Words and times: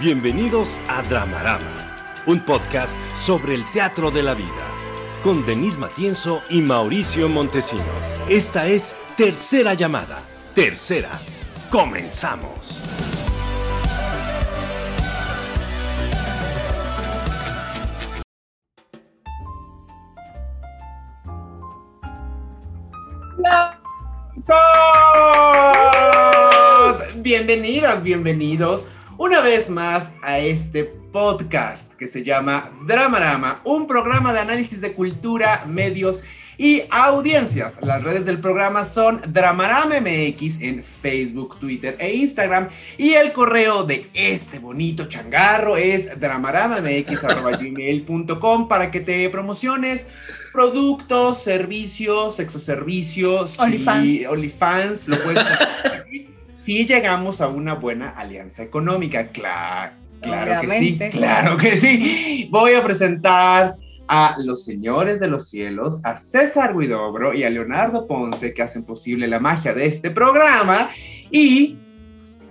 Bienvenidos 0.00 0.80
a 0.88 1.02
Dramarama, 1.02 2.22
un 2.24 2.42
podcast 2.42 2.98
sobre 3.14 3.54
el 3.54 3.70
teatro 3.70 4.10
de 4.10 4.22
la 4.22 4.32
vida, 4.32 4.48
con 5.22 5.44
Denis 5.44 5.76
Matienzo 5.76 6.40
y 6.48 6.62
Mauricio 6.62 7.28
Montesinos. 7.28 8.06
Esta 8.26 8.66
es 8.66 8.94
Tercera 9.18 9.74
Llamada. 9.74 10.22
Tercera. 10.54 11.10
Comenzamos. 11.68 12.80
Bienvenidas, 27.16 28.02
bienvenidos 28.02 28.86
una 29.30 29.40
vez 29.42 29.70
más 29.70 30.12
a 30.22 30.40
este 30.40 30.82
podcast 30.82 31.94
que 31.94 32.08
se 32.08 32.24
llama 32.24 32.72
Dramarama, 32.84 33.60
un 33.62 33.86
programa 33.86 34.32
de 34.32 34.40
análisis 34.40 34.80
de 34.80 34.92
cultura, 34.92 35.64
medios 35.68 36.24
y 36.58 36.82
audiencias. 36.90 37.78
Las 37.80 38.02
redes 38.02 38.26
del 38.26 38.40
programa 38.40 38.84
son 38.84 39.20
Dramarama 39.28 40.00
MX 40.00 40.62
en 40.62 40.82
Facebook, 40.82 41.60
Twitter 41.60 41.96
e 42.00 42.12
Instagram. 42.12 42.70
Y 42.98 43.12
el 43.12 43.32
correo 43.32 43.84
de 43.84 44.10
este 44.14 44.58
bonito 44.58 45.04
changarro 45.04 45.76
es 45.76 46.18
dramaramamx.gmail.com 46.18 48.66
para 48.68 48.90
que 48.90 48.98
te 48.98 49.30
promociones 49.30 50.08
productos, 50.52 51.40
servicios, 51.40 52.34
sexoservicios, 52.34 53.60
OnlyFans. 53.60 54.26
OnlyFans, 54.28 55.06
lo 55.06 55.22
puedes 55.22 55.44
si 56.60 56.86
llegamos 56.86 57.40
a 57.40 57.48
una 57.48 57.74
buena 57.74 58.10
alianza 58.10 58.62
económica. 58.62 59.28
Claro, 59.28 59.92
claro 60.20 60.60
que 60.60 60.78
sí, 60.78 60.98
claro 61.10 61.56
que 61.56 61.76
sí. 61.76 62.48
Voy 62.50 62.74
a 62.74 62.82
presentar 62.82 63.76
a 64.06 64.36
los 64.38 64.64
señores 64.64 65.20
de 65.20 65.28
los 65.28 65.48
cielos, 65.48 66.00
a 66.04 66.16
César 66.16 66.76
Guidobro 66.76 67.32
y 67.32 67.44
a 67.44 67.50
Leonardo 67.50 68.06
Ponce, 68.06 68.52
que 68.52 68.62
hacen 68.62 68.84
posible 68.84 69.28
la 69.28 69.38
magia 69.38 69.72
de 69.72 69.86
este 69.86 70.10
programa. 70.10 70.90
Y 71.30 71.78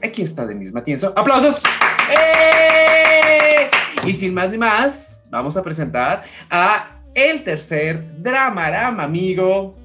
aquí 0.02 0.22
está 0.22 0.46
Denis 0.46 0.74
Matienzo. 0.74 1.14
¡Aplausos! 1.16 1.64
¡Eh! 2.10 3.70
Y 4.06 4.14
sin 4.14 4.34
más 4.34 4.50
ni 4.50 4.58
más, 4.58 5.24
vamos 5.30 5.58
a 5.58 5.64
presentar 5.64 6.24
a 6.50 6.92
el 7.14 7.44
tercer 7.44 8.06
dramarama 8.22 9.04
amigo, 9.04 9.76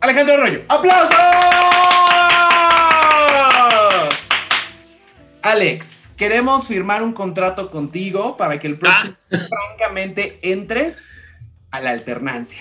Alejandro 0.00 0.34
Arroyo. 0.34 0.62
¡Aplausos! 0.68 1.57
Alex, 5.42 6.10
queremos 6.16 6.66
firmar 6.66 7.02
un 7.02 7.12
contrato 7.12 7.70
contigo 7.70 8.36
para 8.36 8.58
que 8.58 8.66
el 8.66 8.78
próximo, 8.78 9.14
Ah. 9.30 9.36
francamente, 9.48 10.38
entres 10.42 11.34
a 11.70 11.80
la 11.80 11.90
alternancia. 11.90 12.60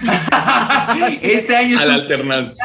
este 1.22 1.56
año 1.56 1.76
es 1.76 1.82
a 1.82 1.86
la 1.86 1.94
alternancia. 1.94 2.64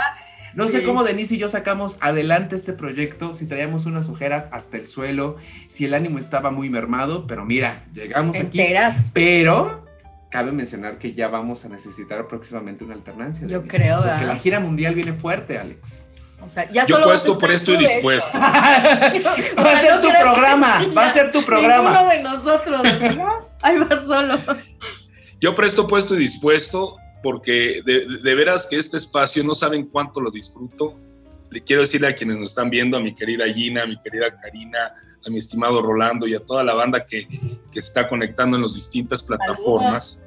no 0.56 0.68
sé 0.68 0.84
cómo 0.84 1.04
Denise 1.04 1.36
y 1.36 1.38
yo 1.38 1.48
sacamos 1.50 1.98
adelante 2.02 2.56
este 2.56 2.74
proyecto, 2.74 3.34
si 3.34 3.46
traíamos 3.48 3.86
unas 3.86 4.10
ojeras 4.10 4.50
hasta 4.52 4.78
el 4.78 4.86
suelo, 4.88 5.38
si 5.68 5.86
el 5.86 5.94
ánimo 5.94 6.18
estaba 6.20 6.52
muy 6.52 6.70
mermado, 6.70 7.28
pero 7.28 7.46
mira, 7.46 7.84
llegamos 7.94 8.36
aquí. 8.36 8.60
Enteras. 8.62 9.12
Pero 9.14 9.86
cabe 10.32 10.52
mencionar 10.52 10.98
que 10.98 11.14
ya 11.14 11.28
vamos 11.28 11.66
a 11.66 11.70
necesitar 11.70 12.28
próximamente 12.28 12.84
una 12.84 12.94
alternancia. 12.96 13.48
Yo 13.48 13.60
Denise, 13.60 13.78
creo, 13.78 13.98
Porque 13.98 14.10
¿verdad? 14.12 14.28
la 14.28 14.36
gira 14.38 14.60
mundial 14.60 14.96
viene 14.96 15.14
fuerte, 15.14 15.58
Alex. 15.58 16.06
O 16.42 16.50
sea, 16.50 16.70
ya 16.72 16.86
Yo 16.86 16.96
solo 16.96 17.08
puesto 17.08 17.38
por 17.38 17.52
estar 17.52 17.74
esto 17.76 17.84
y 17.84 17.88
dispuesto. 17.88 18.30
esto. 18.30 18.40
va 19.64 19.72
a 19.72 19.82
ser 19.82 19.96
No 19.96 20.02
tu 20.02 20.10
programa, 20.10 20.86
va 20.98 21.06
a 21.06 21.14
ser 21.14 21.32
tu 21.32 21.44
programa. 21.44 21.92
Ninguno 21.92 22.10
de 22.10 22.24
nosotros, 22.24 22.82
¿verdad? 23.00 23.34
Ahí 23.62 23.78
va 23.78 24.02
solo. 24.02 24.40
Yo 25.42 25.56
presto 25.56 25.88
puesto 25.88 26.16
y 26.16 26.20
dispuesto 26.20 26.98
porque 27.22 27.82
de, 27.86 28.06
de 28.22 28.36
veras 28.36 28.68
que 28.70 28.78
este 28.78 28.98
espacio 28.98 29.44
no 29.44 29.54
saben 29.56 29.88
cuánto 29.88 30.22
lo 30.22 30.32
disfruto. 30.32 30.98
Le 31.52 31.62
quiero 31.64 31.82
decirle 31.82 32.08
a 32.08 32.16
quienes 32.16 32.38
nos 32.38 32.52
están 32.52 32.70
viendo, 32.70 32.96
a 32.96 33.00
mi 33.00 33.16
querida 33.16 33.46
Gina, 33.52 33.84
a 33.84 33.88
mi 33.88 34.00
querida 34.00 34.40
Karina, 34.40 34.92
a 35.26 35.30
mi 35.30 35.40
estimado 35.40 35.82
Rolando 35.82 36.28
y 36.28 36.36
a 36.36 36.40
toda 36.40 36.64
la 36.64 36.76
banda 36.76 37.06
que, 37.06 37.28
que 37.72 37.82
se 37.82 37.88
está 37.88 38.08
conectando 38.08 38.56
en 38.56 38.64
las 38.64 38.76
distintas 38.76 39.24
plataformas, 39.24 40.22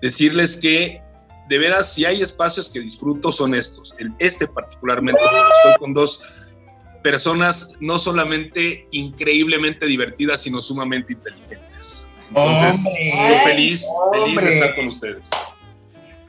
decirles 0.00 0.56
que 0.56 1.02
de 1.48 1.58
veras 1.58 1.92
si 1.92 2.04
hay 2.04 2.20
espacios 2.22 2.68
que 2.70 2.80
disfruto 2.80 3.32
son 3.32 3.54
estos. 3.54 3.94
El- 3.98 4.12
este 4.18 4.46
particularmente, 4.46 5.20
estoy 5.22 5.78
con 5.78 5.94
dos 5.94 6.20
personas 7.02 7.76
no 7.80 7.98
solamente 7.98 8.86
increíblemente 8.90 9.86
divertidas, 9.86 10.42
sino 10.42 10.60
sumamente 10.60 11.12
inteligentes. 11.12 12.06
Entonces, 12.28 12.76
Hombre. 12.76 13.12
yo 13.14 13.38
feliz, 13.44 13.86
feliz 14.12 14.26
Hombre. 14.28 14.46
de 14.46 14.52
estar 14.54 14.74
con 14.74 14.88
ustedes. 14.88 15.30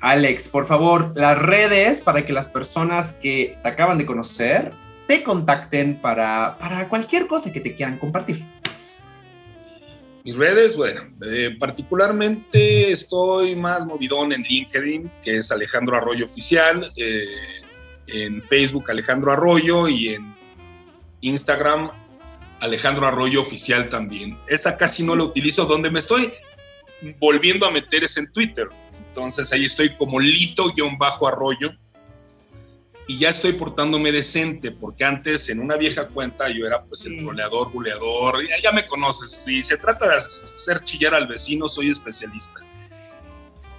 Alex, 0.02 0.48
por 0.48 0.66
favor, 0.66 1.12
las 1.16 1.38
redes 1.38 2.00
para 2.02 2.26
que 2.26 2.32
las 2.32 2.48
personas 2.48 3.14
que 3.14 3.58
te 3.62 3.70
acaban 3.70 3.98
de 3.98 4.06
conocer 4.06 4.72
te 5.08 5.24
contacten 5.24 6.00
para, 6.00 6.56
para 6.60 6.88
cualquier 6.88 7.28
cosa 7.28 7.52
que 7.52 7.60
te 7.60 7.74
quieran 7.74 7.98
compartir. 7.98 8.46
Mis 10.30 10.38
redes, 10.38 10.78
bueno, 10.78 11.02
eh, 11.26 11.58
particularmente 11.60 12.92
estoy 12.92 13.56
más 13.56 13.88
movidón 13.88 14.32
en 14.32 14.44
LinkedIn, 14.44 15.12
que 15.24 15.38
es 15.38 15.52
Alejandro 15.52 15.98
Arroyo 15.98 16.26
Oficial, 16.26 16.94
eh, 16.98 17.26
en 18.06 18.40
Facebook 18.44 18.92
Alejandro 18.92 19.34
Arroyo 19.34 19.88
y 19.88 20.10
en 20.10 20.36
Instagram 21.22 21.90
Alejandro 22.60 23.08
Arroyo 23.08 23.42
Oficial 23.42 23.90
también. 23.90 24.38
Esa 24.46 24.78
casi 24.78 25.04
no 25.04 25.16
la 25.16 25.24
utilizo, 25.24 25.66
donde 25.66 25.90
me 25.90 25.98
estoy 25.98 26.32
volviendo 27.20 27.66
a 27.66 27.72
meter 27.72 28.04
es 28.04 28.16
en 28.16 28.32
Twitter. 28.32 28.68
Entonces 29.08 29.52
ahí 29.52 29.66
estoy 29.66 29.98
como 29.98 30.20
lito-arroyo 30.20 31.72
y 33.10 33.18
ya 33.18 33.30
estoy 33.30 33.54
portándome 33.54 34.12
decente, 34.12 34.70
porque 34.70 35.04
antes 35.04 35.50
en 35.50 35.60
una 35.60 35.78
vieja 35.78 36.08
cuenta 36.10 36.48
yo 36.50 36.68
era 36.68 36.84
pues 36.84 37.08
el 37.08 37.18
troleador, 37.18 37.72
buleador, 37.72 38.48
ya, 38.48 38.62
ya 38.62 38.72
me 38.72 38.86
conoces. 38.86 39.32
Si 39.44 39.64
se 39.64 39.78
trata 39.80 40.08
de 40.08 40.16
hacer 40.18 40.84
chillar 40.84 41.16
al 41.16 41.26
vecino, 41.26 41.68
soy 41.70 41.90
especialista. 41.90 42.60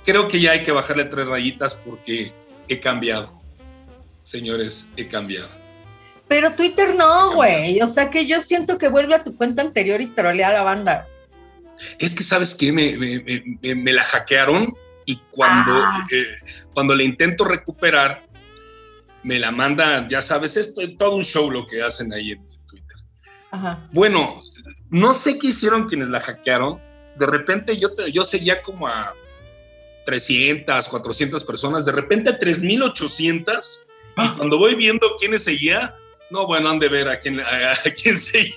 Creo 0.04 0.26
que 0.26 0.40
ya 0.40 0.50
hay 0.50 0.64
que 0.64 0.72
bajarle 0.72 1.04
tres 1.04 1.28
rayitas 1.28 1.74
porque 1.76 2.32
he 2.66 2.80
cambiado. 2.80 3.40
Señores, 4.24 4.88
he 4.96 5.06
cambiado. 5.06 5.48
Pero 6.26 6.54
Twitter 6.56 6.96
no, 6.96 7.32
güey. 7.32 7.80
O 7.82 7.86
sea 7.86 8.10
que 8.10 8.26
yo 8.26 8.40
siento 8.40 8.78
que 8.78 8.88
vuelve 8.88 9.14
a 9.14 9.22
tu 9.22 9.36
cuenta 9.36 9.62
anterior 9.62 10.00
y 10.00 10.06
trolea 10.06 10.48
a 10.48 10.52
la 10.54 10.62
banda. 10.64 11.06
Es 12.00 12.16
que, 12.16 12.24
¿sabes 12.24 12.56
qué? 12.56 12.72
Me, 12.72 12.96
me- 12.98 13.20
me- 13.62 13.74
me- 13.76 13.92
la 13.92 14.02
hackearon 14.02 14.74
y 15.06 15.20
cuando, 15.30 15.72
Ah. 15.72 16.04
eh, 16.10 16.26
cuando 16.74 16.96
le 16.96 17.04
intento 17.04 17.44
recuperar, 17.44 18.28
me 19.22 19.38
la 19.38 19.50
mandan, 19.50 20.08
ya 20.08 20.20
sabes, 20.22 20.56
esto 20.56 20.80
es 20.80 20.96
todo 20.98 21.16
un 21.16 21.24
show 21.24 21.50
lo 21.50 21.66
que 21.66 21.82
hacen 21.82 22.12
ahí 22.12 22.32
en 22.32 22.46
Twitter. 22.66 22.96
Ajá. 23.50 23.88
Bueno, 23.92 24.40
no 24.90 25.12
sé 25.14 25.38
qué 25.38 25.48
hicieron 25.48 25.86
quienes 25.86 26.08
la 26.08 26.20
hackearon. 26.20 26.80
De 27.16 27.26
repente 27.26 27.76
yo, 27.76 27.92
te- 27.94 28.10
yo 28.12 28.24
seguía 28.24 28.62
como 28.62 28.86
a 28.86 29.14
300, 30.06 30.88
400 30.88 31.44
personas, 31.44 31.84
de 31.84 31.92
repente 31.92 32.30
a 32.30 32.38
3800. 32.38 33.86
Y 34.16 34.20
Ah. 34.22 34.34
cuando 34.36 34.58
voy 34.58 34.74
viendo 34.74 35.06
quiénes 35.18 35.44
seguía, 35.44 35.94
no, 36.30 36.46
bueno, 36.46 36.70
han 36.70 36.78
de 36.78 36.88
ver 36.88 37.08
a 37.08 37.18
quién, 37.18 37.40
a, 37.40 37.72
a 37.72 37.90
quién 37.94 38.16
seguía. 38.18 38.52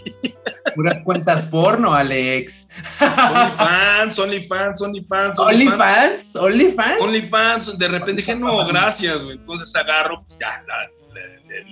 Puras 0.75 1.01
cuentas 1.01 1.45
porno, 1.45 1.93
Alex. 1.93 2.69
OnlyFans, 3.01 4.19
OnlyFans, 4.19 4.81
OnlyFans, 4.81 5.39
OnlyFans, 5.39 6.35
OnlyFans. 6.35 7.01
OnlyFans, 7.01 7.77
de 7.77 7.87
repente 7.87 8.13
dije, 8.21 8.35
no, 8.35 8.65
gracias, 8.67 9.23
güey. 9.23 9.37
Entonces 9.37 9.75
agarro, 9.75 10.23
pues 10.27 10.39
ya, 10.39 10.63
la- 10.67 10.89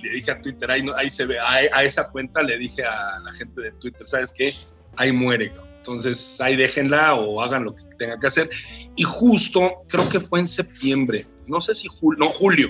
le, 0.00 0.10
dije 0.10 0.30
a 0.30 0.40
Twitter, 0.40 0.70
ahí, 0.70 0.82
no- 0.82 0.94
ahí 0.94 1.10
se 1.10 1.26
ve, 1.26 1.38
a, 1.40 1.48
a 1.72 1.82
esa 1.82 2.08
cuenta 2.10 2.40
le 2.42 2.56
dije 2.56 2.84
a 2.84 3.18
la 3.18 3.32
gente 3.32 3.60
de 3.62 3.72
Twitter, 3.72 4.06
¿sabes 4.06 4.32
qué? 4.32 4.52
Ahí 4.96 5.10
muere, 5.10 5.48
cabrón. 5.50 5.68
Entonces 5.78 6.40
ahí 6.40 6.54
déjenla 6.54 7.14
o 7.14 7.42
hagan 7.42 7.64
lo 7.64 7.74
que 7.74 7.82
tengan 7.98 8.20
que 8.20 8.28
hacer. 8.28 8.48
Y 8.94 9.02
justo, 9.02 9.82
creo 9.88 10.08
que 10.08 10.20
fue 10.20 10.38
en 10.38 10.46
septiembre, 10.46 11.26
no 11.48 11.60
sé 11.60 11.74
si 11.74 11.88
julio, 11.88 12.20
no, 12.20 12.30
julio, 12.32 12.68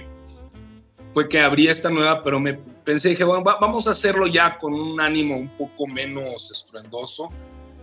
fue 1.15 1.29
que 1.29 1.39
abrí 1.41 1.69
esta 1.69 1.91
nueva, 1.91 2.23
pero 2.23 2.41
me 2.41 2.55
pensé, 2.55 3.11
dije, 3.11 3.25
bueno, 3.25 3.45
va- 3.45 3.59
vamos 3.61 3.87
a 3.87 3.91
hacerlo 3.91 4.27
ya 4.27 4.59
con 4.59 4.73
un 4.75 5.01
ánimo 5.01 5.37
un 5.37 5.49
poco 5.57 5.87
menos 5.87 6.51
estruendoso. 6.51 7.29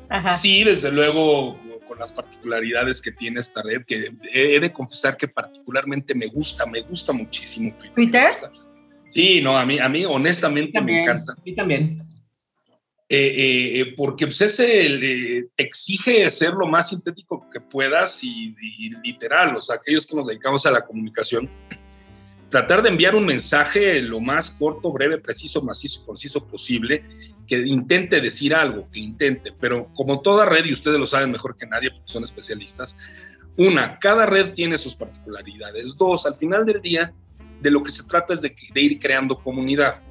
Ajá. 0.10 0.38
Sí, 0.38 0.64
desde 0.64 0.92
luego, 0.92 1.58
con 1.88 2.00
las 2.00 2.12
particularidades 2.12 3.02
que 3.02 3.12
tiene 3.12 3.40
esta 3.40 3.62
red, 3.62 3.84
que 3.86 4.12
he 4.34 4.56
he 4.56 4.60
de 4.60 4.72
confesar 4.74 5.18
que 5.18 5.28
particularmente 5.28 6.16
me 6.16 6.28
gusta, 6.28 6.66
me 6.66 6.82
gusta 6.82 7.14
muchísimo 7.14 7.74
Twitter. 7.94 8.24
Me 8.24 8.30
gusta. 8.30 8.52
Sí, 9.12 9.42
no, 9.42 9.58
a 9.58 9.66
mí, 9.66 9.80
a 9.80 9.90
mí 9.90 10.06
honestamente 10.06 10.72
me 10.74 10.80
También, 10.80 11.00
encanta. 11.04 11.36
Y 11.44 11.56
también. 11.56 12.04
Eh, 13.12 13.18
eh, 13.18 13.80
eh, 13.82 13.94
porque 13.98 14.28
pues, 14.28 14.40
es 14.42 14.60
el, 14.60 15.04
eh, 15.04 15.48
te 15.56 15.64
exige 15.64 16.30
ser 16.30 16.54
lo 16.54 16.68
más 16.68 16.90
sintético 16.90 17.50
que 17.52 17.60
puedas 17.60 18.24
y, 18.24 18.56
y 18.78 18.92
literal, 19.04 19.56
o 19.56 19.62
sea, 19.64 19.78
aquellos 19.78 20.06
que 20.06 20.16
nos 20.16 20.28
dedicamos 20.28 20.64
a 20.68 20.72
la 20.72 20.86
comunicación, 20.86 21.50
tratar 22.50 22.82
de 22.82 22.90
enviar 22.90 23.16
un 23.16 23.26
mensaje 23.26 24.02
lo 24.02 24.20
más 24.20 24.50
corto, 24.52 24.92
breve, 24.92 25.20
preciso, 25.20 25.62
macizo, 25.62 26.06
conciso 26.06 26.46
posible, 26.46 27.04
que 27.48 27.58
intente 27.58 28.22
decir 28.22 28.54
algo, 28.54 28.88
que 28.92 29.00
intente, 29.00 29.54
pero 29.60 29.90
como 29.96 30.22
toda 30.22 30.46
red, 30.46 30.66
y 30.66 30.74
ustedes 30.74 31.00
lo 31.00 31.08
saben 31.08 31.32
mejor 31.32 31.56
que 31.56 31.66
nadie 31.66 31.92
porque 31.92 32.12
son 32.12 32.24
especialistas, 32.24 32.96
una, 33.58 34.00
cada 34.00 34.26
red 34.26 34.54
tiene 34.54 34.78
sus 34.78 34.96
particularidades. 34.96 35.96
Dos, 35.98 36.26
al 36.26 36.36
final 36.36 36.66
del 36.66 36.82
día, 36.82 37.14
de 37.62 37.72
lo 37.72 37.84
que 37.84 37.92
se 37.92 38.04
trata 38.04 38.34
es 38.34 38.42
de, 38.42 38.56
ir 38.76 39.00
creando 39.00 39.38
comunidad. 39.38 40.02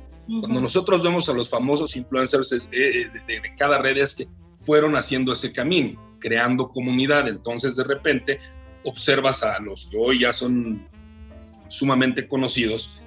Cuando 0.41 0.61
nosotros 0.61 1.03
vemos 1.03 1.29
a 1.31 1.33
los 1.33 1.49
famosos 1.49 1.97
influencers 1.97 2.53
eh, 2.53 2.69
eh, 2.73 3.11
de, 3.27 3.41
de 3.41 3.55
cada 3.57 3.79
red 3.79 3.97
es 3.97 4.13
que 4.15 4.29
fueron 4.61 4.95
haciendo 4.95 5.33
ese 5.33 5.53
camino, 5.53 5.99
creando 6.21 6.69
comunidad. 6.69 7.27
Entonces, 7.29 7.75
de 7.77 7.85
repente, 7.85 8.39
observas 8.85 9.43
a 9.43 9.59
los 9.61 9.89
que 9.91 9.97
hoy 9.97 10.21
ya 10.21 10.35
son 10.35 10.87
sumamente 11.69 12.27
conocidos, 12.27 13.01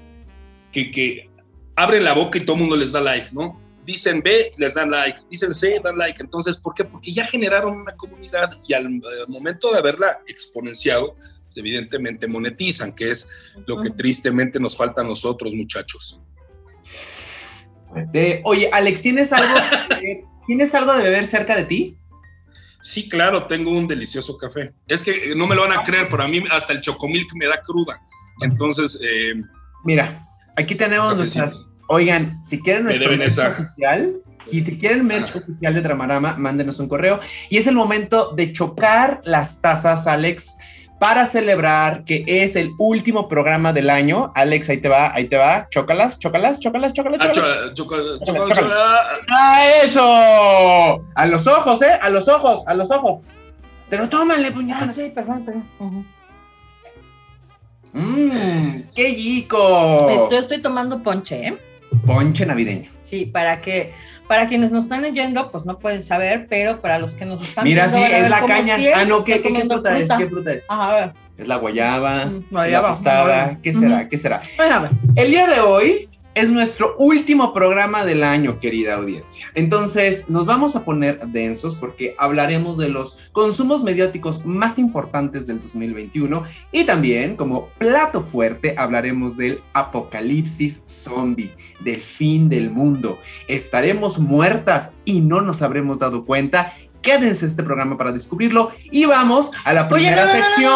que, 0.71 0.91
que 0.91 1.29
abren 1.75 2.03
la 2.03 2.13
boca 2.13 2.37
y 2.37 2.41
todo 2.41 2.55
el 2.55 2.61
mundo 2.61 2.75
les 2.75 2.91
da 2.91 3.01
like, 3.01 3.29
¿no? 3.31 3.59
Dicen 3.85 4.21
B, 4.21 4.51
les 4.57 4.73
dan 4.73 4.91
like, 4.91 5.19
dicen 5.29 5.53
C, 5.53 5.79
dan 5.83 5.97
like. 5.97 6.21
Entonces, 6.21 6.57
¿por 6.57 6.75
qué? 6.75 6.85
Porque 6.85 7.11
ya 7.11 7.25
generaron 7.25 7.81
una 7.81 7.95
comunidad 7.95 8.51
y 8.67 8.73
al, 8.73 8.89
momento 9.27 9.71
de 9.71 9.79
haberla 9.79 10.19
exponenciado, 10.27 11.15
pues, 11.15 11.57
evidentemente 11.57 12.27
monetizan, 12.27 12.93
que 12.93 13.11
es 13.11 13.27
lo 13.65 13.81
que 13.81 13.89
tristemente 13.89 14.59
nos 14.59 14.77
falta 14.77 15.01
a 15.01 15.03
nosotros, 15.03 15.53
muchachos. 15.53 16.19
oye, 18.43 18.69
Alex, 18.71 19.01
¿tienes 19.01 19.33
algo, 19.33 19.55
¿tienes 20.47 20.75
algo 20.75 20.93
de 20.93 21.03
beber 21.03 21.25
cerca 21.25 21.55
de 21.55 21.65
ti? 21.65 21.97
Sí, 22.83 23.07
claro, 23.09 23.45
tengo 23.45 23.71
un 23.71 23.87
delicioso 23.87 24.37
café. 24.37 24.73
Es 24.87 25.03
que 25.03 25.35
no 25.35 25.47
me 25.47 25.55
lo 25.55 25.61
van 25.61 25.77
a 25.77 25.83
creer, 25.83 26.07
pero 26.09 26.23
a 26.23 26.27
mí 26.27 26.43
hasta 26.49 26.73
el 26.73 26.81
chocomilk 26.81 27.33
me 27.35 27.45
da 27.45 27.61
cruda. 27.61 28.01
Entonces, 28.41 28.99
eh, 29.03 29.35
mira, 29.83 30.25
aquí 30.55 30.75
tenemos 30.75 31.15
nuestras. 31.15 31.57
Oigan, 31.87 32.41
si 32.43 32.61
quieren 32.61 32.85
nuestro 32.85 33.11
merch 33.17 33.37
oficial, 33.37 34.15
y 34.49 34.61
si 34.61 34.77
quieren 34.77 35.05
merch 35.05 35.35
oficial 35.35 35.73
de 35.73 35.81
Dramarama, 35.81 36.35
mándenos 36.37 36.79
un 36.79 36.87
correo. 36.87 37.19
Y 37.49 37.57
es 37.57 37.67
el 37.67 37.75
momento 37.75 38.33
de 38.35 38.53
chocar 38.53 39.21
las 39.25 39.61
tazas, 39.61 40.07
Alex, 40.07 40.57
para 40.99 41.25
celebrar 41.25 42.03
que 42.05 42.23
es 42.27 42.55
el 42.55 42.71
último 42.77 43.27
programa 43.27 43.73
del 43.73 43.89
año. 43.89 44.31
Alex, 44.35 44.69
ahí 44.69 44.77
te 44.77 44.87
va, 44.87 45.13
ahí 45.13 45.27
te 45.27 45.37
va. 45.37 45.67
Chócalas, 45.69 46.19
chócalas, 46.19 46.59
chócalas, 46.59 46.93
chócalas. 46.93 47.19
¡Ah, 49.29 49.63
eso! 49.83 51.03
A 51.15 51.25
los 51.25 51.47
ojos, 51.47 51.81
¿eh? 51.81 51.97
A 52.01 52.09
los 52.09 52.27
ojos, 52.27 52.67
a 52.67 52.73
los 52.73 52.91
ojos. 52.91 53.21
Pero 53.89 54.07
tómale, 54.07 54.51
puñal. 54.51 54.89
Ah, 54.89 54.93
sí, 54.93 55.11
perdón, 55.13 55.43
perdón. 55.43 56.07
¡Mmm! 57.93 58.83
¡Qué 58.95 59.15
chico! 59.15 60.09
Estoy, 60.09 60.39
estoy 60.39 60.61
tomando 60.61 61.01
ponche, 61.03 61.47
¿eh? 61.47 61.57
Ponche 62.05 62.45
navideño. 62.45 62.89
Sí, 63.01 63.25
para 63.25 63.61
que 63.61 63.93
para 64.31 64.47
quienes 64.47 64.71
nos 64.71 64.85
están 64.85 65.01
leyendo, 65.01 65.51
pues 65.51 65.65
no 65.65 65.77
pueden 65.77 66.01
saber, 66.01 66.47
pero 66.49 66.79
para 66.79 66.97
los 66.99 67.15
que 67.15 67.25
nos 67.25 67.43
están 67.43 67.65
Mira, 67.65 67.89
sí, 67.89 68.01
es 68.01 68.29
la 68.29 68.45
caña. 68.45 68.77
ah, 68.95 69.03
no, 69.03 69.25
¿qué, 69.25 69.41
¿qué, 69.41 69.65
fruta, 69.65 69.99
es? 69.99 70.09
¿Qué 70.09 70.25
fruta 70.29 70.53
es? 70.53 70.71
Ajá, 70.71 70.89
a 70.89 70.93
ver. 70.93 71.13
Es 71.37 71.49
la 71.49 71.57
guayaba, 71.57 72.27
mm, 72.27 72.45
guayaba 72.49 72.87
la 72.87 72.93
tostada. 72.93 73.59
¿Qué 73.61 73.73
será? 73.73 74.07
¿Qué 74.07 74.17
será? 74.17 74.41
Bueno, 74.55 74.75
a 74.75 74.79
ver. 74.79 74.91
El 75.15 75.31
día 75.31 75.47
de 75.47 75.59
hoy 75.59 76.07
es 76.33 76.49
nuestro 76.49 76.95
último 76.97 77.53
programa 77.53 78.05
del 78.05 78.23
año, 78.23 78.59
querida 78.59 78.95
audiencia. 78.95 79.47
Entonces, 79.53 80.29
nos 80.29 80.45
vamos 80.45 80.75
a 80.75 80.85
poner 80.85 81.25
densos 81.27 81.75
porque 81.75 82.15
hablaremos 82.17 82.77
de 82.77 82.89
los 82.89 83.19
consumos 83.33 83.83
mediáticos 83.83 84.45
más 84.45 84.79
importantes 84.79 85.47
del 85.47 85.59
2021 85.61 86.43
y 86.71 86.85
también, 86.85 87.35
como 87.35 87.67
plato 87.77 88.21
fuerte, 88.21 88.75
hablaremos 88.77 89.35
del 89.35 89.61
apocalipsis 89.73 90.83
zombie, 90.85 91.51
del 91.81 92.01
fin 92.01 92.47
del 92.47 92.69
mundo. 92.69 93.19
Estaremos 93.47 94.19
muertas 94.19 94.93
y 95.03 95.19
no 95.19 95.41
nos 95.41 95.61
habremos 95.61 95.99
dado 95.99 96.25
cuenta 96.25 96.73
Quédense 97.01 97.45
este 97.45 97.63
programa 97.63 97.97
para 97.97 98.11
descubrirlo 98.11 98.71
y 98.91 99.05
vamos 99.05 99.51
a 99.63 99.73
la 99.73 99.89
primera 99.89 100.27
sección. 100.27 100.71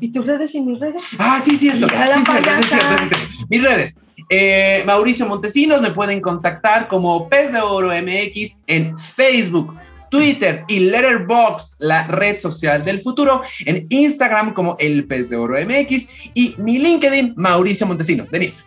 ¿Y 0.00 0.08
tus 0.08 0.26
redes 0.26 0.54
y 0.54 0.60
mis 0.60 0.78
redes? 0.78 1.02
Ah, 1.18 1.40
sí, 1.44 1.56
cierto. 1.56 1.88
Sí, 1.88 1.94
cierto, 2.24 2.66
cierto, 2.68 3.16
Mis 3.48 3.62
redes. 3.62 3.98
Eh, 4.28 4.82
Mauricio 4.86 5.26
Montesinos 5.26 5.80
me 5.80 5.90
pueden 5.90 6.20
contactar 6.20 6.88
como 6.88 7.28
Pez 7.28 7.52
de 7.52 7.60
Oro 7.60 7.90
MX 7.90 8.62
en 8.66 8.98
Facebook, 8.98 9.76
Twitter 10.10 10.64
y 10.68 10.80
Letterboxd, 10.80 11.76
la 11.78 12.06
red 12.06 12.38
social 12.38 12.84
del 12.84 13.00
futuro, 13.00 13.42
en 13.64 13.86
Instagram 13.88 14.52
como 14.52 14.76
El 14.78 15.06
Pez 15.06 15.30
de 15.30 15.36
Oro 15.36 15.56
MX 15.58 16.08
y 16.34 16.54
mi 16.58 16.78
LinkedIn, 16.78 17.34
Mauricio 17.36 17.86
Montesinos. 17.86 18.30
Denise. 18.30 18.64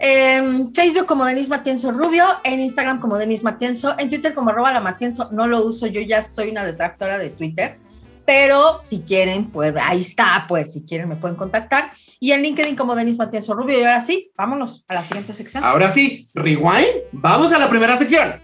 En 0.00 0.72
Facebook 0.74 1.06
como 1.06 1.24
Denis 1.24 1.48
Matienzo 1.48 1.90
Rubio, 1.90 2.24
en 2.44 2.60
Instagram 2.60 3.00
como 3.00 3.18
Denis 3.18 3.42
Matienzo, 3.42 3.98
en 3.98 4.08
Twitter 4.08 4.32
como 4.32 4.50
arroba 4.50 4.72
la 4.72 4.80
Matienzo, 4.80 5.28
no 5.32 5.46
lo 5.46 5.64
uso, 5.64 5.86
yo 5.86 6.00
ya 6.00 6.22
soy 6.22 6.50
una 6.50 6.64
detractora 6.64 7.18
de 7.18 7.30
Twitter, 7.30 7.78
pero 8.24 8.78
si 8.80 9.00
quieren, 9.00 9.50
pues 9.50 9.74
ahí 9.82 10.00
está, 10.00 10.44
pues 10.46 10.72
si 10.72 10.84
quieren 10.84 11.08
me 11.08 11.16
pueden 11.16 11.36
contactar. 11.36 11.90
Y 12.20 12.32
en 12.32 12.42
LinkedIn 12.42 12.76
como 12.76 12.94
Denis 12.94 13.18
Matienzo 13.18 13.54
Rubio, 13.54 13.80
y 13.80 13.84
ahora 13.84 14.00
sí, 14.00 14.30
vámonos 14.36 14.84
a 14.86 14.94
la 14.94 15.02
siguiente 15.02 15.32
sección. 15.32 15.64
Ahora 15.64 15.90
sí, 15.90 16.28
rewind, 16.34 16.86
vamos 17.12 17.52
a 17.52 17.58
la 17.58 17.68
primera 17.68 17.96
sección. 17.96 18.40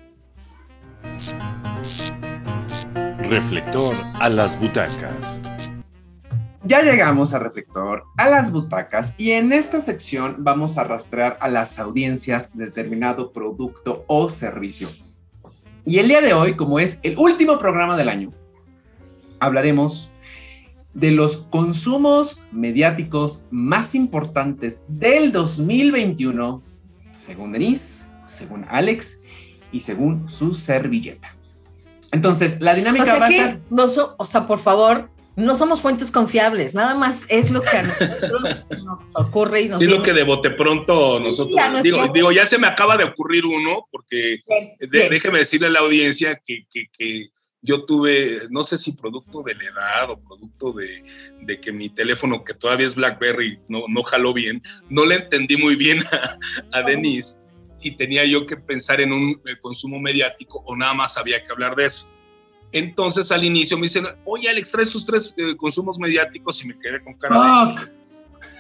Reflector 3.29 3.97
a 4.21 4.29
las 4.29 4.59
butacas. 4.59 5.41
Ya 6.67 6.81
llegamos 6.81 7.35
a 7.35 7.39
Reflector, 7.39 8.05
a 8.17 8.31
las 8.31 8.51
butacas, 8.51 9.15
y 9.19 9.33
en 9.33 9.53
esta 9.53 9.83
sección 9.83 10.37
vamos 10.39 10.79
a 10.79 10.85
rastrear 10.85 11.37
a 11.43 11.49
las 11.49 11.79
audiencias 11.79 12.57
de 12.57 12.65
determinado 12.65 13.33
producto 13.33 14.07
o 14.07 14.31
servicio. 14.31 14.89
Y 15.85 15.99
el 15.99 16.09
día 16.09 16.23
de 16.23 16.33
hoy, 16.33 16.57
como 16.57 16.79
es 16.81 17.01
el 17.03 17.19
último 17.19 17.59
programa 17.59 17.99
del 17.99 18.09
año, 18.09 18.33
hablaremos 19.41 20.11
de 20.95 21.11
los 21.11 21.37
consumos 21.37 22.43
mediáticos 22.51 23.47
más 23.51 23.95
importantes 23.95 24.87
del 24.89 25.33
2021, 25.33 26.63
según 27.15 27.53
Denise, 27.53 28.07
según 28.25 28.65
Alex 28.71 29.23
y 29.71 29.81
según 29.81 30.27
su 30.31 30.55
servilleta. 30.55 31.37
Entonces, 32.11 32.63
la 32.63 32.75
dinámica 32.75 33.19
va 33.19 33.27
a 33.27 33.31
ser... 33.31 33.61
No 33.69 33.85
o 34.17 34.25
sea, 34.25 34.47
por 34.47 34.61
favor, 34.61 35.11
no 35.37 35.57
somos 35.57 35.81
fuentes 35.81 36.11
confiables, 36.11 36.75
nada 36.75 36.95
más 36.95 37.27
es 37.29 37.51
lo 37.51 37.63
que 37.63 37.77
a 37.77 37.83
nosotros 37.83 38.43
nos 38.85 39.03
ocurre 39.15 39.63
y 39.63 39.69
nos 39.69 39.79
Sí, 39.79 39.87
lo 39.87 40.03
que 40.03 40.13
de 40.13 40.23
bote 40.23 40.51
pronto 40.51 41.19
nosotros. 41.19 41.57
digo, 41.83 42.33
ya 42.33 42.47
se 42.47 42.59
me 42.59 42.67
acaba 42.67 42.97
de 42.97 43.05
ocurrir 43.05 43.45
uno, 43.45 43.89
porque 43.91 44.41
déjeme 44.79 45.39
decirle 45.39 45.69
a 45.69 45.71
la 45.71 45.81
audiencia 45.81 46.41
que, 46.45 46.67
que, 46.71 47.29
yo 47.67 47.87
tuve, 47.87 48.43
no 48.51 48.63
sé 48.63 48.77
si 48.77 48.93
producto 48.93 49.43
de 49.43 49.55
la 49.55 49.65
edad 49.65 50.11
o 50.11 50.21
producto 50.23 50.73
de, 50.73 51.03
de, 51.41 51.61
que 51.61 51.73
mi 51.73 51.89
teléfono, 51.89 52.45
que 52.45 52.53
todavía 52.53 52.87
es 52.87 52.95
Blackberry, 52.95 53.59
no, 53.69 53.85
no 53.89 54.03
jaló 54.03 54.35
bien, 54.35 54.63
no 54.91 55.07
le 55.07 55.15
entendí 55.15 55.57
muy 55.57 55.75
bien 55.75 56.05
a, 56.13 56.39
a 56.73 56.83
Denise 56.83 57.37
y 57.81 57.93
tenía 57.93 58.25
yo 58.25 58.45
que 58.45 58.59
pensar 58.59 59.01
en 59.01 59.13
un 59.13 59.41
consumo 59.61 59.99
mediático 59.99 60.63
o 60.67 60.77
nada 60.77 60.93
más 60.93 61.17
había 61.17 61.43
que 61.43 61.53
hablar 61.53 61.75
de 61.75 61.87
eso. 61.87 62.09
Entonces 62.75 63.31
al 63.31 63.45
inicio 63.45 63.77
me 63.77 63.85
dicen, 63.85 64.05
oye 64.25 64.49
Alex, 64.49 64.73
traes 64.73 64.91
tus 64.91 65.07
tres 65.07 65.33
eh, 65.37 65.57
consumos 65.57 65.97
mediáticos 65.97 66.63
y 66.65 66.67
me 66.67 66.77
quedé 66.77 67.01
con 67.03 67.15
cara 67.15 67.73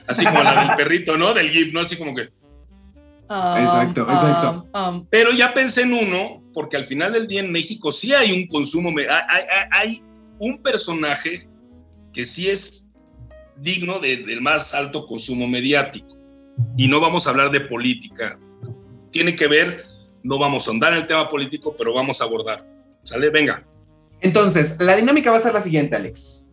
Así 0.07 0.25
como 0.25 0.41
la 0.41 0.67
del 0.67 0.77
perrito, 0.77 1.19
¿no? 1.19 1.35
Del 1.35 1.51
GIF, 1.51 1.73
¿no? 1.73 1.81
Así 1.81 1.97
como 1.97 2.15
que... 2.15 2.29
Ah, 3.29 3.59
exacto, 3.61 4.03
exacto. 4.03 4.69
Ah. 4.73 5.01
Pero 5.11 5.33
ya 5.33 5.53
pensé 5.53 5.83
en 5.83 5.95
uno, 5.95 6.43
porque 6.53 6.77
al 6.77 6.85
final 6.85 7.13
del 7.13 7.27
día 7.27 7.41
en 7.41 7.51
México 7.51 7.93
sí 7.93 8.13
hay 8.13 8.31
un 8.31 8.47
consumo, 8.47 8.91
hay, 8.97 9.45
hay, 9.73 10.03
un 10.39 10.63
personaje 10.63 11.49
que 12.13 12.25
sí 12.25 12.51
es 12.51 12.87
digno 13.57 13.99
del 13.99 14.41
más 14.41 14.75
alto 14.75 15.07
consumo 15.07 15.49
mediático. 15.49 16.17
Y 16.77 16.87
no 16.87 17.01
vamos 17.01 17.27
a 17.27 17.31
hablar 17.31 17.51
de 17.51 17.63
política. 17.63 18.39
Tiene 19.11 19.35
que 19.35 19.49
ver, 19.49 19.85
no 20.23 20.39
vamos 20.39 20.69
a 20.69 20.71
andar 20.71 20.93
en 20.93 21.01
el 21.01 21.07
tema 21.07 21.29
político, 21.29 21.75
pero 21.77 21.95
vamos 21.95 22.21
a 22.21 22.25
abordar. 22.25 22.65
¿Sale? 23.03 23.31
Venga. 23.31 23.65
Entonces, 24.25 24.77
la 24.79 24.97
dinámica 24.97 25.31
va 25.31 25.37
a 25.37 25.41
ser 25.41 25.53
la 25.53 25.61
siguiente, 25.61 25.97
Alex. 25.97 26.49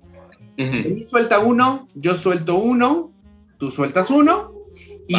suelta 1.09 1.39
uno, 1.39 1.87
yo 1.95 2.15
suelto 2.15 2.55
uno, 2.55 3.13
tú 3.57 3.71
sueltas 3.71 4.09
uno 4.09 4.51
y 5.07 5.15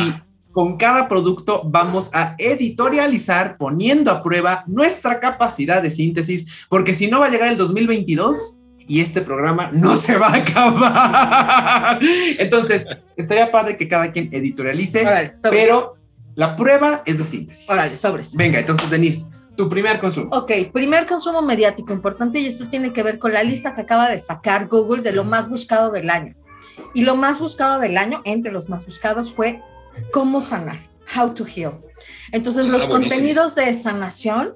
con 0.51 0.77
cada 0.77 1.09
producto 1.09 1.63
vamos 1.65 2.11
a 2.13 2.37
editorializar 2.39 3.57
poniendo 3.57 4.11
a 4.11 4.23
prueba 4.23 4.65
nuestra 4.67 5.19
capacidad 5.19 5.83
de 5.83 5.91
síntesis, 5.91 6.67
porque 6.69 6.93
si 6.93 7.07
no 7.09 7.21
va 7.21 7.27
a 7.27 7.31
llegar 7.31 7.49
el 7.49 7.57
2022 7.57 8.61
y 8.87 9.01
este 9.01 9.23
programa 9.23 9.71
no 9.73 9.97
se 10.07 10.19
va 10.19 10.29
a 10.29 10.37
acabar. 10.37 12.01
Entonces, 12.39 12.87
estaría 13.17 13.51
padre 13.51 13.79
que 13.79 13.89
cada 13.89 14.13
quien 14.13 14.29
editorialice, 14.31 15.33
pero 15.51 15.95
la 16.35 16.55
prueba 16.55 17.03
es 17.07 17.17
de 17.17 17.25
síntesis. 17.25 17.69
Órale, 17.71 17.97
sobres. 17.97 18.37
Venga, 18.37 18.61
entonces, 18.61 18.91
Denise, 18.91 19.25
tu 19.57 19.69
primer 19.69 20.01
consumo. 20.01 20.35
Ok, 20.35 20.51
primer 20.73 21.07
consumo 21.07 21.43
mediático 21.43 21.93
importante 21.93 22.41
y 22.41 22.47
esto 22.47 22.69
tiene 22.69 22.93
que 22.93 23.03
ver 23.03 23.19
con 23.19 23.33
la 23.33 23.43
lista 23.43 23.75
que 23.75 23.83
acaba 23.83 24.09
de 24.09 24.19
sacar 24.19 24.69
Google 24.69 25.03
de 25.03 25.13
lo 25.13 25.25
más 25.25 25.49
buscado 25.49 25.91
del 25.91 26.11
año. 26.11 26.35
Y 26.95 27.03
lo 27.03 27.17
más 27.17 27.41
buscado 27.41 27.81
del 27.81 27.99
año, 27.99 28.23
entre 28.25 28.53
los 28.53 28.69
más 28.69 28.87
buscados, 28.87 29.33
fue 29.33 29.63
cómo 30.13 30.41
sanar, 30.41 30.79
how 31.17 31.35
to 31.35 31.45
heal. 31.45 31.73
Entonces, 32.33 32.69
los 32.69 32.85
ah, 32.85 32.89
contenidos 32.89 33.55
de 33.55 33.73
sanación 33.75 34.55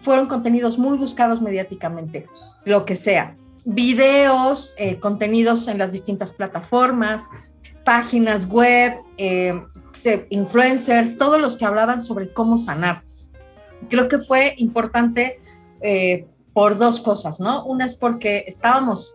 fueron 0.00 0.26
contenidos 0.26 0.78
muy 0.78 0.98
buscados 0.98 1.40
mediáticamente, 1.40 2.26
lo 2.64 2.84
que 2.84 2.96
sea, 2.96 3.36
videos, 3.64 4.74
eh, 4.78 4.98
contenidos 4.98 5.68
en 5.68 5.78
las 5.78 5.92
distintas 5.92 6.32
plataformas, 6.32 7.28
páginas 7.84 8.46
web, 8.46 8.94
eh, 9.18 9.60
influencers, 10.30 11.16
todos 11.16 11.40
los 11.40 11.56
que 11.56 11.64
hablaban 11.64 12.02
sobre 12.02 12.32
cómo 12.32 12.58
sanar. 12.58 13.02
Creo 13.88 14.08
que 14.08 14.18
fue 14.18 14.54
importante 14.58 15.40
eh, 15.80 16.26
por 16.52 16.78
dos 16.78 17.00
cosas, 17.00 17.40
¿no? 17.40 17.64
Una 17.64 17.84
es 17.84 17.96
porque 17.96 18.44
estábamos 18.46 19.14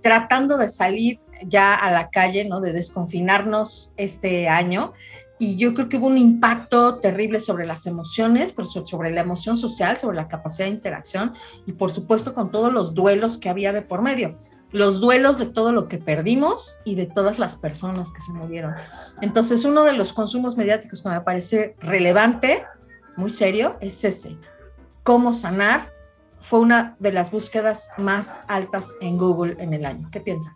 tratando 0.00 0.58
de 0.58 0.68
salir 0.68 1.18
ya 1.46 1.74
a 1.74 1.90
la 1.90 2.10
calle, 2.10 2.44
¿no? 2.44 2.60
De 2.60 2.72
desconfinarnos 2.72 3.92
este 3.96 4.48
año. 4.48 4.92
Y 5.38 5.56
yo 5.56 5.74
creo 5.74 5.88
que 5.88 5.96
hubo 5.96 6.06
un 6.06 6.18
impacto 6.18 7.00
terrible 7.00 7.40
sobre 7.40 7.66
las 7.66 7.86
emociones, 7.86 8.54
sobre 8.84 9.10
la 9.10 9.22
emoción 9.22 9.56
social, 9.56 9.96
sobre 9.96 10.16
la 10.16 10.28
capacidad 10.28 10.66
de 10.66 10.74
interacción 10.74 11.34
y 11.66 11.72
por 11.72 11.90
supuesto 11.90 12.32
con 12.32 12.52
todos 12.52 12.72
los 12.72 12.94
duelos 12.94 13.38
que 13.38 13.48
había 13.48 13.72
de 13.72 13.82
por 13.82 14.02
medio. 14.02 14.36
Los 14.70 15.00
duelos 15.00 15.38
de 15.38 15.46
todo 15.46 15.72
lo 15.72 15.88
que 15.88 15.98
perdimos 15.98 16.76
y 16.84 16.94
de 16.94 17.06
todas 17.06 17.38
las 17.38 17.56
personas 17.56 18.12
que 18.12 18.20
se 18.20 18.32
murieron. 18.32 18.74
Entonces, 19.20 19.64
uno 19.64 19.84
de 19.84 19.92
los 19.92 20.12
consumos 20.12 20.56
mediáticos 20.56 21.02
que 21.02 21.08
me 21.08 21.20
parece 21.20 21.76
relevante, 21.80 22.64
muy 23.16 23.30
serio, 23.30 23.76
es 23.80 24.04
ese. 24.04 24.36
Cómo 25.02 25.32
sanar 25.32 25.92
fue 26.40 26.60
una 26.60 26.96
de 26.98 27.12
las 27.12 27.30
búsquedas 27.30 27.88
más 27.98 28.44
altas 28.48 28.94
en 29.00 29.16
Google 29.16 29.56
en 29.58 29.74
el 29.74 29.84
año. 29.86 30.08
¿Qué 30.10 30.20
piensan? 30.20 30.54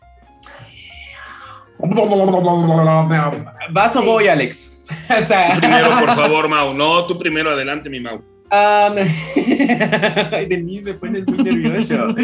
Vas 3.71 3.97
o 3.97 4.03
voy, 4.03 4.29
Alex. 4.29 4.85
primero, 5.61 5.91
por 5.99 6.11
favor, 6.15 6.49
Mau. 6.49 6.75
No, 6.75 7.07
tú 7.07 7.19
primero, 7.19 7.51
adelante, 7.51 7.91
mi 7.91 8.01
Mau. 8.01 8.23
Um, 8.53 8.95
Denise 10.49 10.85
me 10.85 10.95
pone 10.95 11.23
muy 11.23 11.43
nervioso. 11.43 11.95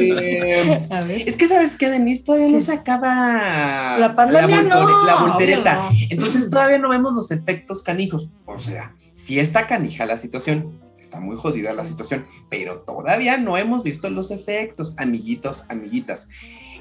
Eh, 0.00 1.24
es 1.26 1.36
que, 1.36 1.48
¿sabes 1.48 1.76
qué, 1.76 1.90
Denise? 1.90 2.24
Todavía 2.24 2.48
no 2.48 2.62
se 2.62 2.72
acaba 2.72 3.98
la 3.98 4.14
pandemia, 4.14 4.62
la 4.62 5.16
voltereta. 5.20 5.90
Entonces, 6.08 6.48
todavía 6.48 6.78
no 6.78 6.88
vemos 6.88 7.14
los 7.14 7.30
efectos 7.30 7.82
canijos. 7.82 8.30
O 8.46 8.58
sea, 8.58 8.94
si 9.14 9.38
está 9.38 9.66
canija 9.66 10.06
la 10.06 10.16
situación, 10.16 10.80
está 10.98 11.20
muy 11.20 11.36
jodida 11.36 11.72
la 11.74 11.84
situación, 11.84 12.26
pero 12.48 12.80
todavía 12.80 13.36
no 13.36 13.56
hemos 13.56 13.82
visto 13.82 14.08
los 14.10 14.30
efectos, 14.30 14.94
amiguitos, 14.96 15.64
amiguitas. 15.68 16.28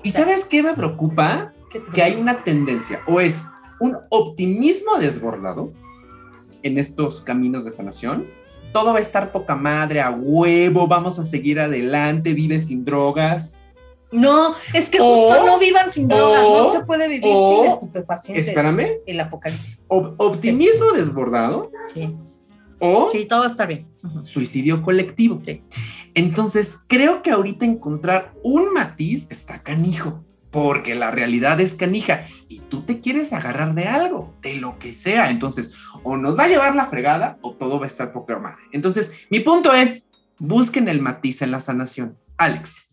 ¿Y 0.04 0.12
sabes 0.12 0.46
qué 0.46 0.64
me 0.64 0.74
preocupa? 0.74 1.54
Que 1.94 2.02
hay 2.02 2.16
una 2.16 2.44
tendencia, 2.44 3.02
o 3.08 3.20
es 3.20 3.46
un 3.80 3.98
optimismo 4.10 4.98
desbordado 4.98 5.74
en 6.64 6.78
estos 6.78 7.22
caminos 7.22 7.66
de 7.66 7.72
sanación. 7.72 8.28
Todo 8.74 8.94
va 8.94 9.00
a 9.00 9.02
estar 9.02 9.32
poca 9.32 9.56
madre, 9.56 10.02
a 10.02 10.10
huevo, 10.10 10.88
vamos 10.88 11.20
a 11.20 11.24
seguir 11.24 11.60
adelante, 11.60 12.34
vive 12.34 12.60
sin 12.60 12.86
drogas. 12.86 13.62
No, 14.12 14.54
es 14.74 14.90
que 14.90 15.00
justo 15.00 15.46
no 15.46 15.60
vivan 15.60 15.92
sin 15.92 16.08
drogas, 16.08 16.42
no 16.42 16.72
se 16.72 16.86
puede 16.86 17.08
vivir 17.08 17.24
sin 17.24 17.66
estupefacientes. 17.66 18.48
Espérame. 18.48 19.00
El 19.06 19.20
apocalipsis. 19.20 19.84
optimismo 19.88 20.92
desbordado. 20.94 21.72
Sí. 21.94 22.14
O 22.80 23.10
sí, 23.12 23.26
todo 23.26 23.46
está 23.46 23.66
bien. 23.66 23.88
Suicidio 24.24 24.84
colectivo. 24.84 25.42
Entonces, 26.14 26.80
creo 26.88 27.22
que 27.22 27.32
ahorita 27.32 27.66
encontrar 27.66 28.34
un 28.44 28.72
matiz 28.72 29.28
está 29.32 29.62
canijo 29.64 30.24
porque 30.52 30.96
la 30.96 31.12
realidad 31.12 31.60
es 31.60 31.76
canija 31.76 32.26
y 32.48 32.60
tú 32.60 32.84
te 32.84 33.02
quieres 33.02 33.34
agarrar 33.34 33.76
de 33.76 33.86
algo, 33.86 34.36
de 34.42 34.56
lo 34.56 34.80
que 34.80 34.94
sea. 34.94 35.30
Entonces, 35.30 35.74
o 36.04 36.18
nos 36.18 36.38
va 36.38 36.46
a 36.46 36.48
llevar 36.48 36.76
la 36.76 36.86
fregada 36.86 37.38
o 37.42 37.54
todo 37.54 37.80
va 37.80 37.86
a 37.86 37.88
estar 37.88 38.12
programado. 38.12 38.58
Entonces, 38.72 39.12
mi 39.30 39.40
punto 39.42 39.74
es, 39.74 40.10
busquen 40.40 40.88
el 40.88 41.02
matiz 41.02 41.42
en 41.42 41.52
la 41.52 41.60
sanación. 41.60 42.18
Alex. 42.38 42.88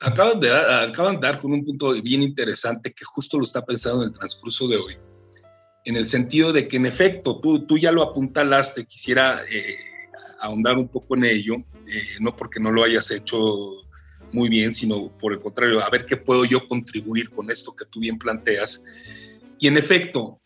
Acaban 0.00 0.40
de, 0.40 0.52
acaban 0.52 1.18
de 1.18 1.26
dar 1.26 1.38
con 1.38 1.52
un 1.52 1.64
punto 1.64 1.92
bien 2.02 2.22
interesante 2.22 2.92
que 2.92 3.04
justo 3.04 3.38
lo 3.38 3.44
está 3.44 3.64
pensando 3.64 4.02
en 4.02 4.10
el 4.10 4.14
transcurso 4.14 4.68
de 4.68 4.76
hoy, 4.76 4.96
en 5.86 5.96
el 5.96 6.04
sentido 6.04 6.52
de 6.52 6.68
que 6.68 6.76
en 6.76 6.84
efecto, 6.84 7.40
tú, 7.40 7.66
tú 7.66 7.78
ya 7.78 7.92
lo 7.92 8.02
apuntalaste, 8.02 8.84
quisiera 8.84 9.40
eh, 9.50 9.78
ahondar 10.40 10.76
un 10.76 10.88
poco 10.88 11.16
en 11.16 11.24
ello, 11.24 11.54
eh, 11.86 12.16
no 12.20 12.36
porque 12.36 12.60
no 12.60 12.70
lo 12.70 12.84
hayas 12.84 13.10
hecho 13.10 13.38
muy 14.36 14.50
bien, 14.50 14.74
sino 14.74 15.08
por 15.18 15.32
el 15.32 15.38
contrario, 15.38 15.82
a 15.82 15.88
ver 15.88 16.04
qué 16.04 16.18
puedo 16.18 16.44
yo 16.44 16.66
contribuir 16.66 17.30
con 17.30 17.50
esto 17.50 17.74
que 17.74 17.86
tú 17.86 18.00
bien 18.00 18.18
planteas. 18.18 18.84
Y 19.58 19.66
en 19.66 19.78
efecto, 19.78 20.38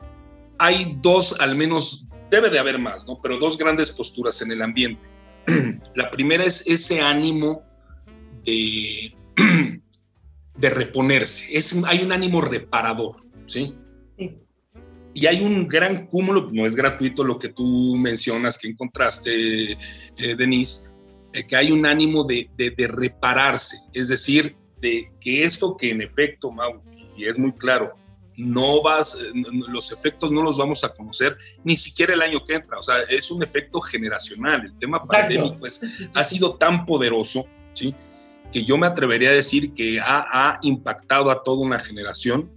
hay 0.59 0.97
dos, 1.03 1.35
al 1.41 1.57
menos 1.57 2.07
debe 2.31 2.51
de 2.51 2.61
haber 2.61 2.79
más, 2.79 3.05
¿no? 3.05 3.21
Pero 3.21 3.39
dos 3.39 3.59
grandes 3.59 3.91
posturas 3.91 4.41
en 4.43 4.53
el 4.53 4.63
ambiente. 4.63 5.03
La 5.97 6.09
primera 6.13 6.45
es 6.45 6.65
ese 6.69 7.01
ánimo 7.01 7.65
de, 8.45 9.13
de 10.57 10.71
reponerse. 10.71 11.49
Es, 11.53 11.77
hay 11.85 12.05
un 12.05 12.13
ánimo 12.13 12.41
reparador, 12.41 13.17
¿sí? 13.47 13.75
sí. 14.17 14.39
Y 15.15 15.27
hay 15.27 15.43
un 15.43 15.67
gran 15.67 16.07
cúmulo, 16.07 16.49
no 16.53 16.65
es 16.65 16.77
gratuito 16.77 17.25
lo 17.25 17.41
que 17.41 17.49
tú 17.49 17.97
mencionas 17.97 18.57
que 18.57 18.69
encontraste, 18.69 19.73
eh, 19.73 20.37
Denise, 20.39 20.90
que 21.33 21.57
hay 21.57 21.71
un 21.71 21.87
ánimo 21.87 22.25
de, 22.25 22.51
de, 22.57 22.87
repararse, 22.89 23.77
es 23.93 24.09
decir, 24.09 24.57
de 24.81 25.11
que 25.21 25.45
esto 25.45 25.77
que 25.77 25.91
en 25.91 26.03
efecto, 26.03 26.51
Mau, 26.51 26.83
y 27.17 27.25
es 27.25 27.39
muy 27.39 27.53
claro, 27.53 27.95
no 28.37 28.83
vas, 28.83 29.15
eh, 29.15 29.33
los 29.69 29.93
efectos 29.93 30.33
no 30.33 30.43
los 30.43 30.57
vamos 30.57 30.83
a 30.83 30.95
conocer 30.95 31.37
ni 31.63 31.77
siquiera 31.77 32.15
el 32.15 32.23
año 32.23 32.45
que 32.45 32.55
entra, 32.55 32.79
o 32.79 32.83
sea, 32.83 33.01
es 33.09 33.31
un 33.31 33.43
efecto 33.43 33.81
generacional, 33.81 34.65
el 34.67 34.79
tema 34.79 35.05
pandémico 35.05 35.67
ha 36.15 36.25
sido 36.25 36.57
tan 36.57 36.87
poderoso, 36.87 37.47
¿sí? 37.75 37.95
que 38.53 38.65
yo 38.65 38.77
me 38.77 38.87
atrevería 38.87 39.31
a 39.31 39.35
decir 39.35 39.75
que 39.75 40.01
ha, 40.01 40.27
ha 40.33 40.59
impactado 40.63 41.31
a 41.31 41.43
toda 41.45 41.59
una 41.59 41.79
generación 41.79 42.51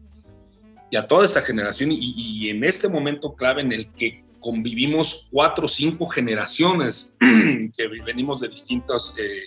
y 0.89 0.95
a 0.95 1.07
toda 1.07 1.25
esta 1.25 1.41
generación 1.41 1.91
y, 1.91 1.97
y 1.99 2.49
en 2.49 2.63
este 2.63 2.87
momento 2.87 3.35
clave 3.35 3.61
en 3.61 3.71
el 3.71 3.91
que 3.91 4.22
convivimos 4.43 5.27
cuatro 5.31 5.65
o 5.65 5.69
cinco 5.69 6.05
generaciones 6.07 7.17
que 7.19 7.87
venimos 8.05 8.41
de 8.41 8.49
distintas 8.49 9.15
eh, 9.17 9.45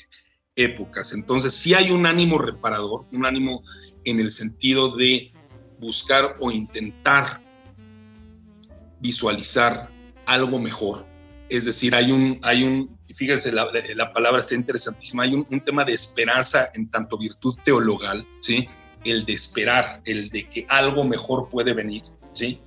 épocas. 0.57 1.13
Entonces, 1.13 1.55
sí 1.55 1.75
hay 1.75 1.91
un 1.91 2.07
ánimo 2.07 2.39
reparador, 2.39 3.05
un 3.13 3.27
ánimo 3.27 3.63
en 4.05 4.19
el 4.19 4.31
sentido 4.31 4.97
de 4.97 5.33
buscar 5.79 6.37
o 6.41 6.51
intentar 6.51 7.43
visualizar 9.01 9.91
algo 10.25 10.59
mejor. 10.59 11.07
Es 11.49 11.67
decir, 11.67 11.95
hay 11.95 12.11
un, 12.11 12.41
hay 12.43 12.65
un 12.65 12.99
fíjense, 13.15 13.53
la, 13.53 13.69
la 13.95 14.13
palabra 14.13 14.41
está 14.41 14.55
interesantísima, 14.55 15.23
hay 15.25 15.35
un, 15.35 15.47
un, 15.51 15.61
tema 15.61 15.85
de 15.85 15.93
esperanza 15.93 16.71
en 16.75 16.89
tanto 16.91 17.17
virtud 17.17 17.57
teologal, 17.65 18.27
¿sí? 18.41 18.69
El 19.05 19.25
de 19.25 19.35
esperar, 19.35 20.01
el 20.05 20.31
de 20.31 20.49
que 20.49 20.67
algo 20.69 21.05
mejor 21.05 21.49
puede 21.49 21.73
venir, 21.73 22.03
¿sí? 22.33 22.61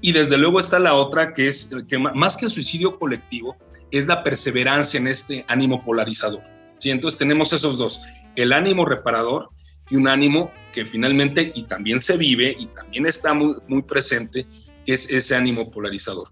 Y 0.00 0.12
desde 0.12 0.38
luego 0.38 0.60
está 0.60 0.78
la 0.78 0.94
otra, 0.94 1.34
que 1.34 1.48
es 1.48 1.70
que 1.88 1.98
más 1.98 2.36
que 2.36 2.46
el 2.46 2.50
suicidio 2.50 2.98
colectivo, 2.98 3.56
es 3.90 4.06
la 4.06 4.22
perseverancia 4.22 4.98
en 4.98 5.08
este 5.08 5.44
ánimo 5.48 5.84
polarizador. 5.84 6.42
¿sí? 6.78 6.90
Entonces 6.90 7.18
tenemos 7.18 7.52
esos 7.52 7.78
dos, 7.78 8.02
el 8.36 8.52
ánimo 8.52 8.84
reparador 8.84 9.50
y 9.90 9.96
un 9.96 10.06
ánimo 10.06 10.52
que 10.72 10.84
finalmente, 10.84 11.50
y 11.54 11.62
también 11.64 12.00
se 12.00 12.16
vive, 12.16 12.54
y 12.58 12.66
también 12.66 13.06
está 13.06 13.34
muy, 13.34 13.54
muy 13.66 13.82
presente, 13.82 14.46
que 14.84 14.94
es 14.94 15.08
ese 15.10 15.34
ánimo 15.34 15.70
polarizador. 15.70 16.28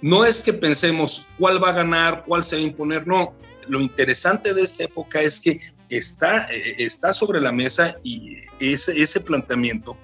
No 0.00 0.24
es 0.24 0.40
que 0.40 0.52
pensemos 0.52 1.26
cuál 1.38 1.62
va 1.62 1.70
a 1.70 1.74
ganar, 1.74 2.24
cuál 2.26 2.42
se 2.42 2.56
va 2.56 2.62
a 2.62 2.64
imponer, 2.64 3.06
no. 3.06 3.34
Lo 3.68 3.80
interesante 3.80 4.54
de 4.54 4.62
esta 4.62 4.84
época 4.84 5.20
es 5.20 5.38
que 5.40 5.60
está, 5.90 6.46
eh, 6.46 6.76
está 6.78 7.12
sobre 7.12 7.40
la 7.40 7.52
mesa 7.52 7.96
y 8.02 8.38
ese, 8.58 9.00
ese 9.00 9.20
planteamiento 9.20 9.98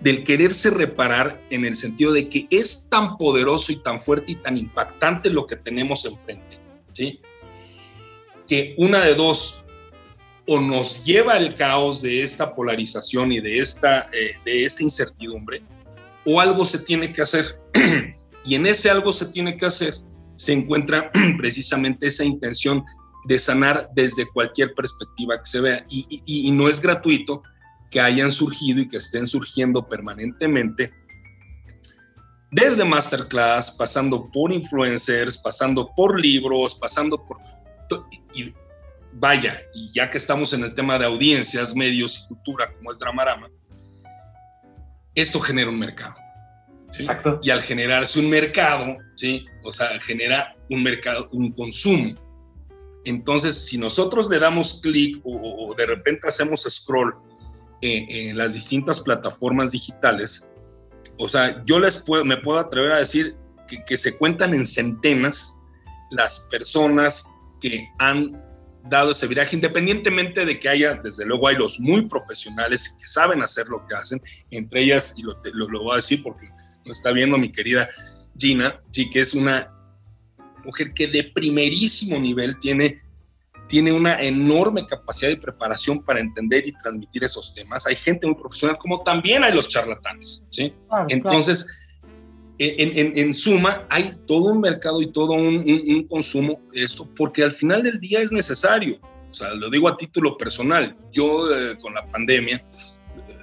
del 0.00 0.24
quererse 0.24 0.70
reparar 0.70 1.40
en 1.50 1.64
el 1.64 1.76
sentido 1.76 2.12
de 2.12 2.28
que 2.28 2.46
es 2.50 2.88
tan 2.88 3.16
poderoso 3.18 3.70
y 3.72 3.76
tan 3.76 4.00
fuerte 4.00 4.32
y 4.32 4.34
tan 4.36 4.56
impactante 4.56 5.30
lo 5.30 5.46
que 5.46 5.56
tenemos 5.56 6.04
enfrente, 6.04 6.58
¿sí? 6.92 7.20
Que 8.48 8.74
una 8.78 9.04
de 9.04 9.14
dos, 9.14 9.62
o 10.46 10.58
nos 10.58 11.04
lleva 11.04 11.34
al 11.34 11.54
caos 11.54 12.02
de 12.02 12.22
esta 12.22 12.54
polarización 12.54 13.30
y 13.32 13.40
de 13.40 13.58
esta, 13.60 14.08
eh, 14.12 14.34
de 14.44 14.64
esta 14.64 14.82
incertidumbre, 14.82 15.62
o 16.24 16.40
algo 16.40 16.64
se 16.64 16.78
tiene 16.78 17.12
que 17.12 17.22
hacer. 17.22 17.60
y 18.44 18.54
en 18.54 18.66
ese 18.66 18.90
algo 18.90 19.12
se 19.12 19.26
tiene 19.26 19.56
que 19.56 19.66
hacer 19.66 19.94
se 20.40 20.54
encuentra 20.54 21.12
precisamente 21.36 22.06
esa 22.06 22.24
intención 22.24 22.82
de 23.26 23.38
sanar 23.38 23.90
desde 23.94 24.26
cualquier 24.32 24.72
perspectiva 24.74 25.36
que 25.38 25.44
se 25.44 25.60
vea. 25.60 25.84
y, 25.90 26.22
y 26.24 26.50
no 26.50 26.66
es 26.66 26.80
gratuito 26.80 27.42
que 27.90 28.00
hayan 28.00 28.30
surgido 28.30 28.80
y 28.80 28.88
que 28.88 28.98
estén 28.98 29.26
surgiendo 29.26 29.88
permanentemente, 29.88 30.92
desde 32.50 32.84
masterclass, 32.84 33.70
pasando 33.70 34.30
por 34.30 34.52
influencers, 34.52 35.38
pasando 35.38 35.90
por 35.94 36.18
libros, 36.18 36.74
pasando 36.74 37.24
por... 37.24 37.38
Y 38.34 38.54
vaya, 39.12 39.62
y 39.74 39.90
ya 39.92 40.10
que 40.10 40.18
estamos 40.18 40.52
en 40.52 40.64
el 40.64 40.74
tema 40.74 40.98
de 40.98 41.06
audiencias, 41.06 41.74
medios 41.74 42.18
y 42.18 42.28
cultura, 42.28 42.72
como 42.76 42.90
es 42.90 42.98
Dramarama, 42.98 43.48
esto 45.14 45.40
genera 45.40 45.70
un 45.70 45.78
mercado. 45.78 46.16
Exacto. 46.98 47.40
Y 47.42 47.50
al 47.50 47.62
generarse 47.62 48.18
un 48.18 48.28
mercado, 48.28 48.96
¿sí? 49.14 49.46
O 49.64 49.72
sea, 49.72 49.98
genera 50.00 50.56
un 50.70 50.82
mercado, 50.82 51.28
un 51.32 51.52
consumo. 51.52 52.14
Entonces, 53.04 53.66
si 53.66 53.78
nosotros 53.78 54.28
le 54.28 54.38
damos 54.38 54.80
clic 54.82 55.20
o, 55.24 55.74
de 55.76 55.86
repente 55.86 56.28
hacemos 56.28 56.66
scroll 56.68 57.14
en 57.82 58.36
las 58.36 58.54
distintas 58.54 59.00
plataformas 59.00 59.70
digitales, 59.70 60.50
o 61.18 61.28
sea, 61.28 61.62
yo 61.66 61.78
les 61.78 61.98
puedo, 61.98 62.24
me 62.24 62.36
puedo 62.36 62.58
atrever 62.58 62.92
a 62.92 62.98
decir 62.98 63.36
que, 63.68 63.84
que 63.84 63.96
se 63.96 64.16
cuentan 64.16 64.54
en 64.54 64.66
centenas 64.66 65.54
las 66.10 66.40
personas 66.50 67.24
que 67.60 67.88
han 67.98 68.42
dado 68.84 69.12
ese 69.12 69.26
viraje, 69.26 69.56
independientemente 69.56 70.44
de 70.44 70.58
que 70.58 70.68
haya, 70.68 70.94
desde 70.94 71.24
luego 71.26 71.48
hay 71.48 71.56
los 71.56 71.78
muy 71.78 72.06
profesionales 72.06 72.96
que 72.98 73.06
saben 73.06 73.42
hacer 73.42 73.68
lo 73.68 73.86
que 73.86 73.94
hacen, 73.94 74.20
entre 74.50 74.82
ellas, 74.82 75.14
y 75.16 75.22
lo, 75.22 75.38
lo, 75.52 75.82
voy 75.82 75.92
a 75.92 75.96
decir 75.96 76.22
porque 76.22 76.48
lo 76.84 76.92
está 76.92 77.12
viendo 77.12 77.36
mi 77.36 77.52
querida 77.52 77.88
Gina, 78.38 78.80
sí 78.90 79.10
que 79.10 79.20
es 79.20 79.34
una 79.34 79.70
mujer 80.64 80.94
que 80.94 81.06
de 81.06 81.24
primerísimo 81.24 82.18
nivel 82.18 82.58
tiene, 82.58 82.98
tiene 83.70 83.92
una 83.92 84.20
enorme 84.20 84.84
capacidad 84.84 85.30
de 85.30 85.36
preparación 85.36 86.02
para 86.02 86.18
entender 86.18 86.66
y 86.66 86.72
transmitir 86.72 87.22
esos 87.22 87.52
temas. 87.52 87.86
Hay 87.86 87.94
gente 87.94 88.26
muy 88.26 88.34
profesional, 88.34 88.76
como 88.78 89.04
también 89.04 89.44
hay 89.44 89.54
los 89.54 89.68
charlatanes, 89.68 90.44
¿sí? 90.50 90.74
Entonces, 91.08 91.68
en, 92.58 93.32
suma, 93.32 93.86
hay 93.88 94.12
todo 94.26 94.52
un 94.52 94.60
mercado 94.60 95.00
y 95.00 95.12
todo 95.12 95.34
un, 95.34 96.04
consumo, 96.08 96.60
esto, 96.74 97.08
porque 97.14 97.44
al 97.44 97.52
final 97.52 97.84
del 97.84 98.00
día 98.00 98.20
es 98.20 98.32
necesario. 98.32 98.98
O 99.30 99.34
sea, 99.34 99.54
lo 99.54 99.70
digo 99.70 99.86
a 99.86 99.96
título 99.96 100.36
personal. 100.36 100.96
Yo 101.12 101.48
eh, 101.54 101.78
con 101.80 101.94
la 101.94 102.04
pandemia, 102.08 102.56
eh, 102.56 103.36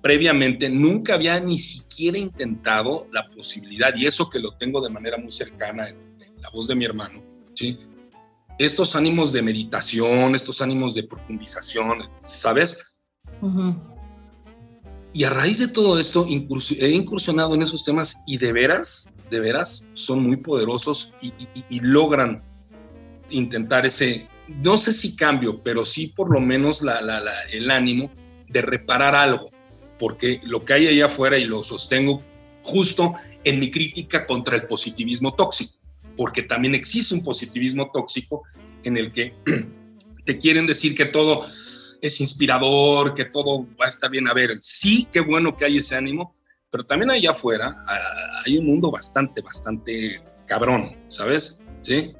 previamente, 0.00 0.70
nunca 0.70 1.16
había 1.16 1.38
ni 1.40 1.58
siquiera 1.58 2.16
intentado 2.16 3.06
la 3.12 3.28
posibilidad, 3.28 3.94
y 3.94 4.06
eso 4.06 4.30
que 4.30 4.38
lo 4.38 4.52
tengo 4.56 4.80
de 4.80 4.88
manera 4.88 5.18
muy 5.18 5.30
cercana 5.30 5.90
en, 5.90 6.08
la 6.40 6.48
voz 6.50 6.68
de 6.68 6.74
mi 6.74 6.86
hermano, 6.86 7.22
¿sí? 7.52 7.78
Estos 8.58 8.96
ánimos 8.96 9.32
de 9.32 9.42
meditación, 9.42 10.34
estos 10.34 10.60
ánimos 10.60 10.94
de 10.94 11.04
profundización, 11.04 12.10
¿sabes? 12.18 12.78
Y 15.12 15.24
a 15.24 15.30
raíz 15.30 15.58
de 15.58 15.68
todo 15.68 15.98
esto, 15.98 16.26
he 16.28 16.90
incursionado 16.90 17.54
en 17.54 17.62
esos 17.62 17.84
temas 17.84 18.16
y 18.26 18.36
de 18.38 18.52
veras, 18.52 19.12
de 19.30 19.40
veras, 19.40 19.84
son 19.94 20.22
muy 20.22 20.36
poderosos 20.36 21.12
y, 21.20 21.80
logran 21.80 22.42
intentar 23.30 23.86
ese, 23.86 24.28
no 24.48 24.76
sé 24.76 24.92
si 24.92 25.14
cambio, 25.14 25.62
pero 25.62 25.86
sí 25.86 26.08
por 26.08 26.30
lo 26.30 26.40
menos 26.40 26.82
el 27.52 27.70
ánimo 27.70 28.10
de 28.48 28.62
reparar 28.62 29.14
algo, 29.14 29.50
porque 29.98 30.40
lo 30.44 30.64
que 30.64 30.72
hay 30.74 30.86
allá 30.88 31.06
afuera, 31.06 31.38
y 31.38 31.44
lo 31.44 31.62
sostengo 31.62 32.22
justo 32.62 33.14
en 33.44 33.60
mi 33.60 33.70
crítica 33.70 34.26
contra 34.26 34.56
el 34.56 34.66
positivismo 34.66 35.34
tóxico, 35.34 35.77
porque 36.18 36.42
también 36.42 36.74
existe 36.74 37.14
un 37.14 37.22
positivismo 37.22 37.92
tóxico 37.92 38.42
en 38.82 38.96
el 38.96 39.12
que 39.12 39.36
te 40.26 40.36
quieren 40.36 40.66
decir 40.66 40.96
que 40.96 41.06
todo 41.06 41.46
es 42.02 42.20
inspirador, 42.20 43.14
que 43.14 43.24
todo 43.24 43.68
va 43.80 43.84
a 43.84 43.88
estar 43.88 44.10
bien. 44.10 44.26
A 44.26 44.34
ver, 44.34 44.56
sí, 44.60 45.06
qué 45.12 45.20
bueno 45.20 45.56
que 45.56 45.64
hay 45.64 45.78
ese 45.78 45.94
ánimo, 45.94 46.34
pero 46.70 46.84
también 46.84 47.12
allá 47.12 47.30
afuera 47.30 47.84
hay 48.44 48.58
un 48.58 48.66
mundo 48.66 48.90
bastante, 48.90 49.40
bastante 49.42 50.20
cabrón, 50.46 50.96
¿sabes? 51.06 51.60
Sí. 51.82 52.12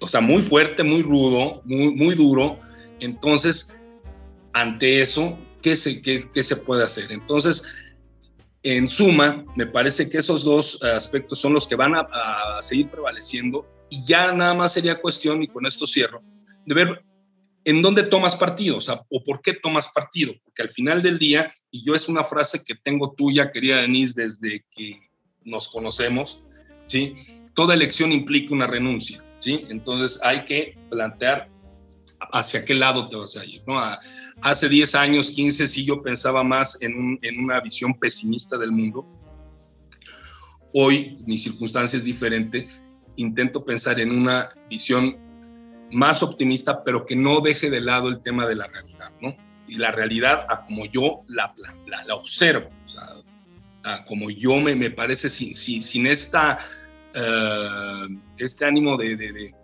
O 0.00 0.08
sea, 0.08 0.22
muy 0.22 0.42
fuerte, 0.42 0.82
muy 0.82 1.02
rudo, 1.02 1.60
muy, 1.66 1.94
muy 1.94 2.14
duro. 2.14 2.56
Entonces, 2.98 3.76
ante 4.54 5.02
eso, 5.02 5.38
¿qué 5.60 5.76
se, 5.76 6.00
qué, 6.00 6.30
qué 6.32 6.42
se 6.42 6.56
puede 6.56 6.82
hacer? 6.82 7.12
Entonces, 7.12 7.62
en 8.62 8.88
suma, 8.88 9.44
me 9.56 9.66
parece 9.66 10.08
que 10.08 10.18
esos 10.18 10.44
dos 10.44 10.82
aspectos 10.82 11.38
son 11.38 11.52
los 11.52 11.66
que 11.66 11.76
van 11.76 11.94
a, 11.94 12.60
seguir 12.62 12.90
prevaleciendo 12.90 13.66
y 13.88 14.04
ya 14.04 14.32
nada 14.32 14.54
más 14.54 14.72
sería 14.72 15.00
cuestión, 15.00 15.42
y 15.42 15.48
con 15.48 15.64
esto 15.64 15.86
cierro, 15.86 16.22
de 16.66 16.74
ver 16.74 17.04
¿en 17.64 17.82
dónde 17.82 18.02
tomas 18.02 18.36
partido? 18.36 18.78
¿o 19.10 19.24
por 19.24 19.40
qué 19.40 19.54
tomas 19.54 19.88
partido? 19.94 20.34
Porque 20.44 20.62
al 20.62 20.70
final 20.70 21.02
del 21.02 21.18
día, 21.18 21.52
y 21.70 21.84
yo 21.84 21.94
es 21.94 22.08
una 22.08 22.24
frase 22.24 22.62
que 22.64 22.74
tengo 22.74 23.12
tuya, 23.12 23.50
querida 23.50 23.82
Denise, 23.82 24.22
desde 24.22 24.64
que 24.74 24.98
nos 25.44 25.68
conocemos, 25.68 26.40
¿sí? 26.86 27.14
Toda 27.54 27.74
elección 27.74 28.12
implica 28.12 28.54
una 28.54 28.66
renuncia, 28.66 29.24
¿sí? 29.38 29.66
Entonces 29.68 30.20
hay 30.22 30.44
que 30.44 30.78
plantear 30.90 31.48
hacia 32.32 32.64
qué 32.64 32.74
lado 32.74 33.08
te 33.08 33.16
vas 33.16 33.36
a 33.36 33.44
ir, 33.44 33.62
¿no? 33.66 33.78
hace 34.40 34.68
10 34.68 34.94
años, 34.94 35.30
15, 35.30 35.68
sí 35.68 35.84
yo 35.84 36.02
pensaba 36.02 36.42
más 36.44 36.80
en, 36.80 37.18
en 37.22 37.40
una 37.40 37.60
visión 37.60 37.94
pesimista 37.94 38.56
del 38.58 38.72
mundo. 38.72 39.06
Hoy 40.74 41.16
mi 41.26 41.38
circunstancia 41.38 41.96
es 41.96 42.04
diferente. 42.04 42.68
Intento 43.16 43.64
pensar 43.64 43.98
en 43.98 44.12
una 44.12 44.50
visión 44.68 45.16
más 45.90 46.22
optimista, 46.22 46.84
pero 46.84 47.06
que 47.06 47.16
no 47.16 47.40
deje 47.40 47.70
de 47.70 47.80
lado 47.80 48.08
el 48.08 48.20
tema 48.20 48.46
de 48.46 48.56
la 48.56 48.66
realidad, 48.66 49.10
¿no? 49.20 49.36
Y 49.66 49.76
la 49.76 49.92
realidad, 49.92 50.46
a 50.48 50.64
como 50.64 50.86
yo 50.86 51.22
la, 51.28 51.52
la, 52.06 52.14
observo, 52.14 52.70
o 52.86 52.88
sea, 52.88 53.08
a 53.84 54.04
como 54.04 54.30
yo 54.30 54.56
me, 54.56 54.74
me 54.74 54.90
parece, 54.90 55.30
sin, 55.30 55.54
sin, 55.54 55.82
sin 55.82 56.06
esta, 56.06 56.58
uh, 57.14 58.14
este 58.38 58.64
ánimo 58.64 58.96
de, 58.96 59.54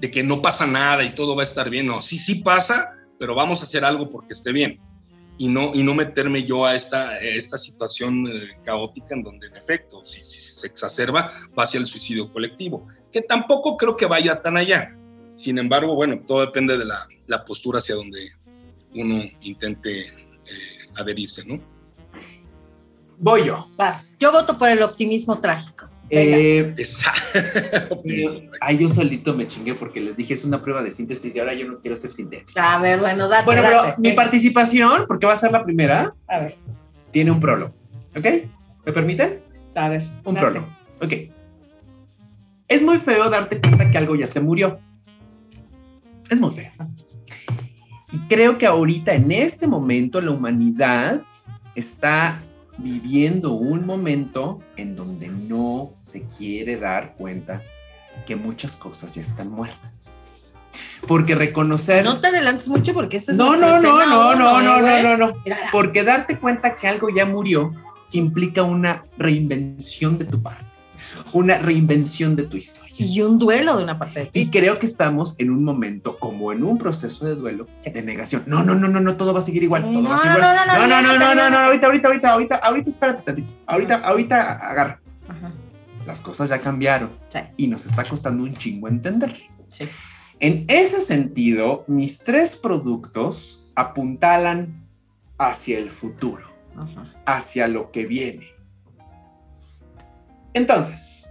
que 0.00 0.22
no 0.22 0.42
pasa 0.42 0.66
nada 0.66 1.04
y 1.04 1.14
todo 1.14 1.36
va 1.36 1.42
a 1.42 1.44
estar 1.44 1.70
bien, 1.70 1.86
no, 1.86 2.02
sí, 2.02 2.18
sí 2.18 2.36
pasa, 2.36 2.92
pero 3.18 3.34
vamos 3.34 3.60
a 3.60 3.64
hacer 3.64 3.84
algo 3.84 4.10
porque 4.10 4.32
esté 4.32 4.52
bien. 4.52 4.80
Y 5.36 5.48
no, 5.48 5.74
y 5.74 5.82
no 5.82 5.94
meterme 5.94 6.44
yo 6.44 6.64
a 6.64 6.76
esta, 6.76 7.18
esta 7.18 7.58
situación 7.58 8.26
eh, 8.28 8.56
caótica 8.64 9.14
en 9.14 9.24
donde 9.24 9.48
en 9.48 9.56
efecto, 9.56 10.04
si, 10.04 10.22
si 10.22 10.40
se 10.40 10.66
exacerba, 10.68 11.30
va 11.58 11.64
hacia 11.64 11.80
el 11.80 11.86
suicidio 11.86 12.32
colectivo, 12.32 12.86
que 13.10 13.20
tampoco 13.20 13.76
creo 13.76 13.96
que 13.96 14.06
vaya 14.06 14.40
tan 14.40 14.56
allá 14.56 14.94
sin 15.36 15.58
embargo, 15.58 15.94
bueno, 15.94 16.20
todo 16.26 16.40
depende 16.40 16.78
de 16.78 16.84
la, 16.84 17.06
la 17.26 17.44
postura 17.44 17.78
hacia 17.80 17.94
donde 17.94 18.30
uno 18.94 19.24
intente 19.40 20.06
eh, 20.06 20.88
adherirse, 20.94 21.44
¿no? 21.44 21.60
Voy 23.18 23.46
yo. 23.46 23.66
Vas. 23.76 24.16
Yo 24.18 24.32
voto 24.32 24.56
por 24.56 24.68
el 24.68 24.82
optimismo 24.82 25.40
trágico. 25.40 25.88
Eh, 26.10 26.74
ay, 28.60 28.78
yo 28.78 28.88
solito 28.88 29.34
me 29.34 29.48
chingué 29.48 29.74
porque 29.74 30.00
les 30.00 30.16
dije 30.16 30.34
es 30.34 30.44
una 30.44 30.62
prueba 30.62 30.82
de 30.82 30.92
síntesis 30.92 31.34
y 31.34 31.40
ahora 31.40 31.54
yo 31.54 31.66
no 31.66 31.80
quiero 31.80 31.96
ser 31.96 32.12
sintético. 32.12 32.60
A 32.60 32.78
ver, 32.78 33.00
bueno, 33.00 33.28
date. 33.28 33.44
Bueno, 33.44 33.62
pero 33.64 33.94
mi 33.98 34.12
participación, 34.12 35.06
porque 35.08 35.26
va 35.26 35.32
a 35.32 35.38
ser 35.38 35.50
la 35.50 35.62
primera, 35.62 36.14
a 36.28 36.38
ver. 36.40 36.56
tiene 37.10 37.30
un 37.30 37.40
prólogo. 37.40 37.72
¿Ok? 38.16 38.26
¿Me 38.84 38.92
permiten? 38.92 39.40
A 39.74 39.88
ver. 39.88 40.04
Un 40.24 40.34
prólogo. 40.34 40.66
Ok. 41.00 41.12
Es 42.68 42.82
muy 42.82 42.98
feo 42.98 43.28
darte 43.30 43.60
cuenta 43.60 43.90
que 43.90 43.98
algo 43.98 44.14
ya 44.14 44.26
se 44.26 44.40
murió 44.40 44.78
es 46.30 46.40
muy 46.40 46.50
feo. 46.50 46.70
Y 48.12 48.18
creo 48.28 48.58
que 48.58 48.66
ahorita, 48.66 49.14
en 49.14 49.32
este 49.32 49.66
momento, 49.66 50.20
la 50.20 50.30
humanidad 50.30 51.22
está 51.74 52.40
viviendo 52.78 53.52
un 53.52 53.86
momento 53.86 54.60
en 54.76 54.96
donde 54.96 55.28
no 55.28 55.94
se 56.02 56.26
quiere 56.26 56.76
dar 56.76 57.14
cuenta 57.16 57.62
que 58.26 58.36
muchas 58.36 58.76
cosas 58.76 59.14
ya 59.14 59.20
están 59.20 59.50
muertas. 59.50 60.22
Porque 61.06 61.34
reconocer... 61.34 62.04
No 62.04 62.20
te 62.20 62.28
adelantes 62.28 62.68
mucho 62.68 62.94
porque 62.94 63.18
eso 63.18 63.32
es... 63.32 63.36
No, 63.36 63.56
no, 63.56 63.80
no, 63.80 64.06
no, 64.06 64.34
no, 64.34 64.62
no, 64.62 64.80
no, 64.80 65.02
no, 65.02 65.16
no. 65.16 65.34
Porque 65.70 66.02
darte 66.02 66.38
cuenta 66.38 66.74
que 66.74 66.88
algo 66.88 67.08
ya 67.10 67.26
murió 67.26 67.72
implica 68.12 68.62
una 68.62 69.04
reinvención 69.18 70.18
de 70.18 70.24
tu 70.24 70.42
parte 70.42 70.73
una 71.32 71.58
reinvención 71.58 72.36
de 72.36 72.44
tu 72.44 72.56
historia. 72.56 72.94
Y 72.96 73.20
un 73.22 73.38
duelo 73.38 73.76
de 73.76 73.84
una 73.84 73.98
parte 73.98 74.20
de 74.20 74.26
ti. 74.26 74.40
Y 74.40 74.50
creo 74.50 74.78
que 74.78 74.86
estamos 74.86 75.34
en 75.38 75.50
un 75.50 75.64
momento, 75.64 76.16
como 76.18 76.52
en 76.52 76.62
un 76.62 76.78
proceso 76.78 77.26
de 77.26 77.34
duelo, 77.34 77.66
de 77.82 78.02
negación. 78.02 78.44
No, 78.46 78.62
no, 78.62 78.74
no, 78.74 78.88
no, 78.88 79.00
no, 79.00 79.16
todo 79.16 79.32
va 79.32 79.40
a 79.40 79.42
seguir 79.42 79.62
igual. 79.62 79.82
todo 79.82 80.02
no, 80.02 80.08
va 80.08 80.16
a 80.16 80.18
seguir 80.18 80.36
igual. 80.36 80.56
No, 80.66 80.86
no, 80.86 81.02
no, 81.02 81.18
no, 81.18 81.34
no, 81.34 81.50
no, 81.50 81.58
ahorita, 81.58 81.86
ahorita, 81.86 82.08
ahorita, 82.08 82.30
ahorita, 82.32 82.56
ahorita, 82.56 82.90
espérate 82.90 83.22
tantito. 83.22 83.52
Ahorita, 83.66 83.96
ahorita, 83.96 84.52
agarra. 84.52 85.00
Las 86.06 86.20
cosas 86.20 86.50
ya 86.50 86.58
cambiaron. 86.58 87.10
Y 87.56 87.66
nos 87.66 87.86
está 87.86 88.04
costando 88.04 88.44
un 88.44 88.54
chingo 88.54 88.88
entender. 88.88 89.34
Sí. 89.70 89.88
En 90.40 90.64
ese 90.68 91.00
sentido, 91.00 91.84
mis 91.86 92.18
tres 92.18 92.56
productos 92.56 93.66
apuntalan 93.74 94.84
hacia 95.38 95.78
el 95.78 95.90
futuro, 95.90 96.44
hacia 97.24 97.66
lo 97.66 97.90
que 97.90 98.06
viene 98.06 98.53
entonces, 100.54 101.28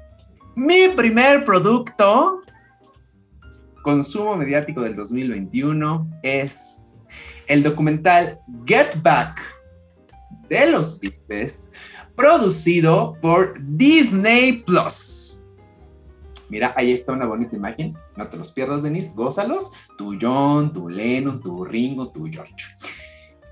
mi 0.55 0.89
primer 0.89 1.45
producto, 1.45 2.41
consumo 3.81 4.35
mediático 4.35 4.81
del 4.81 4.95
2021, 4.95 6.19
es 6.21 6.85
el 7.47 7.63
documental 7.63 8.39
Get 8.65 9.01
Back 9.01 9.41
de 10.49 10.71
los 10.71 10.99
Beatles, 10.99 11.71
producido 12.15 13.17
por 13.21 13.55
Disney 13.59 14.61
Plus. 14.63 15.41
Mira, 16.49 16.73
ahí 16.77 16.91
está 16.91 17.13
una 17.13 17.25
bonita 17.25 17.55
imagen. 17.55 17.97
No 18.15 18.27
te 18.27 18.37
los 18.37 18.51
pierdas, 18.51 18.83
Denise. 18.83 19.13
Gózalos. 19.15 19.71
Tu 19.97 20.19
John, 20.21 20.71
tu 20.71 20.87
Lennon, 20.87 21.39
tu 21.39 21.65
Ringo, 21.65 22.09
tu 22.09 22.27
George. 22.29 22.53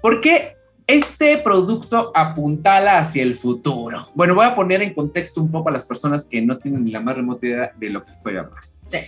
¿Por 0.02 0.22
qué 0.22 0.56
este 0.88 1.38
producto 1.38 2.12
apuntala 2.14 3.00
hacia 3.00 3.24
el 3.24 3.36
futuro? 3.36 4.10
Bueno, 4.14 4.36
voy 4.36 4.46
a 4.46 4.56
poner 4.56 4.82
en 4.82 4.94
contexto 4.94 5.42
un 5.42 5.52
poco 5.52 5.70
a 5.70 5.72
las 5.72 5.86
personas 5.86 6.26
que 6.26 6.42
no 6.42 6.58
tienen 6.58 6.84
ni 6.84 6.92
la 6.92 7.02
más 7.02 7.16
remota 7.16 7.46
idea 7.46 7.74
de 7.78 7.90
lo 7.90 8.04
que 8.04 8.12
estoy 8.12 8.38
hablando. 8.38 8.58
Sí. 8.80 9.00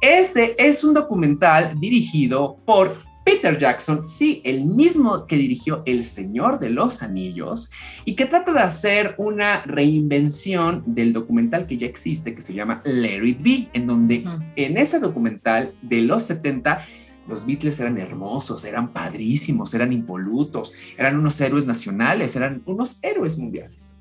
Este 0.00 0.54
es 0.58 0.84
un 0.84 0.94
documental 0.94 1.78
dirigido 1.80 2.58
por 2.66 2.96
Peter 3.24 3.58
Jackson, 3.58 4.06
sí, 4.06 4.42
el 4.44 4.66
mismo 4.66 5.26
que 5.26 5.36
dirigió 5.36 5.82
El 5.86 6.04
Señor 6.04 6.58
de 6.58 6.68
los 6.68 7.02
Anillos 7.02 7.70
y 8.04 8.16
que 8.16 8.26
trata 8.26 8.52
de 8.52 8.60
hacer 8.60 9.14
una 9.16 9.62
reinvención 9.62 10.82
del 10.86 11.14
documental 11.14 11.66
que 11.66 11.78
ya 11.78 11.86
existe, 11.86 12.34
que 12.34 12.42
se 12.42 12.52
llama 12.52 12.82
It 12.84 13.42
Be, 13.42 13.68
en 13.72 13.86
donde 13.86 14.24
en 14.56 14.76
ese 14.76 15.00
documental 15.00 15.72
de 15.80 16.02
los 16.02 16.24
70 16.24 16.84
los 17.28 17.46
Beatles 17.46 17.78
eran 17.80 17.98
hermosos, 17.98 18.64
eran 18.64 18.92
padrísimos, 18.92 19.72
eran 19.74 19.92
impolutos, 19.92 20.72
eran 20.98 21.16
unos 21.18 21.40
héroes 21.40 21.66
nacionales, 21.66 22.36
eran 22.36 22.62
unos 22.66 22.98
héroes 23.02 23.38
mundiales. 23.38 24.00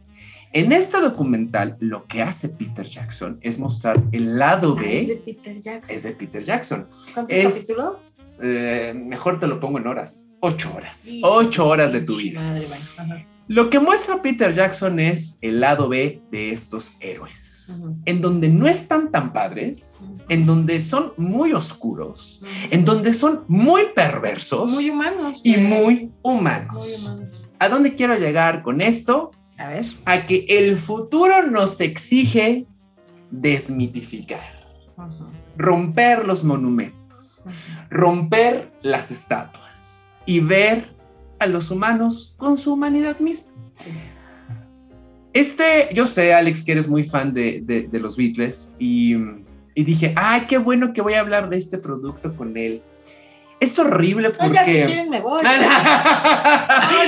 En 0.55 0.71
este 0.71 0.99
documental, 1.01 1.77
lo 1.79 2.05
que 2.05 2.21
hace 2.21 2.47
Peter 2.49 2.85
Jackson 2.85 3.39
es 3.41 3.57
mostrar 3.57 3.99
el 4.11 4.37
lado 4.37 4.75
Ah, 4.77 4.81
B. 4.81 5.01
es 5.01 5.07
de 5.07 5.15
Peter 5.15 5.59
Jackson. 5.59 5.95
Es 5.95 6.03
de 6.03 6.11
Peter 6.11 6.43
Jackson. 6.43 6.87
¿Cuántos 7.13 7.35
es- 7.35 7.67
capítulos? 7.67 8.17
Eh, 8.43 8.93
mejor 8.95 9.39
te 9.39 9.47
lo 9.47 9.59
pongo 9.59 9.79
en 9.79 9.87
horas. 9.87 10.27
Ocho 10.41 10.71
horas. 10.75 10.95
Sí. 10.97 11.21
Ocho 11.23 11.67
horas 11.67 11.91
de 11.91 12.01
tu 12.01 12.17
vida. 12.17 12.39
Madre, 12.41 12.67
bueno. 12.97 13.25
Lo 13.47 13.69
que 13.71 13.79
muestra 13.79 14.21
Peter 14.21 14.53
Jackson 14.53 14.99
es 14.99 15.37
el 15.41 15.59
lado 15.59 15.89
B 15.89 16.21
de 16.31 16.51
estos 16.51 16.93
héroes, 16.99 17.85
en 18.05 18.21
donde 18.21 18.47
no 18.47 18.67
están 18.67 19.11
tan 19.11 19.33
padres, 19.33 20.07
en 20.29 20.45
donde 20.45 20.79
son 20.79 21.13
muy 21.17 21.53
oscuros, 21.53 22.41
en 22.71 22.85
donde 22.85 23.13
son 23.13 23.43
muy 23.47 23.83
perversos 23.95 24.71
Muy 24.73 24.89
humanos. 24.89 25.41
y 25.43 25.57
muy 25.57 25.83
Muy 25.95 26.11
humanos. 26.23 27.15
¿A 27.59 27.69
dónde 27.69 27.95
quiero 27.95 28.17
llegar 28.17 28.61
con 28.63 28.81
esto? 28.81 29.31
A 29.57 29.67
ver. 29.69 29.85
A 30.05 30.25
que 30.25 30.45
el 30.49 30.77
futuro 30.77 31.47
nos 31.47 31.79
exige 31.79 32.65
desmitificar, 33.31 34.41
romper 35.57 36.25
los 36.25 36.43
monumentos, 36.43 37.43
romper 37.89 38.71
las 38.81 39.11
estatuas 39.11 40.07
y 40.25 40.39
ver 40.39 40.93
a 41.39 41.45
los 41.47 41.69
humanos 41.71 42.33
con 42.37 42.57
su 42.57 42.73
humanidad 42.73 43.19
misma. 43.19 43.51
Sí. 43.75 43.89
Este, 45.33 45.89
yo 45.93 46.05
sé, 46.05 46.33
Alex, 46.33 46.63
que 46.63 46.73
eres 46.73 46.87
muy 46.87 47.03
fan 47.03 47.33
de, 47.33 47.61
de- 47.63 47.87
de 47.87 47.99
los 47.99 48.15
Beatles 48.15 48.75
y, 48.77 49.15
y 49.75 49.83
dije, 49.83 50.13
ay, 50.15 50.41
qué 50.47 50.57
bueno 50.57 50.93
que 50.93 51.01
voy 51.01 51.13
a 51.13 51.19
hablar 51.21 51.49
de 51.49 51.57
este 51.57 51.77
producto 51.77 52.35
con 52.35 52.55
él. 52.57 52.81
Es 53.59 53.79
horrible 53.79 54.29
No, 54.39 54.51
ya 54.51 54.65
si 54.65 54.71
porque... 54.71 54.85
quieren 54.85 55.09
me 55.09 55.21
voy. 55.21 55.41
no, 55.43 55.49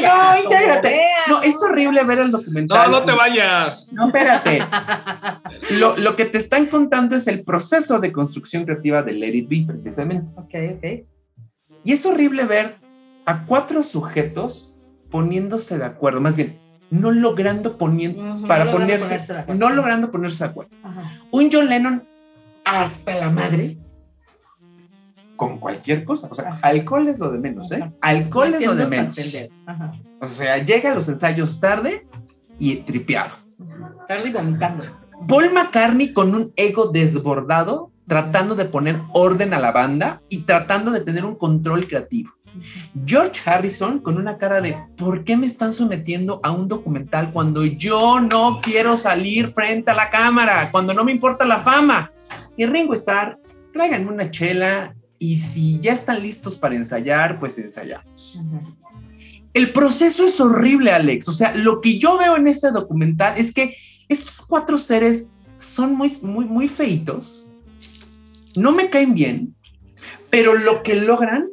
ya, 0.02 0.40
intégrate. 0.42 1.02
No, 1.28 1.42
es 1.42 1.56
¿no? 1.56 1.68
horrible 1.68 2.04
ver 2.06 2.20
el 2.20 2.32
No, 2.32 2.38
documental. 2.38 2.92
no 2.92 3.04
te 3.04 3.12
vayas. 3.14 3.90
No, 3.92 4.08
espérate. 4.08 4.64
Lo, 5.72 5.98
lo 5.98 6.16
que 6.16 6.26
te 6.26 6.38
están 6.38 6.68
contando 6.68 7.16
es 7.16 7.28
el 7.28 7.44
proceso 7.44 8.00
de 8.00 8.12
construcción 8.12 8.66
creativa 8.66 9.02
de 9.04 9.14
Let 9.14 9.34
It 9.36 9.50
Be, 9.50 9.64
precisamente. 9.68 10.32
Ok, 10.38 10.54
ok. 10.78 11.06
Y 11.84 11.92
es 11.92 12.06
horrible 12.06 12.46
ver 12.46 12.76
a 13.26 13.46
cuatro 13.46 13.84
sujetos 13.84 14.74
poniéndose 15.10 15.78
de 15.78 15.86
acuerdo, 15.86 16.22
más 16.22 16.36
bien, 16.36 16.60
no 16.90 17.12
logrando 17.12 17.78
poniendo, 17.78 18.22
Ujú, 18.22 18.48
para 18.48 18.66
no 18.66 18.72
logrando 18.72 18.94
ponerse, 18.94 19.08
ponerse 19.08 19.34
de 19.34 19.40
acuerdo. 19.40 19.60
no 19.60 19.76
logrando 19.76 20.12
ponerse 20.12 20.44
de 20.44 20.50
acuerdo. 20.50 20.72
Ajá. 20.84 21.02
Un 21.32 21.50
John 21.52 21.68
Lennon 21.68 22.08
hasta 22.66 23.16
la 23.16 23.30
madre 23.30 23.78
con 25.36 25.60
cualquier 25.60 26.04
cosa. 26.04 26.28
O 26.32 26.36
sea, 26.36 26.50
Ajá. 26.50 26.60
alcohol 26.64 27.08
es 27.08 27.20
lo 27.20 27.32
de 27.32 27.40
menos, 27.40 27.72
¿eh? 27.72 27.78
Ajá. 27.82 27.94
Alcohol 28.02 28.54
es 28.54 28.66
lo 28.66 28.76
de 28.76 28.88
menos. 28.88 29.18
Ajá. 29.66 29.94
O 30.20 30.28
sea, 30.28 30.58
llega 30.64 30.92
a 30.92 30.96
los 30.96 31.08
ensayos 31.08 31.60
tarde 31.60 32.08
y 32.60 32.78
tripeado. 32.78 33.32
Tarde 34.08 34.30
y 34.30 34.34
vomitando. 34.34 34.84
Paul 35.28 35.54
McCartney 35.54 36.14
con 36.14 36.36
un 36.36 36.52
ego 36.56 36.88
desbordado, 36.88 37.92
tratando 38.08 38.56
de 38.56 38.66
poner 38.66 39.02
orden 39.14 39.54
a 39.54 39.60
la 39.60 39.72
banda 39.72 40.22
y 40.30 40.44
tratando 40.44 40.92
de 40.92 41.02
tener 41.02 41.26
un 41.26 41.36
control 41.36 41.88
creativo. 41.88 42.32
George 43.06 43.42
Harrison 43.46 44.00
con 44.00 44.18
una 44.18 44.38
cara 44.38 44.62
de 44.62 44.78
¿por 44.96 45.26
qué 45.26 45.36
me 45.36 45.46
están 45.46 45.74
sometiendo 45.74 46.40
a 46.44 46.52
un 46.52 46.70
documental 46.70 47.34
cuando 47.34 47.66
yo 47.66 48.22
no 48.22 48.62
quiero 48.62 48.96
salir 48.96 49.50
frente 49.50 49.92
a 49.92 49.94
la 49.94 50.10
cámara, 50.10 50.70
cuando 50.72 50.94
no 50.94 51.04
me 51.04 51.12
importa 51.12 51.46
la 51.46 51.60
fama? 51.60 52.12
Y 52.58 52.66
Ringo 52.66 52.94
Starr, 52.94 53.40
tráiganme 53.74 54.12
una 54.12 54.32
chela 54.32 54.96
y 55.20 55.38
si 55.38 55.80
ya 55.80 55.94
están 55.94 56.22
listos 56.22 56.56
para 56.56 56.76
ensayar, 56.76 57.40
pues 57.40 57.58
ensayamos. 57.58 58.40
Ajá. 58.40 58.76
El 59.56 59.72
proceso 59.72 60.26
es 60.26 60.42
horrible, 60.42 60.92
Alex. 60.92 61.30
O 61.30 61.34
sea, 61.34 61.56
lo 61.56 61.80
que 61.80 61.98
yo 61.98 62.18
veo 62.18 62.36
en 62.36 62.46
ese 62.50 62.72
documental 62.72 63.38
es 63.38 63.54
que 63.54 63.74
estos 64.10 64.42
cuatro 64.42 64.78
seres 64.78 65.30
son 65.58 65.96
muy, 65.96 66.12
muy, 66.22 66.44
muy 66.44 66.68
feitos. 66.68 67.48
No 68.58 68.74
me 68.74 68.90
caen 68.90 69.14
bien, 69.14 69.56
pero 70.30 70.56
lo 70.56 70.84
que 70.84 70.96
logran 70.96 71.48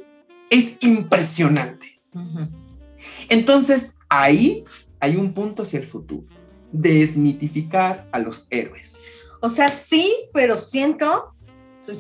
es 0.51 0.79
impresionante. 0.81 2.01
Entonces, 3.29 3.95
ahí 4.09 4.65
hay 4.99 5.15
un 5.15 5.33
punto 5.33 5.63
hacia 5.63 5.79
el 5.79 5.87
futuro. 5.87 6.27
Desmitificar 6.73 8.09
a 8.11 8.19
los 8.19 8.49
héroes. 8.51 9.22
O 9.43 9.51
sea, 9.51 9.67
sí, 9.69 10.15
pero 10.33 10.57
siento, 10.57 11.35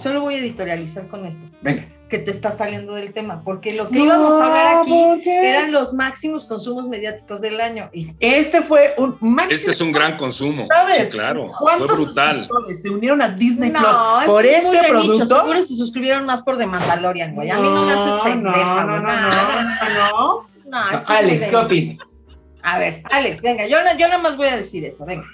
solo 0.00 0.20
voy 0.22 0.34
a 0.36 0.38
editorializar 0.38 1.08
con 1.08 1.26
esto, 1.26 1.42
Venga. 1.60 1.88
que 2.08 2.18
te 2.18 2.30
está 2.30 2.52
saliendo 2.52 2.94
del 2.94 3.12
tema, 3.12 3.42
porque 3.42 3.74
lo 3.74 3.88
que 3.88 3.98
íbamos 3.98 4.40
a 4.40 4.46
hablar 4.46 4.76
aquí 4.82 5.22
eran 5.26 5.72
los 5.72 5.92
máximos 5.92 6.44
consumos 6.44 6.86
mediáticos 6.88 7.40
del 7.40 7.60
año. 7.60 7.90
Y 7.92 8.12
Este 8.20 8.62
fue 8.62 8.94
un 8.98 9.16
máximo. 9.20 9.50
Este 9.52 9.70
es 9.72 9.80
un 9.80 9.90
gran 9.90 10.16
consumo. 10.16 10.66
¿Sabes? 10.70 11.10
Sí, 11.10 11.16
claro. 11.16 11.48
Fue 11.48 11.56
¿Cuántos 11.58 12.00
brutal. 12.04 12.48
se 12.80 12.90
unieron 12.90 13.20
a 13.22 13.28
Disney 13.30 13.70
Plus 13.70 13.82
no, 13.82 14.20
es 14.20 14.26
por 14.28 14.46
es 14.46 14.64
este 14.64 14.88
producto? 14.88 15.26
seguro 15.26 15.62
se 15.62 15.74
suscribieron 15.74 16.24
más 16.26 16.42
por 16.42 16.58
The 16.58 16.66
Mandalorian, 16.66 17.34
güey. 17.34 17.50
A 17.50 17.56
mí 17.58 17.68
no 17.68 17.84
me 17.84 17.92
haces 17.92 18.14
pendeja, 18.22 18.84
No, 18.84 19.00
no, 19.00 19.00
no, 19.00 19.30
no, 19.30 19.30
no. 19.30 20.48
No, 20.66 20.78
Alex, 21.08 21.46
¿qué 21.48 21.56
opinas? 21.56 22.18
A 22.62 22.78
ver, 22.78 23.02
Alex, 23.10 23.42
venga, 23.42 23.66
yo, 23.66 23.82
no- 23.82 23.98
yo 23.98 24.06
nada 24.08 24.22
más 24.22 24.36
voy 24.36 24.46
a 24.46 24.56
decir 24.56 24.84
eso, 24.84 25.04
venga. 25.04 25.24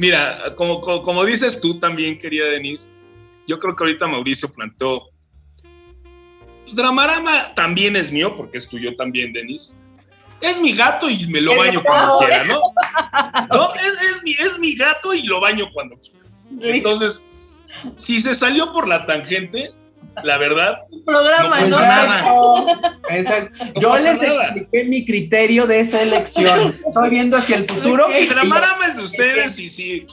Mira, 0.00 0.54
como, 0.56 0.80
como, 0.80 1.02
como 1.02 1.26
dices 1.26 1.60
tú 1.60 1.78
también, 1.78 2.18
querida 2.18 2.46
Denise, 2.46 2.90
yo 3.46 3.58
creo 3.58 3.76
que 3.76 3.84
ahorita 3.84 4.06
Mauricio 4.06 4.50
planteó. 4.50 5.10
Pues 6.62 6.74
Dramarama 6.74 7.52
también 7.52 7.96
es 7.96 8.10
mío, 8.10 8.34
porque 8.34 8.56
es 8.56 8.66
tuyo 8.66 8.96
también, 8.96 9.34
Denise. 9.34 9.74
Es 10.40 10.58
mi 10.58 10.72
gato 10.72 11.10
y 11.10 11.26
me 11.26 11.42
lo 11.42 11.54
baño 11.54 11.82
cuando 11.84 12.18
quiera, 12.18 12.44
¿no? 12.44 12.60
No, 13.52 13.74
es, 13.74 14.16
es 14.16 14.22
mi, 14.22 14.30
es 14.32 14.58
mi 14.58 14.74
gato 14.74 15.12
y 15.12 15.24
lo 15.24 15.38
baño 15.38 15.68
cuando 15.74 15.98
quiera. 15.98 16.24
Entonces, 16.62 17.22
si 17.98 18.20
se 18.20 18.34
salió 18.34 18.72
por 18.72 18.88
la 18.88 19.04
tangente, 19.04 19.70
la 20.24 20.38
verdad, 20.38 20.80
Programa, 21.06 21.60
No 21.62 21.80
nada. 21.80 22.24
Exacto. 23.10 23.64
No 23.76 23.80
Yo 23.80 23.98
les 23.98 24.20
nada. 24.20 24.44
expliqué 24.48 24.84
mi 24.84 25.04
criterio 25.06 25.66
de 25.66 25.80
esa 25.80 26.02
elección. 26.02 26.78
Estoy 26.86 27.10
viendo 27.10 27.36
hacia 27.36 27.56
el 27.56 27.64
futuro. 27.64 28.06
Ok. 28.06 28.12
y 28.20 28.26
yo- 28.26 28.34
Dramarama 28.34 28.86
es 28.88 28.96
de 28.96 29.02
ustedes 29.02 29.58
y 29.58 29.70
sí, 29.70 30.06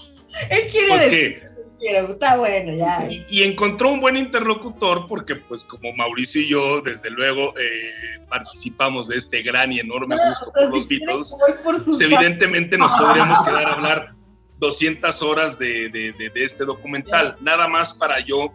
Él 0.49 0.67
quiere 0.69 0.87
pues 0.89 1.01
decir, 1.03 1.39
que 1.39 1.47
quiere, 1.79 2.11
está 2.11 2.37
bueno, 2.37 2.73
ya. 2.77 3.07
y, 3.09 3.25
y 3.29 3.43
encontró 3.43 3.89
un 3.89 3.99
buen 3.99 4.17
interlocutor 4.17 5.07
porque 5.07 5.35
pues 5.35 5.63
como 5.63 5.91
Mauricio 5.93 6.41
y 6.41 6.47
yo 6.49 6.81
desde 6.81 7.09
luego 7.09 7.53
eh, 7.59 7.91
participamos 8.29 9.07
de 9.07 9.17
este 9.17 9.41
gran 9.41 9.71
y 9.73 9.79
enorme 9.79 10.15
No, 10.15 10.21
gusto 10.29 10.49
o 10.49 10.53
sea, 10.53 10.69
por 10.69 10.77
los 10.77 10.87
si 10.87 10.99
Beatles, 10.99 11.35
por 11.63 11.83
pues, 11.85 12.01
evidentemente 12.01 12.77
nos 12.77 12.91
podremos 12.99 13.41
quedar 13.43 13.67
a 13.67 13.73
hablar 13.73 14.11
200 14.59 15.21
horas 15.21 15.59
de, 15.59 15.89
de- 15.89 16.13
de- 16.13 16.29
de 16.31 16.43
este 16.43 16.65
documental. 16.65 17.35
Nada 17.41 17.67
más 17.67 17.93
para 17.93 18.19
yo, 18.21 18.51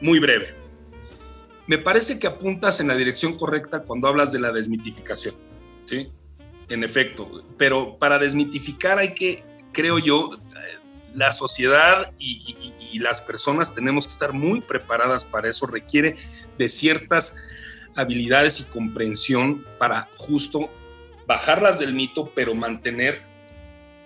muy 0.00 0.18
breve. 0.18 0.54
Me 1.66 1.78
parece 1.78 2.18
que 2.18 2.26
apuntas 2.26 2.80
en 2.80 2.88
la 2.88 2.94
dirección 2.96 3.36
correcta 3.36 3.82
cuando 3.82 4.08
hablas 4.08 4.32
de 4.32 4.38
la 4.40 4.52
desmitificación, 4.52 5.34
¿sí? 5.84 6.08
En 6.68 6.82
efecto, 6.84 7.44
pero 7.58 7.98
para 7.98 8.18
desmitificar 8.18 8.98
hay 8.98 9.14
que, 9.14 9.42
creo 9.72 9.98
yo, 9.98 10.30
eh, 10.34 10.38
la 11.14 11.32
sociedad 11.32 12.12
y, 12.18 12.54
y- 12.58 12.96
y 12.96 12.98
las 13.00 13.20
personas 13.20 13.74
tenemos 13.74 14.06
que 14.06 14.12
estar 14.12 14.32
muy 14.32 14.60
preparadas 14.62 15.24
para 15.24 15.50
eso. 15.50 15.66
Requiere 15.66 16.14
de 16.56 16.68
ciertas 16.70 17.36
habilidades 17.96 18.60
y 18.60 18.64
comprensión 18.64 19.64
para 19.78 20.08
justo 20.16 20.70
bajarlas 21.26 21.78
del 21.78 21.92
mito, 21.92 22.32
pero 22.34 22.54
mantener 22.54 23.20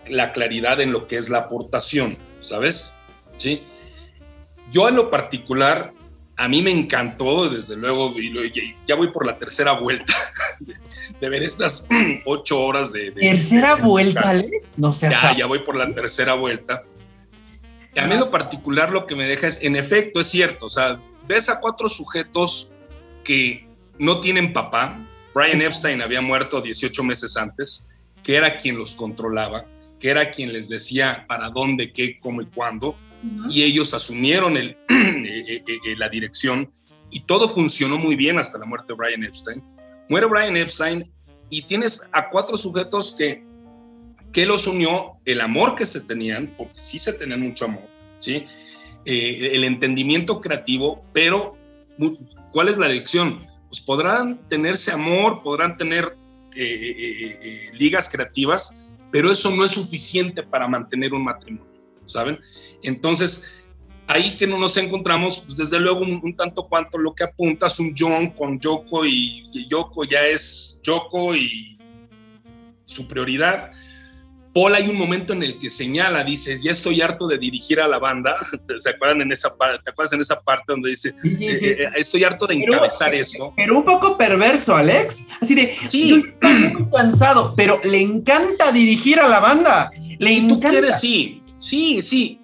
la 0.09 0.33
claridad 0.33 0.81
en 0.81 0.90
lo 0.90 1.07
que 1.07 1.16
es 1.16 1.28
la 1.28 1.38
aportación, 1.38 2.18
¿sabes? 2.40 2.92
Sí. 3.37 3.62
Yo 4.72 4.88
en 4.88 4.96
lo 4.96 5.11
particular, 5.11 5.92
a 6.37 6.48
mí 6.48 6.62
me 6.62 6.70
encantó, 6.70 7.48
desde 7.48 7.76
luego, 7.76 8.18
y 8.18 8.30
lo- 8.30 8.44
y 8.44 8.74
ya 8.87 8.94
voy 8.96 9.08
por 9.12 9.26
la 9.26 9.38
tercera 9.38 9.72
vuelta 9.72 10.14
de, 10.61 10.74
de 11.20 11.28
ver 11.28 11.42
estas 11.42 11.87
ocho 12.24 12.61
horas 12.61 12.90
de... 12.92 13.11
de- 13.11 13.20
Tercera 13.20 13.76
de- 13.76 13.82
vuelta, 13.82 14.30
Alex. 14.30 14.78
No 14.78 14.92
seas 14.92 15.20
ya, 15.22 15.37
ya 15.37 15.46
voy 15.46 15.61
por 15.61 15.76
la 15.76 15.92
tercera 15.94 16.35
vuelta. 16.35 16.82
A 17.96 18.06
mí 18.06 18.16
lo 18.16 18.30
particular 18.30 18.90
lo 18.90 19.06
que 19.06 19.14
me 19.14 19.24
deja 19.24 19.46
es, 19.48 19.61
en 19.62 19.76
efecto, 19.76 20.20
es 20.20 20.28
cierto, 20.28 20.64
o 20.66 20.70
sea, 20.70 20.98
ves 21.28 21.50
a 21.50 21.61
cuatro 21.61 21.90
sujetos 21.90 22.70
que 23.22 23.68
no 23.98 24.20
tienen 24.22 24.54
papá. 24.54 24.98
Brian 25.35 25.61
Epstein 25.61 26.00
había 26.00 26.22
muerto 26.22 26.62
18 26.62 27.02
meses 27.04 27.37
antes, 27.37 27.88
que 28.22 28.37
era 28.37 28.56
quien 28.56 28.78
los 28.78 28.94
controlaba, 28.94 29.66
que 30.00 30.08
era 30.08 30.30
quien 30.30 30.54
les 30.54 30.70
decía 30.70 31.26
para 31.28 31.50
dónde, 31.50 31.92
qué, 31.92 32.18
cómo 32.18 32.40
y 32.40 32.46
cuándo, 32.46 32.96
y 33.48 33.62
ellos 33.62 33.94
asumieron 33.94 34.56
eh, 34.56 34.76
eh, 34.88 35.62
eh, 35.66 35.96
la 35.96 36.08
dirección 36.08 36.70
y 37.11 37.20
todo 37.20 37.48
funcionó 37.48 37.98
muy 37.98 38.16
bien 38.16 38.38
hasta 38.38 38.58
la 38.58 38.66
muerte 38.66 38.92
de 38.92 38.96
Brian 38.96 39.22
Epstein. 39.24 39.62
Muere 40.08 40.26
Brian 40.26 40.56
Epstein 40.56 41.11
y 41.50 41.62
tienes 41.62 42.02
a 42.12 42.30
cuatro 42.30 42.56
sujetos 42.56 43.14
que 43.16 43.44
que 44.32 44.46
los 44.46 44.66
unió 44.66 45.18
el 45.26 45.42
amor 45.42 45.74
que 45.74 45.85
se 45.85 46.00
tenían, 46.00 46.54
porque 46.56 46.82
sí 46.82 46.98
se 46.98 47.12
tenían 47.12 47.42
mucho 47.42 47.66
amor, 47.66 47.87
¿sí? 48.20 48.46
El 49.04 49.62
entendimiento 49.64 50.40
creativo, 50.40 51.04
pero 51.12 51.58
¿cuál 52.50 52.68
es 52.68 52.78
la 52.78 52.88
lección? 52.88 53.46
Pues 53.68 53.82
podrán 53.82 54.48
tenerse 54.48 54.90
amor, 54.90 55.42
podrán 55.42 55.76
tener 55.76 56.16
ligas 57.74 58.08
creativas, 58.08 58.74
pero 59.11 59.30
eso 59.30 59.50
no 59.54 59.66
es 59.66 59.72
suficiente 59.72 60.42
para 60.42 60.66
mantener 60.66 61.12
un 61.12 61.24
matrimonio, 61.24 61.71
¿saben? 62.12 62.40
Entonces, 62.83 63.44
ahí 64.07 64.37
que 64.37 64.46
no 64.46 64.59
nos 64.59 64.77
encontramos, 64.77 65.42
pues 65.44 65.57
desde 65.57 65.81
luego 65.81 66.01
un, 66.01 66.37
tanto 66.37 66.68
cuanto 66.68 66.98
lo 66.98 67.14
que 67.14 67.25
apuntas, 67.25 67.79
un 67.79 67.94
John 67.96 68.31
con 68.31 68.59
Yoko 68.61 69.05
y, 69.05 69.48
y 69.53 69.68
Yoko 69.68 70.05
ya 70.05 70.27
es 70.27 70.81
Yoko 70.83 71.35
y 71.35 71.79
su 72.87 73.09
prioridad 73.09 73.72
Paul 74.55 74.75
hay 74.75 74.87
un 74.88 74.96
momento 74.96 75.33
en 75.33 75.42
el 75.42 75.59
que 75.59 75.70
señala, 75.70 76.25
dice, 76.25 76.61
ya 76.62 76.72
estoy 76.72 77.01
harto 77.01 77.27
de 77.27 77.38
dirigir 77.38 77.81
a 77.81 77.88
la 77.88 77.98
banda, 77.98 78.37
¿se 78.79 78.90
acuerdan 78.90 79.22
en 79.22 79.33
esa 79.33 79.57
parte? 79.57 79.83
¿Te 79.85 79.90
acuerdas 79.90 80.12
en 80.12 80.20
esa 80.20 80.40
parte 80.40 80.64
donde 80.68 80.90
dice, 80.90 81.09
eh, 81.25 81.77
eh, 81.79 81.88
estoy 81.96 82.25
harto 82.25 82.46
de 82.46 82.57
encabezar 82.57 83.14
eso? 83.14 83.53
Pero 83.57 83.79
un 83.79 83.85
poco 83.85 84.18
perverso, 84.18 84.77
Alex. 84.77 85.27
Así 85.40 85.55
de, 85.55 85.75
yo 85.90 86.16
estoy 86.16 86.55
muy 86.55 86.90
cansado, 86.90 87.55
pero 87.57 87.81
le 87.83 88.01
encanta 88.01 88.72
dirigir 88.72 89.20
a 89.20 89.29
la 89.29 89.40
banda. 89.40 89.90
Le 90.18 90.33
encanta. 90.33 90.68
Tú 90.68 90.70
quieres, 90.70 91.01
sí, 91.01 91.41
sí, 91.62 92.03
sí. 92.03 92.38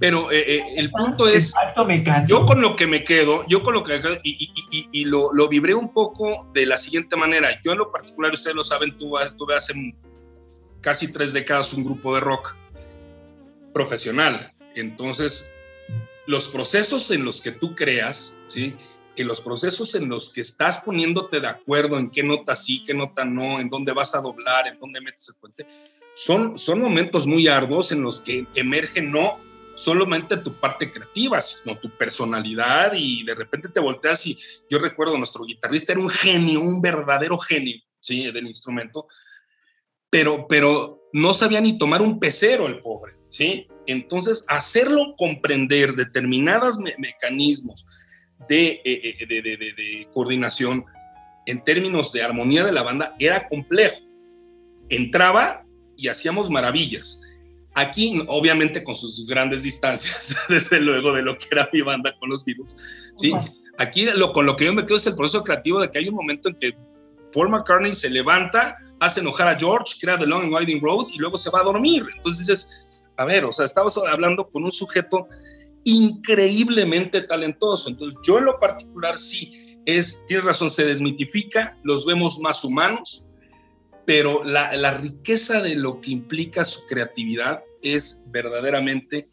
Pero 0.00 0.32
eh, 0.32 0.64
el 0.76 0.90
punto 0.90 1.28
es, 1.28 1.54
me 1.86 2.04
yo 2.26 2.44
con 2.44 2.60
lo 2.60 2.74
que 2.74 2.88
me 2.88 3.04
quedo, 3.04 3.46
yo 3.46 3.62
con 3.62 3.74
lo 3.74 3.84
que 3.84 4.00
me 4.00 4.20
y, 4.24 4.52
y, 4.72 4.88
y, 4.90 5.04
lo, 5.04 5.32
lo 5.32 5.48
vibré 5.48 5.74
un 5.74 5.92
poco 5.92 6.50
de 6.52 6.66
la 6.66 6.76
siguiente 6.76 7.14
manera. 7.14 7.60
Yo 7.62 7.70
en 7.70 7.78
lo 7.78 7.92
particular, 7.92 8.32
ustedes 8.32 8.56
lo 8.56 8.64
saben, 8.64 8.98
tú, 8.98 9.14
tuve 9.38 9.54
hace 9.54 9.74
casi 10.80 11.12
tres 11.12 11.32
décadas 11.32 11.72
un 11.72 11.84
grupo 11.84 12.14
de 12.16 12.20
rock 12.20 12.56
profesional. 13.72 14.52
Entonces, 14.74 15.48
los 16.26 16.48
procesos 16.48 17.10
en 17.10 17.24
los 17.24 17.40
que 17.40 17.52
tú 17.52 17.74
creas, 17.74 18.36
¿sí? 18.48 18.74
Y 19.14 19.24
los 19.24 19.40
procesos 19.40 19.94
en 19.94 20.08
los 20.08 20.30
que 20.30 20.40
estás 20.40 20.78
poniéndote 20.78 21.40
de 21.40 21.46
acuerdo 21.46 21.98
en 21.98 22.10
qué 22.10 22.22
nota 22.22 22.56
sí, 22.56 22.82
qué 22.84 22.94
nota 22.94 23.24
no, 23.24 23.60
en 23.60 23.68
dónde 23.68 23.92
vas 23.92 24.14
a 24.14 24.20
doblar, 24.20 24.66
en 24.66 24.78
dónde 24.78 25.00
metes 25.00 25.28
el 25.28 25.34
puente, 25.36 25.66
son, 26.14 26.58
son 26.58 26.80
momentos 26.80 27.26
muy 27.26 27.48
arduos 27.48 27.92
en 27.92 28.02
los 28.02 28.20
que 28.20 28.46
emerge 28.54 29.02
no 29.02 29.38
solamente 29.74 30.36
tu 30.36 30.54
parte 30.54 30.90
creativa, 30.90 31.40
sino 31.40 31.78
tu 31.78 31.90
personalidad 31.90 32.92
y 32.94 33.24
de 33.24 33.34
repente 33.34 33.68
te 33.68 33.80
volteas 33.80 34.26
y 34.26 34.38
yo 34.70 34.78
recuerdo 34.78 35.16
nuestro 35.16 35.44
guitarrista 35.44 35.92
era 35.92 36.00
un 36.00 36.10
genio, 36.10 36.60
un 36.60 36.82
verdadero 36.82 37.38
genio, 37.38 37.80
¿sí? 38.00 38.30
Del 38.30 38.46
instrumento, 38.46 39.06
pero, 40.10 40.46
pero 40.46 41.08
no 41.12 41.32
sabía 41.32 41.60
ni 41.60 41.78
tomar 41.78 42.02
un 42.02 42.20
pecero 42.20 42.66
el 42.66 42.80
pobre, 42.80 43.14
¿sí? 43.30 43.66
Entonces, 43.86 44.44
hacerlo 44.48 45.14
comprender 45.16 45.94
determinados 45.94 46.78
mecanismos 46.78 47.84
eh, 48.48 48.80
eh, 48.84 49.26
de, 49.26 49.42
de, 49.42 49.56
de, 49.56 50.08
coordinación 50.12 50.84
en 51.46 51.64
términos 51.64 52.12
de 52.12 52.22
armonía 52.22 52.64
de 52.64 52.72
la 52.72 52.82
banda 52.82 53.14
era 53.18 53.46
complejo. 53.46 53.98
Entraba 54.88 55.64
y 55.96 56.08
hacíamos 56.08 56.50
maravillas. 56.50 57.20
Aquí, 57.74 58.22
obviamente, 58.28 58.84
con 58.84 58.94
sus 58.94 59.26
grandes 59.26 59.62
distancias, 59.62 60.36
desde 60.48 60.80
luego, 60.80 61.12
de 61.12 61.22
lo 61.22 61.38
que 61.38 61.48
era 61.50 61.68
mi 61.72 61.80
banda 61.80 62.14
con 62.18 62.30
los 62.30 62.44
virus, 62.44 62.76
¿sí? 63.16 63.32
Aquí 63.78 64.04
lo, 64.04 64.32
con 64.32 64.44
lo 64.44 64.56
que 64.56 64.66
yo 64.66 64.72
me 64.72 64.84
quedo 64.84 64.98
es 64.98 65.06
el 65.06 65.16
proceso 65.16 65.42
creativo 65.42 65.80
de 65.80 65.90
que 65.90 65.98
hay 65.98 66.08
un 66.08 66.14
momento 66.14 66.50
en 66.50 66.56
que 66.56 66.72
Paul 67.32 67.48
McCartney 67.48 67.94
se 67.94 68.10
levanta, 68.10 68.76
hace 69.00 69.20
enojar 69.20 69.48
a 69.48 69.58
George, 69.58 69.94
crea 70.00 70.18
The 70.18 70.26
Long 70.26 70.44
and 70.44 70.54
Winding 70.54 70.82
Road 70.82 71.08
y 71.12 71.18
luego 71.18 71.38
se 71.38 71.50
va 71.50 71.60
a 71.60 71.64
dormir. 71.64 72.04
Entonces 72.14 72.46
dices, 72.46 72.88
a 73.16 73.24
ver, 73.24 73.44
o 73.44 73.52
sea, 73.52 73.64
estamos 73.64 73.96
hablando 73.96 74.48
con 74.48 74.64
un 74.64 74.72
sujeto 74.72 75.26
increíblemente 75.84 77.22
talentoso. 77.22 77.88
Entonces 77.88 78.20
yo 78.22 78.38
en 78.38 78.44
lo 78.44 78.60
particular 78.60 79.18
sí, 79.18 79.80
es, 79.86 80.24
tiene 80.26 80.44
razón, 80.44 80.70
se 80.70 80.84
desmitifica, 80.84 81.76
los 81.82 82.06
vemos 82.06 82.38
más 82.38 82.62
humanos, 82.64 83.26
pero 84.06 84.44
la, 84.44 84.76
la 84.76 84.98
riqueza 84.98 85.62
de 85.62 85.76
lo 85.76 86.00
que 86.00 86.10
implica 86.10 86.64
su 86.64 86.86
creatividad 86.86 87.62
es 87.82 88.22
verdaderamente 88.26 89.28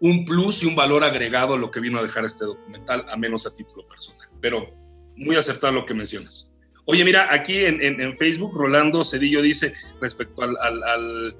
un 0.00 0.24
plus 0.24 0.62
y 0.62 0.66
un 0.66 0.74
valor 0.74 1.04
agregado 1.04 1.54
a 1.54 1.58
lo 1.58 1.70
que 1.70 1.80
vino 1.80 1.98
a 1.98 2.02
dejar 2.02 2.24
este 2.24 2.44
documental, 2.44 3.04
a 3.08 3.16
menos 3.16 3.46
a 3.46 3.54
título 3.54 3.86
personal. 3.86 4.28
Pero 4.40 4.74
muy 5.16 5.36
acertado 5.36 5.74
lo 5.74 5.86
que 5.86 5.94
mencionas. 5.94 6.56
Oye, 6.86 7.04
mira, 7.04 7.32
aquí 7.32 7.64
en, 7.64 8.16
Facebook, 8.16 8.54
Rolando 8.54 9.04
Cedillo 9.04 9.42
dice, 9.42 9.74
respecto 10.00 10.42
al, 10.42 11.36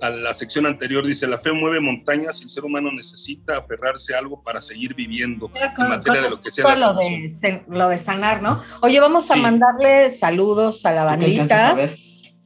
a 0.00 0.10
la 0.10 0.34
sección 0.34 0.66
anterior, 0.66 1.06
dice, 1.06 1.26
la 1.26 1.38
fe 1.38 1.52
mueve 1.52 1.80
montañas 1.80 2.40
y 2.40 2.44
el 2.44 2.50
ser 2.50 2.64
humano 2.64 2.90
necesita 2.92 3.58
aferrarse 3.58 4.14
a 4.14 4.18
algo 4.18 4.42
para 4.42 4.60
seguir 4.60 4.94
viviendo 4.94 5.50
en 5.54 5.88
materia 5.88 6.22
de 6.22 6.30
lo 6.30 6.40
que 6.40 6.50
sea. 6.50 6.76
Lo 6.76 6.94
de, 6.94 7.64
lo 7.68 7.88
de 7.88 7.98
sanar, 7.98 8.42
¿no? 8.42 8.60
Oye, 8.82 9.00
vamos 9.00 9.30
a 9.30 9.36
mandarle 9.36 10.10
saludos 10.10 10.84
a 10.86 10.92
la 10.92 11.04
bandita. 11.04 11.76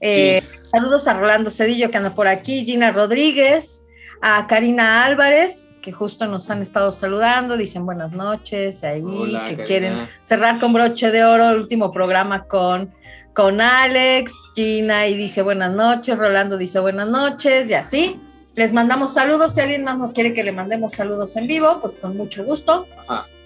Eh, 0.01 0.43
saludos 0.71 1.07
a 1.09 1.15
Rolando 1.15 1.51
Cedillo 1.51 1.91
que 1.91 1.99
anda 1.99 2.15
por 2.15 2.27
aquí, 2.27 2.65
Gina 2.65 2.91
Rodríguez, 2.91 3.85
a 4.23 4.47
Karina 4.47 5.05
Álvarez, 5.05 5.77
que 5.83 5.93
justo 5.93 6.27
nos 6.27 6.51
han 6.51 6.63
estado 6.63 6.93
saludando, 6.93 7.57
dicen 7.57 7.85
buenas 7.87 8.13
noches, 8.13 8.85
ahí 8.85 9.03
que 9.47 9.65
quieren 9.65 10.09
cerrar 10.21 10.59
con 10.59 10.73
broche 10.73 11.11
de 11.11 11.25
oro 11.25 11.51
el 11.51 11.59
último 11.59 11.91
programa 11.91 12.45
con, 12.45 12.95
con 13.35 13.61
Alex, 13.61 14.33
Gina 14.55 15.07
y 15.07 15.17
dice 15.17 15.43
buenas 15.43 15.73
noches, 15.73 16.17
Rolando 16.19 16.57
dice 16.57 16.81
buenas 16.81 17.09
noches 17.09 17.71
y 17.71 17.75
así. 17.75 18.21
Les 18.57 18.73
mandamos 18.73 19.15
saludos, 19.15 19.55
si 19.55 19.61
alguien 19.61 19.85
más 19.85 19.99
nos 19.99 20.13
quiere 20.13 20.35
que 20.35 20.43
le 20.43 20.53
mandemos 20.53 20.93
saludos 20.93 21.37
en 21.37 21.47
vivo, 21.47 21.79
pues 21.81 21.97
con 21.97 22.17
mucho 22.17 22.45
gusto. 22.45 22.87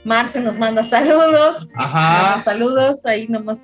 Marce 0.04 0.40
nos 0.40 0.58
manda 0.58 0.82
saludos. 0.84 1.68
Ajá. 1.74 2.38
Saludos, 2.38 3.04
ahí 3.06 3.28
nomás 3.28 3.62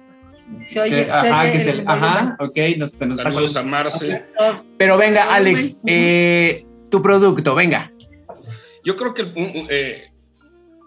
se 0.65 0.81
oye, 0.81 1.03
eh, 1.03 1.09
ajá, 1.11 1.53
que 1.53 1.61
se, 1.61 1.85
ajá, 1.87 2.37
ok, 2.39 2.59
nos, 2.77 2.91
se 2.91 3.07
nos 3.07 3.19
Saludos 3.19 3.57
a 3.57 3.63
Marce. 3.63 4.25
Pero 4.77 4.97
venga, 4.97 5.35
Alex, 5.35 5.81
eh, 5.87 6.67
tu 6.91 7.03
producto, 7.03 7.55
venga. 7.55 7.93
Yo 8.85 8.97
creo 8.97 9.15
que 9.15 9.33
eh, 9.71 10.11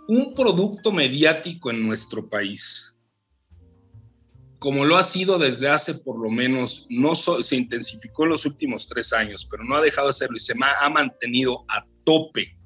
un, 0.07 0.33
producto 0.33 0.91
mediático 0.91 1.71
en 1.71 1.85
nuestro 1.85 2.27
país, 2.27 2.92
como 4.63 4.85
lo 4.85 4.95
ha 4.95 5.03
sido 5.03 5.37
desde 5.37 5.67
hace 5.67 5.93
por 5.93 6.17
lo 6.17 6.29
menos, 6.29 6.87
no 6.89 7.17
se 7.17 7.57
intensificó 7.57 8.23
en 8.23 8.29
los 8.29 8.45
últimos 8.45 8.87
tres 8.87 9.11
años, 9.11 9.45
pero 9.51 9.65
no 9.65 9.75
ha 9.75 9.81
dejado 9.81 10.07
de 10.07 10.13
serlo 10.13 10.37
y 10.37 10.39
se 10.39 10.53
ha 10.53 10.89
mantenido 10.89 11.65
a 11.67 11.85
tope 12.05 12.57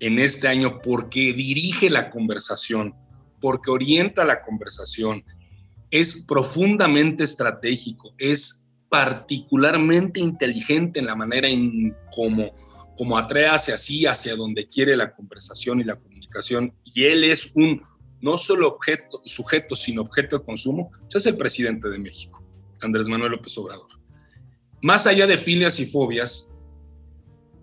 en 0.00 0.18
este 0.18 0.48
año 0.48 0.82
porque 0.82 1.32
dirige 1.32 1.88
la 1.88 2.10
conversación, 2.10 2.96
porque 3.40 3.70
orienta 3.70 4.24
la 4.24 4.42
conversación, 4.42 5.22
es 5.92 6.24
profundamente 6.24 7.22
estratégico, 7.22 8.12
es 8.18 8.68
particularmente 8.88 10.18
inteligente 10.18 10.98
en 10.98 11.06
la 11.06 11.14
manera 11.14 11.46
en 11.46 11.96
cómo, 12.12 12.56
como 12.96 13.16
atrae 13.16 13.46
hacia 13.46 13.78
sí, 13.78 14.04
hacia 14.04 14.34
donde 14.34 14.68
quiere 14.68 14.96
la 14.96 15.12
conversación 15.12 15.80
y 15.80 15.84
la 15.84 15.94
comunicación. 15.94 16.74
Y 16.82 17.04
él 17.04 17.22
es 17.22 17.52
un 17.54 17.80
no 18.20 18.38
solo 18.38 18.68
objeto, 18.68 19.22
sujeto, 19.24 19.74
sino 19.74 20.02
objeto 20.02 20.38
de 20.38 20.44
consumo. 20.44 20.90
es 21.12 21.26
el 21.26 21.36
presidente 21.36 21.88
de 21.88 21.98
México, 21.98 22.44
Andrés 22.80 23.08
Manuel 23.08 23.32
López 23.32 23.56
Obrador. 23.58 23.88
Más 24.82 25.06
allá 25.06 25.26
de 25.26 25.36
filias 25.36 25.78
y 25.80 25.86
fobias, 25.86 26.52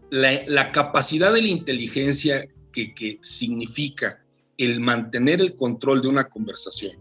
la, 0.09 0.71
capacidad 0.71 1.33
de 1.33 1.41
la 1.41 1.47
inteligencia 1.47 2.47
que, 2.71 2.93
que 2.93 3.17
significa 3.21 4.23
el 4.57 4.79
mantener 4.79 5.41
el 5.41 5.55
control 5.55 6.01
de 6.01 6.07
una 6.07 6.29
conversación. 6.29 6.97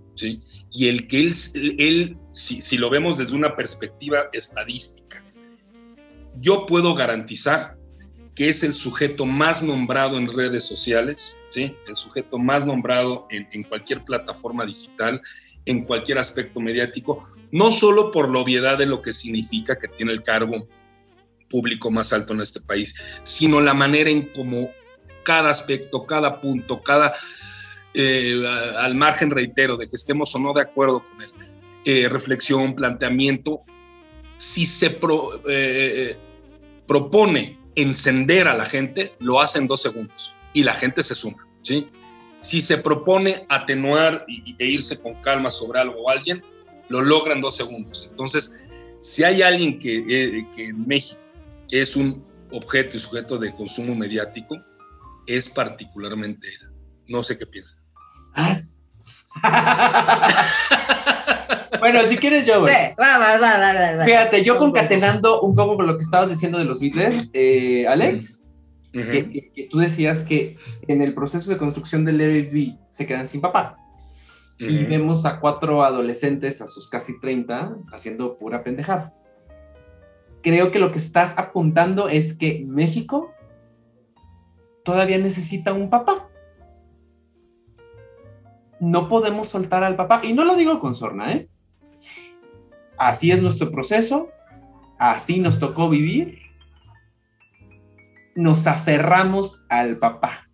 Y 0.71 0.89
el 0.89 1.09
que 1.09 1.21
él, 1.21 1.35
él 1.79 2.19
si, 2.33 2.63
si, 2.63 2.79
lo 2.79 2.89
vemos 2.89 3.19
desde 3.19 3.37
una 3.37 3.55
perspectiva 3.55 4.29
estadística, 4.33 5.23
yo 6.39 6.67
puedo 6.67 6.95
garantizar 6.95 7.76
que 8.37 8.51
es 8.51 8.63
el 8.63 8.75
sujeto 8.75 9.25
más 9.25 9.63
nombrado 9.63 10.19
en 10.19 10.29
redes 10.29 10.65
sociales, 10.65 11.41
¿sí? 11.49 11.75
El 11.89 11.97
sujeto 11.97 12.39
más 12.39 12.67
nombrado 12.67 13.27
en, 13.31 13.63
cualquier 13.65 14.05
plataforma 14.05 14.67
digital, 14.67 15.23
en 15.65 15.85
cualquier 15.85 16.19
aspecto 16.19 16.61
mediático, 16.61 17.27
no 17.51 17.73
solo 17.73 18.13
por 18.13 18.31
la 18.31 18.41
obviedad 18.41 18.77
de 18.77 18.85
lo 18.85 19.01
que 19.01 19.15
significa 19.15 19.79
que 19.79 19.89
tiene 19.89 20.13
el 20.13 20.23
cargo 20.23 20.69
público 21.49 21.91
más 21.91 22.13
alto 22.13 22.35
en 22.35 22.43
este 22.43 22.61
país, 22.61 22.95
sino 23.23 23.63
la 23.63 23.73
manera 23.73 24.11
en 24.11 24.29
cómo 24.29 24.69
cada 25.23 25.49
aspecto, 25.49 26.05
cada 26.05 26.39
punto, 26.43 26.83
cada, 26.83 27.15
eh, 27.95 28.43
al 28.77 28.95
margen, 28.97 29.31
reitero, 29.31 29.79
de 29.79 29.89
que 29.89 29.97
estemos 29.97 30.35
o 30.35 30.39
no 30.39 30.53
de 30.53 30.61
acuerdo 30.61 31.03
con 31.03 31.23
él, 31.23 31.31
eh, 31.87 32.09
reflexión, 32.11 32.75
planteamiento, 32.75 33.63
si 34.37 34.67
se 34.67 35.01
eh, 35.49 36.19
propone 36.87 37.66
encender 37.77 38.49
a 38.49 38.57
la 38.57 38.65
gente, 38.65 39.15
lo 39.21 39.41
hace 39.41 39.59
en 39.59 39.67
dos 39.67 39.83
segundos 39.83 40.35
y 40.53 40.63
la 40.65 40.75
gente 40.75 41.03
se 41.03 41.15
suma, 41.15 41.47
¿sí? 41.63 41.89
Si 42.41 42.61
se 42.61 42.79
propone 42.79 43.45
atenuar 43.49 44.25
e 44.27 44.67
irse 44.67 45.01
con 45.01 45.15
calma 45.21 45.51
sobre 45.51 45.81
algo 45.81 46.03
o 46.03 46.11
alguien, 46.11 46.43
lo 46.89 47.03
logra 47.03 47.35
en 47.35 47.41
dos 47.41 47.57
segundos. 47.57 48.07
Entonces, 48.09 48.55
si 49.01 49.25
hay 49.25 49.43
alguien 49.43 49.79
que, 49.79 49.99
eh, 49.99 50.47
que 50.55 50.67
en 50.67 50.87
México 50.87 51.21
es 51.71 51.97
un 51.97 52.25
objeto 52.53 52.97
y 52.97 53.01
sujeto 53.01 53.39
de 53.39 53.53
consumo 53.53 53.95
mediático, 53.95 54.57
es 55.27 55.49
particularmente 55.49 56.47
él. 56.49 56.71
No 57.09 57.23
sé 57.23 57.37
qué 57.37 57.47
piensa. 57.47 57.77
bueno, 61.81 62.01
si 62.07 62.17
quieres 62.17 62.47
yo, 62.47 62.67
Sí, 62.67 62.75
va, 62.99 63.19
va, 63.19 63.39
va, 63.39 63.97
va, 63.97 64.05
Fíjate, 64.05 64.45
yo 64.45 64.59
concatenando 64.59 65.41
un 65.41 65.55
poco 65.55 65.77
con 65.77 65.87
lo 65.87 65.97
que 65.97 66.03
estabas 66.03 66.29
diciendo 66.29 66.59
de 66.59 66.65
los 66.65 66.81
Beatles, 66.81 67.31
eh, 67.33 67.87
Alex, 67.89 68.45
que, 68.93 69.69
tú 69.71 69.79
decías 69.79 70.25
que 70.25 70.57
en 70.89 71.03
el 71.03 71.15
proceso 71.15 71.51
de 71.51 71.59
construcción 71.59 72.05
del 72.05 72.21
Airbnb 72.21 72.79
se 72.89 73.07
quedan 73.07 73.29
sin 73.29 73.41
papá. 73.41 73.79
Y 74.59 74.85
vemos 74.85 75.27
a 75.27 75.39
cuatro 75.39 75.85
adolescentes 75.85 76.63
a 76.63 76.67
sus 76.67 76.89
casi 76.89 77.21
30 77.21 77.77
haciendo 77.93 78.39
pura 78.39 78.65
pendejada. 78.65 79.13
Creo 80.43 80.71
que 80.71 80.79
lo 80.79 80.93
que 80.93 80.99
estás 80.99 81.39
apuntando 81.39 82.09
es 82.09 82.33
que 82.33 82.65
México 82.67 83.35
todavía 84.83 85.19
necesita 85.19 85.75
un 85.75 85.91
papá. 85.91 86.31
No 88.81 89.09
podemos 89.09 89.49
soltar 89.49 89.85
al 89.85 89.97
papá. 89.97 90.23
Y 90.25 90.33
no 90.33 90.45
lo 90.45 90.55
digo 90.55 90.81
con 90.81 90.95
sorna, 90.95 91.33
¿eh? 91.33 91.49
Así 92.99 93.31
es 93.31 93.43
nuestro 93.43 93.71
proceso, 93.71 94.31
así 94.99 95.41
nos 95.41 95.59
tocó 95.59 95.89
vivir. 95.89 96.41
Nos 98.35 98.67
aferramos 98.67 99.67
al 99.69 99.99
papá. 99.99 100.49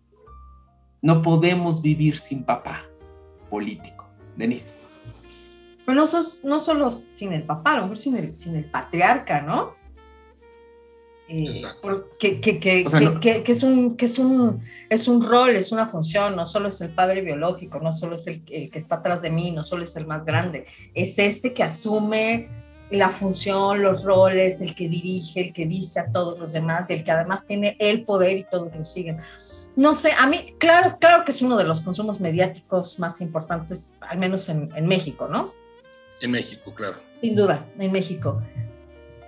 No 1.01 1.21
podemos 1.21 1.81
vivir 1.81 2.17
sin 2.17 2.43
papá 2.43 2.85
político. 3.49 4.07
Denise. 4.35 4.85
Pero 5.85 6.01
no, 6.01 6.05
no 6.43 6.61
solo 6.61 6.91
sin 6.91 7.33
el 7.33 7.43
papá, 7.43 7.73
a 7.73 7.75
lo 7.75 7.81
mejor 7.83 7.97
sin 7.97 8.15
el, 8.15 8.35
sin 8.35 8.55
el 8.55 8.65
patriarca, 8.65 9.41
¿no? 9.41 9.75
Eh, 11.29 11.63
que, 12.19 12.41
que, 12.41 12.59
que, 12.59 12.83
que, 12.83 13.51
es 13.51 13.63
un, 13.63 13.95
que 13.95 14.05
es, 14.05 14.19
un, 14.19 14.61
es 14.89 15.07
un 15.07 15.25
rol, 15.25 15.55
es 15.55 15.71
una 15.71 15.87
función, 15.87 16.35
no 16.35 16.45
solo 16.45 16.67
es 16.67 16.81
el 16.81 16.89
padre 16.89 17.21
biológico, 17.21 17.79
no 17.79 17.93
solo 17.93 18.15
es 18.15 18.27
el, 18.27 18.43
el, 18.49 18.69
que 18.69 18.77
está 18.77 18.95
atrás 18.95 19.21
de 19.21 19.29
mí, 19.29 19.51
no 19.51 19.63
solo 19.63 19.83
es 19.83 19.95
el 19.95 20.05
más 20.05 20.25
grande, 20.25 20.65
es 20.93 21.17
este 21.17 21.53
que 21.53 21.63
asume 21.63 22.49
la 22.91 23.09
función, 23.09 23.81
los 23.81 24.03
roles, 24.03 24.61
el 24.61 24.75
que 24.75 24.87
dirige, 24.89 25.47
el 25.47 25.53
que 25.53 25.65
dice 25.65 25.99
a 25.99 26.11
todos 26.11 26.37
los 26.37 26.51
demás 26.51 26.89
y 26.89 26.93
el 26.93 27.03
que 27.03 27.11
además 27.11 27.45
tiene 27.45 27.77
el 27.79 28.03
poder 28.03 28.37
y 28.37 28.43
todos 28.43 28.75
lo 28.75 28.83
siguen. 28.83 29.17
No 29.75 29.95
sé, 29.95 30.11
a 30.11 30.27
mí, 30.27 30.53
claro, 30.59 30.97
claro 30.99 31.25
que 31.25 31.31
es 31.31 31.41
uno 31.41 31.57
de 31.57 31.63
los 31.63 31.81
consumos 31.81 32.19
mediáticos 32.19 32.99
más 32.99 33.21
importantes, 33.21 33.97
al 34.01 34.19
menos 34.19 34.47
en, 34.49 34.69
en 34.75 34.85
México, 34.85 35.27
¿no? 35.27 35.51
En 36.21 36.31
México, 36.31 36.73
claro. 36.75 36.97
Sin 37.21 37.35
duda, 37.35 37.65
en 37.79 37.91
México. 37.91 38.41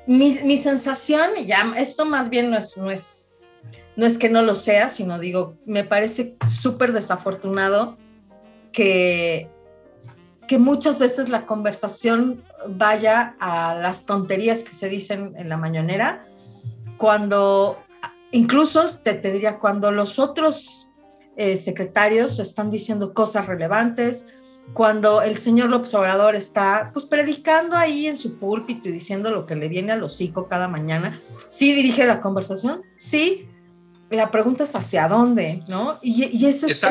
Mi, 0.07 0.37
mi 0.43 0.57
sensación, 0.57 1.31
ya, 1.45 1.73
esto 1.77 2.05
más 2.05 2.29
bien 2.29 2.51
no 2.51 2.57
es, 2.57 2.77
no 2.77 2.91
es, 2.91 3.31
no 3.95 4.05
es 4.05 4.17
que 4.17 4.29
no 4.29 4.41
lo 4.41 4.55
sea, 4.55 4.89
sino 4.89 5.19
digo, 5.19 5.57
me 5.65 5.83
parece 5.83 6.35
súper 6.49 6.93
desafortunado 6.93 7.97
que, 8.71 9.49
que 10.47 10.59
muchas 10.59 10.99
veces 10.99 11.29
la 11.29 11.45
conversación 11.45 12.43
vaya 12.67 13.35
a 13.39 13.75
las 13.75 14.05
tonterías 14.05 14.63
que 14.63 14.75
se 14.75 14.89
dicen 14.89 15.33
en 15.37 15.49
la 15.49 15.57
mañanera, 15.57 16.25
cuando 16.97 17.79
incluso 18.31 18.87
te, 18.99 19.15
te 19.15 19.31
diría, 19.31 19.59
cuando 19.59 19.91
los 19.91 20.19
otros 20.19 20.89
eh, 21.37 21.55
secretarios 21.55 22.39
están 22.39 22.69
diciendo 22.69 23.13
cosas 23.13 23.47
relevantes, 23.47 24.27
cuando 24.73 25.21
el 25.21 25.37
señor 25.37 25.69
López 25.69 25.93
Obrador 25.93 26.35
está 26.35 26.89
pues 26.93 27.05
predicando 27.05 27.75
ahí 27.77 28.07
en 28.07 28.17
su 28.17 28.37
púlpito 28.37 28.89
y 28.89 28.91
diciendo 28.91 29.31
lo 29.31 29.45
que 29.45 29.55
le 29.55 29.67
viene 29.67 29.91
al 29.91 30.03
hocico 30.03 30.47
cada 30.47 30.67
mañana, 30.67 31.19
sí 31.45 31.73
dirige 31.73 32.05
la 32.05 32.21
conversación, 32.21 32.81
sí, 32.97 33.47
la 34.09 34.31
pregunta 34.31 34.63
es 34.65 34.75
hacia 34.75 35.07
dónde, 35.07 35.63
¿no? 35.67 35.97
Y, 36.01 36.25
y 36.25 36.45
ese, 36.45 36.67
es, 36.67 36.83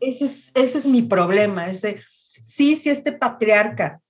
ese, 0.00 0.24
es, 0.24 0.52
ese 0.54 0.78
es 0.78 0.86
mi 0.86 1.02
problema, 1.02 1.68
es 1.68 1.82
de, 1.82 2.00
sí, 2.42 2.74
sí, 2.76 2.90
este 2.90 3.12
patriarca 3.12 4.00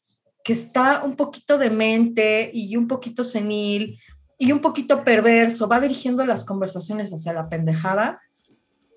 que 0.44 0.52
está 0.52 1.02
un 1.04 1.16
poquito 1.16 1.58
demente 1.58 2.50
y 2.52 2.76
un 2.76 2.88
poquito 2.88 3.24
senil 3.24 3.98
y 4.38 4.52
un 4.52 4.60
poquito 4.60 5.04
perverso, 5.04 5.68
va 5.68 5.80
dirigiendo 5.80 6.24
las 6.24 6.44
conversaciones 6.44 7.12
hacia 7.12 7.32
la 7.32 7.48
pendejada, 7.48 8.20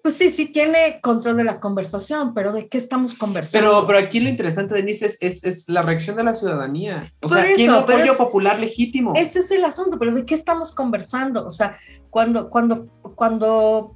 pues 0.01 0.15
sí, 0.15 0.29
sí 0.29 0.51
tiene 0.51 0.99
control 1.01 1.37
de 1.37 1.43
la 1.43 1.59
conversación, 1.59 2.33
pero 2.33 2.51
¿de 2.51 2.67
qué 2.67 2.77
estamos 2.77 3.13
conversando? 3.13 3.67
Pero, 3.67 3.87
pero 3.87 3.99
aquí 3.99 4.19
lo 4.19 4.29
interesante, 4.29 4.73
Denise, 4.73 5.05
es, 5.19 5.43
es, 5.43 5.69
la 5.69 5.81
reacción 5.81 6.15
de 6.15 6.23
la 6.23 6.33
ciudadanía. 6.33 7.05
O 7.21 7.29
sea, 7.29 7.45
¿quién 7.55 7.69
apoyo 7.69 8.17
popular 8.17 8.59
legítimo? 8.59 9.13
Ese 9.15 9.39
es 9.39 9.51
el 9.51 9.63
asunto, 9.63 9.99
pero 9.99 10.13
¿de 10.13 10.25
qué 10.25 10.33
estamos 10.33 10.71
conversando? 10.71 11.45
O 11.45 11.51
sea, 11.51 11.77
cuando, 12.09 12.49
cuando, 12.49 12.87
cuando 13.15 13.95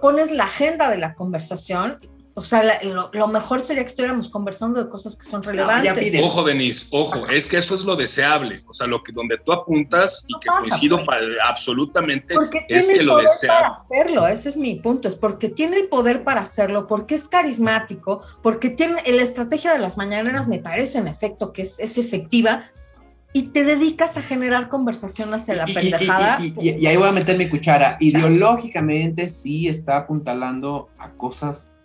pones 0.00 0.30
la 0.30 0.44
agenda 0.44 0.90
de 0.90 0.98
la 0.98 1.14
conversación, 1.14 2.00
o 2.38 2.42
sea, 2.42 2.82
lo, 2.82 3.28
mejor 3.28 3.62
sería 3.62 3.82
que 3.82 3.88
estuviéramos 3.88 4.28
conversando 4.28 4.84
de 4.84 4.90
cosas 4.90 5.16
que 5.16 5.24
son 5.24 5.42
relevantes. 5.42 6.20
ojo, 6.22 6.44
Denise, 6.44 6.86
ojo, 6.90 7.26
es 7.28 7.48
que 7.48 7.56
eso 7.56 7.74
es 7.74 7.82
lo 7.82 7.96
deseable. 7.96 8.62
O 8.66 8.74
sea, 8.74 8.86
lo 8.86 9.02
que 9.02 9.10
donde 9.10 9.38
tú 9.38 9.52
apuntas 9.52 10.26
y 10.28 10.38
que 10.40 10.48
coincido 10.48 11.02
pues. 11.02 11.18
absolutamente 11.42 12.34
porque 12.34 12.66
es 12.68 12.88
que 12.88 13.02
lo 13.02 13.16
deseable. 13.16 13.68
Para 13.68 13.76
hacerlo, 13.76 14.26
ese 14.26 14.50
es 14.50 14.58
mi 14.58 14.74
punto, 14.74 15.08
es 15.08 15.14
porque 15.14 15.48
tiene 15.48 15.78
el 15.78 15.88
poder 15.88 16.24
para 16.24 16.42
hacerlo, 16.42 16.86
porque 16.86 17.14
es 17.14 17.26
carismático, 17.26 18.20
porque 18.42 18.68
tiene 18.68 19.00
la 19.06 19.22
estrategia 19.22 19.72
de 19.72 19.78
las 19.78 19.96
mañaneras, 19.96 20.46
me 20.46 20.58
parece 20.58 20.98
en 20.98 21.08
efecto 21.08 21.54
que 21.54 21.62
es, 21.62 21.80
es 21.80 21.96
efectiva, 21.96 22.70
y 23.32 23.44
te 23.44 23.64
dedicas 23.64 24.18
a 24.18 24.22
generar 24.22 24.68
conversación 24.68 25.32
hacia 25.32 25.56
la 25.56 25.64
pendejada. 25.64 26.38
Y, 26.40 26.86
ahí 26.86 26.96
voy 26.98 27.08
a 27.08 27.12
meter 27.12 27.38
mi 27.38 27.48
cuchara. 27.48 27.96
Ideológicamente 28.00 29.28
sí 29.28 29.68
está 29.68 29.96
apuntalando 29.98 30.88
a 30.98 31.10
cosas 31.12 31.75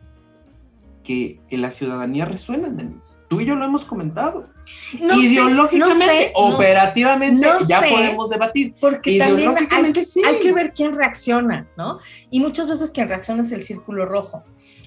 que 1.03 1.39
en 1.49 1.61
la 1.61 1.71
ciudadanía 1.71 2.25
resuenan, 2.25 2.77
Denise. 2.77 3.19
Tú 3.29 3.41
y 3.41 3.45
yo 3.45 3.55
lo 3.55 3.65
hemos 3.65 3.85
comentado. 3.85 4.47
Ideológicamente, 4.93 6.31
operativamente, 6.35 7.47
ya 7.67 7.81
podemos 7.81 8.29
debatir. 8.29 8.75
Porque 8.79 9.17
también 9.17 9.55
hay, 9.69 10.39
que 10.41 10.53
ver 10.53 10.73
quién 10.73 10.95
reacciona, 10.95 11.67
¿no? 11.77 11.99
Y 12.29 12.39
muchas 12.39 12.67
veces 12.67 12.91
quien 12.91 13.09
reacciona 13.09 13.41
es 13.41 13.51
el 13.51 13.63
círculo 13.63 14.05
rojo. 14.05 14.43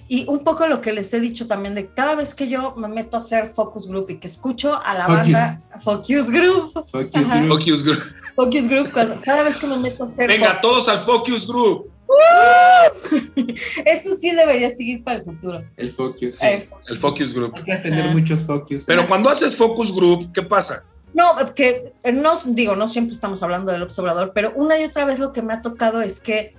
Y 0.06 0.26
un 0.28 0.44
poco 0.44 0.66
lo 0.66 0.82
que 0.82 0.92
les 0.92 1.12
he 1.14 1.20
dicho 1.20 1.46
también 1.46 1.74
de 1.74 1.88
cada 1.88 2.14
vez 2.14 2.34
que 2.34 2.46
yo 2.46 2.74
me 2.76 2.88
meto 2.88 3.16
a 3.16 3.20
hacer 3.20 3.52
focus 3.52 3.88
group 3.88 4.10
y 4.10 4.18
que 4.18 4.26
escucho 4.26 4.74
a 4.74 4.94
la 4.98 5.08
banda 5.08 5.58
focus 5.80 6.30
group. 6.30 6.72
Focus 6.74 7.30
group. 7.30 7.48
Focus 7.48 7.82
group. 7.82 8.02
Focus 8.36 8.68
group, 8.68 8.90
cada 9.24 9.42
vez 9.42 9.56
que 9.56 9.66
me 9.66 9.78
meto 9.78 10.02
a 10.02 10.06
hacer. 10.06 10.28
Venga, 10.28 10.60
todos 10.60 10.88
al 10.88 11.00
focus 11.00 11.46
group. 11.46 11.93
Eso 13.84 14.14
sí 14.14 14.30
debería 14.30 14.70
seguir 14.70 15.02
para 15.04 15.18
el 15.18 15.24
futuro. 15.24 15.64
El 15.76 15.90
focus. 15.90 16.42
el 16.42 16.96
focus 16.98 17.34
group. 17.34 17.54
Hay 17.56 17.64
que 17.64 17.76
tener 17.76 18.10
muchos 18.12 18.44
focus. 18.44 18.84
Pero 18.86 19.06
cuando 19.06 19.30
haces 19.30 19.56
focus 19.56 19.94
group, 19.94 20.32
¿qué 20.32 20.42
pasa? 20.42 20.84
No, 21.14 21.54
que 21.54 21.92
no, 22.12 22.34
digo, 22.46 22.74
no 22.74 22.88
siempre 22.88 23.14
estamos 23.14 23.42
hablando 23.42 23.70
del 23.70 23.82
observador, 23.82 24.32
pero 24.34 24.52
una 24.56 24.78
y 24.80 24.84
otra 24.84 25.04
vez 25.04 25.20
lo 25.20 25.32
que 25.32 25.42
me 25.42 25.54
ha 25.54 25.62
tocado 25.62 26.02
es 26.02 26.18
que 26.18 26.54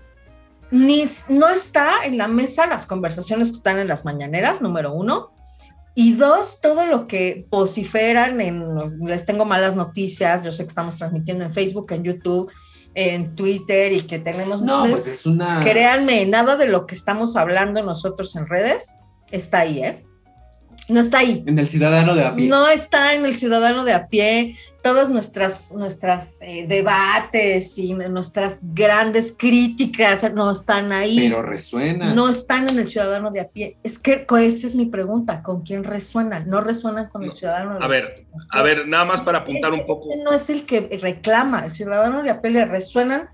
ni, 0.72 1.06
no 1.30 1.50
está 1.50 2.06
en 2.06 2.18
la 2.18 2.28
mesa 2.28 2.66
las 2.66 2.86
conversaciones 2.86 3.50
que 3.50 3.58
están 3.58 3.80
en 3.80 3.88
las 3.88 4.06
mañaneras, 4.06 4.62
número 4.62 4.94
uno. 4.94 5.32
Y 5.94 6.14
dos, 6.14 6.60
todo 6.62 6.86
lo 6.86 7.08
que 7.08 7.48
vociferan 7.50 8.42
en, 8.42 8.66
les 9.06 9.26
tengo 9.26 9.46
malas 9.46 9.76
noticias, 9.76 10.44
yo 10.44 10.52
sé 10.52 10.64
que 10.64 10.70
estamos 10.70 10.98
transmitiendo 10.98 11.44
en 11.44 11.52
Facebook, 11.54 11.92
en 11.92 12.04
YouTube, 12.04 12.52
en 12.96 13.36
Twitter 13.36 13.92
y 13.92 14.02
que 14.02 14.20
tenemos... 14.20 14.62
No, 14.62 14.86
pues 14.90 15.06
es 15.06 15.26
una... 15.26 15.62
Créanme, 15.62 16.26
nada 16.26 16.56
de 16.56 16.68
lo 16.68 16.88
que 16.88 16.96
estamos 16.96 17.36
hablando 17.36 17.84
nosotros 17.84 18.36
en 18.36 18.48
redes 18.48 18.98
está 19.30 19.60
ahí, 19.60 19.84
¿eh? 19.84 20.05
No 20.88 21.00
está 21.00 21.20
ahí. 21.20 21.44
En 21.48 21.58
el 21.58 21.68
ciudadano 21.68 22.16
de 22.16 22.26
a 22.26 22.36
pie. 22.36 22.48
No 22.48 22.68
está 22.68 23.14
en 23.14 23.26
el 23.26 23.38
ciudadano 23.38 23.84
de 23.84 23.94
a 23.94 24.08
pie. 24.08 24.56
Todas 24.84 25.10
nuestras, 25.10 25.72
nuestras 25.72 26.40
eh, 26.44 26.66
debates 26.68 27.76
y 27.80 27.94
nuestras 27.96 28.60
grandes 28.62 29.34
críticas 29.36 30.32
no 30.34 30.52
están 30.52 30.92
ahí. 30.92 31.28
Pero 31.28 31.42
resuena. 31.42 32.14
No 32.14 32.30
están 32.30 32.70
en 32.70 32.78
el 32.78 32.88
ciudadano 32.88 33.32
de 33.32 33.40
a 33.40 33.48
pie. 33.48 33.78
Es 33.82 33.98
que 33.98 34.28
esa 34.30 34.68
es 34.68 34.76
mi 34.76 34.86
pregunta. 34.86 35.42
¿Con 35.42 35.64
quién 35.64 35.84
resuenan? 35.84 36.48
No 36.48 36.62
resuenan 36.62 37.10
con 37.10 37.24
el 37.24 37.32
ciudadano 37.32 37.80
de 37.80 37.86
a 37.86 37.88
ver, 37.88 38.26
A 38.52 38.62
ver, 38.62 38.88
nada 38.88 39.06
más 39.06 39.22
para 39.22 39.40
apuntar 39.40 39.74
un 39.74 39.88
poco. 39.88 40.10
no 40.24 40.34
es 40.34 40.50
el 40.52 40.66
que 40.66 41.00
reclama. 41.02 41.66
El 41.66 41.72
ciudadano 41.72 42.22
de 42.22 42.30
a 42.30 42.42
pie 42.42 42.52
le 42.52 42.66
resuenan 42.66 43.30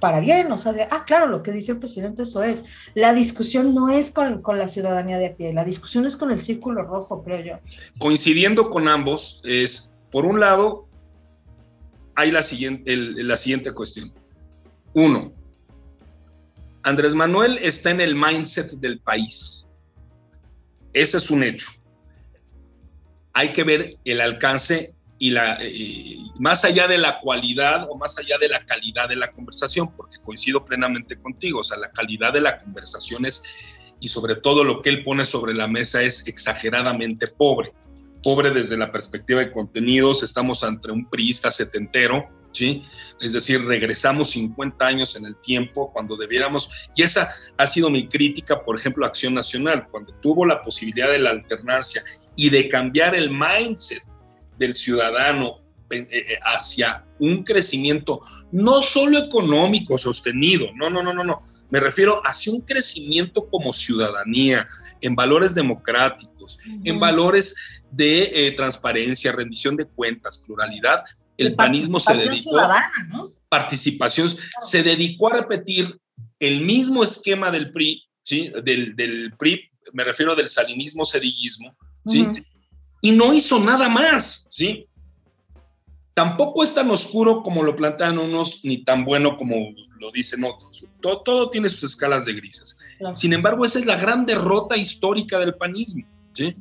para 0.00 0.20
bien, 0.20 0.50
o 0.50 0.58
sea, 0.58 0.72
ah, 0.90 1.04
claro, 1.04 1.26
lo 1.26 1.42
que 1.42 1.52
dice 1.52 1.72
el 1.72 1.78
presidente, 1.78 2.22
eso 2.22 2.42
es. 2.42 2.64
La 2.94 3.12
discusión 3.12 3.74
no 3.74 3.90
es 3.90 4.10
con, 4.10 4.42
la 4.58 4.66
ciudadanía 4.66 5.18
de 5.18 5.26
a 5.26 5.36
pie, 5.36 5.52
la 5.52 5.64
discusión 5.64 6.06
es 6.06 6.16
con 6.16 6.30
el 6.30 6.40
círculo 6.40 6.82
rojo, 6.82 7.22
creo 7.22 7.44
yo. 7.44 7.58
Coincidiendo 7.98 8.70
con 8.70 8.88
ambos, 8.88 9.40
es, 9.44 9.94
por 10.10 10.24
un 10.24 10.40
lado, 10.40 10.88
hay 12.14 12.30
la 12.30 12.42
siguiente, 12.42 12.96
la 12.96 13.36
siguiente 13.36 13.72
cuestión. 13.72 14.12
Uno, 14.94 15.32
Andrés 16.82 17.14
Manuel 17.14 17.58
está 17.58 17.90
en 17.90 18.00
el 18.00 18.16
mindset 18.16 18.70
del 18.72 19.00
país. 19.00 19.68
Ese 20.92 21.18
es 21.18 21.30
un 21.30 21.44
hecho. 21.44 21.70
Hay 23.32 23.52
que 23.52 23.64
ver 23.64 23.96
el 24.04 24.20
alcance 24.20 24.94
y 25.20 25.30
la, 25.30 25.58
eh, 25.60 26.16
más 26.38 26.64
allá 26.64 26.88
de 26.88 26.96
la 26.96 27.20
cualidad 27.20 27.86
o 27.90 27.96
más 27.98 28.18
allá 28.18 28.38
de 28.38 28.48
la 28.48 28.64
calidad 28.64 29.06
de 29.06 29.16
la 29.16 29.30
conversación, 29.30 29.94
porque 29.94 30.16
coincido 30.24 30.64
plenamente 30.64 31.18
contigo, 31.18 31.60
o 31.60 31.64
sea, 31.64 31.76
la 31.76 31.90
calidad 31.92 32.32
de 32.32 32.40
la 32.40 32.56
conversación 32.56 33.26
es, 33.26 33.42
y 34.00 34.08
sobre 34.08 34.36
todo 34.36 34.64
lo 34.64 34.80
que 34.80 34.88
él 34.88 35.04
pone 35.04 35.26
sobre 35.26 35.52
la 35.52 35.68
mesa 35.68 36.02
es 36.02 36.26
exageradamente 36.26 37.26
pobre. 37.26 37.74
Pobre 38.22 38.50
desde 38.50 38.78
la 38.78 38.90
perspectiva 38.90 39.40
de 39.40 39.52
contenidos, 39.52 40.22
estamos 40.22 40.64
ante 40.64 40.90
un 40.90 41.10
priista 41.10 41.50
setentero, 41.50 42.26
¿sí? 42.52 42.82
Es 43.20 43.34
decir, 43.34 43.62
regresamos 43.66 44.30
50 44.30 44.86
años 44.86 45.16
en 45.16 45.26
el 45.26 45.36
tiempo 45.36 45.92
cuando 45.92 46.16
debiéramos, 46.16 46.70
y 46.96 47.02
esa 47.02 47.34
ha 47.58 47.66
sido 47.66 47.90
mi 47.90 48.08
crítica, 48.08 48.64
por 48.64 48.74
ejemplo, 48.74 49.04
a 49.04 49.08
Acción 49.08 49.34
Nacional, 49.34 49.86
cuando 49.90 50.14
tuvo 50.22 50.46
la 50.46 50.64
posibilidad 50.64 51.10
de 51.10 51.18
la 51.18 51.28
alternancia 51.28 52.02
y 52.36 52.48
de 52.48 52.70
cambiar 52.70 53.14
el 53.14 53.30
mindset 53.30 54.02
del 54.60 54.74
ciudadano 54.74 55.58
eh, 55.90 56.06
eh, 56.12 56.38
hacia 56.42 57.04
un 57.18 57.42
crecimiento 57.42 58.20
no 58.52 58.82
solo 58.82 59.18
económico 59.18 59.98
sostenido, 59.98 60.68
no, 60.76 60.90
no, 60.90 61.02
no, 61.02 61.12
no, 61.12 61.24
no, 61.24 61.40
me 61.70 61.80
refiero 61.80 62.20
hacia 62.24 62.52
un 62.52 62.60
crecimiento 62.60 63.48
como 63.48 63.72
ciudadanía, 63.72 64.66
en 65.00 65.16
valores 65.16 65.54
democráticos, 65.54 66.58
en 66.84 67.00
valores 67.00 67.56
de 67.90 68.30
eh, 68.34 68.52
transparencia, 68.52 69.32
rendición 69.32 69.76
de 69.76 69.86
cuentas, 69.86 70.44
pluralidad, 70.46 71.04
el 71.38 71.54
panismo 71.54 71.98
se 71.98 72.14
dedicó 72.14 72.60
¿no? 73.08 73.32
participación, 73.48 74.36
se 74.60 74.82
dedicó 74.82 75.28
a 75.28 75.38
repetir 75.38 75.98
el 76.38 76.60
mismo 76.60 77.02
esquema 77.02 77.50
del 77.50 77.72
PRI, 77.72 78.04
¿sí? 78.22 78.52
Del, 78.62 78.94
del 78.94 79.32
PRI, 79.38 79.70
me 79.94 80.04
refiero 80.04 80.36
del 80.36 80.48
salinismo, 80.48 81.06
sedillismo, 81.06 81.74
¿sí? 82.06 82.26
Y 83.00 83.12
no 83.12 83.32
hizo 83.32 83.58
nada 83.60 83.88
más, 83.88 84.46
¿sí? 84.50 84.86
Tampoco 86.14 86.62
es 86.62 86.74
tan 86.74 86.90
oscuro 86.90 87.42
como 87.42 87.62
lo 87.62 87.76
plantean 87.76 88.18
unos, 88.18 88.60
ni 88.64 88.84
tan 88.84 89.04
bueno 89.04 89.36
como 89.36 89.56
lo 89.98 90.10
dicen 90.10 90.44
otros. 90.44 90.84
Todo, 91.00 91.48
tiene 91.50 91.68
sus 91.68 91.92
escalas 91.92 92.24
de 92.24 92.34
grises. 92.34 92.76
Sin 93.14 93.32
embargo, 93.32 93.64
esa 93.64 93.78
es 93.78 93.86
la 93.86 93.96
gran 93.96 94.26
derrota 94.26 94.76
histórica 94.76 95.38
del 95.38 95.54
panismo, 95.54 96.04
¿sí? 96.32 96.56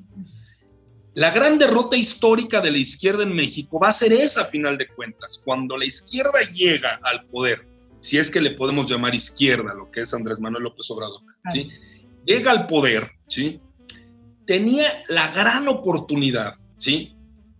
La 1.15 1.31
gran 1.31 1.57
derrota 1.57 1.97
histórica 1.97 2.61
de 2.61 2.71
la 2.71 2.77
izquierda 2.77 3.23
en 3.23 3.35
México 3.35 3.79
va 3.79 3.89
a 3.89 3.93
ser 3.93 4.13
esa, 4.13 4.41
a 4.41 4.45
final 4.45 4.77
de 4.77 4.87
cuentas. 4.87 5.41
Cuando 5.43 5.75
la 5.75 5.85
izquierda 5.85 6.39
llega 6.53 6.99
al 7.03 7.25
poder, 7.25 7.65
si 7.99 8.17
es 8.17 8.31
que 8.31 8.39
le 8.39 8.51
podemos 8.51 8.89
llamar 8.89 9.13
izquierda, 9.13 9.73
lo 9.73 9.91
que 9.91 10.01
es 10.01 10.13
Andrés 10.13 10.39
Manuel 10.39 10.63
López 10.63 10.89
Obrador, 10.91 11.21
¿sí? 11.51 11.69
Llega 12.25 12.51
al 12.51 12.67
poder, 12.67 13.09
¿sí? 13.27 13.59
Tenía 14.49 15.03
la 15.09 15.31
gran 15.31 15.67
oportunidad, 15.67 16.55
¿sí? 16.77 17.15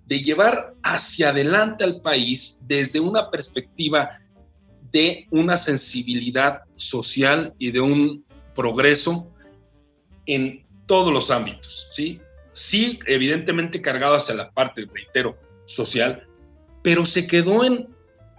De 0.08 0.24
llevar 0.24 0.74
hacia 0.82 1.30
adelante 1.30 1.84
al 1.84 2.02
país 2.02 2.64
desde 2.66 3.00
una 3.00 3.30
perspectiva 3.30 4.10
de 4.92 5.28
una 5.30 5.56
sensibilidad 5.56 6.62
social 6.78 7.54
y 7.60 7.70
de 7.70 7.80
un 7.80 8.26
progreso 8.56 9.32
en 10.26 10.66
todos 10.88 11.14
los 11.14 11.30
ámbitos, 11.30 11.92
¿sí? 11.92 12.22
Sí, 12.54 13.00
evidentemente 13.06 13.84
cargado 13.84 14.16
hacia 14.16 14.34
la 14.34 14.50
parte, 14.50 14.88
reitero, 14.92 15.38
social, 15.68 16.28
pero 16.82 17.06
se 17.06 17.28
quedó 17.28 17.64
en 17.66 17.88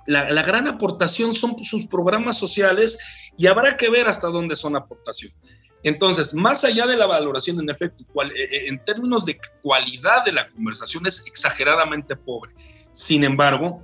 la, 0.08 0.28
la, 0.28 0.42
gran 0.42 0.66
aportación 0.66 1.34
son 1.36 1.62
sus 1.62 1.86
programas 1.86 2.36
sociales 2.36 2.98
y 3.38 3.46
habrá 3.46 3.76
que 3.76 3.88
ver 3.88 4.08
hasta 4.08 4.26
dónde 4.26 4.56
son 4.56 4.74
aportación. 4.74 5.32
Entonces, 5.82 6.34
más 6.34 6.64
allá 6.64 6.86
de 6.86 6.96
la 6.96 7.06
valoración, 7.06 7.58
en 7.60 7.70
efecto, 7.70 8.04
eh, 8.22 8.30
eh, 8.34 8.68
en 8.68 8.82
términos 8.84 9.24
de 9.24 9.40
cualidad 9.62 10.24
de 10.24 10.32
la 10.32 10.48
conversación 10.50 11.06
es 11.06 11.22
exageradamente 11.26 12.16
pobre. 12.16 12.52
Sin 12.92 13.24
embargo, 13.24 13.82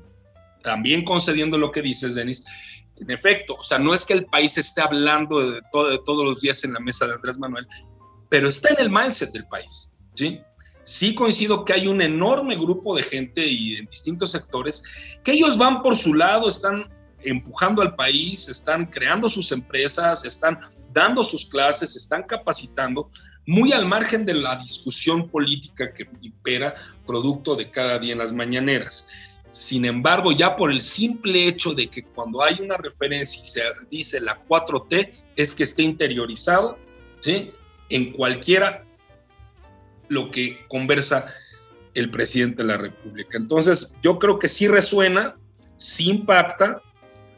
también 0.63 1.05
concediendo 1.05 1.57
lo 1.57 1.71
que 1.71 1.81
dices, 1.81 2.15
Denis, 2.15 2.45
en 2.97 3.11
efecto, 3.11 3.55
o 3.55 3.63
sea, 3.63 3.79
no 3.79 3.95
es 3.95 4.05
que 4.05 4.15
el 4.15 4.27
país 4.27 4.57
esté 4.59 4.81
hablando 4.81 5.53
de, 5.53 5.61
todos 5.71 6.25
los 6.25 6.41
días 6.41 6.65
en 6.65 6.73
la 6.73 6.81
mesa 6.81 7.07
de 7.07 7.15
Andrés 7.15 7.39
Manuel, 7.39 7.67
pero 8.29 8.49
está 8.49 8.71
en 8.71 8.81
el 8.81 8.91
mindset 8.91 9.33
del 9.33 9.47
país, 9.47 9.93
¿sí? 10.15 10.41
Sí 10.85 11.15
coincido 11.15 11.65
que 11.65 11.73
hay 11.73 11.89
un 11.89 12.01
enorme 12.01 12.57
grupo 12.57 12.97
de 12.97 13.03
gente 13.03 13.45
y 13.45 13.77
en 13.77 13.87
distintos 13.87 14.31
sectores 14.31 14.83
que 15.25 15.33
ellos 15.33 15.59
van 15.59 15.83
por 15.83 15.97
su 15.97 16.15
lado, 16.15 16.49
están 16.49 16.89
empujando 17.23 17.83
al 17.83 17.97
país, 17.97 18.49
están 18.49 18.87
creando 18.87 19.29
sus 19.29 19.51
empresas, 19.53 20.25
están 20.25 20.61
dando 20.97 21.23
sus 21.23 21.45
clases, 21.45 21.95
están 21.95 22.23
capacitando, 22.23 23.11
muy 23.47 23.71
al 23.73 23.85
margen 23.85 24.25
de 24.25 24.33
la 24.33 24.57
discusión 24.57 25.29
política 25.29 25.93
que 25.93 26.09
impera 26.23 26.75
producto 27.07 27.55
de 27.55 27.71
cada 27.71 27.99
día 27.99 28.13
en 28.15 28.19
las 28.19 28.33
mañaneras. 28.33 29.07
Sin 29.51 29.85
embargo, 29.85 30.33
ya 30.33 30.57
por 30.57 30.73
el 30.73 30.81
simple 30.81 31.47
hecho 31.47 31.75
de 31.75 31.89
que 31.89 32.03
cuando 32.03 32.43
hay 32.43 32.57
una 32.61 32.79
referencia 32.79 33.43
y 33.43 33.47
se 33.47 33.61
dice 33.91 34.21
la 34.21 34.43
4T, 34.47 35.13
es 35.37 35.55
que 35.55 35.65
esté 35.65 35.83
interiorizado 35.83 36.79
¿sí? 37.21 37.53
en 37.91 38.13
cualquiera 38.13 38.85
lo 40.09 40.31
que 40.31 40.65
conversa 40.67 41.27
el 41.93 42.11
presidente 42.11 42.63
de 42.63 42.69
la 42.69 42.79
República. 42.79 43.37
Entonces, 43.37 43.95
yo 44.03 44.19
creo 44.19 44.39
que 44.39 44.49
sí 44.49 44.67
resuena, 44.67 45.37
sí 45.77 46.09
impacta, 46.09 46.83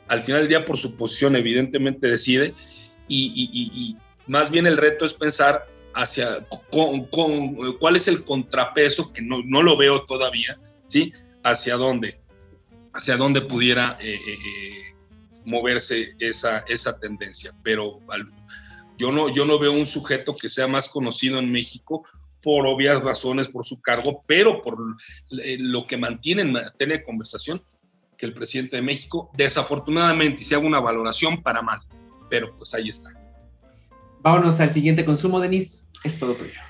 al 0.06 0.22
final 0.22 0.42
del 0.42 0.48
día 0.48 0.64
por 0.64 0.78
su 0.78 0.94
posición 0.96 1.36
evidentemente 1.36 2.08
decide, 2.08 2.54
y, 3.08 3.96
más 4.26 4.50
bien 4.50 4.66
el 4.66 4.76
reto 4.76 5.04
es 5.04 5.14
pensar 5.14 5.66
hacia 5.94 6.46
con, 6.70 7.06
cuál 7.80 7.96
es 7.96 8.08
el 8.08 8.24
contrapeso, 8.24 9.12
que 9.12 9.22
no, 9.22 9.42
no, 9.44 9.62
lo 9.62 9.76
veo 9.76 10.02
todavía, 10.02 10.58
¿sí? 10.86 11.12
Hacia 11.42 11.76
dónde, 11.76 12.20
hacia 12.92 13.16
dónde 13.16 13.40
pudiera 13.40 13.98
eh, 14.00 14.14
eh, 14.14 14.32
eh, 14.32 14.94
moverse 15.44 16.14
esa, 16.18 16.58
esa 16.68 16.98
tendencia. 17.00 17.52
Pero 17.62 18.00
yo, 18.98 19.12
no, 19.12 19.34
yo 19.34 19.44
no 19.44 19.58
veo 19.58 19.72
un 19.72 19.86
sujeto 19.86 20.36
que 20.36 20.48
sea 20.48 20.66
más 20.66 20.88
conocido 20.88 21.38
en 21.38 21.50
México 21.50 22.06
por 22.42 22.66
obvias 22.66 23.02
razones, 23.02 23.48
por 23.48 23.64
su 23.64 23.80
cargo, 23.80 24.22
pero 24.26 24.62
por 24.62 24.78
lo 25.30 25.84
que 25.84 25.96
mantiene 25.96 26.42
en 26.42 26.52
materia 26.52 26.98
de 26.98 27.02
conversación 27.02 27.62
que 28.16 28.26
el 28.26 28.34
presidente 28.34 28.76
de 28.76 28.82
México, 28.82 29.30
desafortunadamente, 29.34 30.42
y 30.42 30.44
si 30.44 30.54
hago 30.54 30.66
una 30.66 30.80
valoración 30.80 31.42
para 31.42 31.62
mal, 31.62 31.80
pero 32.28 32.56
pues 32.56 32.74
ahí 32.74 32.88
está. 32.88 33.10
Vámonos 34.20 34.60
al 34.60 34.70
siguiente 34.70 35.04
consumo, 35.04 35.40
Denise. 35.40 35.88
Es 36.04 36.18
todo 36.18 36.34
tuyo. 36.34 36.60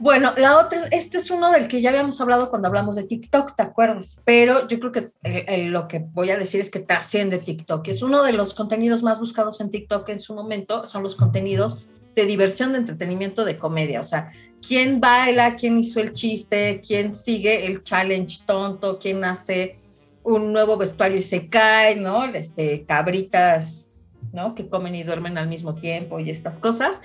Bueno, 0.00 0.32
la 0.36 0.58
otra, 0.58 0.78
este 0.92 1.18
es 1.18 1.30
uno 1.30 1.50
del 1.50 1.66
que 1.66 1.80
ya 1.80 1.90
habíamos 1.90 2.20
hablado 2.20 2.48
cuando 2.48 2.68
hablamos 2.68 2.94
de 2.94 3.02
TikTok, 3.02 3.56
¿te 3.56 3.64
acuerdas? 3.64 4.20
Pero 4.24 4.68
yo 4.68 4.78
creo 4.78 4.92
que 4.92 4.98
eh, 5.24 5.44
eh, 5.48 5.68
lo 5.70 5.88
que 5.88 5.98
voy 5.98 6.30
a 6.30 6.38
decir 6.38 6.60
es 6.60 6.70
que 6.70 6.78
trasciende 6.78 7.38
TikTok. 7.38 7.88
Es 7.88 8.02
uno 8.02 8.22
de 8.22 8.32
los 8.32 8.54
contenidos 8.54 9.02
más 9.02 9.18
buscados 9.18 9.60
en 9.60 9.70
TikTok 9.70 10.08
en 10.10 10.20
su 10.20 10.34
momento, 10.34 10.86
son 10.86 11.02
los 11.02 11.16
contenidos 11.16 11.84
de 12.14 12.26
diversión, 12.26 12.72
de 12.72 12.78
entretenimiento, 12.78 13.44
de 13.44 13.58
comedia. 13.58 14.00
O 14.00 14.04
sea, 14.04 14.30
quién 14.66 15.00
baila, 15.00 15.56
quién 15.56 15.76
hizo 15.78 15.98
el 15.98 16.12
chiste, 16.12 16.80
quién 16.86 17.12
sigue 17.12 17.66
el 17.66 17.82
challenge 17.82 18.38
tonto, 18.46 19.00
quién 19.00 19.24
hace 19.24 19.78
un 20.22 20.52
nuevo 20.52 20.76
vestuario 20.76 21.18
y 21.18 21.22
se 21.22 21.48
cae, 21.48 21.96
¿no? 21.96 22.24
Este, 22.26 22.84
cabritas 22.84 23.87
¿no? 24.32 24.54
Que 24.54 24.68
comen 24.68 24.94
y 24.94 25.02
duermen 25.02 25.38
al 25.38 25.48
mismo 25.48 25.74
tiempo 25.74 26.20
y 26.20 26.30
estas 26.30 26.58
cosas. 26.58 27.00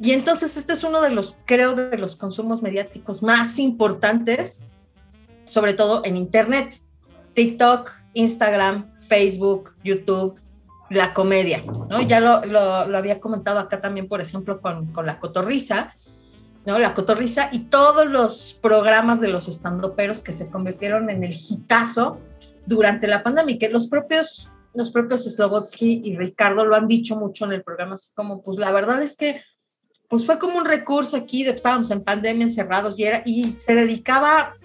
Y 0.00 0.12
entonces 0.12 0.56
este 0.56 0.72
es 0.72 0.84
uno 0.84 1.00
de 1.00 1.10
los, 1.10 1.36
creo, 1.44 1.74
de 1.74 1.96
los 1.98 2.16
consumos 2.16 2.62
mediáticos 2.62 3.22
más 3.22 3.58
importantes, 3.58 4.64
sobre 5.44 5.74
todo 5.74 6.04
en 6.04 6.16
Internet. 6.16 6.74
TikTok, 7.34 7.90
Instagram, 8.14 8.92
Facebook, 8.98 9.74
YouTube, 9.82 10.38
la 10.90 11.14
comedia, 11.14 11.64
¿no? 11.88 12.02
Ya 12.02 12.20
lo, 12.20 12.44
lo, 12.44 12.60
había 12.96 13.20
comentado 13.20 13.58
acá 13.58 13.80
también, 13.80 14.08
por 14.08 14.20
ejemplo, 14.20 14.60
con, 14.60 14.92
con 14.92 15.06
la 15.06 15.18
cotorriza, 15.18 15.94
¿no? 16.66 16.78
La 16.78 16.94
cotorriza 16.94 17.48
y 17.50 17.60
todos 17.60 18.06
los 18.06 18.58
programas 18.60 19.20
de 19.20 19.28
los 19.28 19.48
estandoperos 19.48 20.20
que 20.20 20.32
se 20.32 20.50
convirtieron 20.50 21.08
en 21.08 21.24
el 21.24 21.34
hitazo 21.34 22.20
durante 22.66 23.06
la 23.06 23.22
pandemia, 23.22 23.58
que 23.58 23.68
los 23.70 23.88
propios, 23.88 24.50
los 24.74 24.90
propios 24.90 25.24
Slobotsky 25.24 26.02
y 26.04 26.16
Ricardo 26.16 26.64
lo 26.64 26.76
han 26.76 26.86
dicho 26.86 27.16
mucho 27.16 27.44
en 27.44 27.52
el 27.52 27.62
programa, 27.62 27.94
así 27.94 28.10
como, 28.14 28.42
pues 28.42 28.58
la 28.58 28.72
verdad 28.72 29.02
es 29.02 29.16
que 29.16 29.42
pues 30.08 30.26
fue 30.26 30.38
como 30.38 30.58
un 30.58 30.66
recurso 30.66 31.16
aquí, 31.16 31.42
de, 31.42 31.52
estábamos 31.52 31.90
en 31.90 32.04
pandemia 32.04 32.44
encerrados 32.44 32.98
y, 32.98 33.04
era, 33.04 33.22
y 33.24 33.52
se 33.52 33.74
dedicaba 33.74 34.56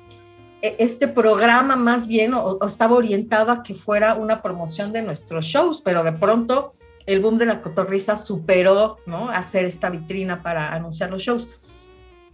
e, 0.62 0.76
este 0.80 1.08
programa 1.08 1.78
más 1.78 2.05
bien 2.05 2.34
o, 2.34 2.60
estaba 2.66 2.97
orientado 2.97 3.51
a 3.51 3.64
que 3.64 3.74
fuera 3.74 4.16
una 4.16 4.41
promoción 4.41 4.91
de 4.91 5.01
nuestros 5.03 5.45
shows, 5.45 5.82
pero 5.82 6.03
de 6.03 6.12
pronto 6.12 6.74
el 7.05 7.22
boom 7.22 7.38
de 7.38 7.45
la 7.45 7.62
cotorriza 7.62 8.18
superó, 8.18 8.97
¿no? 9.05 9.30
Hacer 9.30 9.64
esta 9.64 9.89
vitrina 9.89 10.43
para 10.43 10.74
anunciar 10.74 11.10
los 11.10 11.24
shows. 11.24 11.47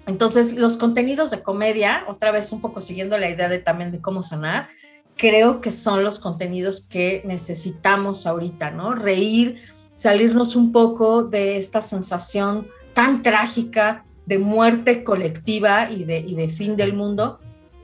Entonces, 0.08 0.54
los 0.56 0.78
contenidos 0.78 1.30
de 1.30 1.44
comedia, 1.44 2.06
otra 2.08 2.32
vez 2.32 2.52
un 2.52 2.62
poco 2.62 2.82
siguiendo 2.82 3.20
la 3.20 3.30
idea 3.30 3.48
de 3.48 3.60
también 3.60 3.92
de 3.92 4.02
cómo 4.02 4.24
sonar, 4.24 4.70
creo 5.16 5.62
que 5.62 5.72
son 5.72 6.04
los 6.04 6.20
contenidos 6.20 6.82
que 6.82 7.22
necesitamos 7.26 8.26
ahorita, 8.26 8.72
¿no? 8.72 8.96
Reír, 8.96 9.62
salirnos 9.92 10.56
un 10.56 10.72
poco 10.72 11.24
de 11.24 11.58
esta 11.58 11.82
sensación 11.82 12.68
tan 12.94 13.22
trágica 13.22 14.06
de 14.26 14.40
muerte 14.40 15.04
colectiva 15.04 15.92
y 15.92 16.04
de, 16.06 16.20
y 16.20 16.36
de 16.36 16.50
fin 16.50 16.76
del 16.76 16.94
mundo. 16.94 17.40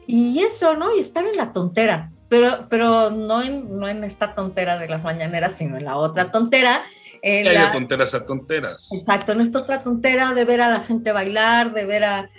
Y 0.07 0.39
eso, 0.39 0.75
¿no? 0.75 0.95
Y 0.95 0.99
estar 0.99 1.25
en 1.25 1.37
la 1.37 1.53
tontera, 1.53 2.11
pero, 2.29 2.67
pero 2.69 3.11
no, 3.11 3.43
en, 3.43 3.77
no 3.77 3.87
en 3.87 4.03
esta 4.03 4.33
tontera 4.33 4.77
de 4.77 4.87
las 4.87 5.03
mañaneras, 5.03 5.55
sino 5.55 5.77
en 5.77 5.85
la 5.85 5.97
otra 5.97 6.31
tontera. 6.31 6.83
En 7.21 7.47
hay 7.47 7.71
tonteras 7.71 8.13
a 8.13 8.25
tonteras. 8.25 8.89
Exacto, 8.91 9.33
en 9.33 9.41
esta 9.41 9.59
otra 9.59 9.83
tontera 9.83 10.33
de 10.33 10.45
ver 10.45 10.61
a 10.61 10.69
la 10.69 10.81
gente 10.81 11.11
bailar, 11.11 11.73
de 11.73 11.85
ver 11.85 12.03
a, 12.05 12.29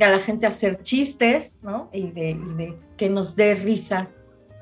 a 0.00 0.08
la 0.08 0.18
gente 0.18 0.46
hacer 0.46 0.82
chistes, 0.82 1.60
¿no? 1.62 1.90
Y 1.92 2.10
de, 2.10 2.30
y 2.30 2.54
de 2.54 2.78
que 2.96 3.10
nos 3.10 3.36
dé 3.36 3.54
risa 3.54 4.08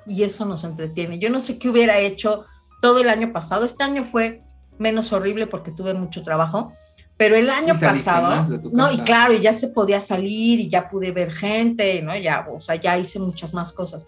y 0.08 0.22
eso 0.22 0.44
nos 0.44 0.64
entretiene. 0.64 1.18
Yo 1.18 1.30
no 1.30 1.40
sé 1.40 1.58
qué 1.58 1.68
hubiera 1.68 1.98
hecho 1.98 2.44
todo 2.80 3.00
el 3.00 3.08
año 3.08 3.32
pasado. 3.32 3.64
Este 3.64 3.84
año 3.84 4.04
fue 4.04 4.42
menos 4.78 5.12
horrible 5.12 5.46
porque 5.46 5.70
tuve 5.70 5.94
mucho 5.94 6.22
trabajo, 6.22 6.72
pero 7.16 7.34
el 7.34 7.50
año 7.50 7.74
pasado, 7.74 8.46
no, 8.72 8.92
y 8.92 8.98
claro, 8.98 9.34
y 9.34 9.40
ya 9.40 9.52
se 9.52 9.68
podía 9.68 10.00
salir 10.00 10.60
y 10.60 10.68
ya 10.68 10.88
pude 10.88 11.10
ver 11.10 11.32
gente, 11.32 12.00
¿no? 12.00 12.16
Ya, 12.16 12.46
o 12.48 12.60
sea, 12.60 12.76
ya 12.76 12.96
hice 12.96 13.18
muchas 13.18 13.52
más 13.52 13.72
cosas. 13.72 14.06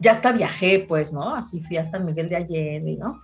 Ya 0.00 0.12
hasta 0.12 0.32
viajé, 0.32 0.84
pues, 0.88 1.12
¿no? 1.12 1.34
Así 1.34 1.60
fui 1.60 1.76
a 1.76 1.84
San 1.84 2.04
Miguel 2.04 2.28
de 2.28 2.36
Allende, 2.36 2.96
¿no? 2.96 3.22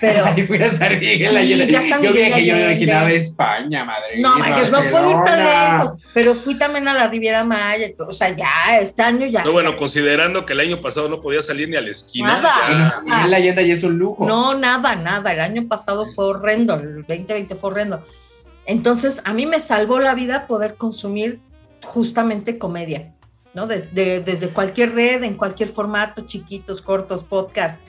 Pero. 0.00 0.24
Ahí 0.26 0.42
fui 0.46 0.62
a 0.62 0.70
San 0.70 0.98
Miguel 0.98 1.30
sí, 1.30 1.36
Allende. 1.36 1.66
yo 1.66 2.12
viajé, 2.12 2.44
yo 2.44 2.54
me 2.54 2.92
a 2.92 3.10
España, 3.10 3.84
madre. 3.84 4.20
No, 4.20 4.36
no 4.38 4.44
pude 4.90 5.10
ir 5.10 5.16
tan 5.24 5.78
lejos, 5.78 5.98
pero 6.12 6.34
fui 6.34 6.56
también 6.56 6.88
a 6.88 6.94
la 6.94 7.08
Riviera 7.08 7.44
Maya, 7.44 7.88
o 8.06 8.12
sea, 8.12 8.34
ya, 8.34 8.78
este 8.80 9.02
año 9.02 9.26
ya. 9.26 9.44
No, 9.44 9.52
bueno, 9.52 9.76
considerando 9.76 10.44
que 10.44 10.52
el 10.52 10.60
año 10.60 10.80
pasado 10.80 11.08
no 11.08 11.20
podía 11.20 11.42
salir 11.42 11.68
ni 11.68 11.76
a 11.76 11.80
la 11.80 11.90
esquina. 11.90 12.40
Nada. 12.40 13.02
Ya... 13.06 13.16
Miguel 13.16 13.34
Allende 13.34 13.66
ya 13.66 13.74
es 13.74 13.82
un 13.82 13.98
lujo. 13.98 14.26
No, 14.26 14.54
nada, 14.54 14.96
nada. 14.96 15.32
El 15.32 15.40
año 15.40 15.68
pasado 15.68 16.06
fue 16.08 16.26
horrendo, 16.26 16.74
el 16.74 17.04
2020 17.06 17.54
fue 17.54 17.70
horrendo. 17.70 18.04
Entonces, 18.66 19.22
a 19.24 19.32
mí 19.32 19.46
me 19.46 19.60
salvó 19.60 19.98
la 20.00 20.14
vida 20.14 20.46
poder 20.46 20.74
consumir 20.74 21.40
justamente 21.84 22.58
comedia, 22.58 23.14
¿no? 23.54 23.66
Desde, 23.66 24.20
desde 24.20 24.48
cualquier 24.48 24.92
red, 24.94 25.22
en 25.22 25.34
cualquier 25.34 25.68
formato, 25.68 26.26
chiquitos, 26.26 26.80
cortos, 26.80 27.22
podcast 27.22 27.80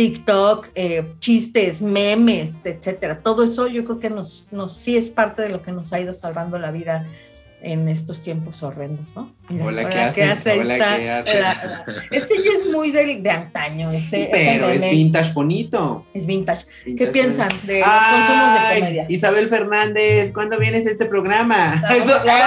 TikTok, 0.00 0.68
eh, 0.74 1.12
chistes, 1.18 1.82
memes, 1.82 2.64
etcétera. 2.64 3.20
Todo 3.22 3.44
eso 3.44 3.66
yo 3.66 3.84
creo 3.84 4.00
que 4.00 4.08
nos, 4.08 4.46
nos 4.50 4.74
sí 4.74 4.96
es 4.96 5.10
parte 5.10 5.42
de 5.42 5.50
lo 5.50 5.60
que 5.60 5.72
nos 5.72 5.92
ha 5.92 6.00
ido 6.00 6.14
salvando 6.14 6.58
la 6.58 6.70
vida 6.70 7.06
en 7.60 7.86
estos 7.86 8.22
tiempos 8.22 8.62
horrendos, 8.62 9.14
¿no? 9.14 9.30
hola, 9.62 9.90
¿qué, 9.90 10.22
hace? 10.22 10.58
Hola, 10.58 10.96
¿qué 10.96 11.10
hace? 11.10 11.42
ese 12.12 12.34
ya 12.42 12.50
es 12.50 12.66
muy 12.72 12.92
de, 12.92 13.20
de 13.20 13.30
antaño, 13.30 13.90
ese, 13.90 14.30
Pero 14.32 14.70
es 14.70 14.88
vintage 14.88 15.34
bonito. 15.34 16.06
Es 16.14 16.24
vintage. 16.24 16.64
¿Qué 16.96 17.08
piensan 17.08 17.50
de 17.64 17.80
los 17.80 17.88
consumos 17.88 18.54
de 18.54 18.80
comedia? 18.80 19.06
Isabel 19.10 19.50
Fernández, 19.50 20.32
¿cuándo 20.32 20.58
vienes 20.58 20.86
a 20.86 20.92
este 20.92 21.04
programa? 21.04 21.72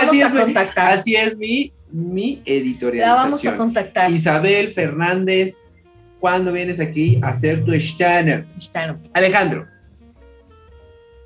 así, 0.07 0.21
es, 0.21 0.33
contactar. 0.33 0.87
así 0.87 1.15
es 1.15 1.37
mi, 1.37 1.71
mi 1.91 2.41
editorialización. 2.47 3.15
La 3.15 3.23
vamos 3.23 3.45
a 3.45 3.55
contactar. 3.55 4.11
Isabel 4.11 4.71
Fernández 4.71 5.72
cuando 6.23 6.53
vienes 6.53 6.79
aquí 6.79 7.19
a 7.21 7.31
hacer 7.31 7.65
tu 7.65 7.73
stand 7.73 8.47
Alejandro. 9.13 9.67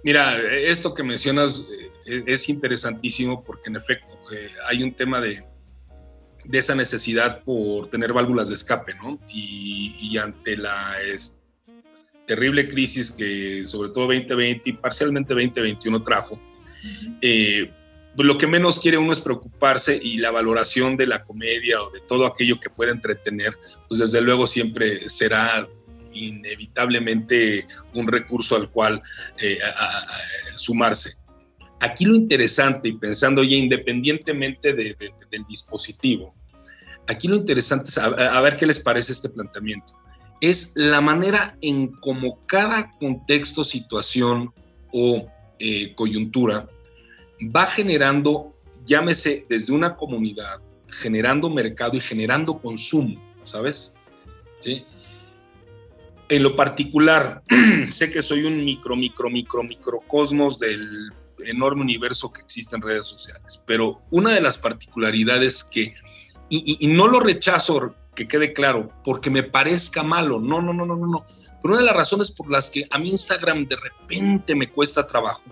Mira, 0.04 0.36
esto 0.52 0.91
que 0.95 1.04
mencionas 1.04 1.68
eh, 2.08 2.24
es 2.26 2.50
interesantísimo 2.50 3.43
porque 3.43 3.70
en 3.70 3.76
efecto 3.76 4.16
eh, 4.34 4.50
hay 4.68 4.82
un 4.82 4.91
tema 4.91 5.22
de, 5.22 5.43
de, 6.45 6.58
esa 6.58 6.74
necesidad 6.74 7.43
por 7.43 7.91
tener 7.91 8.12
válvulas 8.12 8.48
de 8.48 8.56
escape, 8.56 8.95
¿no? 8.95 9.20
Y, 9.30 10.18
ante 10.18 10.58
la 10.58 10.95
terrible 12.26 12.68
crisis 12.68 13.12
que 13.12 13.66
sobre 13.66 13.91
todo 13.91 14.06
2020 14.06 14.68
y 14.68 14.74
parcialmente 14.74 15.32
2021 15.36 16.02
trajo, 16.02 16.39
eh, 17.22 17.72
lo 18.26 18.38
que 18.38 18.47
menos 18.47 18.80
quiere 18.80 18.97
uno 18.97 19.13
es 19.13 19.22
preocuparse 19.22 19.99
y 20.01 20.18
la 20.18 20.32
valoración 20.32 20.97
de 20.97 21.05
la 21.07 21.24
comedia 21.24 21.82
o 21.82 21.91
de 21.91 21.99
todo 22.01 22.26
aquello 22.26 22.59
que 22.59 22.70
pueda 22.70 22.91
entretener, 22.91 23.55
pues 23.88 23.99
desde 23.99 24.22
luego 24.22 24.47
siempre 24.47 25.07
será 25.09 25.68
inevitablemente 26.11 27.68
un 27.93 28.07
recurso 28.07 28.55
al 28.55 28.72
cual 28.72 29.01
eh, 29.39 29.59
sumarse. 30.55 31.13
Aquí 31.80 32.05
lo 32.05 32.15
interesante, 32.15 32.89
y 32.89 32.93
pensando 32.93 33.43
ya 33.43 33.55
independientemente 33.55 34.74
del 34.74 35.45
dispositivo, 35.47 36.34
aquí 37.07 37.28
lo 37.28 37.36
interesante 37.36 37.89
es, 37.89 37.97
a, 37.99 38.41
ver 38.41 38.57
qué 38.57 38.65
les 38.65 38.80
parece 38.80 39.13
este 39.13 39.30
planteamiento, 39.30 39.93
es 40.41 40.74
la 40.76 41.01
manera 41.01 41.55
en 41.61 41.88
cómo 41.88 42.41
cada 42.47 42.91
contexto, 42.99 43.63
situación 43.63 44.51
o 44.91 45.28
eh, 45.59 45.93
coyuntura 45.93 46.68
va 47.44 47.68
generando, 47.68 48.56
llámese 48.86 49.46
desde 49.50 49.74
una 49.74 49.96
comunidad, 49.96 50.62
generando 50.88 51.50
mercado 51.50 51.96
y 51.96 52.00
generando 52.00 52.60
consumo, 52.60 53.22
¿sabes? 53.44 53.96
¿Sí? 54.60 54.86
En 56.30 56.44
lo 56.44 56.56
particular, 56.56 57.42
sé 57.92 58.12
que 58.12 58.22
soy 58.22 58.44
un 58.44 58.64
micro, 58.64 58.96
micro, 58.96 59.30
micro, 59.30 59.64
microcosmos 59.64 60.60
del 60.60 61.12
enorme 61.46 61.82
universo 61.82 62.34
que 62.34 62.42
existe 62.42 62.76
en 62.76 62.82
redes 62.82 63.06
sociales, 63.06 63.62
pero 63.66 64.02
una 64.10 64.34
de 64.34 64.42
las 64.42 64.58
particularidades 64.58 65.64
que, 65.64 65.94
y, 66.50 66.78
y 66.80 66.88
no 66.88 67.08
lo 67.08 67.20
rechazo, 67.20 67.96
que 68.16 68.28
quede 68.28 68.52
claro, 68.52 68.92
porque 69.04 69.30
me 69.30 69.44
parezca 69.44 70.02
malo, 70.02 70.40
no, 70.40 70.62
no, 70.62 70.74
no, 70.74 70.86
no, 70.86 70.96
no, 70.96 71.08
no, 71.08 71.24
pero 71.62 71.76
una 71.76 71.82
de 71.82 71.86
las 71.86 71.96
razones 71.96 72.32
por 72.32 72.50
las 72.50 72.70
que 72.70 72.88
a 72.90 72.98
mí 72.98 73.10
Instagram 73.10 73.68
de 73.68 73.76
repente 73.76 74.56
me 74.56 74.70
cuesta 74.70 75.06
trabajo 75.06 75.44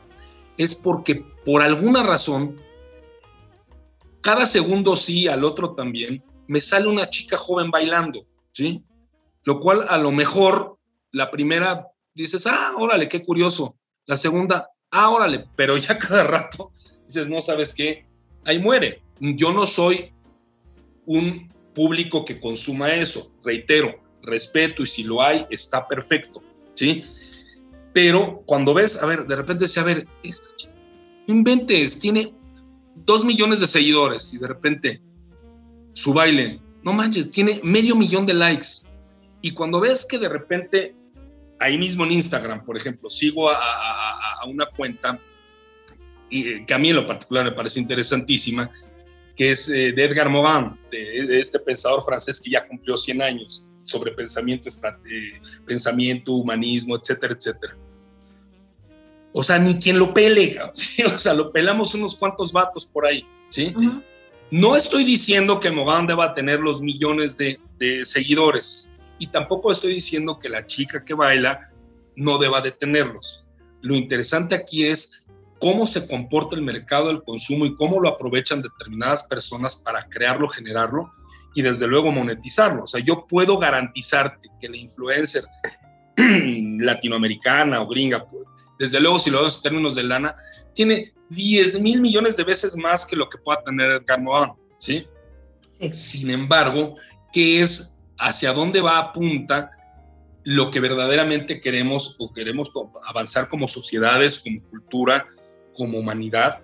es 0.57 0.75
porque 0.75 1.25
por 1.45 1.61
alguna 1.61 2.03
razón, 2.03 2.61
cada 4.21 4.45
segundo 4.45 4.95
sí, 4.95 5.27
al 5.27 5.43
otro 5.43 5.75
también, 5.75 6.23
me 6.47 6.61
sale 6.61 6.87
una 6.87 7.09
chica 7.09 7.37
joven 7.37 7.71
bailando, 7.71 8.25
¿sí? 8.51 8.83
Lo 9.43 9.59
cual 9.59 9.85
a 9.87 9.97
lo 9.97 10.11
mejor 10.11 10.77
la 11.11 11.29
primera 11.31 11.87
dices, 12.13 12.47
ah, 12.47 12.73
órale, 12.77 13.07
qué 13.07 13.23
curioso. 13.23 13.75
La 14.05 14.17
segunda, 14.17 14.69
ah, 14.91 15.09
órale, 15.09 15.45
pero 15.55 15.77
ya 15.77 15.97
cada 15.99 16.23
rato 16.23 16.71
dices, 17.05 17.29
no 17.29 17.41
sabes 17.41 17.73
qué, 17.73 18.05
ahí 18.45 18.59
muere. 18.59 19.01
Yo 19.19 19.53
no 19.53 19.65
soy 19.65 20.11
un 21.05 21.49
público 21.73 22.25
que 22.25 22.39
consuma 22.39 22.93
eso, 22.95 23.31
reitero, 23.43 23.99
respeto 24.23 24.83
y 24.83 24.87
si 24.87 25.03
lo 25.03 25.21
hay, 25.21 25.45
está 25.49 25.87
perfecto, 25.87 26.41
¿sí? 26.73 27.05
Pero 27.95 28.43
cuando 28.45 28.73
ves, 28.73 29.01
a 29.01 29.05
ver, 29.05 29.25
de 29.25 29.37
repente 29.37 29.63
dice, 29.63 29.79
a 29.79 29.83
ver, 29.83 30.05
esta 30.21 30.53
chica, 30.57 30.73
inventes, 31.27 31.97
tiene 31.97 32.33
dos 32.93 33.23
millones 33.23 33.61
de 33.61 33.67
seguidores 33.67 34.33
y 34.33 34.37
de 34.37 34.49
repente 34.49 35.01
su 35.93 36.11
baile, 36.11 36.59
no 36.83 36.91
manches, 36.91 37.31
tiene 37.31 37.61
medio 37.63 37.95
millón 37.95 38.25
de 38.25 38.33
likes. 38.33 38.67
Y 39.41 39.51
cuando 39.51 39.79
ves 39.79 40.05
que 40.05 40.19
de 40.19 40.27
repente, 40.27 40.93
ahí 41.57 41.77
mismo 41.77 42.03
en 42.03 42.11
Instagram, 42.11 42.65
por 42.65 42.75
ejemplo, 42.75 43.09
sigo 43.09 43.49
a, 43.49 44.45
una 44.45 44.65
cuenta 44.75 45.17
eh, 46.29 46.65
que 46.67 46.73
a 46.73 46.77
mí 46.77 46.89
en 46.89 46.97
lo 46.97 47.07
particular 47.07 47.45
me 47.45 47.53
parece 47.53 47.79
interesantísima, 47.79 48.69
que 49.37 49.51
es 49.51 49.69
eh, 49.69 49.93
de 49.93 50.03
Edgar 50.03 50.27
Morin, 50.27 50.77
de, 50.91 51.39
este 51.39 51.59
pensador 51.59 52.03
francés 52.03 52.41
que 52.41 52.51
ya 52.51 52.67
cumplió 52.67 52.97
100 52.97 53.21
años 53.21 53.65
sobre 53.83 54.11
pensamiento, 54.11 54.67
eh, 54.67 55.41
pensamiento, 55.65 56.33
humanismo, 56.33 56.97
etcétera, 56.97 57.33
etcétera. 57.33 57.77
O 59.37 59.43
sea, 59.43 59.59
ni 59.59 59.77
quien 59.79 59.99
lo 59.99 60.13
pele, 60.13 60.57
o 61.13 61.19
sea, 61.19 61.33
lo 61.33 61.51
pelamos 61.51 61.93
unos 61.93 62.15
cuantos 62.15 62.53
vatos 62.53 62.85
por 62.85 63.05
ahí, 63.05 63.27
¿sí? 63.49 63.75
No 64.49 64.77
estoy 64.77 65.03
diciendo 65.03 65.59
que 65.59 65.71
Mogán 65.71 66.07
deba 66.07 66.33
tener 66.33 66.61
los 66.61 66.81
millones 66.81 67.37
de, 67.37 67.59
seguidores 68.05 68.89
y 69.19 69.27
tampoco 69.27 69.73
estoy 69.73 69.93
diciendo 69.93 70.39
que 70.39 70.47
la 70.47 70.65
chica 70.65 71.03
que 71.03 71.13
baila 71.13 71.69
no 72.15 72.37
deba 72.37 72.61
de 72.61 72.71
tenerlos. 72.71 73.45
Lo 73.81 73.95
interesante 73.95 74.55
aquí 74.55 74.85
es 74.85 75.25
cómo 75.59 75.85
se 75.85 76.07
comporta 76.07 76.55
el 76.55 76.61
mercado 76.61 77.09
del 77.09 77.21
consumo 77.21 77.65
y 77.65 77.75
cómo 77.75 77.99
lo 77.99 78.07
aprovechan 78.07 78.61
determinadas 78.61 79.23
personas 79.23 79.75
para 79.75 80.07
crearlo, 80.07 80.47
generarlo 80.47 81.11
y 81.53 81.61
desde 81.61 81.87
luego 81.87 82.09
monetizarlo. 82.09 82.83
O 82.83 82.87
sea, 82.87 83.01
yo 83.01 83.27
puedo 83.27 83.57
garantizarte 83.57 84.49
que 84.61 84.69
la 84.69 84.77
influencer 84.77 85.43
latinoamericana 86.15 87.81
o 87.81 87.87
gringa, 87.87 88.25
pues, 88.25 88.45
desde 88.79 88.99
luego 88.99 89.19
si 89.19 89.29
lo 89.29 89.37
vemos 89.37 89.57
en 89.57 89.63
términos 89.63 89.95
de 89.95 90.03
lana, 90.03 90.35
tiene 90.73 91.13
10 91.29 91.81
mil 91.81 92.01
millones 92.01 92.37
de 92.37 92.43
veces 92.43 92.75
más 92.75 93.05
que 93.05 93.15
lo 93.15 93.29
que 93.29 93.37
pueda 93.37 93.63
tener 93.63 93.91
Edgar 93.91 94.21
Morin, 94.21 94.53
¿sí? 94.77 95.07
Sin 95.91 96.29
embargo, 96.29 96.95
¿qué 97.33 97.61
es 97.61 97.97
hacia 98.17 98.53
dónde 98.53 98.81
va 98.81 98.97
a 98.99 99.13
punta 99.13 99.71
lo 100.43 100.69
que 100.71 100.79
verdaderamente 100.79 101.59
queremos 101.59 102.15
o 102.19 102.31
queremos 102.31 102.71
avanzar 103.07 103.49
como 103.49 103.67
sociedades, 103.67 104.39
como 104.39 104.61
cultura, 104.69 105.25
como 105.75 105.99
humanidad? 105.99 106.61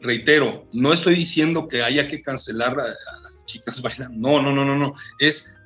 Reitero, 0.00 0.66
no 0.72 0.92
estoy 0.92 1.14
diciendo 1.14 1.68
que 1.68 1.82
haya 1.82 2.08
que 2.08 2.22
cancelar 2.22 2.78
a, 2.78 3.20
las 3.22 3.44
chicas 3.46 3.82
bailando, 3.82 4.16
no, 4.16 4.40
no, 4.40 4.52
no, 4.52 4.64
no, 4.64 4.76
no, 4.76 4.94
es 5.18 5.59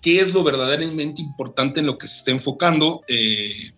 qué 0.00 0.20
es 0.20 0.32
lo 0.32 0.42
verdaderamente 0.44 1.22
importante 1.22 1.80
en 1.80 1.86
lo 1.86 1.98
que 1.98 2.08
se 2.08 2.16
está 2.16 2.30
enfocando 2.30 3.02
eh, 3.08 3.68
eh, 3.68 3.72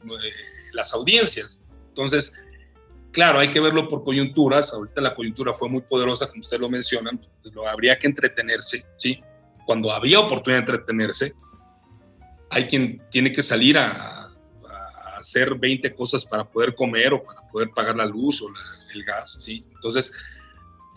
las 0.72 0.92
audiencias. 0.92 1.60
Entonces, 1.88 2.34
Claro, 3.12 3.40
hay 3.40 3.50
que 3.50 3.60
verlo 3.60 3.88
por 3.88 4.04
coyunturas. 4.04 4.72
Ahorita 4.72 5.00
la 5.00 5.14
coyuntura 5.14 5.52
fue 5.52 5.68
muy 5.68 5.82
poderosa, 5.82 6.28
como 6.28 6.40
ustedes 6.40 6.60
lo 6.60 6.68
mencionan. 6.68 7.18
lo 7.52 7.68
habría 7.68 7.98
que 7.98 8.06
entretenerse, 8.06 8.84
¿sí? 8.96 9.20
Cuando 9.66 9.90
había 9.92 10.20
oportunidad 10.20 10.64
de 10.64 10.72
entretenerse, 10.72 11.32
hay 12.50 12.66
quien 12.66 13.02
tiene 13.10 13.32
que 13.32 13.42
salir 13.42 13.78
a, 13.78 14.26
hacer 15.18 15.54
20 15.54 15.94
cosas 15.94 16.24
para 16.24 16.50
poder 16.50 16.74
comer 16.74 17.12
o 17.12 17.22
para 17.22 17.42
poder 17.48 17.70
pagar 17.72 17.94
la 17.94 18.06
luz 18.06 18.40
o 18.40 18.48
el 18.94 19.04
gas, 19.04 19.36
¿sí? 19.38 19.66
Entonces, 19.74 20.12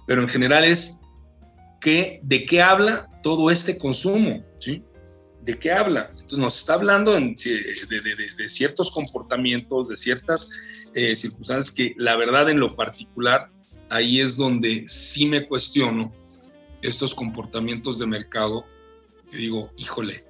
pero 0.08 0.22
en 0.22 0.30
general 0.30 0.64
es 0.64 1.02
que, 1.82 2.22
de 2.24 2.46
qué 2.46 2.62
habla 2.62 3.10
todo 3.22 3.52
este 3.52 3.78
consumo, 3.78 4.46
¿sí? 4.60 4.82
¿De 5.44 5.60
qué 5.60 5.74
habla? 5.74 6.08
Entonces 6.12 6.40
nos 6.40 6.58
está 6.58 6.76
hablando 6.76 7.14
de, 7.14 7.36
ciertos 8.48 8.92
comportamientos, 8.92 9.90
de 9.90 9.98
ciertas 9.98 10.50
eh, 10.94 11.18
circunstancias 11.18 11.76
que 11.76 11.94
la 11.98 12.16
verdad 12.16 12.50
en 12.50 12.62
lo 12.62 12.74
particular, 12.74 13.50
ahí 13.90 14.22
es 14.22 14.38
donde 14.38 14.86
sí 14.88 15.26
me 15.26 15.46
cuestiono 15.46 16.14
estos 16.82 17.14
comportamientos 17.14 18.00
de 18.00 18.08
mercado. 18.08 18.66
Y 19.34 19.38
digo, 19.38 19.70
híjole, 19.76 20.24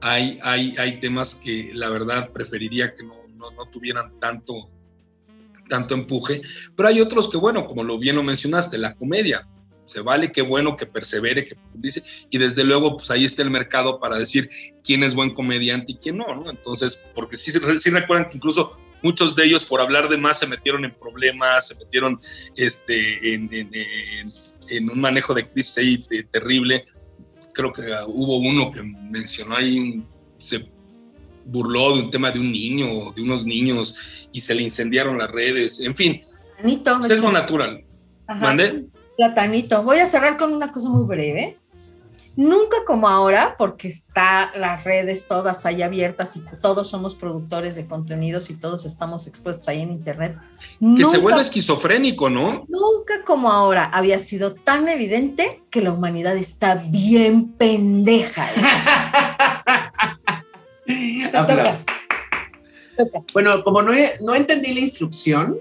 hay, 0.00 0.40
hay, 0.42 0.74
hay 0.76 0.98
temas 0.98 1.36
que 1.36 1.70
la 1.72 1.88
verdad 1.88 2.32
preferiría 2.32 2.94
que 2.94 3.04
no, 3.04 3.14
no, 3.36 3.52
no 3.52 3.66
tuvieran 3.66 4.18
tanto, 4.18 4.68
tanto 5.68 5.94
empuje, 5.94 6.42
pero 6.74 6.88
hay 6.88 7.00
otros 7.00 7.30
que, 7.30 7.36
bueno, 7.36 7.64
como 7.64 7.84
lo 7.84 7.96
bien 7.96 8.16
lo 8.16 8.24
mencionaste, 8.24 8.76
la 8.76 8.96
comedia, 8.96 9.46
se 9.88 10.02
vale, 10.02 10.30
qué 10.30 10.42
bueno 10.42 10.76
que 10.76 10.86
persevere, 10.86 11.46
que 11.46 11.56
dice, 11.74 12.02
y 12.30 12.38
desde 12.38 12.62
luego, 12.62 12.98
pues 12.98 13.10
ahí 13.10 13.24
está 13.24 13.42
el 13.42 13.50
mercado 13.50 13.98
para 13.98 14.18
decir 14.18 14.50
quién 14.84 15.02
es 15.02 15.14
buen 15.14 15.34
comediante 15.34 15.92
y 15.92 15.96
quién 15.96 16.18
no, 16.18 16.34
¿no? 16.34 16.50
Entonces, 16.50 17.02
porque 17.14 17.36
sí, 17.36 17.50
sí 17.50 17.90
recuerdan 17.90 18.28
que 18.30 18.36
incluso 18.36 18.76
muchos 19.02 19.34
de 19.34 19.44
ellos 19.44 19.64
por 19.64 19.80
hablar 19.80 20.08
de 20.08 20.18
más 20.18 20.38
se 20.38 20.46
metieron 20.46 20.84
en 20.84 20.94
problemas, 20.94 21.68
se 21.68 21.74
metieron 21.76 22.20
este, 22.56 23.34
en, 23.34 24.90
un 24.90 25.00
manejo 25.00 25.34
de 25.34 25.48
crisis 25.48 25.78
ahí 25.78 26.06
eh, 26.10 26.24
terrible. 26.30 26.84
Creo 27.54 27.72
que 27.72 27.82
hubo 28.06 28.38
uno 28.38 28.70
que 28.70 28.82
mencionó 28.82 29.56
ahí, 29.56 30.04
se 30.38 30.70
burló 31.46 31.96
de 31.96 32.02
un 32.02 32.10
tema 32.10 32.30
de 32.30 32.38
un 32.38 32.52
niño, 32.52 33.12
de 33.16 33.22
unos 33.22 33.44
niños, 33.44 34.28
y 34.32 34.40
se 34.40 34.54
le 34.54 34.62
incendiaron 34.62 35.18
las 35.18 35.30
redes, 35.30 35.80
en 35.80 35.94
fin. 35.94 36.20
Platanito. 36.60 37.14
es 37.14 37.22
lo 37.22 37.32
natural. 37.32 37.84
¿Mande? 38.28 38.88
Platanito. 39.18 39.82
Voy 39.82 39.98
a 39.98 40.06
cerrar 40.06 40.36
con 40.36 40.52
una 40.52 40.70
cosa 40.70 40.88
muy 40.88 41.04
breve. 41.04 41.58
Nunca 42.36 42.76
como 42.86 43.08
ahora, 43.08 43.56
porque 43.58 43.88
está 43.88 44.52
las 44.56 44.84
redes 44.84 45.26
todas 45.26 45.66
ahí 45.66 45.82
abiertas 45.82 46.36
y 46.36 46.42
todos 46.62 46.86
somos 46.86 47.16
productores 47.16 47.74
de 47.74 47.88
contenidos 47.88 48.48
y 48.48 48.54
todos 48.54 48.86
estamos 48.86 49.26
expuestos 49.26 49.66
ahí 49.66 49.80
en 49.80 49.90
internet. 49.90 50.38
Que 50.78 51.04
se 51.04 51.18
vuelve 51.18 51.40
esquizofrénico, 51.40 52.30
¿no? 52.30 52.64
Nunca 52.68 53.24
como 53.26 53.50
ahora 53.50 53.86
había 53.86 54.20
sido 54.20 54.54
tan 54.54 54.88
evidente 54.88 55.64
que 55.68 55.80
la 55.80 55.90
humanidad 55.90 56.36
está 56.36 56.76
bien 56.76 57.48
pendeja. 57.54 58.46
Bueno, 63.32 63.62
como 63.62 63.82
no, 63.82 63.92
no 64.22 64.34
entendí 64.34 64.72
la 64.74 64.80
instrucción, 64.80 65.58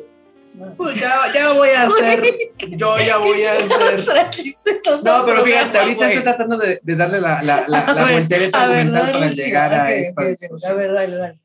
pues 0.77 0.99
ya, 0.99 1.31
ya 1.33 1.53
voy 1.53 1.69
a 1.69 1.83
hacer, 1.83 2.23
yo 2.69 2.97
ya 2.97 3.17
voy 3.23 3.43
a 3.43 3.53
hacer. 3.53 4.05
No, 5.03 5.25
pero 5.25 5.43
fíjate, 5.43 5.77
ahorita 5.77 6.07
estoy 6.07 6.23
tratando 6.23 6.57
de, 6.57 6.79
de 6.81 6.95
darle 6.95 7.19
la, 7.19 7.43
la, 7.43 7.65
la, 7.67 7.93
la 7.93 8.11
voltereta 8.11 8.63
argumental 8.63 9.11
para 9.11 9.29
llegar 9.31 9.73
a 9.73 9.93
esta 9.93 10.25
discusión. 10.25 10.71
A 10.71 10.75
ver, 10.75 10.93
dale, 10.93 11.15
dale. 11.15 11.39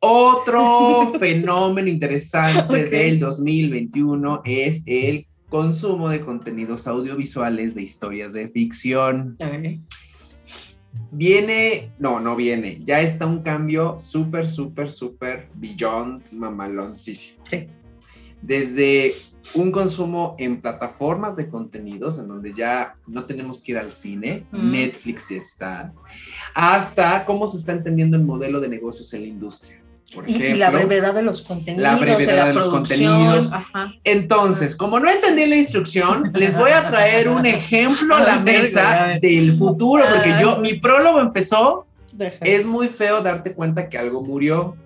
Otro 0.00 1.12
fenómeno 1.18 1.88
interesante 1.88 2.84
del 2.86 3.18
2021 3.18 4.42
es 4.44 4.82
el 4.86 5.26
consumo 5.48 6.08
de 6.08 6.20
contenidos 6.20 6.86
audiovisuales 6.86 7.74
de 7.74 7.82
historias 7.82 8.32
de 8.32 8.48
ficción. 8.48 9.36
Viene, 11.10 11.92
no, 11.98 12.20
no 12.20 12.36
viene, 12.36 12.80
ya 12.84 13.00
está 13.00 13.26
un 13.26 13.42
cambio 13.42 13.98
súper, 13.98 14.46
súper, 14.46 14.92
súper 14.92 15.48
beyond 15.54 16.30
mamaloncísimo. 16.32 17.44
Sí 17.44 17.66
desde 18.42 19.14
un 19.54 19.72
consumo 19.72 20.36
en 20.38 20.60
plataformas 20.60 21.36
de 21.36 21.48
contenidos, 21.48 22.18
en 22.18 22.28
donde 22.28 22.52
ya 22.52 22.96
no 23.06 23.24
tenemos 23.24 23.62
que 23.62 23.72
ir 23.72 23.78
al 23.78 23.90
cine, 23.90 24.46
Netflix 24.52 25.30
ya 25.30 25.36
está, 25.36 25.92
hasta 26.54 27.24
cómo 27.24 27.46
se 27.46 27.56
está 27.56 27.72
entendiendo 27.72 28.16
el 28.16 28.24
modelo 28.24 28.60
de 28.60 28.68
negocios 28.68 29.12
en 29.14 29.22
la 29.22 29.28
industria. 29.28 29.82
Por 30.14 30.24
ejemplo, 30.24 30.48
y 30.48 30.54
la 30.54 30.70
brevedad 30.70 31.14
de 31.14 31.22
los 31.22 31.42
contenidos. 31.42 31.82
La 31.82 31.96
brevedad 31.96 32.46
de, 32.48 32.54
los 32.54 32.68
contenidos. 32.70 33.50
Entonces, 34.04 34.74
como 34.74 34.98
no 34.98 35.10
entendí 35.10 35.44
la 35.46 35.56
instrucción, 35.56 36.32
les 36.34 36.56
voy 36.56 36.70
a 36.70 36.88
traer 36.88 37.28
un 37.28 37.44
ejemplo 37.44 38.16
a 38.16 38.22
la 38.22 38.38
mesa 38.40 39.18
del 39.20 39.52
futuro, 39.52 40.04
porque 40.10 40.34
yo, 40.40 40.60
mi 40.60 40.74
prólogo 40.74 41.20
empezó 41.20 41.87
es 42.40 42.66
muy 42.66 42.88
feo 42.88 43.22
darte 43.22 43.54
cuenta 43.54 43.88
que 43.88 43.98
algo 43.98 44.22
murió 44.22 44.76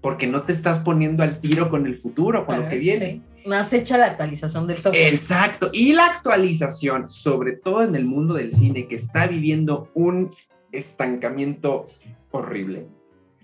porque 0.00 0.26
no 0.26 0.42
te 0.42 0.52
estás 0.52 0.78
poniendo 0.78 1.22
al 1.22 1.40
tiro 1.40 1.68
con 1.68 1.86
el 1.86 1.96
futuro, 1.96 2.46
con 2.46 2.60
lo 2.60 2.68
que 2.68 2.76
viene. 2.76 3.22
No 3.46 3.56
has 3.56 3.72
hecho 3.74 3.98
la 3.98 4.06
actualización 4.06 4.66
del 4.66 4.78
software. 4.78 5.12
Exacto. 5.12 5.68
Y 5.72 5.92
la 5.92 6.06
actualización, 6.06 7.10
sobre 7.10 7.52
todo 7.52 7.82
en 7.82 7.94
el 7.94 8.06
mundo 8.06 8.34
del 8.34 8.54
cine, 8.54 8.88
que 8.88 8.96
está 8.96 9.26
viviendo 9.26 9.90
un 9.94 10.30
estancamiento 10.72 11.84
horrible. 12.30 12.86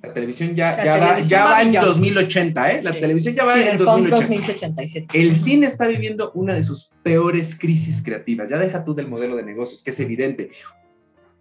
La 0.02 0.14
televisión 0.14 0.54
ya, 0.54 0.82
ya, 0.82 0.96
va, 0.96 1.20
ya 1.20 1.44
va, 1.44 1.60
en 1.60 1.72
2080, 1.72 2.72
¿eh? 2.72 2.82
La 2.82 2.92
televisión 2.92 3.34
ya 3.34 3.44
va 3.44 3.60
en 3.60 3.76
2087. 3.76 5.06
El 5.12 5.36
cine 5.36 5.66
está 5.66 5.86
viviendo 5.88 6.32
una 6.32 6.54
de 6.54 6.62
sus 6.62 6.90
peores 7.02 7.54
crisis 7.58 8.02
creativas. 8.02 8.48
Ya 8.48 8.56
deja 8.56 8.82
tú 8.82 8.94
del 8.94 9.08
modelo 9.08 9.36
de 9.36 9.42
negocios, 9.42 9.82
que 9.82 9.90
es 9.90 10.00
evidente. 10.00 10.48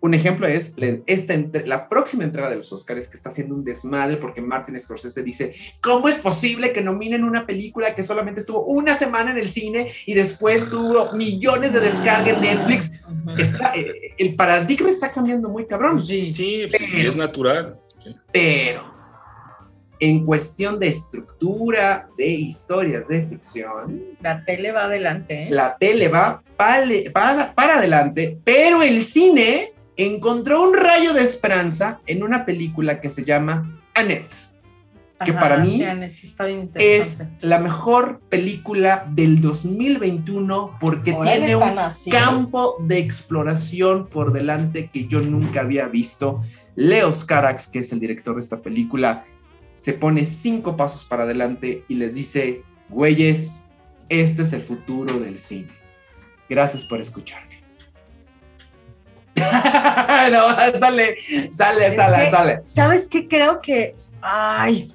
Un 0.02 0.14
ejemplo 0.14 0.48
es 0.48 0.74
esta, 1.08 1.36
la 1.66 1.90
próxima 1.90 2.24
entrega 2.24 2.50
de 2.50 2.56
los 2.56 2.72
Oscars 2.72 3.08
que 3.08 3.18
está 3.18 3.30
haciendo 3.30 3.54
un 3.54 3.64
desmadre 3.64 4.18
porque 4.18 4.42
Martin 4.42 4.80
Scorsese 4.80 5.24
dice, 5.24 5.54
¿cómo 5.82 6.08
es 6.08 6.16
posible 6.16 6.72
que 6.72 6.82
nominen 6.82 7.24
una 7.24 7.46
película 7.46 7.94
que 7.96 8.04
solamente 8.04 8.40
estuvo 8.40 8.64
una 8.64 8.96
semana 8.96 9.32
en 9.32 9.38
el 9.38 9.50
cine 9.50 9.92
y 10.06 10.14
después 10.14 10.70
tuvo 10.70 11.12
millones 11.14 11.74
de 11.74 11.82
descargas 11.82 12.36
en 12.36 12.42
Netflix? 12.42 12.92
Eh, 13.76 14.16
el 14.18 14.36
paradigma 14.36 14.90
está 14.90 15.12
cambiando 15.12 15.50
muy 15.50 15.66
cabrón. 15.66 16.02
Sí, 16.02 16.34
sí, 16.34 16.70
es 16.96 17.16
natural. 17.16 17.78
Pero 18.32 19.00
en 20.00 20.26
cuestión 20.26 20.80
de 20.80 20.88
estructura 20.88 22.10
de 22.18 22.28
historias 22.28 23.08
de 23.08 23.28
ficción. 23.28 24.02
La 24.22 24.44
tele 24.44 24.72
va 24.72 24.86
adelante. 24.86 25.44
¿eh? 25.44 25.48
La 25.50 25.78
tele 25.78 26.08
va 26.08 26.42
para, 26.56 27.54
para, 27.54 27.78
adelante, 27.78 28.38
pero 28.44 28.82
el 28.82 29.02
cine 29.02 29.74
encontró 30.06 30.64
un 30.64 30.74
rayo 30.74 31.14
de 31.14 31.24
esperanza 31.24 32.00
en 32.06 32.24
una 32.24 32.46
película 32.46 33.02
que 33.02 33.10
se 33.10 33.26
llama 33.26 33.82
Annette, 33.94 34.34
que 35.26 35.34
para 35.34 35.58
mí 35.58 35.84
es 36.76 37.28
la 37.42 37.60
mejor 37.60 38.22
película 38.30 39.06
del 39.10 39.42
2021 39.42 40.78
porque 40.80 41.14
tiene 41.24 41.56
un 41.58 41.76
campo 42.10 42.78
de 42.80 43.00
exploración 43.00 44.08
por 44.08 44.32
delante 44.32 44.90
que 44.92 45.06
yo 45.08 45.22
nunca 45.22 45.62
había 45.62 45.88
visto. 45.88 46.42
Leo 46.76 47.12
Carax, 47.28 47.68
que 47.68 47.80
es 47.80 47.92
el 47.92 48.00
director 48.00 48.36
de 48.36 48.42
esta 48.42 48.62
película, 48.62 49.26
se 49.74 49.92
pone 49.92 50.26
cinco 50.26 50.78
pasos 50.78 51.04
para 51.04 51.24
adelante 51.24 51.84
y 51.90 51.96
les 51.96 52.16
dice, 52.16 52.64
güeyes, 52.88 53.68
este 54.08 54.44
es 54.44 54.54
el 54.54 54.62
futuro 54.62 55.20
del 55.20 55.38
cine. 55.38 55.72
Gracias 56.50 56.86
por 56.86 57.02
escuchar. 57.02 57.49
no, 60.32 60.80
sale, 60.80 61.18
sale, 61.52 61.96
sale, 61.96 62.30
sale. 62.32 62.60
¿Sabes 62.64 63.08
qué? 63.08 63.28
Creo 63.28 63.62
que, 63.62 63.96
ay, 64.22 64.92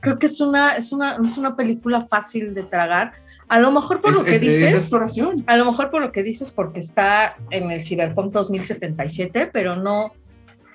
creo 0.00 0.18
que 0.18 0.26
es 0.26 0.40
una, 0.40 0.76
es 0.76 0.92
una, 0.92 1.18
es 1.22 1.36
una 1.36 1.56
película 1.56 2.06
fácil 2.06 2.54
de 2.54 2.62
tragar. 2.62 3.12
A 3.48 3.60
lo 3.60 3.70
mejor 3.70 4.00
por 4.00 4.14
lo 4.14 4.24
que 4.24 4.38
dices. 4.38 4.74
exploración. 4.74 5.44
A 5.46 5.56
lo 5.56 5.70
mejor 5.70 5.90
por 5.90 6.00
lo 6.00 6.12
que 6.12 6.22
dices, 6.22 6.50
porque 6.50 6.80
está 6.80 7.36
en 7.50 7.70
el 7.70 7.82
Cyberpunk 7.82 8.32
2077, 8.32 9.50
pero 9.52 9.76
no. 9.76 10.12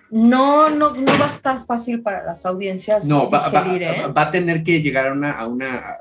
No, 0.09 0.69
no, 0.69 0.93
no 0.93 1.11
va 1.17 1.27
a 1.27 1.29
estar 1.29 1.65
fácil 1.65 2.01
para 2.01 2.25
las 2.25 2.45
audiencias. 2.45 3.05
No, 3.05 3.29
va, 3.29 3.49
¿eh? 3.49 4.11
va, 4.11 4.23
a 4.23 4.31
tener 4.31 4.61
que 4.61 4.81
llegar 4.81 5.07
a 5.07 5.13
una, 5.13 5.31
a 5.31 5.47
una 5.47 5.95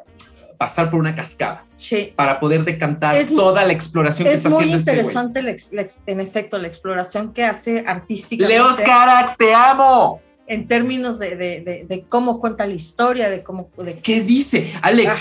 pasar 0.60 0.90
por 0.90 1.00
una 1.00 1.14
cascada 1.14 1.64
sí. 1.72 2.12
para 2.14 2.38
poder 2.38 2.66
decantar 2.66 3.16
toda 3.28 3.64
la 3.64 3.72
exploración 3.72 4.28
que 4.28 4.34
está 4.34 4.50
haciendo 4.50 4.60
Es 4.60 4.66
muy 4.66 4.78
interesante, 4.78 5.56
en 6.04 6.20
efecto, 6.20 6.58
la 6.58 6.68
exploración 6.68 7.32
que 7.32 7.44
hace 7.44 7.82
artísticamente. 7.86 8.58
Leos 8.58 8.78
Carax, 8.78 9.38
te 9.38 9.54
amo 9.54 10.20
en 10.46 10.68
términos 10.68 11.18
de, 11.18 11.34
de, 11.34 11.86
de, 11.88 12.04
cómo 12.10 12.40
cuenta 12.40 12.66
la 12.66 12.74
historia, 12.74 13.30
de 13.30 13.42
cómo... 13.42 13.70
De... 13.78 14.00
¿Qué 14.00 14.20
dice? 14.20 14.74
Alex, 14.82 15.18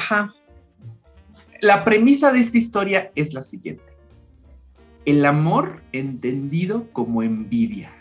la 1.61 1.85
premisa 1.85 2.33
de 2.33 2.41
esta 2.41 2.57
historia 2.57 3.09
es 3.15 3.33
la 3.33 3.41
siguiente. 3.41 3.83
El 5.05 5.25
amor 5.25 5.83
entendido 5.93 6.91
como 6.91 7.23
envidia. 7.23 7.93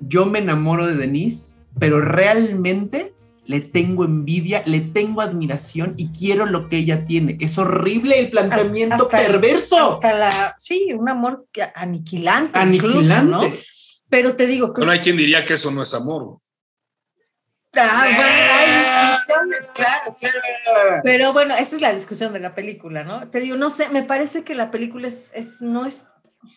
Yo 0.00 0.26
me 0.26 0.40
enamoro 0.40 0.88
de 0.88 0.96
Denise, 0.96 1.58
pero 1.78 2.00
realmente 2.00 3.14
le 3.46 3.60
tengo 3.60 4.04
envidia, 4.04 4.62
le 4.66 4.80
tengo 4.80 5.20
admiración 5.20 5.94
y 5.96 6.08
quiero 6.08 6.46
lo 6.46 6.68
que 6.68 6.78
ella 6.78 7.04
tiene. 7.06 7.36
Es 7.40 7.58
horrible 7.58 8.18
el 8.18 8.30
planteamiento 8.30 9.08
perverso. 9.08 9.94
hasta 9.94 10.12
la, 10.12 10.56
sí, 10.58 10.92
un 10.92 11.08
amor 11.08 11.46
aniquilante. 11.74 12.58
Aniquilante. 12.58 13.30
¿no? 13.30 13.40
Pero 14.08 14.36
te 14.36 14.46
digo. 14.46 14.72
Bueno, 14.74 14.92
hay 14.92 15.00
quien 15.00 15.16
diría 15.16 15.44
que 15.44 15.54
eso 15.54 15.70
no 15.70 15.82
es 15.82 15.94
amor. 15.94 16.38
Ah, 17.78 19.18
claro, 19.74 20.14
Pero 21.02 21.32
bueno, 21.32 21.54
esa 21.54 21.76
es 21.76 21.82
la 21.82 21.92
discusión 21.92 22.32
de 22.32 22.40
la 22.40 22.54
película, 22.54 23.04
¿no? 23.04 23.28
Te 23.28 23.40
digo, 23.40 23.56
no 23.56 23.70
sé, 23.70 23.90
me 23.90 24.02
parece 24.02 24.44
que 24.44 24.54
la 24.54 24.70
película 24.70 25.08
es, 25.08 25.30
es, 25.34 25.60
no 25.60 25.84
es, 25.84 26.08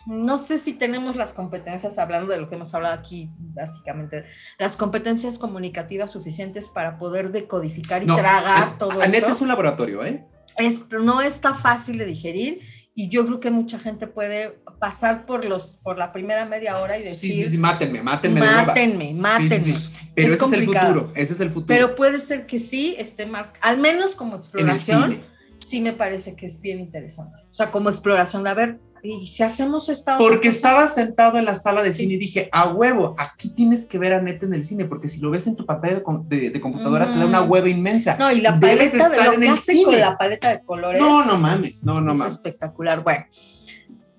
no 0.06 0.38
sé 0.38 0.58
si 0.58 0.74
tenemos 0.74 1.16
las 1.16 1.34
competencias, 1.34 1.98
hablando 1.98 2.32
de 2.32 2.40
lo 2.40 2.50
que 2.50 2.56
hemos 2.56 2.74
hablado 2.74 2.96
aquí, 2.96 3.30
básicamente, 3.38 4.26
las 4.58 4.76
competencias 4.76 5.38
comunicativas 5.38 6.12
suficientes 6.12 6.70
para 6.70 6.98
poder 6.98 7.32
decodificar 7.32 8.04
y 8.04 8.08
tragar 8.08 8.78
todo 8.78 9.02
eso. 9.02 9.28
es 9.28 9.42
un 9.42 9.48
laboratorio, 9.48 10.04
¿eh? 10.06 10.26
Esto 10.58 11.00
no 11.00 11.22
está 11.22 11.54
fácil 11.54 11.98
de 11.98 12.06
digerir 12.06 12.62
y 12.96 13.08
yo 13.08 13.26
creo 13.26 13.40
que 13.40 13.50
mucha 13.50 13.80
gente 13.80 14.08
puede 14.08 14.60
pasar 14.78 15.26
por 15.26 15.46
los 15.46 15.78
por 15.84 15.98
la 15.98 16.12
primera 16.12 16.46
media 16.46 16.80
hora 16.80 16.98
y 16.98 17.04
decir 17.04 17.34
sí, 17.34 17.44
sí, 17.44 17.50
sí 17.52 17.58
mátenme, 17.58 18.02
mátenme, 18.02 18.42
mátenme, 18.42 19.14
mátenme. 19.14 19.78
Pero 20.16 20.34
ese 20.34 20.44
es 20.44 20.52
el 20.52 20.66
futuro, 20.66 21.12
ese 21.16 21.34
es 21.34 21.40
el 21.40 21.50
futuro. 21.50 21.68
Pero 21.68 21.96
puede 21.96 22.20
ser 22.20 22.46
que 22.46 22.60
sí 22.60 22.96
esté 22.98 23.26
marcado, 23.26 23.60
al 23.62 23.78
menos 23.78 24.16
como 24.16 24.36
exploración, 24.36 25.22
sí 25.56 25.80
me 25.80 25.94
parece 25.94 26.36
que 26.36 26.46
es 26.46 26.60
bien 26.60 26.80
interesante. 26.80 27.40
O 27.50 27.54
sea, 27.54 27.72
como 27.72 27.90
exploración 27.90 28.44
de 28.44 28.50
a 28.50 28.54
ver, 28.54 28.80
y 29.04 29.28
si 29.28 29.44
hacemos 29.44 29.90
esta 29.90 30.18
Porque 30.18 30.50
estaba 30.50 30.88
sentado 30.88 31.38
en 31.38 31.46
la 31.46 31.56
sala 31.56 31.82
de 31.82 31.94
cine 31.94 32.16
y 32.16 32.18
dije, 32.18 32.50
a 32.52 32.70
huevo, 32.70 33.16
aquí 33.18 33.50
tienes 33.50 33.86
que 33.86 33.98
ver 33.98 34.14
a 34.14 34.22
Neta 34.22 34.46
en 34.46 34.54
el 34.54 34.64
cine, 34.64 34.86
porque 34.86 35.08
si 35.08 35.20
lo 35.20 35.32
ves 35.32 35.48
en 35.48 35.56
tu 35.56 35.66
pantalla 35.66 35.96
de, 35.96 36.62
computadora 36.62 37.12
te 37.12 37.20
da 37.20 37.26
una 37.26 37.42
hueva 37.42 37.70
inmensa. 37.70 38.18
No, 38.18 38.32
y 38.32 38.42
la 38.42 38.60
paleta 38.60 39.10
de, 39.10 39.24
lo 39.24 39.40
que 39.40 39.50
hace 39.50 39.84
con 39.84 40.00
la 40.00 40.18
paleta 40.18 40.50
de 40.50 40.64
colores. 40.64 41.02
No, 41.02 41.26
no 41.26 41.38
mames, 41.38 41.84
no, 41.84 42.02
no 42.02 42.14
mames. 42.14 42.34
Espectacular. 42.34 43.04
Bueno, 43.04 43.26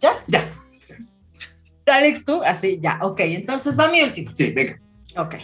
¿ya? 0.00 0.12
Ya. 0.26 0.52
Alex, 1.86 2.24
tú, 2.24 2.40
así, 2.44 2.78
ya, 2.80 3.00
ok. 3.02 3.20
Entonces 3.20 3.78
va 3.78 3.90
mi 3.90 4.02
última. 4.02 4.32
Sí, 4.34 4.52
venga. 4.52 4.80
Ok. 5.16 5.36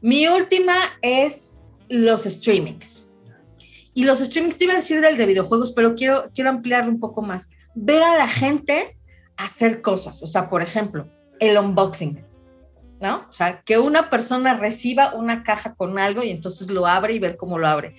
Mi 0.00 0.28
última 0.28 0.76
es 1.02 1.58
los 1.88 2.24
streamings. 2.24 3.06
Y 3.92 4.04
los 4.04 4.20
streamings, 4.20 4.56
te 4.56 4.64
iba 4.64 4.74
a 4.74 4.76
decir 4.76 5.00
del 5.00 5.16
de 5.16 5.26
videojuegos, 5.26 5.72
pero 5.72 5.94
quiero, 5.94 6.30
quiero 6.32 6.50
ampliarlo 6.50 6.90
un 6.90 7.00
poco 7.00 7.22
más 7.22 7.50
ver 7.74 8.02
a 8.02 8.16
la 8.16 8.28
gente 8.28 8.96
hacer 9.36 9.82
cosas. 9.82 10.22
O 10.22 10.26
sea, 10.26 10.48
por 10.48 10.62
ejemplo, 10.62 11.08
el 11.38 11.58
unboxing, 11.58 12.24
¿no? 13.00 13.26
O 13.28 13.32
sea, 13.32 13.62
que 13.62 13.78
una 13.78 14.10
persona 14.10 14.54
reciba 14.54 15.14
una 15.14 15.42
caja 15.42 15.74
con 15.74 15.98
algo 15.98 16.22
y 16.22 16.30
entonces 16.30 16.70
lo 16.70 16.86
abre 16.86 17.14
y 17.14 17.18
ver 17.18 17.36
cómo 17.36 17.58
lo 17.58 17.66
abre. 17.66 17.96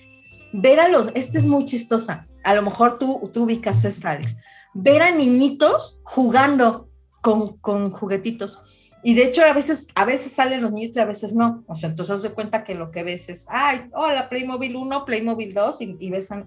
Ver 0.52 0.80
a 0.80 0.88
los, 0.88 1.10
este 1.14 1.38
es 1.38 1.46
muy 1.46 1.64
chistosa, 1.64 2.26
a 2.44 2.54
lo 2.54 2.62
mejor 2.62 2.98
tú, 2.98 3.30
tú 3.32 3.44
ubicas 3.44 3.84
esta, 3.84 4.10
Alex, 4.10 4.36
ver 4.74 5.02
a 5.02 5.10
niñitos 5.10 6.00
jugando 6.02 6.88
con, 7.20 7.56
con 7.58 7.90
juguetitos. 7.90 8.62
Y 9.04 9.14
de 9.14 9.24
hecho, 9.24 9.42
a 9.42 9.52
veces, 9.52 9.88
a 9.96 10.04
veces 10.04 10.32
salen 10.32 10.62
los 10.62 10.72
niños 10.72 10.96
y 10.96 11.00
a 11.00 11.04
veces 11.04 11.34
no. 11.34 11.64
O 11.66 11.74
sea, 11.74 11.90
entonces 11.90 12.14
haz 12.14 12.22
de 12.22 12.30
cuenta 12.30 12.62
que 12.62 12.74
lo 12.74 12.92
que 12.92 13.02
ves 13.02 13.28
es, 13.28 13.46
ay, 13.48 13.88
hola, 13.92 14.28
Playmobil 14.28 14.76
1, 14.76 15.04
Playmobil 15.04 15.52
2, 15.52 15.80
y, 15.80 16.10
ves 16.10 16.30
al 16.30 16.46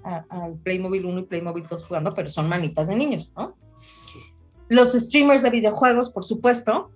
Playmobil 0.64 1.06
1 1.06 1.20
y 1.20 1.24
Playmobil 1.24 1.66
2 1.70 1.86
jugando, 1.86 2.14
pero 2.14 2.30
son 2.30 2.48
manitas 2.48 2.88
de 2.88 2.96
niños, 2.96 3.32
¿no? 3.36 3.58
Los 4.70 4.94
streamers 4.94 5.44
de 5.44 5.50
videojuegos, 5.50 6.10
por 6.10 6.24
supuesto, 6.24 6.92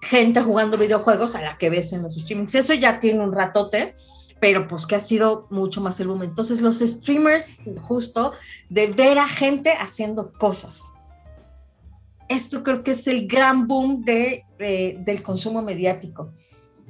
gente 0.00 0.40
jugando 0.40 0.78
videojuegos 0.78 1.34
a 1.34 1.42
la 1.42 1.58
que 1.58 1.68
ves 1.68 1.92
en 1.92 2.02
los 2.02 2.14
streamings. 2.14 2.54
Eso 2.54 2.72
ya 2.72 2.98
tiene 2.98 3.20
un 3.20 3.32
ratote, 3.32 3.94
pero 4.40 4.66
pues 4.66 4.86
que 4.86 4.96
ha 4.96 5.00
sido 5.00 5.46
mucho 5.50 5.82
más 5.82 6.00
el 6.00 6.08
boom. 6.08 6.22
Entonces, 6.22 6.62
los 6.62 6.78
streamers, 6.78 7.54
justo, 7.82 8.32
de 8.70 8.86
ver 8.86 9.18
a 9.18 9.28
gente 9.28 9.72
haciendo 9.72 10.32
cosas 10.32 10.84
esto 12.28 12.62
creo 12.62 12.82
que 12.82 12.92
es 12.92 13.06
el 13.06 13.26
gran 13.26 13.66
boom 13.66 14.04
de, 14.04 14.44
del 14.58 15.22
consumo 15.22 15.62
mediático, 15.62 16.32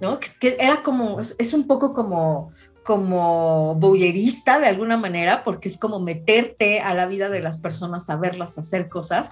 ¿no? 0.01 0.19
Que, 0.41 0.57
era 0.59 0.83
como, 0.83 1.21
es, 1.21 1.55
un 1.55 1.67
poco 1.67 1.95
como, 1.95 2.53
como 2.85 3.75
bullerista 3.77 4.59
de 4.59 4.67
alguna 4.67 4.97
manera, 4.97 5.45
porque 5.45 5.69
es 5.69 5.79
como 5.79 6.01
meterte 6.01 6.81
a 6.81 6.95
la 6.95 7.07
vida 7.07 7.29
de 7.29 7.41
las 7.41 7.59
personas, 7.59 8.09
a 8.11 8.17
verlas 8.17 8.59
hacer 8.59 8.89
cosas. 8.89 9.31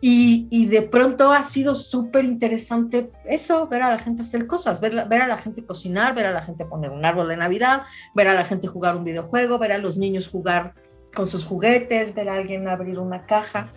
Y, 0.00 0.46
y 0.50 0.66
de 0.66 0.82
pronto 0.82 1.32
ha 1.32 1.42
sido 1.42 1.74
súper 1.74 2.24
interesante 2.24 3.10
eso, 3.24 3.66
ver 3.66 3.82
a 3.82 3.90
la 3.90 3.98
gente 3.98 4.22
hacer 4.22 4.46
cosas, 4.46 4.80
ver, 4.80 5.08
ver 5.08 5.22
a 5.22 5.26
la 5.26 5.38
gente 5.38 5.66
cocinar, 5.66 6.14
ver 6.14 6.26
a 6.26 6.30
la 6.30 6.42
gente 6.42 6.64
poner 6.64 6.90
un 6.90 7.04
árbol 7.04 7.26
de 7.26 7.36
Navidad, 7.36 7.82
ver 8.14 8.28
a 8.28 8.34
la 8.34 8.44
gente 8.44 8.68
jugar 8.68 8.96
un 8.96 9.02
videojuego, 9.02 9.58
ver 9.58 9.72
a 9.72 9.78
los 9.78 9.96
niños 9.96 10.28
jugar 10.28 10.74
con 11.12 11.26
sus 11.26 11.44
juguetes, 11.44 12.14
ver 12.14 12.28
a 12.28 12.34
alguien 12.34 12.68
abrir 12.68 13.00
una 13.00 13.26
caja 13.26 13.72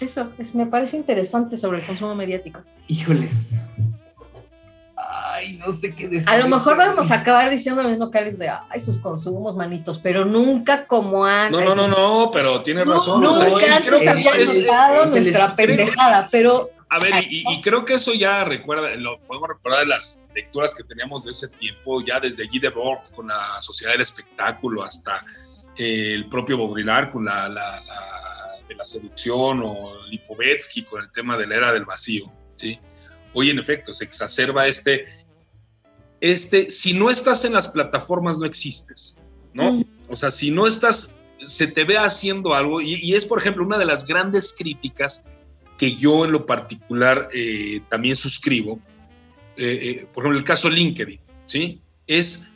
eso, 0.00 0.32
es, 0.38 0.54
me 0.54 0.66
parece 0.66 0.96
interesante 0.96 1.56
sobre 1.56 1.78
el 1.78 1.86
consumo 1.86 2.14
mediático. 2.14 2.60
Híjoles. 2.88 3.68
Ay, 4.96 5.56
no 5.58 5.72
sé 5.72 5.94
qué 5.94 6.08
decir. 6.08 6.28
A 6.28 6.38
lo 6.38 6.48
mejor 6.48 6.76
vamos 6.76 7.10
a 7.10 7.20
acabar 7.20 7.50
diciendo 7.50 7.82
lo 7.82 7.88
mismo 7.88 8.10
que 8.10 8.18
Alex 8.18 8.38
de, 8.38 8.48
ay, 8.48 8.80
sus 8.80 8.98
consumos, 8.98 9.56
manitos, 9.56 9.98
pero 9.98 10.24
nunca 10.24 10.86
como 10.86 11.24
antes. 11.24 11.64
No, 11.64 11.74
no, 11.74 11.88
no, 11.88 12.24
no, 12.24 12.30
pero 12.32 12.62
tiene 12.62 12.84
razón. 12.84 13.20
nunca 13.20 13.76
antes 13.76 14.08
había 14.08 14.44
notado 14.44 15.06
nuestra 15.06 15.54
pendejada, 15.54 16.28
pero... 16.30 16.70
A 16.90 16.98
ver, 17.00 17.24
y, 17.28 17.60
creo 17.60 17.84
que 17.84 17.94
eso 17.94 18.14
ya 18.14 18.44
recuerda, 18.44 18.94
lo 18.94 19.18
podemos 19.20 19.48
recordar 19.48 19.80
de 19.80 19.86
las 19.86 20.20
lecturas 20.32 20.72
que 20.74 20.84
teníamos 20.84 21.24
de 21.24 21.32
ese 21.32 21.48
tiempo, 21.48 22.00
ya 22.00 22.20
desde 22.20 22.46
Guy 22.46 22.60
Debord 22.60 23.00
con 23.16 23.26
la 23.26 23.60
Sociedad 23.60 23.92
del 23.92 24.02
Espectáculo 24.02 24.84
hasta 24.84 25.24
eh, 25.76 26.12
el 26.14 26.28
propio 26.28 26.56
Baudrillard 26.56 27.10
con 27.10 27.24
la 27.24 27.48
de 28.68 28.74
la 28.74 28.84
seducción 28.84 29.62
o 29.64 30.06
Lipovetsky 30.08 30.84
con 30.84 31.02
el 31.02 31.10
tema 31.10 31.36
de 31.36 31.46
la 31.46 31.56
era 31.56 31.72
del 31.72 31.84
vacío, 31.84 32.32
¿sí? 32.56 32.78
Hoy 33.32 33.50
en 33.50 33.58
efecto 33.58 33.92
se 33.92 34.04
exacerba 34.04 34.66
este, 34.66 35.06
este, 36.20 36.70
si 36.70 36.94
no 36.94 37.10
estás 37.10 37.44
en 37.44 37.52
las 37.52 37.68
plataformas 37.68 38.38
no 38.38 38.46
existes, 38.46 39.16
¿no? 39.52 39.74
Mm. 39.74 39.84
O 40.08 40.16
sea, 40.16 40.30
si 40.30 40.50
no 40.50 40.66
estás, 40.66 41.14
se 41.44 41.66
te 41.66 41.84
ve 41.84 41.98
haciendo 41.98 42.54
algo 42.54 42.80
y, 42.80 43.14
es, 43.14 43.24
por 43.24 43.38
ejemplo, 43.38 43.64
una 43.64 43.78
de 43.78 43.84
las 43.84 44.06
grandes 44.06 44.54
críticas 44.56 45.38
que 45.76 45.94
yo 45.94 46.24
en 46.24 46.32
lo 46.32 46.46
particular 46.46 47.28
eh, 47.34 47.82
también 47.88 48.16
suscribo, 48.16 48.78
eh, 49.56 49.78
eh, 49.82 50.06
por 50.12 50.22
ejemplo, 50.22 50.38
el 50.38 50.44
caso 50.44 50.70
LinkedIn, 50.70 51.20
¿sí? 51.46 51.80
Es 52.06 52.48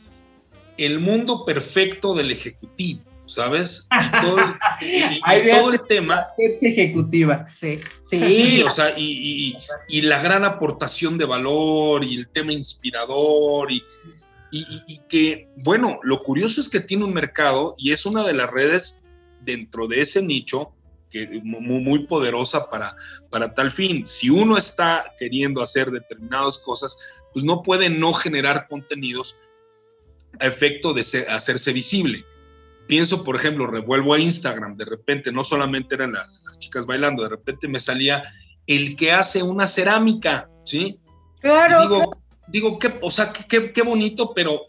el 0.76 1.00
mundo 1.00 1.44
perfecto 1.44 2.14
del 2.14 2.30
ejecutivo. 2.30 3.02
¿Sabes? 3.28 3.86
Y 4.80 5.20
todo, 5.50 5.72
el 5.72 5.80
tema. 5.86 6.24
ejecutiva. 6.38 7.46
Sí, 7.46 7.78
sí. 8.02 8.62
o 8.62 8.70
sea, 8.70 8.94
y, 8.96 9.56
la 10.02 10.22
gran 10.22 10.44
aportación 10.44 11.18
de 11.18 11.24
valor 11.24 12.04
y 12.04 12.16
el 12.16 12.28
tema 12.28 12.52
inspirador 12.52 13.70
y, 13.70 13.82
que, 15.08 15.48
bueno, 15.56 16.00
lo 16.02 16.18
curioso 16.20 16.60
es 16.60 16.68
que 16.68 16.80
tiene 16.80 17.04
un 17.04 17.12
mercado 17.12 17.74
y 17.78 17.92
es 17.92 18.06
una 18.06 18.24
de 18.24 18.34
las 18.34 18.50
redes 18.50 19.04
dentro 19.42 19.86
de 19.86 20.00
ese 20.00 20.22
nicho 20.22 20.72
que 21.10 21.40
muy, 21.42 21.82
muy 21.82 22.06
poderosa 22.06 22.68
para, 22.68 22.94
para 23.30 23.54
tal 23.54 23.70
fin. 23.70 24.06
Si 24.06 24.28
uno 24.30 24.56
está 24.58 25.14
queriendo 25.18 25.62
hacer 25.62 25.90
determinadas 25.90 26.58
cosas, 26.58 26.96
pues 27.32 27.44
no 27.44 27.62
puede 27.62 27.88
no 27.88 28.12
generar 28.12 28.66
contenidos 28.68 29.36
a 30.40 30.46
efecto 30.46 30.92
de 30.92 31.02
hacerse 31.28 31.72
visible. 31.72 32.24
Pienso, 32.88 33.22
por 33.22 33.36
ejemplo, 33.36 33.66
revuelvo 33.66 34.14
a 34.14 34.18
Instagram, 34.18 34.74
de 34.78 34.86
repente 34.86 35.30
no 35.30 35.44
solamente 35.44 35.94
eran 35.94 36.12
las, 36.12 36.40
chicas 36.58 36.86
bailando, 36.86 37.22
de 37.22 37.28
repente 37.28 37.68
me 37.68 37.80
salía 37.80 38.24
el 38.66 38.96
que 38.96 39.12
hace 39.12 39.42
una 39.42 39.66
cerámica, 39.66 40.48
¿sí? 40.64 40.98
Claro. 41.38 41.82
digo, 41.82 42.16
digo 42.48 42.78
qué, 42.78 42.98
o 43.02 43.10
sea, 43.10 43.30
qué, 43.30 43.74
qué 43.74 43.82
bonito, 43.82 44.32
pero 44.34 44.62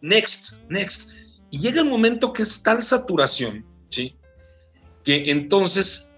next, 0.00 0.62
next. 0.70 1.10
Y 1.50 1.58
llega 1.58 1.82
el 1.82 1.88
momento 1.88 2.32
que 2.32 2.44
es 2.44 2.62
tal 2.62 2.82
saturación, 2.82 3.66
¿sí? 3.90 4.16
Que 5.04 5.30
entonces, 5.30 6.10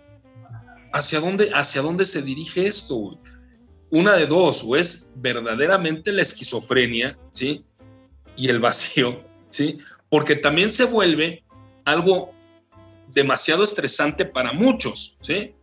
¿hacia 0.93 1.19
dónde, 1.19 1.51
hacia 1.53 1.83
dónde 1.83 2.05
se 2.05 2.23
dirige 2.23 2.69
esto? 2.69 3.19
Una 3.91 4.15
de 4.15 4.27
dos, 4.27 4.63
o 4.65 4.77
es 4.77 5.11
verdaderamente 5.17 6.13
la 6.13 6.23
esquizofrenia, 6.23 7.19
¿sí? 7.33 7.65
Y 8.37 8.49
el 8.49 8.61
vacío, 8.61 9.25
¿sí? 9.51 9.79
Porque 10.09 10.37
también 10.37 10.71
se 10.71 10.85
vuelve 10.85 11.43
algo 11.89 12.35
demasiado 13.09 13.65
estresante 13.65 14.25
para 14.25 14.53
muchos, 14.53 15.17
¿sí? 15.23 15.55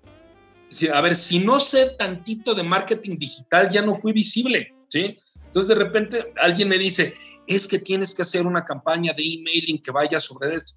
A 0.91 1.01
ver, 1.01 1.15
si 1.15 1.39
no 1.39 1.59
sé 1.59 1.91
tantito 1.97 2.53
de 2.53 2.63
marketing 2.63 3.17
digital, 3.17 3.69
ya 3.69 3.81
no 3.81 3.95
fui 3.95 4.11
visible, 4.11 4.73
¿sí? 4.89 5.17
Entonces 5.45 5.69
de 5.69 5.83
repente 5.83 6.33
alguien 6.37 6.67
me 6.67 6.77
dice, 6.77 7.15
es 7.47 7.67
que 7.67 7.79
tienes 7.79 8.13
que 8.15 8.23
hacer 8.23 8.45
una 8.45 8.65
campaña 8.65 9.13
de 9.13 9.23
emailing 9.23 9.81
que 9.81 9.91
vaya 9.91 10.19
sobre 10.19 10.55
eso. 10.55 10.75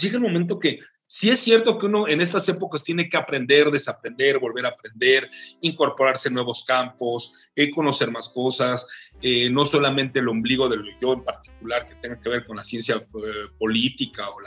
Llega 0.00 0.16
el 0.16 0.22
momento 0.22 0.58
que 0.58 0.80
sí 1.08 1.30
es 1.30 1.40
cierto 1.40 1.78
que 1.78 1.86
uno 1.86 2.06
en 2.06 2.20
estas 2.20 2.46
épocas 2.50 2.84
tiene 2.84 3.08
que 3.08 3.16
aprender, 3.16 3.70
desaprender, 3.70 4.38
volver 4.38 4.66
a 4.66 4.68
aprender, 4.68 5.28
incorporarse 5.62 6.28
en 6.28 6.34
nuevos 6.34 6.64
campos, 6.64 7.32
eh, 7.56 7.70
conocer 7.70 8.10
más 8.10 8.28
cosas, 8.28 8.86
eh, 9.22 9.48
no 9.50 9.64
solamente 9.64 10.18
el 10.18 10.28
ombligo 10.28 10.68
del 10.68 10.82
yo 11.00 11.14
en 11.14 11.24
particular 11.24 11.86
que 11.86 11.94
tenga 11.94 12.20
que 12.20 12.28
ver 12.28 12.46
con 12.46 12.56
la 12.56 12.62
ciencia 12.62 12.96
eh, 12.96 13.48
política 13.58 14.28
o 14.28 14.38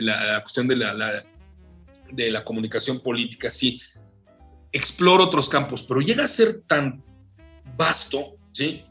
la, 0.00 0.40
cuestión 0.40 0.66
de 0.66 0.76
la, 0.76 1.22
de 2.10 2.30
la 2.30 2.44
comunicación 2.44 3.00
política, 3.00 3.50
sí, 3.50 3.80
exploro 4.72 5.24
otros 5.24 5.50
campos, 5.50 5.82
pero 5.82 6.00
llega 6.00 6.24
a 6.24 6.28
ser 6.28 6.62
tan 6.62 7.04
vasto, 7.76 8.36
¿sí? 8.52 8.84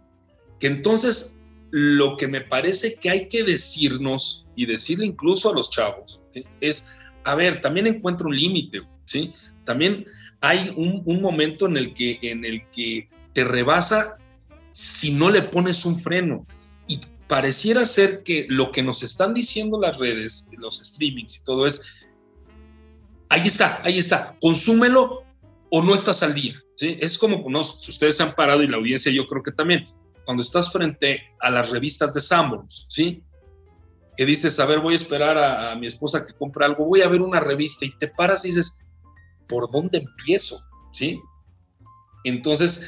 Que 0.60 0.68
entonces 0.68 1.40
lo 1.72 2.18
que 2.18 2.28
me 2.28 2.42
parece 2.42 2.96
que 2.96 3.10
hay 3.10 3.30
que 3.30 3.44
decirnos 3.44 4.46
y 4.56 4.66
decirle 4.66 5.06
incluso 5.06 5.50
a 5.50 5.54
los 5.54 5.70
chavos 5.70 6.22
es, 6.60 6.88
a 7.24 7.36
ver, 7.36 7.62
también 7.62 7.88
encuentro 7.88 8.28
un 8.28 8.36
límite, 8.36 8.82
¿sí? 9.06 9.34
También 9.66 10.06
hay 10.42 10.74
un, 10.76 11.02
un, 11.06 11.22
momento 11.22 11.68
en 11.68 11.78
el, 11.78 11.94
que, 11.94 12.20
en 12.22 12.46
el 12.46 12.68
que 12.72 13.10
te 13.34 13.44
rebasa 13.44 14.18
si 14.72 15.12
no 15.12 15.30
le 15.30 15.44
pones 15.44 15.86
un 15.86 16.00
freno. 16.00 16.46
Y 16.88 17.02
pareciera 17.28 17.86
ser 17.86 18.24
que 18.24 18.48
lo 18.50 18.72
que 18.72 18.82
nos 18.82 19.04
están 19.04 19.34
diciendo 19.34 19.80
las 19.80 19.98
redes, 19.98 20.50
los 20.58 20.80
streamings 20.80 21.38
y 21.38 21.44
todo 21.44 21.68
es, 21.68 21.82
ahí 23.30 23.48
está, 23.48 23.82
ahí 23.84 24.00
está, 24.00 24.36
consúmelo 24.42 25.24
o 25.70 25.84
no 25.84 25.94
estás 25.94 26.24
al 26.24 26.34
día. 26.34 26.56
¿sí? 26.76 26.98
Es 27.00 27.18
como, 27.18 27.48
no, 27.50 27.64
si 27.64 27.92
ustedes 27.92 28.18
se 28.18 28.24
han 28.24 28.36
parado 28.36 28.64
y 28.64 28.68
la 28.68 28.78
audiencia 28.78 29.12
yo 29.12 29.28
creo 29.28 29.44
que 29.44 29.52
también, 29.52 29.88
cuando 30.26 30.44
estás 30.44 30.72
frente 30.72 31.22
a 31.40 31.50
las 31.50 31.70
revistas 31.70 32.14
de 32.14 32.22
Sanborns, 32.22 32.86
¿sí? 32.90 33.24
Que 34.20 34.26
dices, 34.26 34.60
a 34.60 34.66
ver, 34.66 34.82
voy 34.82 34.96
a 34.96 34.98
esperar 34.98 35.38
a, 35.38 35.74
mi 35.78 35.88
esposa 35.88 36.26
que 36.26 36.34
compre 36.34 36.66
algo, 36.66 36.84
voy 36.84 37.04
a 37.04 37.08
ver 37.08 37.22
una 37.22 37.40
revista 37.40 37.86
y 37.86 37.98
te 37.98 38.10
paras 38.10 38.44
y 38.44 38.50
dices, 38.50 38.78
¿por 39.48 39.72
dónde 39.72 40.00
empiezo? 40.00 40.62
¿Sí? 40.92 41.22
Entonces, 42.26 42.86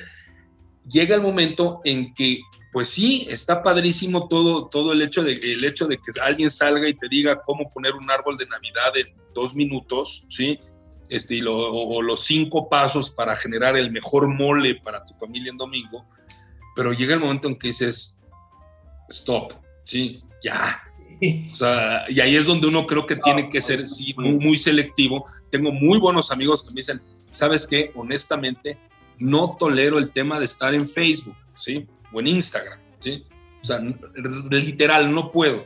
llega 0.89 1.15
el 1.15 1.21
momento 1.21 1.79
en 1.85 2.13
que, 2.15 2.41
pues 2.73 2.89
sí, 2.89 3.27
está 3.29 3.63
padrísimo 3.63 4.27
todo, 4.27 4.67
todo 4.67 4.91
el, 4.91 5.01
hecho 5.01 5.23
de, 5.23 5.35
el 5.35 5.63
hecho 5.63 5.87
de 5.87 5.99
que 5.99 6.19
alguien 6.21 6.49
salga 6.49 6.89
y 6.89 6.95
te 6.95 7.07
diga 7.07 7.39
cómo 7.39 7.69
poner 7.69 7.93
un 7.93 8.11
árbol 8.11 8.35
de 8.35 8.47
Navidad 8.47 8.97
en 8.97 9.15
dos 9.33 9.55
minutos, 9.55 10.25
¿sí? 10.27 10.59
Este, 11.07 11.41
o, 11.47 12.01
los 12.01 12.25
cinco 12.25 12.67
pasos 12.67 13.09
para 13.09 13.37
generar 13.37 13.77
el 13.77 13.89
mejor 13.89 14.27
mole 14.27 14.75
para 14.83 15.05
tu 15.05 15.13
familia 15.13 15.51
en 15.51 15.57
domingo, 15.57 16.05
pero 16.75 16.91
llega 16.91 17.13
el 17.13 17.21
momento 17.21 17.47
en 17.47 17.57
que 17.57 17.69
dices, 17.69 18.19
stop, 19.07 19.53
¿sí? 19.85 20.21
Ya. 20.43 20.90
Y 21.21 22.19
ahí 22.19 22.35
es 22.35 22.45
donde 22.45 22.67
uno 22.67 22.87
creo 22.87 23.05
que 23.05 23.15
tiene 23.15 23.49
que 23.49 23.61
ser 23.61 23.85
muy, 24.17 24.39
muy 24.39 24.57
selectivo. 24.57 25.23
Tengo 25.51 25.71
muy 25.71 25.99
buenos 25.99 26.31
amigos 26.31 26.63
que 26.63 26.69
me 26.73 26.77
dicen, 26.77 26.99
¿sabes 27.29 27.67
qué? 27.67 27.91
Honestamente, 27.95 28.77
no 29.19 29.55
tolero 29.57 29.99
el 29.99 30.11
tema 30.11 30.39
de 30.39 30.45
estar 30.45 30.73
en 30.73 30.89
Facebook, 30.89 31.35
¿sí? 31.53 31.87
O 32.11 32.19
en 32.19 32.27
Instagram, 32.27 32.79
¿sí? 32.99 33.23
O 33.61 33.65
sea, 33.65 33.79
literal, 34.49 35.13
no 35.13 35.31
puedo. 35.31 35.63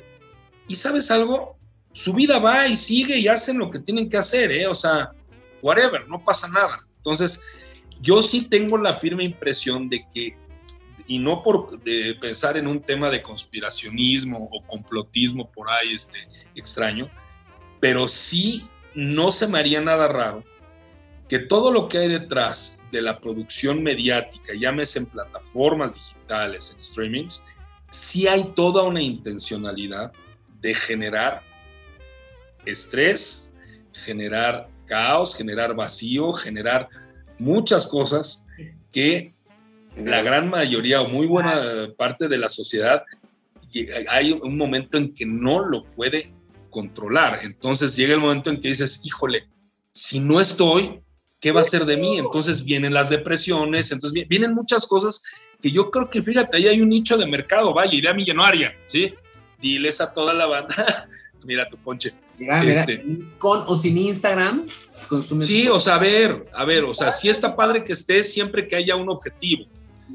¿Y 0.67 0.75
sabes 0.75 1.09
algo? 1.09 1.57
Su 1.93 2.13
vida 2.13 2.39
va 2.39 2.67
y 2.67 2.75
sigue 2.75 3.17
y 3.17 3.29
hacen 3.29 3.57
lo 3.57 3.71
que 3.71 3.79
tienen 3.79 4.09
que 4.09 4.17
hacer, 4.17 4.51
¿eh? 4.51 4.67
O 4.67 4.75
sea, 4.75 5.11
whatever, 5.61 6.05
no 6.09 6.21
pasa 6.21 6.49
nada. 6.49 6.77
Entonces, 6.97 7.41
yo 8.01 8.21
sí 8.21 8.49
tengo 8.49 8.77
la 8.77 8.93
firme 8.93 9.23
impresión 9.23 9.87
de 9.87 10.05
que, 10.13 10.35
y 11.07 11.19
no 11.19 11.43
por 11.43 11.79
pensar 12.19 12.57
en 12.57 12.67
un 12.67 12.81
tema 12.81 13.09
de 13.09 13.21
conspiracionismo 13.21 14.49
o 14.51 14.61
complotismo 14.65 15.51
por 15.51 15.69
ahí 15.69 15.93
este, 15.93 16.27
extraño, 16.55 17.07
pero 17.79 18.07
sí 18.07 18.67
no 18.95 19.31
se 19.31 19.47
me 19.47 19.59
haría 19.59 19.81
nada 19.81 20.07
raro 20.07 20.43
que 21.27 21.39
todo 21.39 21.71
lo 21.71 21.89
que 21.89 21.99
hay 21.99 22.07
detrás 22.07 22.79
de 22.91 23.01
la 23.01 23.19
producción 23.19 23.83
mediática, 23.83 24.53
llámese 24.53 24.99
en 24.99 25.05
plataformas 25.07 25.95
digitales, 25.95 26.73
en 26.75 26.83
streamings, 26.83 27.43
sí 27.89 28.27
hay 28.27 28.53
toda 28.55 28.83
una 28.83 29.01
intencionalidad 29.01 30.11
de 30.61 30.73
generar 30.73 31.41
estrés, 32.65 33.53
generar 33.93 34.69
caos, 34.85 35.35
generar 35.35 35.75
vacío, 35.75 36.33
generar 36.33 36.89
muchas 37.37 37.87
cosas 37.87 38.45
que 38.91 39.34
la 39.97 40.21
gran 40.21 40.49
mayoría 40.49 41.01
o 41.01 41.07
muy 41.07 41.27
buena 41.27 41.89
parte 41.97 42.27
de 42.27 42.37
la 42.37 42.49
sociedad 42.49 43.03
hay 44.09 44.31
un 44.31 44.57
momento 44.57 44.97
en 44.97 45.13
que 45.13 45.25
no 45.25 45.65
lo 45.65 45.83
puede 45.83 46.33
controlar. 46.69 47.39
Entonces 47.43 47.95
llega 47.95 48.13
el 48.13 48.19
momento 48.19 48.49
en 48.49 48.61
que 48.61 48.69
dices, 48.69 49.01
híjole, 49.03 49.47
si 49.91 50.19
no 50.19 50.39
estoy, 50.39 51.01
¿qué 51.39 51.51
va 51.51 51.61
a 51.61 51.65
ser 51.65 51.85
de 51.85 51.97
mí? 51.97 52.17
Entonces 52.17 52.63
vienen 52.63 52.93
las 52.93 53.09
depresiones, 53.09 53.91
entonces 53.91 54.27
vienen 54.27 54.53
muchas 54.53 54.85
cosas 54.85 55.21
que 55.61 55.71
yo 55.71 55.89
creo 55.91 56.09
que, 56.09 56.21
fíjate, 56.21 56.57
ahí 56.57 56.67
hay 56.67 56.81
un 56.81 56.89
nicho 56.89 57.17
de 57.17 57.25
mercado, 57.25 57.73
vaya, 57.73 57.93
idea 57.93 58.13
millonaria, 58.13 58.73
¿sí? 58.87 59.13
Diles 59.61 59.99
a 60.01 60.13
toda 60.13 60.33
la 60.33 60.45
banda 60.45 61.07
mira 61.45 61.67
tu 61.69 61.77
ponche. 61.77 62.13
Mira, 62.39 62.63
este, 62.63 63.03
con 63.37 63.63
o 63.67 63.75
sin 63.75 63.97
Instagram, 63.97 64.67
consumes. 65.07 65.47
Sí, 65.47 65.67
o 65.67 65.79
sea, 65.79 65.95
a 65.95 65.99
ver, 65.99 66.45
a 66.53 66.65
ver, 66.65 66.83
o 66.83 66.93
sea, 66.93 67.11
sí 67.11 67.29
está 67.29 67.55
padre 67.55 67.83
que 67.83 67.93
estés 67.93 68.33
siempre 68.33 68.67
que 68.67 68.75
haya 68.75 68.95
un 68.95 69.09
objetivo. 69.09 69.65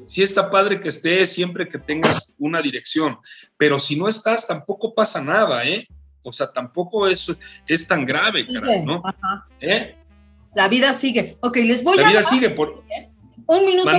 Sí 0.07 0.23
está 0.23 0.51
padre 0.51 0.81
que 0.81 0.89
estés 0.89 1.33
siempre 1.33 1.69
que 1.69 1.79
tengas 1.79 2.35
una 2.39 2.63
dirección, 2.63 3.19
pero 3.57 3.79
si 3.79 3.97
no 3.97 4.09
estás, 4.09 4.47
tampoco 4.47 4.95
pasa 4.95 5.21
nada, 5.21 5.65
¿eh? 5.65 5.87
O 6.23 6.33
sea, 6.33 6.53
tampoco 6.53 7.07
es, 7.09 7.35
es 7.67 7.89
tan 7.89 8.05
grave, 8.05 8.47
¿no? 8.85 9.03
¿Eh? 9.61 9.97
La 10.55 10.69
vida 10.69 10.93
sigue. 10.93 11.37
Ok, 11.41 11.57
les 11.59 11.83
voy 11.83 11.99
a... 11.99 12.03
La 12.03 12.09
vida 12.09 12.23
sigue 12.23 12.51
por... 12.51 12.85
Un 13.47 13.67
minuto 13.67 13.91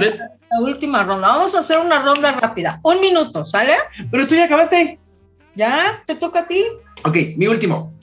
la 0.52 0.60
última 0.60 1.04
ronda. 1.04 1.30
Vamos 1.30 1.56
a 1.56 1.60
hacer 1.60 1.78
una 1.78 2.02
ronda 2.02 2.32
rápida. 2.34 2.80
Un 2.84 3.00
minuto, 3.00 3.46
¿sale? 3.46 3.74
Pero 4.10 4.28
tú 4.28 4.36
ya 4.36 4.46
acabaste. 4.46 5.00
¿Ya? 5.56 6.04
¿Te 6.06 6.16
toca 6.16 6.42
a 6.42 6.48
ti? 6.48 6.64
Ok, 7.04 7.18
mi 7.38 7.48
último. 7.48 7.94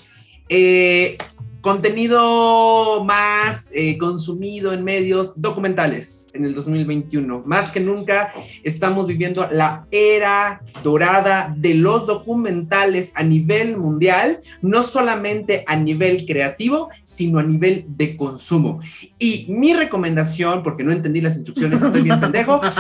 Eh, 0.48 1.16
contenido 1.60 3.04
más 3.04 3.70
eh, 3.74 3.98
consumido 3.98 4.72
en 4.72 4.84
medios 4.84 5.40
documentales 5.40 6.28
en 6.32 6.44
el 6.44 6.54
2021. 6.54 7.42
Más 7.44 7.70
que 7.70 7.80
nunca 7.80 8.32
estamos 8.62 9.06
viviendo 9.06 9.48
la 9.50 9.86
era 9.90 10.62
dorada 10.82 11.54
de 11.56 11.74
los 11.74 12.06
documentales 12.06 13.12
a 13.14 13.22
nivel 13.22 13.76
mundial, 13.76 14.40
no 14.62 14.82
solamente 14.82 15.64
a 15.66 15.76
nivel 15.76 16.26
creativo, 16.26 16.90
sino 17.02 17.38
a 17.38 17.42
nivel 17.42 17.84
de 17.88 18.16
consumo. 18.16 18.78
Y 19.18 19.46
mi 19.48 19.74
recomendación, 19.74 20.62
porque 20.62 20.84
no 20.84 20.92
entendí 20.92 21.20
las 21.20 21.36
instrucciones, 21.36 21.82
estoy 21.82 22.02
bien 22.02 22.20
pendejo, 22.20 22.60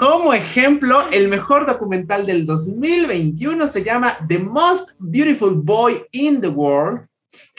Como 0.00 0.32
ejemplo, 0.32 1.10
el 1.12 1.28
mejor 1.28 1.66
documental 1.66 2.24
del 2.24 2.46
2021 2.46 3.66
se 3.66 3.84
llama 3.84 4.16
The 4.28 4.38
Most 4.38 4.92
Beautiful 4.98 5.56
Boy 5.56 6.04
in 6.12 6.40
the 6.40 6.48
World, 6.48 7.02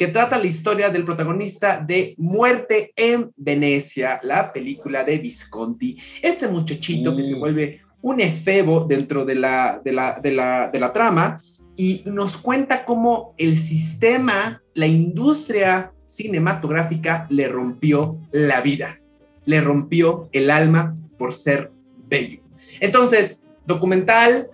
que 0.02 0.08
trata 0.08 0.39
la 0.39 0.47
historia 0.47 0.89
del 0.89 1.06
protagonista 1.06 1.78
de 1.78 2.16
Muerte 2.18 2.91
en 2.95 3.32
Venecia, 3.38 4.20
la 4.24 4.52
película 4.52 5.04
de 5.04 5.20
Visconti. 5.20 5.95
Este 6.24 6.47
muchachito 6.47 7.16
que 7.16 7.24
se 7.24 7.36
mm. 7.36 7.39
vuelve 7.39 7.82
un 8.02 8.20
efebo 8.20 8.88
dentro 8.89 9.26
de 9.26 9.36
la, 9.36 9.80
de 9.86 9.93
la, 9.93 10.20
de 10.20 10.32
la, 10.32 10.70
de 10.70 10.80
la 10.80 10.91
trama 10.91 11.38
y 11.78 12.02
nos 12.06 12.36
cuenta 12.36 12.84
cómo 12.84 13.36
el 13.38 13.56
sistema, 13.60 14.64
la 14.74 14.88
industria 14.88 15.93
cinematográfica 16.08 17.28
le 17.30 17.47
rompió 17.47 18.18
la 18.32 18.62
vida, 18.62 18.99
le 19.45 19.62
rompió 19.62 20.30
el 20.32 20.49
alma 20.49 20.97
por 21.20 21.32
ser 21.32 21.72
bello. 22.08 22.41
Entonces, 22.80 23.47
documental 23.68 24.49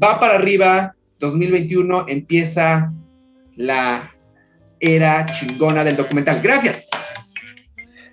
va 0.00 0.20
para 0.20 0.36
arriba, 0.36 0.94
2021 1.18 2.04
empieza 2.06 2.92
la 3.56 4.11
era 4.82 5.24
chingona 5.26 5.84
del 5.84 5.96
documental. 5.96 6.40
Gracias. 6.42 6.88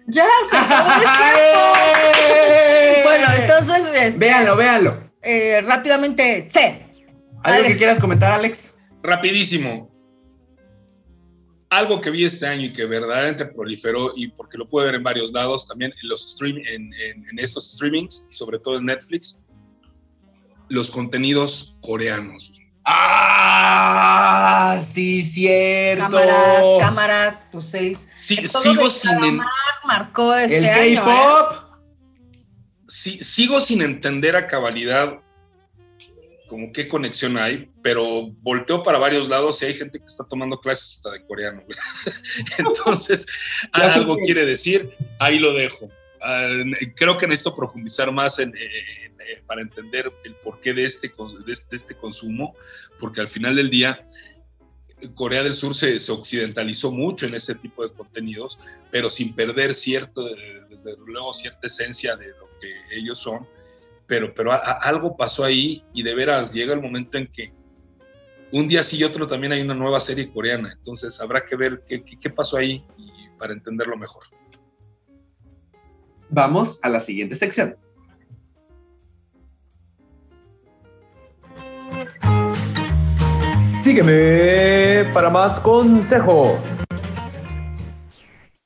Ya, 0.08 0.26
se 0.50 0.58
Bueno, 3.04 3.28
entonces. 3.38 3.92
Este, 3.94 4.20
véanlo, 4.20 4.56
véanlo. 4.56 4.98
Eh, 5.22 5.62
rápidamente, 5.62 6.50
C. 6.50 6.86
¿Algo 7.44 7.68
que 7.68 7.78
quieras 7.78 8.00
comentar, 8.00 8.32
Alex? 8.32 8.76
rapidísimo. 9.02 9.90
Algo 11.70 12.02
que 12.02 12.10
vi 12.10 12.26
este 12.26 12.48
año 12.48 12.66
y 12.66 12.74
que 12.74 12.86
verdaderamente 12.86 13.46
proliferó, 13.46 14.14
y 14.16 14.30
porque 14.30 14.58
lo 14.58 14.68
pude 14.68 14.86
ver 14.86 14.96
en 14.96 15.04
varios 15.04 15.32
lados, 15.32 15.68
también 15.68 15.94
en 16.02 16.10
los 16.10 16.34
stream, 16.34 16.58
en, 16.58 16.92
en, 16.94 17.40
esos 17.40 17.74
streamings, 17.74 18.28
y 18.30 18.34
sobre 18.34 18.58
todo 18.60 18.78
en 18.78 18.86
Netflix, 18.86 19.46
los 20.70 20.90
contenidos 20.90 21.76
coreanos. 21.82 22.52
¡Ah! 22.92 24.80
Sí, 24.82 25.24
cierto. 25.24 26.04
Cámaras, 26.04 26.64
cámaras, 26.80 27.48
pues 27.52 27.74
el. 27.74 27.98
Sí, 28.18 28.48
sigo 28.48 28.90
sin. 28.90 29.42
marcó 29.86 30.36
este 30.36 30.58
el 30.58 30.96
K-pop. 30.98 31.54
¿eh? 31.54 31.58
Sí, 32.88 33.24
sigo 33.24 33.60
sin 33.60 33.82
entender 33.82 34.36
a 34.36 34.48
cabalidad 34.48 35.20
como 36.50 36.74
qué 36.74 36.88
conexión 36.88 37.38
hay, 37.38 37.70
pero 37.82 38.32
volteo 38.42 38.82
para 38.84 38.98
varios 38.98 39.30
lados 39.30 39.62
y 39.62 39.68
hay 39.68 39.76
gente 39.76 40.00
que 40.00 40.06
está 40.06 40.26
tomando 40.28 40.60
clases 40.60 40.98
hasta 40.98 41.12
de 41.12 41.24
coreano. 41.26 41.64
Entonces, 42.58 43.26
algo 43.72 44.18
quiere 44.18 44.46
decir, 44.46 44.92
ahí 45.20 45.40
lo 45.40 45.54
dejo. 45.54 45.90
Ah, 46.22 46.50
creo 46.96 47.18
que 47.18 47.28
necesito 47.28 47.56
profundizar 47.56 48.12
más 48.12 48.40
en, 48.40 48.54
para 49.46 49.62
entender 49.62 50.12
el 50.24 50.36
porqué 50.36 50.74
de 50.74 50.86
este, 50.86 51.14
de 51.46 51.54
este, 51.54 51.76
este, 51.76 51.96
consumo, 51.96 52.56
porque 53.00 53.22
al 53.22 53.28
final 53.28 53.56
del 53.56 53.70
día 53.70 54.02
Corea 55.16 55.44
del 55.44 55.54
Sur 55.54 55.76
se, 55.76 55.98
se, 56.00 56.12
occidentalizó 56.12 56.92
mucho 56.92 57.26
en 57.26 57.36
ese 57.36 57.56
tipo 57.56 57.88
de 57.88 57.94
contenidos, 57.94 58.60
pero 58.92 59.10
sin 59.10 59.34
perder 59.34 59.74
cierto, 59.74 60.26
desde 60.70 60.96
luego 61.06 61.34
cierta 61.34 61.68
esencia 61.68 62.18
de 62.18 62.28
lo 62.30 62.50
que 62.60 62.98
ellos 62.98 63.18
son, 63.18 63.48
pero, 64.08 64.34
pero 64.34 64.52
algo 64.52 65.16
pasó 65.16 65.44
ahí 65.44 65.84
y 65.94 66.04
de 66.04 66.16
veras 66.16 66.52
llega 66.52 66.74
el 66.74 66.82
momento 66.82 67.18
en 67.18 67.28
que 67.28 67.54
un 68.52 68.68
día 68.68 68.82
sí 68.84 68.98
y 68.98 69.04
otro 69.04 69.28
también 69.28 69.54
hay 69.54 69.62
una 69.62 69.76
nueva 69.76 70.00
serie 70.00 70.32
coreana, 70.32 70.74
entonces 70.74 71.22
habrá 71.22 71.46
que 71.46 71.56
ver 71.56 71.84
qué, 71.88 72.04
qué 72.04 72.30
pasó 72.30 72.58
ahí 72.58 72.84
para 73.38 73.54
entenderlo 73.54 73.96
mejor. 73.96 74.24
Vamos 76.30 76.80
a 76.84 76.90
la 76.90 77.00
siguiente 77.00 77.36
sección. 77.36 77.76
Sígueme 83.84 85.10
para 85.14 85.30
más 85.30 85.58
consejos. 85.62 86.60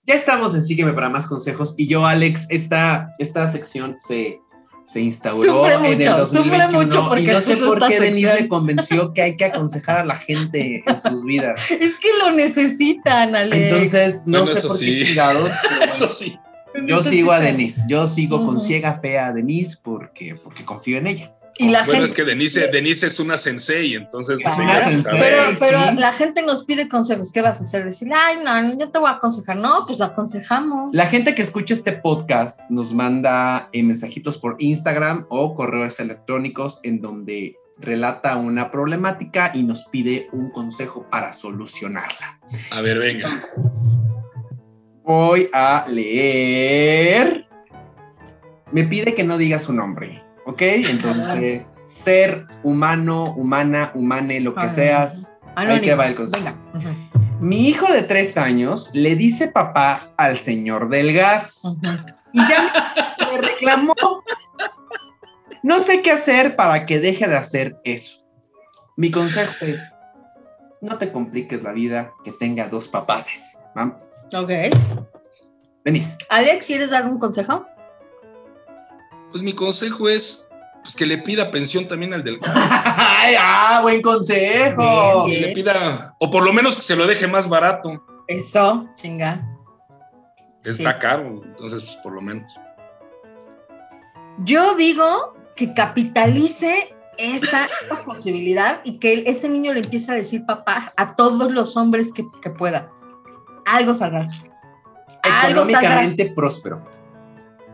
Ya 0.07 0.15
estamos 0.15 0.55
en 0.55 0.63
Sígueme 0.63 0.91
para 0.93 1.07
más 1.07 1.27
consejos 1.27 1.75
y 1.77 1.87
yo, 1.87 2.07
Alex, 2.07 2.47
esta, 2.49 3.13
esta 3.19 3.47
sección 3.47 3.95
se, 3.99 4.39
se 4.83 5.01
instauró 5.01 5.69
en 5.69 5.81
mucho, 5.81 6.09
el 6.09 6.17
2021 6.17 6.71
mucho 6.71 7.07
porque 7.07 7.21
y 7.21 7.27
no 7.27 7.41
sé 7.41 7.57
por 7.57 7.87
qué 7.87 7.99
Denise 7.99 8.33
me 8.33 8.47
convenció 8.47 9.13
que 9.13 9.21
hay 9.21 9.37
que 9.37 9.45
aconsejar 9.45 9.97
a 9.97 10.05
la 10.05 10.15
gente 10.15 10.83
en 10.83 10.99
sus 10.99 11.23
vidas. 11.23 11.61
Es 11.71 11.99
que 11.99 12.09
lo 12.19 12.31
necesitan, 12.31 13.35
Alex. 13.35 13.55
Entonces, 13.55 14.23
no 14.25 14.47
sé 14.47 14.67
por 14.67 14.79
qué 14.79 15.05
chingados. 15.05 15.51
Eso 15.93 16.09
sí. 16.09 16.39
Yo 16.87 17.03
sigo 17.03 17.31
a 17.31 17.39
Denise, 17.39 17.83
yo 17.87 18.07
sigo 18.07 18.43
con 18.47 18.59
ciega 18.59 18.99
fe 18.99 19.19
a 19.19 19.31
Denise 19.31 19.77
porque, 19.83 20.35
porque 20.43 20.65
confío 20.65 20.97
en 20.97 21.05
ella. 21.05 21.35
Y 21.57 21.69
la 21.69 21.83
bueno, 21.83 22.05
es 22.05 22.13
que 22.13 22.23
Denise, 22.23 22.67
Denise 22.69 23.07
es 23.07 23.19
una 23.19 23.37
sensei, 23.37 23.93
entonces... 23.93 24.41
pero, 25.03 25.37
pero 25.59 25.91
la 25.93 26.11
gente 26.11 26.41
nos 26.41 26.65
pide 26.65 26.89
consejos. 26.89 27.31
¿Qué 27.31 27.41
vas 27.41 27.59
a 27.61 27.63
hacer? 27.63 27.85
Decir, 27.85 28.09
ay, 28.13 28.37
no, 28.43 28.79
yo 28.79 28.89
te 28.89 28.97
voy 28.97 29.09
a 29.09 29.13
aconsejar. 29.13 29.57
No, 29.57 29.85
pues 29.85 29.99
lo 29.99 30.05
aconsejamos. 30.05 30.93
La 30.93 31.07
gente 31.07 31.35
que 31.35 31.43
escucha 31.43 31.73
este 31.73 31.91
podcast 31.91 32.61
nos 32.69 32.93
manda 32.93 33.69
eh, 33.71 33.83
mensajitos 33.83 34.37
por 34.37 34.55
Instagram 34.59 35.27
o 35.29 35.53
correos 35.53 35.99
electrónicos 35.99 36.79
en 36.83 37.01
donde 37.01 37.55
relata 37.77 38.35
una 38.35 38.71
problemática 38.71 39.51
y 39.53 39.63
nos 39.63 39.85
pide 39.85 40.29
un 40.31 40.49
consejo 40.51 41.07
para 41.09 41.33
solucionarla. 41.33 42.39
A 42.71 42.81
ver, 42.81 42.99
venga. 42.99 43.39
voy 45.03 45.49
a 45.53 45.85
leer. 45.87 47.47
Me 48.71 48.85
pide 48.85 49.13
que 49.13 49.23
no 49.23 49.37
diga 49.37 49.59
su 49.59 49.73
nombre. 49.73 50.22
¿Ok? 50.45 50.61
Entonces, 50.61 51.75
ser 51.85 52.45
humano, 52.63 53.33
humana, 53.35 53.91
humane, 53.95 54.41
lo 54.41 54.53
que 54.53 54.69
seas, 54.69 55.37
ahí 55.55 55.79
te 55.79 55.95
va 55.95 56.07
el 56.07 56.15
consejo. 56.15 56.49
Mi 57.39 57.67
hijo 57.67 57.91
de 57.91 58.03
tres 58.03 58.37
años 58.37 58.89
le 58.93 59.15
dice 59.15 59.47
papá 59.47 60.01
al 60.17 60.37
señor 60.37 60.89
del 60.89 61.13
gas 61.13 61.61
y 62.31 62.39
ya 62.39 62.93
me 63.19 63.37
reclamó. 63.37 63.93
No 65.61 65.79
sé 65.79 66.01
qué 66.01 66.11
hacer 66.11 66.55
para 66.55 66.85
que 66.85 66.99
deje 66.99 67.27
de 67.27 67.35
hacer 67.35 67.77
eso. 67.83 68.27
Mi 68.95 69.11
consejo 69.11 69.53
es, 69.61 69.93
no 70.81 70.97
te 70.97 71.11
compliques 71.11 71.63
la 71.63 71.71
vida 71.71 72.11
que 72.23 72.31
tenga 72.31 72.67
dos 72.67 72.87
papaces. 72.87 73.57
Ok. 74.33 74.51
Venís. 75.83 76.17
Alex, 76.29 76.67
¿quieres 76.67 76.91
dar 76.91 77.05
un 77.05 77.19
consejo? 77.19 77.65
Pues 79.33 79.41
mi 79.41 79.53
consejo 79.53 80.07
es 80.09 80.47
pues, 80.83 80.95
que 80.95 81.07
le 81.07 81.17
pida 81.17 81.49
pensión 81.49 81.87
también 81.87 82.13
al 82.13 82.23
del 82.23 82.39
¡Ay, 82.45 83.33
ah, 83.35 83.79
buen 83.81 83.99
consejo! 83.99 85.25
Que 85.25 85.39
le 85.39 85.53
pida, 85.53 86.15
o 86.19 86.29
por 86.29 86.43
lo 86.43 86.53
menos 86.53 86.75
que 86.75 86.83
se 86.83 86.95
lo 86.95 87.07
deje 87.07 87.25
más 87.25 87.49
barato. 87.49 88.05
Eso, 88.27 88.87
chinga. 88.93 89.43
Está 90.63 90.99
caro, 90.99 91.41
entonces, 91.43 91.83
pues 91.83 91.95
por 92.03 92.13
lo 92.13 92.21
menos. 92.21 92.53
Yo 94.45 94.75
digo 94.75 95.33
que 95.55 95.73
capitalice 95.73 96.93
esa, 97.17 97.69
posibilidad 98.05 98.81
y 98.83 98.99
que 98.99 99.23
ese 99.25 99.49
niño 99.49 99.73
le 99.73 99.79
empiece 99.79 100.11
a 100.11 100.15
decir 100.15 100.45
papá 100.45 100.93
a 100.95 101.15
todos 101.15 101.51
los 101.51 101.75
hombres 101.75 102.13
que, 102.13 102.23
pueda. 102.51 102.91
Algo 103.65 103.95
saldrá. 103.95 104.27
Económicamente 105.23 106.31
próspero 106.35 106.83
ni 106.85 107.02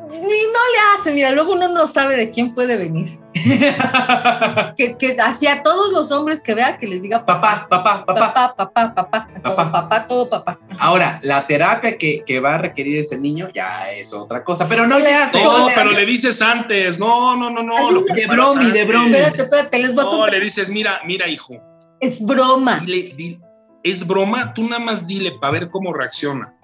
no 0.09 0.17
le 0.17 0.97
hace, 0.97 1.11
mira, 1.11 1.31
luego 1.31 1.53
uno 1.53 1.67
no 1.67 1.85
sabe 1.87 2.15
de 2.15 2.31
quién 2.31 2.53
puede 2.53 2.77
venir. 2.77 3.19
que, 4.75 4.97
que 4.97 5.17
hacia 5.21 5.61
todos 5.61 5.91
los 5.91 6.11
hombres 6.11 6.41
que 6.41 6.55
vea 6.55 6.77
que 6.77 6.87
les 6.87 7.03
diga 7.03 7.25
papá, 7.25 7.67
papá, 7.69 8.03
papá, 8.05 8.33
papá, 8.33 8.55
papá, 8.55 8.95
papá, 8.95 9.27
papá, 9.41 9.71
papá, 9.71 10.07
todo 10.07 10.29
papá. 10.29 10.59
Ahora, 10.79 11.19
la 11.21 11.45
terapia 11.45 11.97
que, 11.97 12.23
que, 12.25 12.39
va 12.39 12.55
a 12.55 12.57
requerir 12.57 12.97
ese 12.97 13.17
niño 13.17 13.49
ya 13.53 13.91
es 13.91 14.11
otra 14.13 14.43
cosa, 14.43 14.67
pero 14.67 14.87
no 14.87 14.97
le 14.97 15.13
hace. 15.13 15.43
No, 15.43 15.67
pero 15.75 15.91
le 15.91 16.05
dices 16.05 16.41
antes, 16.41 16.97
no, 16.99 17.35
no, 17.35 17.49
no, 17.49 17.61
no. 17.61 18.01
De 18.15 18.25
bromi, 18.25 18.71
de 18.71 18.85
bromi. 18.85 19.11
Espérate, 19.11 19.43
espérate, 19.43 19.79
les 19.79 19.93
voy 19.93 20.03
no, 20.03 20.09
a 20.09 20.11
contar. 20.11 20.31
No, 20.31 20.37
le 20.37 20.43
dices, 20.43 20.71
mira, 20.71 20.99
mira, 21.05 21.27
hijo. 21.27 21.53
Es 21.99 22.23
broma. 22.23 22.79
Dile, 22.79 23.13
dile, 23.15 23.39
es 23.83 24.05
broma, 24.05 24.53
tú 24.53 24.63
nada 24.63 24.79
más 24.79 25.05
dile 25.05 25.33
para 25.39 25.53
ver 25.53 25.69
cómo 25.69 25.93
reacciona. 25.93 26.55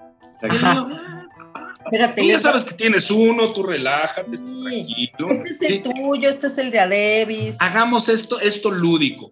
Ajá. 0.41 1.14
Espérate, 1.85 2.21
tú 2.21 2.27
ya 2.27 2.39
sabes 2.39 2.65
que 2.65 2.73
tienes 2.73 3.11
uno, 3.11 3.53
tú 3.53 3.63
relájate, 3.63 4.37
tranquilo. 4.37 5.29
Este 5.29 5.49
es 5.49 5.61
el 5.61 5.83
tuyo, 5.83 6.29
este 6.29 6.47
es 6.47 6.57
el 6.57 6.71
de 6.71 6.79
Adebis. 6.79 7.57
Hagamos 7.59 8.09
esto, 8.09 8.39
esto 8.39 8.71
lúdico. 8.71 9.31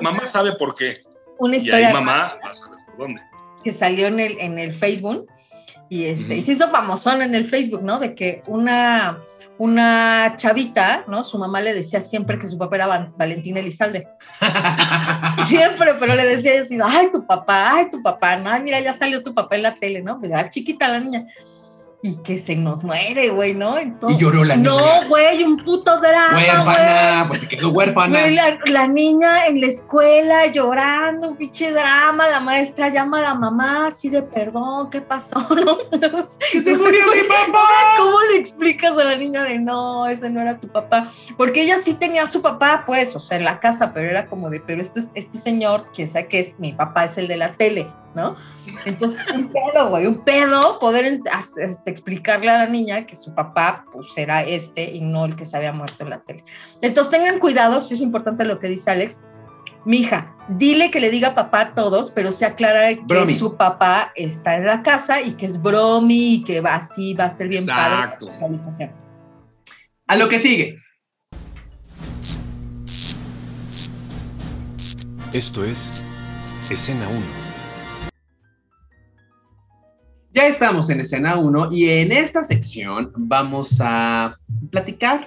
mamá, 0.00 0.26
sabe 0.26 0.52
por 0.52 0.74
qué. 0.74 1.00
Una 1.38 1.56
historia. 1.56 1.80
Y 1.80 1.84
ahí 1.84 1.92
mamá, 1.92 2.38
por 2.96 3.06
dónde. 3.06 3.20
Que 3.62 3.72
salió 3.72 4.06
en 4.06 4.20
el, 4.20 4.40
en 4.40 4.58
el 4.58 4.72
Facebook 4.72 5.26
y, 5.90 6.04
este, 6.04 6.36
y 6.36 6.42
se 6.42 6.52
hizo 6.52 6.70
famosón 6.70 7.20
en 7.20 7.34
el 7.34 7.44
Facebook, 7.44 7.82
¿no? 7.82 7.98
De 7.98 8.14
que 8.14 8.42
una, 8.46 9.18
una 9.58 10.34
chavita, 10.38 11.04
¿no? 11.08 11.22
Su 11.22 11.36
mamá 11.36 11.60
le 11.60 11.74
decía 11.74 12.00
siempre 12.00 12.38
que 12.38 12.46
su 12.46 12.56
papá 12.56 12.76
era 12.76 13.12
Valentina 13.16 13.60
Elizalde. 13.60 14.08
siempre, 15.46 15.94
pero 16.00 16.14
le 16.14 16.24
decía 16.24 16.62
así, 16.62 16.78
ay, 16.82 17.10
tu 17.12 17.26
papá, 17.26 17.74
ay, 17.74 17.90
tu 17.90 18.00
papá, 18.02 18.36
no, 18.36 18.48
ay, 18.48 18.62
mira, 18.62 18.80
ya 18.80 18.96
salió 18.96 19.22
tu 19.22 19.34
papá 19.34 19.56
en 19.56 19.64
la 19.64 19.74
tele, 19.74 20.00
¿no? 20.00 20.18
Pues, 20.18 20.32
chiquita 20.50 20.88
la 20.88 21.00
niña 21.00 21.26
y 22.02 22.16
que 22.22 22.38
se 22.38 22.56
nos 22.56 22.82
muere, 22.82 23.28
güey, 23.28 23.52
¿no? 23.52 23.76
y 23.78 24.16
lloró 24.16 24.42
la 24.42 24.56
niña. 24.56 24.70
No, 24.70 25.08
güey, 25.08 25.44
un 25.44 25.58
puto 25.58 26.00
drama. 26.00 26.34
Huérfana, 26.34 27.24
pues 27.28 27.40
se 27.40 27.48
quedó 27.48 27.70
huérfana. 27.70 28.26
la, 28.66 28.88
niña 28.88 29.46
en 29.46 29.60
la 29.60 29.66
escuela 29.66 30.46
llorando, 30.46 31.28
un 31.28 31.36
pinche 31.36 31.70
drama, 31.72 32.28
la 32.28 32.40
maestra 32.40 32.88
llama 32.88 33.18
a 33.18 33.22
la 33.22 33.34
mamá 33.34 33.88
así 33.88 34.08
de 34.08 34.22
perdón, 34.22 34.88
¿qué 34.88 35.02
pasó? 35.02 35.46
que 36.52 36.60
se 36.60 36.74
murió 36.74 37.04
mi 37.04 37.28
papá. 37.28 37.68
¿Cómo 37.98 38.18
le 38.32 38.38
explicas 38.38 38.96
a 38.96 39.04
la 39.04 39.16
niña 39.16 39.42
de 39.44 39.58
no, 39.58 40.06
ese 40.06 40.30
no 40.30 40.40
era 40.40 40.58
tu 40.58 40.68
papá? 40.68 41.06
Porque 41.36 41.62
ella 41.62 41.76
sí 41.78 41.94
tenía 41.94 42.22
a 42.22 42.26
su 42.26 42.40
papá, 42.40 42.84
pues, 42.86 43.14
o 43.14 43.20
sea, 43.20 43.36
en 43.36 43.44
la 43.44 43.60
casa, 43.60 43.92
pero 43.92 44.08
era 44.08 44.26
como 44.26 44.48
de, 44.48 44.60
pero 44.60 44.80
este, 44.80 45.00
este 45.14 45.36
señor, 45.36 45.86
que 45.92 46.06
sabe 46.06 46.28
que 46.28 46.40
es 46.40 46.58
mi 46.58 46.72
papá, 46.72 47.04
es 47.04 47.18
el 47.18 47.28
de 47.28 47.36
la 47.36 47.52
tele 47.52 47.88
¿no? 48.14 48.36
Entonces, 48.84 49.20
un 49.34 49.52
pedo, 49.52 49.90
güey, 49.90 50.06
un 50.06 50.24
pedo 50.24 50.78
poder 50.78 51.20
este, 51.60 51.90
explicarle 51.90 52.50
a 52.50 52.58
la 52.58 52.66
niña 52.66 53.06
que 53.06 53.16
su 53.16 53.34
papá, 53.34 53.84
pues, 53.92 54.08
era 54.16 54.42
este 54.42 54.84
y 54.94 55.00
no 55.00 55.24
el 55.24 55.36
que 55.36 55.46
se 55.46 55.56
había 55.56 55.72
muerto 55.72 56.04
en 56.04 56.10
la 56.10 56.20
tele. 56.20 56.44
Entonces, 56.80 57.10
tengan 57.10 57.38
cuidado, 57.38 57.80
si 57.80 57.94
es 57.94 58.00
importante 58.00 58.44
lo 58.44 58.58
que 58.58 58.68
dice 58.68 58.90
Alex. 58.90 59.20
Mija, 59.86 60.36
dile 60.48 60.90
que 60.90 61.00
le 61.00 61.10
diga 61.10 61.34
papá 61.34 61.60
a 61.60 61.74
todos, 61.74 62.10
pero 62.10 62.30
se 62.32 62.44
aclara 62.44 62.88
que 62.94 63.32
su 63.32 63.56
papá 63.56 64.12
está 64.14 64.56
en 64.56 64.66
la 64.66 64.82
casa 64.82 65.22
y 65.22 65.32
que 65.32 65.46
es 65.46 65.60
bromi 65.60 66.34
y 66.34 66.44
que 66.44 66.60
va 66.60 66.74
así, 66.74 67.14
va 67.14 67.24
a 67.24 67.30
ser 67.30 67.48
bien 67.48 67.62
Exacto. 67.62 68.26
padre 68.26 68.32
la 68.32 68.40
realización. 68.40 68.92
A 70.06 70.16
lo 70.16 70.28
que 70.28 70.38
sigue. 70.38 70.78
Esto 75.32 75.64
es 75.64 76.04
Escena 76.68 77.08
1. 77.08 77.39
Ya 80.32 80.46
estamos 80.46 80.88
en 80.90 81.00
Escena 81.00 81.36
1 81.36 81.70
y 81.72 81.88
en 81.88 82.12
esta 82.12 82.44
sección 82.44 83.10
vamos 83.16 83.80
a 83.80 84.38
platicar, 84.70 85.26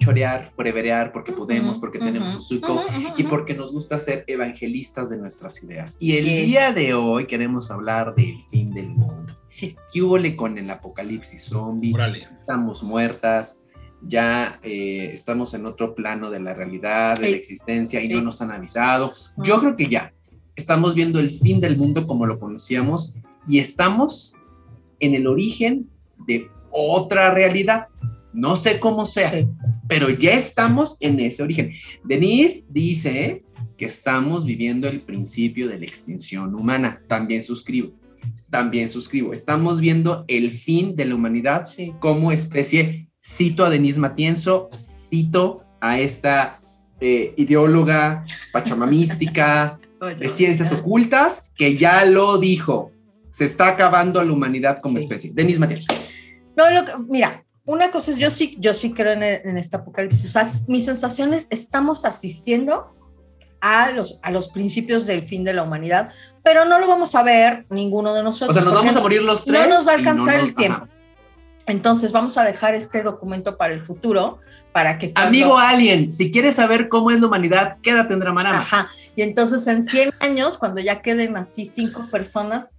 chorear, 0.00 0.52
foreverear, 0.56 1.12
porque 1.12 1.30
podemos, 1.30 1.78
porque 1.78 2.00
tenemos 2.00 2.34
su 2.34 2.40
suco 2.40 2.82
y 3.16 3.22
porque 3.22 3.54
nos 3.54 3.72
gusta 3.72 4.00
ser 4.00 4.24
evangelistas 4.26 5.10
de 5.10 5.18
nuestras 5.18 5.62
ideas. 5.62 5.96
Y 6.00 6.16
el 6.16 6.24
día 6.24 6.72
de 6.72 6.94
hoy 6.94 7.28
queremos 7.28 7.70
hablar 7.70 8.12
del 8.16 8.42
fin 8.42 8.72
del 8.72 8.88
mundo. 8.88 9.38
Sí. 9.50 9.76
¿Qué 9.92 10.02
hubo 10.02 10.18
con 10.36 10.58
el 10.58 10.68
apocalipsis 10.68 11.44
zombie? 11.44 11.94
Estamos 12.40 12.82
muertas, 12.82 13.68
ya 14.02 14.58
eh, 14.64 15.10
estamos 15.12 15.54
en 15.54 15.66
otro 15.66 15.94
plano 15.94 16.28
de 16.32 16.40
la 16.40 16.54
realidad, 16.54 17.20
de 17.20 17.30
la 17.30 17.36
existencia 17.36 18.02
y 18.02 18.08
no 18.08 18.20
nos 18.20 18.42
han 18.42 18.50
avisado. 18.50 19.12
Yo 19.36 19.60
creo 19.60 19.76
que 19.76 19.88
ya 19.88 20.12
estamos 20.56 20.96
viendo 20.96 21.20
el 21.20 21.30
fin 21.30 21.60
del 21.60 21.76
mundo 21.76 22.08
como 22.08 22.26
lo 22.26 22.40
conocíamos 22.40 23.14
y 23.46 23.58
estamos 23.58 24.34
en 25.00 25.14
el 25.14 25.26
origen 25.26 25.88
de 26.26 26.48
otra 26.70 27.34
realidad. 27.34 27.88
No 28.32 28.56
sé 28.56 28.78
cómo 28.78 29.06
sea, 29.06 29.32
pero 29.88 30.08
ya 30.08 30.32
estamos 30.32 30.96
en 31.00 31.18
ese 31.20 31.42
origen. 31.42 31.72
Denise 32.04 32.64
dice 32.70 33.44
que 33.76 33.86
estamos 33.86 34.44
viviendo 34.44 34.88
el 34.88 35.00
principio 35.00 35.68
de 35.68 35.78
la 35.78 35.86
extinción 35.86 36.54
humana. 36.54 37.02
También 37.08 37.42
suscribo. 37.42 37.92
También 38.50 38.88
suscribo. 38.88 39.32
Estamos 39.32 39.80
viendo 39.80 40.24
el 40.28 40.50
fin 40.50 40.94
de 40.94 41.06
la 41.06 41.14
humanidad 41.14 41.66
como 41.98 42.30
especie 42.30 43.08
cito 43.22 43.64
a 43.64 43.70
Denise 43.70 43.98
Matienzo, 43.98 44.70
cito 44.76 45.64
a 45.80 45.98
esta 45.98 46.58
eh, 47.00 47.34
ideóloga 47.36 48.24
pachamamística 48.52 49.78
de 50.18 50.28
ciencias 50.28 50.72
ocultas 50.72 51.52
que 51.56 51.76
ya 51.76 52.04
lo 52.04 52.38
dijo. 52.38 52.92
Se 53.40 53.46
está 53.46 53.68
acabando 53.68 54.22
la 54.22 54.34
humanidad 54.34 54.82
como 54.82 54.98
especie. 54.98 55.30
Denise 55.32 55.58
Matienzo. 55.58 55.86
No, 56.54 56.64
mira, 57.08 57.42
una 57.64 57.90
cosa 57.90 58.10
es, 58.10 58.18
yo 58.18 58.28
sí, 58.28 58.58
yo 58.60 58.74
sí 58.74 58.92
creo 58.92 59.14
en, 59.14 59.22
en 59.22 59.56
esta 59.56 59.78
apocalipsis. 59.78 60.26
O 60.26 60.28
sea, 60.28 60.46
mis 60.68 60.84
sensaciones, 60.84 61.46
estamos 61.48 62.04
asistiendo 62.04 62.94
a 63.62 63.92
los, 63.92 64.20
a 64.22 64.30
los 64.30 64.50
principios 64.50 65.06
del 65.06 65.26
fin 65.26 65.42
de 65.42 65.54
la 65.54 65.62
humanidad, 65.62 66.10
pero 66.42 66.66
no 66.66 66.78
lo 66.78 66.86
vamos 66.86 67.14
a 67.14 67.22
ver 67.22 67.64
ninguno 67.70 68.12
de 68.12 68.22
nosotros. 68.22 68.50
O 68.50 68.60
sea, 68.60 68.62
nos 68.62 68.74
vamos 68.74 68.94
a 68.94 69.00
morir 69.00 69.22
los 69.22 69.42
tres. 69.42 69.58
No 69.58 69.74
nos 69.74 69.88
va 69.88 69.92
a 69.92 69.94
alcanzar 69.94 70.34
el 70.34 70.54
tiempo. 70.54 70.86
Entonces 71.64 72.12
vamos 72.12 72.36
a 72.36 72.44
dejar 72.44 72.74
este 72.74 73.02
documento 73.02 73.56
para 73.56 73.72
el 73.72 73.80
futuro, 73.80 74.40
para 74.72 74.98
que... 74.98 75.12
Amigo 75.14 75.56
Alien, 75.56 76.12
si 76.12 76.30
quieres 76.30 76.56
saber 76.56 76.90
cómo 76.90 77.10
es 77.10 77.20
la 77.20 77.28
humanidad, 77.28 77.78
quédate 77.80 78.12
en 78.12 78.20
Dramarama. 78.20 78.58
Ajá, 78.58 78.90
y 79.16 79.22
entonces 79.22 79.66
en 79.66 79.82
100 79.82 80.12
años, 80.20 80.58
cuando 80.58 80.82
ya 80.82 81.00
queden 81.00 81.38
así 81.38 81.64
cinco 81.64 82.06
personas, 82.10 82.74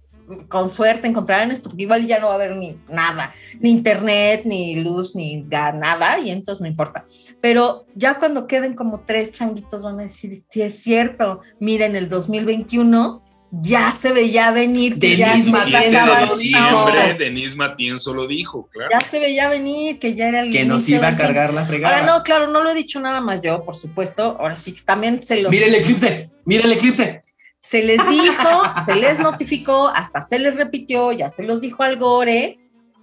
con 0.48 0.70
suerte 0.70 1.06
encontrarán 1.06 1.50
esto, 1.50 1.68
porque 1.68 1.84
igual 1.84 2.06
ya 2.06 2.18
no 2.18 2.26
va 2.26 2.32
a 2.32 2.36
haber 2.36 2.56
ni 2.56 2.76
nada, 2.88 3.34
ni 3.60 3.70
internet, 3.70 4.42
ni 4.44 4.76
luz, 4.76 5.14
ni 5.14 5.42
nada, 5.42 6.18
y 6.18 6.30
entonces 6.30 6.60
no 6.60 6.66
importa. 6.66 7.04
Pero 7.40 7.86
ya 7.94 8.18
cuando 8.18 8.46
queden 8.46 8.74
como 8.74 9.00
tres 9.00 9.32
changuitos 9.32 9.82
van 9.82 10.00
a 10.00 10.02
decir, 10.02 10.42
si 10.50 10.62
es 10.62 10.82
cierto, 10.82 11.40
miren 11.58 11.96
el 11.96 12.08
2021 12.08 13.22
ya 13.52 13.92
se 13.92 14.12
veía 14.12 14.50
venir 14.50 14.98
que 14.98 15.08
Denise 15.08 15.52
ya 15.90 16.26
lo 16.26 16.36
dijo. 16.36 16.78
Hombre, 16.78 17.14
Denise 17.18 17.54
Matienzo 17.54 18.14
lo 18.14 18.26
dijo, 18.26 18.66
claro. 18.72 18.90
Ya 18.90 19.00
se 19.06 19.18
veía 19.18 19.50
venir 19.50 19.98
que 19.98 20.14
ya 20.14 20.28
era 20.28 20.40
el 20.40 20.50
que 20.50 20.64
nos 20.64 20.88
iba 20.88 21.08
a 21.08 21.16
cargar 21.16 21.52
la 21.52 21.66
fregada. 21.66 21.98
Ahora 21.98 22.06
no, 22.06 22.22
claro, 22.22 22.48
no 22.48 22.62
lo 22.62 22.70
he 22.70 22.74
dicho 22.74 22.98
nada 22.98 23.20
más 23.20 23.42
yo, 23.42 23.62
por 23.62 23.76
supuesto. 23.76 24.38
Ahora 24.40 24.56
sí 24.56 24.74
también 24.86 25.22
se 25.22 25.42
los 25.42 25.52
Mira 25.52 25.66
el 25.66 25.74
eclipse, 25.74 26.30
mira 26.46 26.64
el 26.64 26.72
eclipse. 26.72 27.20
Se 27.62 27.82
les 27.82 27.98
dijo, 28.08 28.62
se 28.84 28.96
les 28.96 29.20
notificó, 29.20 29.86
hasta 29.88 30.20
se 30.20 30.38
les 30.38 30.56
repitió, 30.56 31.12
ya 31.12 31.28
se 31.28 31.44
los 31.44 31.60
dijo 31.60 31.84
al 31.84 31.96
Gore. 31.96 32.58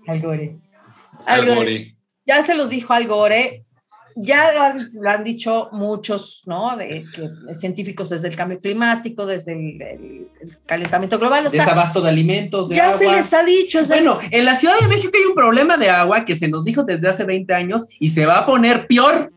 Al 0.06 0.22
Gore. 0.22 0.58
Al 1.26 1.46
Gore. 1.46 1.96
Ya 2.26 2.44
se 2.44 2.54
los 2.56 2.70
dijo 2.70 2.94
al 2.94 3.08
Gore 3.08 3.66
ya 4.22 4.52
lo 5.02 5.10
han, 5.10 5.24
dicho 5.24 5.70
muchos, 5.72 6.42
¿no? 6.46 6.76
De, 6.76 7.06
científicos 7.54 8.10
desde 8.10 8.28
el 8.28 8.36
cambio 8.36 8.60
climático, 8.60 9.26
desde 9.26 9.54
el, 9.54 10.28
calentamiento 10.66 11.18
global. 11.18 11.48
O 11.48 11.50
Desabasto 11.50 12.02
de 12.02 12.10
alimentos, 12.10 12.70
de 12.70 12.76
ya 12.76 12.92
se 12.92 13.10
les 13.10 13.34
ha 13.34 13.44
dicho. 13.44 13.80
Bueno, 13.88 14.20
en 14.30 14.46
la 14.46 14.56
Ciudad 14.56 14.78
de 14.80 14.88
México 14.88 15.12
hay 15.16 15.26
un 15.26 15.36
problema 15.36 15.78
de 15.78 15.90
agua 15.90 16.26
que 16.26 16.36
se 16.36 16.50
nos 16.50 16.66
dijo 16.66 16.84
desde 16.84 17.08
hace 17.08 17.24
20 17.24 17.54
años 17.54 17.88
y 18.00 18.10
se 18.10 18.26
va 18.26 18.40
a 18.40 18.46
poner 18.46 18.88
peor. 18.88 19.32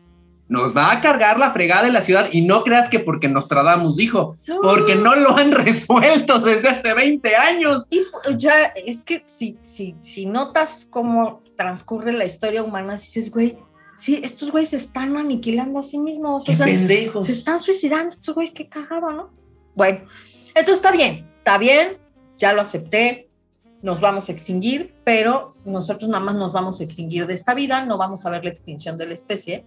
Nos 0.53 0.77
va 0.77 0.91
a 0.91 1.01
cargar 1.01 1.39
la 1.39 1.49
fregada 1.49 1.87
en 1.87 1.93
la 1.93 2.03
ciudad 2.03 2.29
y 2.31 2.41
no 2.41 2.63
creas 2.63 2.89
que 2.89 2.99
porque 2.99 3.27
Nostradamus 3.27 3.95
dijo, 3.95 4.37
porque 4.61 4.93
no 4.93 5.15
lo 5.15 5.35
han 5.35 5.51
resuelto 5.65 6.37
desde 6.37 6.69
hace 6.69 6.93
20 6.93 7.35
años. 7.35 7.87
Y 7.89 8.03
ya, 8.37 8.65
es 8.65 9.01
que 9.01 9.23
si, 9.25 9.57
si, 9.59 9.95
si 10.01 10.27
notas 10.27 10.85
cómo 10.87 11.41
transcurre 11.57 12.13
la 12.13 12.25
historia 12.25 12.61
humana, 12.61 12.93
dices, 12.93 13.31
güey, 13.31 13.57
Sí, 13.95 14.19
estos 14.23 14.51
güeyes 14.51 14.69
se 14.69 14.77
están 14.77 15.15
aniquilando 15.17 15.79
a 15.79 15.83
sí 15.83 15.97
mismos. 15.97 16.43
¡Qué 16.45 16.55
pendejos! 16.55 17.27
Se 17.27 17.31
están 17.31 17.59
suicidando 17.59 18.09
estos 18.09 18.33
güeyes, 18.33 18.53
qué 18.53 18.67
cagado, 18.67 19.11
¿no? 19.11 19.31
Bueno, 19.75 19.99
entonces 20.49 20.75
está 20.75 20.91
bien, 20.91 21.29
está 21.37 21.57
bien, 21.57 21.97
ya 22.37 22.53
lo 22.53 22.61
acepté, 22.61 23.29
nos 23.83 23.99
vamos 23.99 24.29
a 24.29 24.31
extinguir, 24.31 24.95
pero 25.03 25.55
nosotros 25.65 26.09
nada 26.09 26.23
más 26.23 26.35
nos 26.35 26.53
vamos 26.53 26.79
a 26.79 26.83
extinguir 26.83 27.27
de 27.27 27.33
esta 27.33 27.53
vida, 27.53 27.85
no 27.85 27.97
vamos 27.97 28.25
a 28.25 28.29
ver 28.29 28.43
la 28.43 28.49
extinción 28.49 28.97
de 28.97 29.07
la 29.07 29.13
especie. 29.13 29.65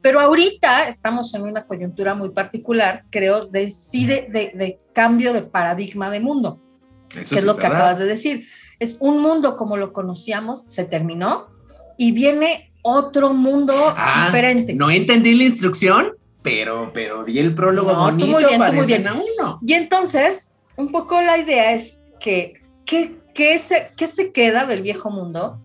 Pero 0.00 0.20
ahorita 0.20 0.86
estamos 0.88 1.34
en 1.34 1.42
una 1.42 1.66
coyuntura 1.66 2.14
muy 2.14 2.30
particular, 2.30 3.04
creo, 3.10 3.46
de, 3.46 3.70
sí, 3.70 4.06
de, 4.06 4.78
cambio 4.92 5.32
de 5.32 5.42
paradigma 5.42 6.10
de 6.10 6.20
mundo, 6.20 6.60
que 7.08 7.20
es, 7.20 7.44
lo 7.44 7.56
que 7.56 7.66
acabas 7.66 7.98
de 7.98 8.06
decir. 8.06 8.46
Es 8.78 8.96
un 9.00 9.20
mundo 9.20 9.56
como 9.56 9.76
lo 9.76 9.92
conocíamos, 9.92 10.62
se 10.66 10.84
terminó 10.84 11.48
y 11.96 12.12
viene 12.12 12.72
otro 12.82 13.34
mundo 13.34 13.74
ah, 13.96 14.26
diferente. 14.26 14.74
No 14.74 14.88
entendí 14.90 15.34
la 15.34 15.44
instrucción, 15.44 16.12
pero, 16.42 16.92
pero 16.94 17.24
di 17.24 17.38
el 17.38 17.54
prólogo 17.54 17.94
bonito 17.94 18.26
muy 18.28 18.44
bien, 18.44 18.60
muy 18.74 18.86
bien. 18.86 19.06
uno. 19.08 19.58
Y 19.66 19.72
entonces, 19.74 20.56
un 20.76 20.90
poco 20.90 21.20
la 21.20 21.38
idea 21.38 21.72
es 21.72 22.00
que, 22.20 22.62
¿qué, 22.84 23.18
se, 23.58 23.90
¿qué 23.96 24.06
se 24.06 24.32
queda 24.32 24.64
del 24.64 24.82
viejo 24.82 25.10
mundo? 25.10 25.60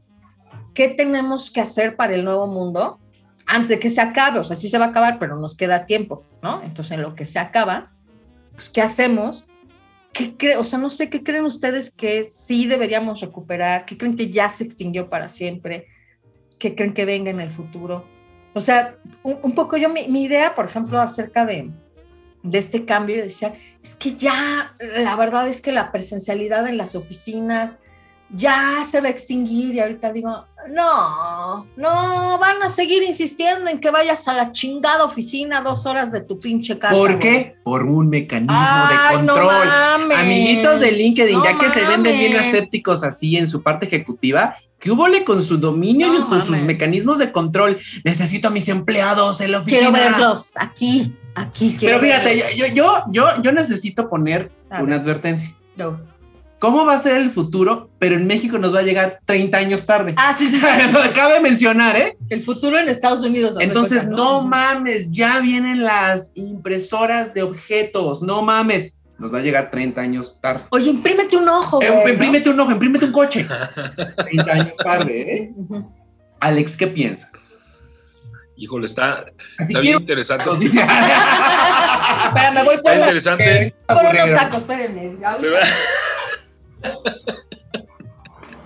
¿Qué 0.74 0.90
tenemos 0.90 1.52
que 1.52 1.62
hacer 1.62 1.96
para 1.96 2.16
el 2.16 2.26
nuevo 2.26 2.48
mundo? 2.48 3.00
Antes 3.46 3.70
de 3.70 3.80
que 3.80 3.90
se 3.90 4.02
acabe, 4.02 4.40
o 4.40 4.44
sea, 4.44 4.56
sí 4.56 4.70
se 4.70 4.78
va 4.78 4.86
a 4.86 4.90
acabar, 4.90 5.20
pero 5.20 5.38
nos 5.38 5.56
queda 5.56 5.86
tiempo, 5.86 6.24
¿no? 6.42 6.64
Entonces, 6.64 6.92
en 6.94 7.02
lo 7.02 7.16
que 7.16 7.26
se 7.26 7.40
acaba, 7.40 7.92
pues, 8.54 8.70
¿qué 8.70 8.82
hacemos? 8.82 9.46
¿Qué 10.14 10.38
creen? 10.38 10.60
O 10.60 10.64
sea, 10.64 10.80
no 10.80 10.90
sé, 10.90 11.10
¿qué 11.10 11.24
creen 11.24 11.46
ustedes 11.46 11.92
que 11.92 12.24
sí 12.24 12.68
deberíamos 12.68 13.20
recuperar? 13.22 13.86
¿Qué 13.86 13.98
creen 13.98 14.16
que 14.16 14.32
ya 14.32 14.48
se 14.50 14.64
extinguió 14.64 15.10
para 15.10 15.28
siempre? 15.28 15.88
que 16.64 16.76
creen 16.76 16.94
que 16.94 17.04
venga 17.04 17.30
en 17.30 17.42
el 17.42 17.52
futuro. 17.52 18.06
O 18.54 18.62
sea, 18.62 18.96
un, 19.24 19.54
poco 19.54 19.76
yo, 19.76 19.90
mi, 19.90 20.24
idea, 20.24 20.56
por 20.56 20.66
ejemplo, 20.66 21.02
acerca 21.02 21.46
de, 21.46 21.72
de 22.42 22.58
este 22.58 22.86
cambio, 22.86 23.18
decía, 23.18 23.56
es 23.84 23.96
que 23.96 24.16
ya, 24.16 24.74
la 24.80 25.16
verdad 25.18 25.50
es 25.50 25.60
que 25.60 25.74
la 25.74 25.92
presencialidad 25.92 26.66
en 26.68 26.78
las 26.78 26.96
oficinas 26.96 27.80
ya 28.36 28.84
se 28.84 29.00
va 29.00 29.08
a 29.08 29.12
extinguir 29.12 29.76
y 29.76 29.80
ahorita 29.80 30.12
digo, 30.12 30.46
no, 30.70 31.68
no, 31.76 32.38
van 32.40 32.64
a 32.64 32.70
seguir 32.70 33.04
insistiendo 33.04 33.70
en 33.70 33.80
que 33.80 33.92
vayas 33.92 34.28
a 34.28 34.34
la 34.34 34.52
chingada 34.52 35.04
oficina 35.06 35.62
dos 35.62 35.86
horas 35.86 36.12
de 36.12 36.22
tu 36.22 36.40
pinche 36.40 36.80
casa. 36.80 36.96
¿Por 36.96 37.20
qué? 37.20 37.56
Por 37.64 37.86
un 37.86 38.10
mecanismo 38.10 38.56
de 38.90 39.18
control. 39.18 39.68
Amiguitos 40.16 40.80
de 40.80 40.92
LinkedIn, 40.92 41.44
ya 41.44 41.58
que 41.58 41.70
se 41.70 41.86
venden 41.86 42.18
bien 42.18 42.36
asépticos 42.38 43.04
así 43.04 43.38
en 43.38 43.48
su 43.48 43.62
parte 43.62 43.86
ejecutiva, 43.86 44.56
¿Qué 44.80 44.92
hubo 44.92 45.06
con 45.24 45.42
su 45.42 45.58
dominio 45.58 46.14
y 46.14 46.24
con 46.24 46.46
sus 46.46 46.58
mecanismos 46.58 47.18
de 47.18 47.32
control? 47.32 47.80
Necesito 48.04 48.50
a 48.50 48.52
mis 48.52 48.68
empleados 48.68 49.40
en 49.40 49.54
la 49.54 49.60
oficina. 49.60 49.90
Quiero 49.90 49.94
verlos 49.94 50.52
aquí, 50.58 51.16
aquí. 51.36 51.78
Pero 51.80 52.02
fíjate, 52.02 52.58
yo, 52.58 52.68
yo, 52.68 53.06
yo, 53.10 53.42
yo, 53.42 53.52
necesito 53.54 54.10
poner 54.10 54.52
una 54.70 54.98
advertencia. 54.98 55.56
No. 55.78 56.13
¿Cómo 56.64 56.86
va 56.86 56.94
a 56.94 56.98
ser 56.98 57.18
el 57.18 57.30
futuro? 57.30 57.90
Pero 58.00 58.16
en 58.16 58.26
México 58.26 58.58
nos 58.58 58.74
va 58.74 58.80
a 58.80 58.84
llegar 58.84 59.20
30 59.26 59.58
años 59.58 59.86
tarde. 59.86 60.14
Ah, 60.16 60.34
sí, 60.34 60.46
sí. 60.46 60.56
Eso 60.88 60.98
cabe 61.14 61.42
mencionar, 61.42 61.98
¿eh? 61.98 62.18
El 62.30 62.42
futuro 62.42 62.80
en 62.80 62.88
Estados 62.88 63.26
Unidos. 63.26 63.58
Entonces, 63.60 64.08
no 64.08 64.44
mames, 64.44 65.12
ya 65.12 65.42
vienen 65.42 65.84
las 65.84 66.32
impresoras 66.36 67.34
de 67.34 67.44
objetos, 67.44 68.22
no 68.22 68.42
mames 68.44 68.98
nos 69.20 69.34
va 69.34 69.40
a 69.40 69.42
llegar 69.42 69.72
30 69.72 70.00
años 70.00 70.40
tarde. 70.40 70.64
Oye, 70.70 70.90
imprímete 70.90 71.36
un 71.36 71.50
ojo. 71.50 71.82
Eh, 71.82 72.12
imprímete 72.12 72.50
un 72.50 72.60
ojo, 72.62 72.72
imprímete 72.72 73.06
un 73.08 73.12
coche. 73.12 73.46
30 74.18 74.52
años 74.54 74.78
tarde, 74.78 75.22
¿eh? 75.22 75.52
Alex, 76.40 76.78
¿qué 76.78 76.88
piensas? 76.88 77.62
Híjole, 78.56 78.86
está, 78.86 79.26
está 79.60 79.82
bien 79.82 79.98
interesante. 80.00 80.46
Espera, 82.26 82.52
me 82.54 82.64
voy 82.64 82.78
por, 82.78 82.94
está 82.94 82.96
interesante. 82.96 83.76
por 83.86 83.98
unos 83.98 84.34
tacos, 84.34 84.62
espérenme. 84.62 85.18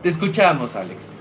Te 0.03 0.09
escuchamos, 0.09 0.75
Alex. 0.75 1.13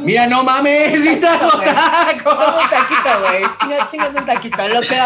Mira, 0.00 0.26
no 0.26 0.42
mames, 0.42 0.98
un 0.98 1.20
taquito, 1.20 3.20
güey. 3.20 3.44
Chinga, 3.60 3.88
chinga 3.88 4.08
un 4.08 4.26
taquito. 4.26 4.68
Lo 4.68 4.80
que 4.80 5.00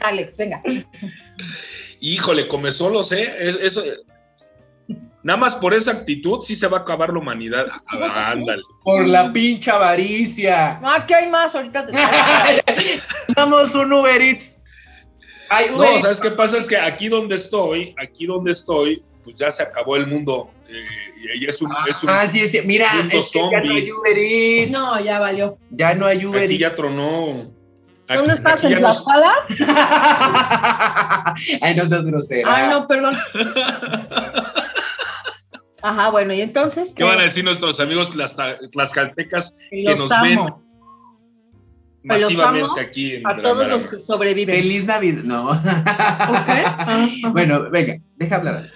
Alex, 0.00 0.36
venga. 0.36 0.62
Híjole, 2.00 2.48
come 2.48 2.72
solo, 2.72 3.02
¿eh? 3.10 3.58
Eso, 3.60 3.82
Nada 5.24 5.38
más 5.38 5.56
por 5.56 5.72
esa 5.72 5.92
actitud 5.92 6.42
sí 6.42 6.54
se 6.54 6.68
va 6.68 6.78
a 6.78 6.80
acabar 6.82 7.10
la 7.10 7.18
humanidad. 7.18 7.66
Ándale. 7.88 8.62
Por 8.84 9.06
la 9.06 9.32
pincha 9.32 9.76
avaricia. 9.76 10.78
No, 10.82 10.90
aquí 10.90 11.14
hay 11.14 11.30
más, 11.30 11.54
ahorita 11.54 11.86
te 11.86 11.92
Damos 13.34 13.74
un 13.74 13.90
Uber 13.90 14.20
Eats. 14.20 14.62
no, 15.70 16.00
¿sabes 16.00 16.20
qué 16.20 16.30
pasa? 16.30 16.58
Es 16.58 16.68
que 16.68 16.76
aquí 16.76 17.08
donde 17.08 17.36
estoy, 17.36 17.94
aquí 17.98 18.26
donde 18.26 18.52
estoy, 18.52 19.02
pues 19.24 19.36
ya 19.36 19.50
se 19.50 19.62
acabó 19.62 19.96
el 19.96 20.06
mundo. 20.06 20.50
Eh, 20.68 20.84
y 21.40 21.46
es 21.46 21.60
un, 21.62 21.72
ah, 21.72 21.86
sí, 22.30 22.46
sí. 22.46 22.60
Mira, 22.64 22.86
es 23.10 23.30
que 23.32 23.40
ya 23.50 23.62
no 23.62 23.72
hay 23.72 23.90
Uber 23.90 24.18
Eats. 24.18 24.72
No, 24.72 25.00
ya 25.00 25.18
valió. 25.18 25.58
Ya 25.70 25.94
no 25.94 26.06
hay 26.06 26.24
Uber 26.24 26.44
Aquí 26.44 26.58
ya 26.58 26.74
tronó. 26.74 27.50
¿Dónde 28.06 28.34
estás? 28.34 28.62
¿En 28.64 28.76
Tlaxcala? 28.76 29.34
Ay, 31.62 31.74
no 31.74 31.86
seas 31.86 32.04
grosera. 32.04 32.54
Ay, 32.54 32.68
no, 32.68 32.86
perdón. 32.86 33.16
Ajá, 35.82 36.10
bueno, 36.10 36.32
y 36.32 36.40
entonces. 36.40 36.92
¿Qué, 36.94 37.04
van 37.04 37.20
a 37.20 37.24
decir 37.24 37.44
nuestros 37.44 37.80
amigos 37.80 38.10
tlaxcaltecas 38.72 39.58
que 39.70 39.94
nos 39.94 40.08
ven 40.22 40.38
masivamente 42.04 42.80
aquí 42.80 43.14
en 43.14 43.26
A 43.26 43.40
todos 43.40 43.66
los 43.66 43.86
que 43.86 43.98
sobreviven. 43.98 44.54
Feliz 44.54 44.84
Navidad. 44.84 45.22
No. 45.24 45.60
bueno, 47.32 47.70
venga, 47.70 47.98
deja 48.16 48.36
hablar. 48.36 48.70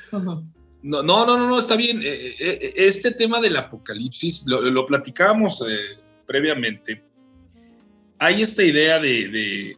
No, 0.83 1.03
no, 1.03 1.27
no, 1.27 1.37
no, 1.37 1.59
está 1.59 1.77
bien. 1.77 2.01
Eh, 2.03 2.05
eh, 2.05 2.35
eh, 2.39 2.73
este 2.77 3.11
tema 3.11 3.41
del 3.41 3.57
apocalipsis 3.57 4.47
lo, 4.47 4.63
lo 4.63 4.87
platicábamos 4.87 5.63
previamente. 6.27 7.05
Hay 8.19 8.43
esta 8.43 8.65
idea 8.65 8.99
de, 8.99 9.77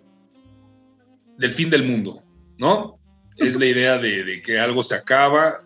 del 1.36 1.52
fin 1.52 1.70
del 1.70 1.84
mundo, 1.84 2.22
¿no? 2.58 2.98
Es 3.36 3.56
la 3.56 3.66
idea 3.66 3.98
de, 3.98 4.24
de 4.24 4.42
que 4.42 4.58
algo 4.58 4.82
se 4.82 4.94
acaba, 4.94 5.56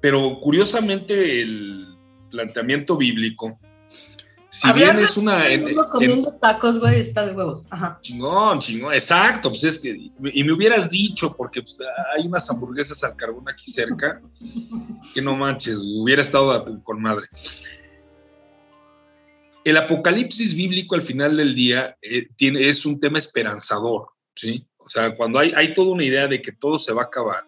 pero 0.00 0.40
curiosamente 0.40 1.40
el 1.40 1.96
planteamiento 2.30 2.96
bíblico, 2.96 3.58
si 4.54 4.72
bien 4.72 4.96
es 5.00 5.16
una... 5.16 5.42
comiendo 5.90 6.32
tacos, 6.38 6.78
güey, 6.78 7.00
está 7.00 7.26
de 7.26 7.34
huevos. 7.34 7.64
Ajá. 7.70 7.98
Chingón, 8.02 8.60
chingón, 8.60 8.94
exacto, 8.94 9.50
pues 9.50 9.64
es 9.64 9.78
que, 9.80 10.12
y 10.32 10.44
me 10.44 10.52
hubieras 10.52 10.88
dicho, 10.88 11.34
porque 11.36 11.60
pues, 11.60 11.76
hay 12.16 12.24
unas 12.24 12.48
hamburguesas 12.48 13.02
al 13.02 13.16
carbón 13.16 13.48
aquí 13.48 13.68
cerca, 13.68 14.22
que 15.12 15.20
no 15.20 15.36
manches, 15.36 15.76
hubiera 15.78 16.22
estado 16.22 16.80
con 16.84 17.02
madre. 17.02 17.26
El 19.64 19.76
apocalipsis 19.76 20.54
bíblico 20.54 20.94
al 20.94 21.02
final 21.02 21.36
del 21.36 21.56
día 21.56 21.96
eh, 22.00 22.28
tiene, 22.36 22.68
es 22.68 22.86
un 22.86 23.00
tema 23.00 23.18
esperanzador, 23.18 24.10
¿sí? 24.36 24.64
O 24.78 24.88
sea, 24.88 25.14
cuando 25.16 25.40
hay, 25.40 25.52
hay 25.56 25.74
toda 25.74 25.94
una 25.94 26.04
idea 26.04 26.28
de 26.28 26.40
que 26.40 26.52
todo 26.52 26.78
se 26.78 26.92
va 26.92 27.02
a 27.02 27.06
acabar, 27.06 27.44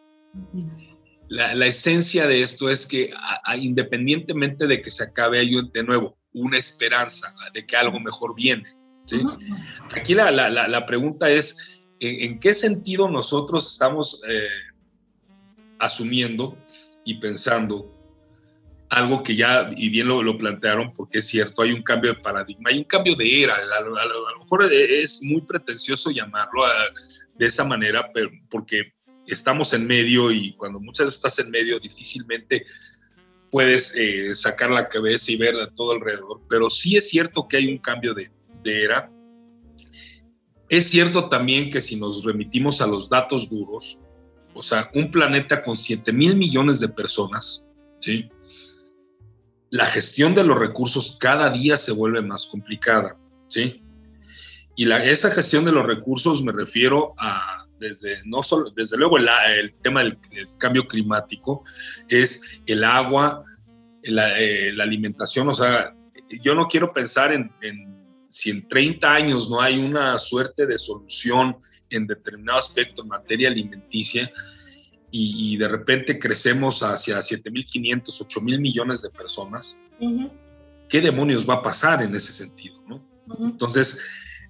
la, 1.29 1.67
esencia 1.67 2.27
de 2.27 2.43
esto 2.43 2.69
es 2.69 2.85
que 2.85 3.13
independientemente 3.59 4.67
de 4.67 4.83
que 4.83 4.91
se 4.91 5.05
acabe, 5.05 5.39
hay 5.39 5.57
de 5.73 5.85
nuevo 5.85 6.17
una 6.37 6.59
esperanza 6.59 7.35
de 7.55 7.67
que 7.67 7.77
algo 7.77 7.99
mejor 7.99 8.35
viene. 8.35 8.77
Aquí 9.95 10.15
la, 10.15 10.87
pregunta 10.87 11.31
es, 11.31 11.57
¿en, 11.99 12.39
qué 12.41 12.53
sentido 12.53 13.09
nosotros 13.09 13.73
estamos 13.73 14.21
eh, 14.29 14.47
asumiendo 15.79 16.59
y 17.05 17.15
pensando 17.15 17.91
algo 18.91 19.23
que 19.23 19.35
ya, 19.35 19.71
y 19.75 19.89
bien 19.89 20.09
lo, 20.09 20.39
plantearon, 20.39 20.93
porque 20.93 21.19
es 21.19 21.27
cierto, 21.27 21.63
hay 21.63 21.73
un 21.73 21.83
cambio 21.83 22.13
de 22.13 22.21
paradigma, 22.21 22.69
hay 22.71 22.79
un 22.79 22.85
cambio 22.85 23.17
de 23.17 23.43
era, 23.43 23.55
a, 23.55 23.81
lo 23.81 24.39
mejor 24.39 24.71
es 24.71 25.23
muy 25.23 25.41
pretencioso 25.41 26.11
llamarlo 26.11 26.65
de 27.35 27.47
esa 27.47 27.65
manera, 27.65 28.11
pero 28.13 28.31
porque 28.51 28.93
estamos 29.27 29.73
en 29.73 29.87
medio 29.87 30.31
y 30.31 30.55
cuando 30.55 30.81
muchas 30.81 31.07
veces 31.07 31.17
estás 31.17 31.39
en 31.39 31.51
medio 31.51 31.81
difícilmente 31.81 32.65
puedes 33.51 33.95
eh, 33.97 34.35
sacar 34.35 34.71
la 34.71 34.89
cabeza 34.89 35.31
y 35.31 35.37
ver 35.37 35.55
a 35.57 35.73
todo 35.73 35.93
alrededor, 35.93 36.41
pero 36.49 36.71
sí 36.71 36.97
es 36.97 37.09
cierto 37.09 37.47
que 37.49 37.59
hay 37.59 37.69
un 37.69 37.79
cambio 37.79 38.15
de, 38.15 38.31
era. 38.65 39.11
Es 40.69 40.91
cierto 40.91 41.29
también 41.29 41.71
que 41.71 41.81
si 41.81 41.97
nos 41.97 42.25
remitimos 42.25 42.81
a 42.81 42.87
los 42.87 43.09
datos 43.09 43.49
duros, 43.49 44.01
o 44.55 44.63
sea, 44.63 44.91
un 44.95 45.13
planeta 45.13 45.63
con 45.63 45.77
7 45.77 46.13
mil 46.13 46.35
millones 46.35 46.81
de 46.81 46.89
personas, 46.89 47.71
¿sí? 48.01 48.29
La 49.71 49.87
gestión 49.87 50.35
de 50.35 50.43
los 50.43 50.59
recursos 50.59 51.17
cada 51.21 51.51
día 51.51 51.77
se 51.77 51.93
vuelve 51.93 52.23
más 52.23 52.47
complicada, 52.47 53.19
¿sí? 53.49 53.83
Y 54.75 54.85
la, 54.87 55.05
esa 55.05 55.31
gestión 55.31 55.65
de 55.65 55.73
los 55.73 55.87
recursos 55.87 56.43
me 56.43 56.53
refiero 56.53 57.15
a 57.19 57.66
desde, 57.79 58.19
no 58.25 58.43
solo, 58.43 58.71
desde 58.71 58.97
luego 58.97 59.19
el, 59.19 59.75
tema 59.83 60.01
del 60.01 60.19
cambio 60.59 60.87
climático, 60.87 61.63
es 62.09 62.43
el 62.67 62.85
agua, 62.85 63.43
eh, 64.03 64.73
la, 64.75 64.85
alimentación, 64.85 65.49
o 65.49 65.55
sea, 65.55 65.95
yo 66.43 66.55
no 66.55 66.67
quiero 66.69 66.93
pensar 66.93 67.33
en, 67.33 67.51
si 68.29 68.51
en 68.51 68.69
30 68.69 69.15
años 69.15 69.49
no 69.49 69.61
hay 69.61 69.79
una 69.79 70.19
suerte 70.19 70.67
de 70.67 70.79
solución 70.79 71.57
en 71.91 72.07
determinado 72.07 72.59
aspecto 72.59 73.03
en 73.03 73.09
materia 73.09 73.49
alimenticia 73.49 74.31
y, 75.11 75.57
de 75.57 75.69
repente 75.69 76.19
crecemos 76.19 76.83
hacia 76.83 77.19
7.500, 77.19 78.03
8.000 78.05 78.61
millones 78.61 79.01
de 79.01 79.09
personas, 79.09 79.81
¿qué 80.91 81.01
demonios 81.01 81.49
va 81.49 81.55
a 81.55 81.63
pasar 81.63 82.03
en 82.03 82.15
ese 82.15 82.33
sentido? 82.33 82.83
¿no? 82.87 83.03
Entonces, 83.39 83.99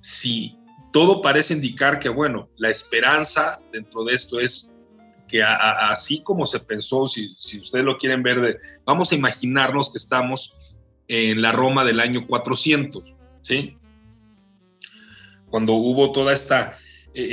si 0.01 0.59
todo 0.93 1.21
parece 1.21 1.55
indicar 1.55 1.99
que, 1.99 2.09
bueno, 2.09 2.49
la 2.57 2.71
esperanza 2.71 3.61
dentro 3.73 4.05
de 4.05 4.15
esto 4.15 4.41
es 4.41 4.73
que 5.29 5.43
así 5.43 6.23
como 6.23 6.47
se 6.47 6.61
pensó, 6.61 7.09
si, 7.09 7.37
ustedes 7.61 7.85
lo 7.85 7.99
quieren 7.99 8.23
ver, 8.23 8.59
vamos 8.85 9.11
a 9.11 9.15
imaginarnos 9.15 9.91
que 9.91 9.99
estamos 9.99 10.55
en 11.09 11.43
la 11.43 11.53
Roma 11.53 11.85
del 11.85 12.01
año 12.01 12.27
400, 12.27 13.15
¿sí? 13.43 13.77
Cuando 15.51 15.75
hubo 15.75 16.13
toda 16.13 16.33
esta, 16.33 16.77
eh, 17.15 17.25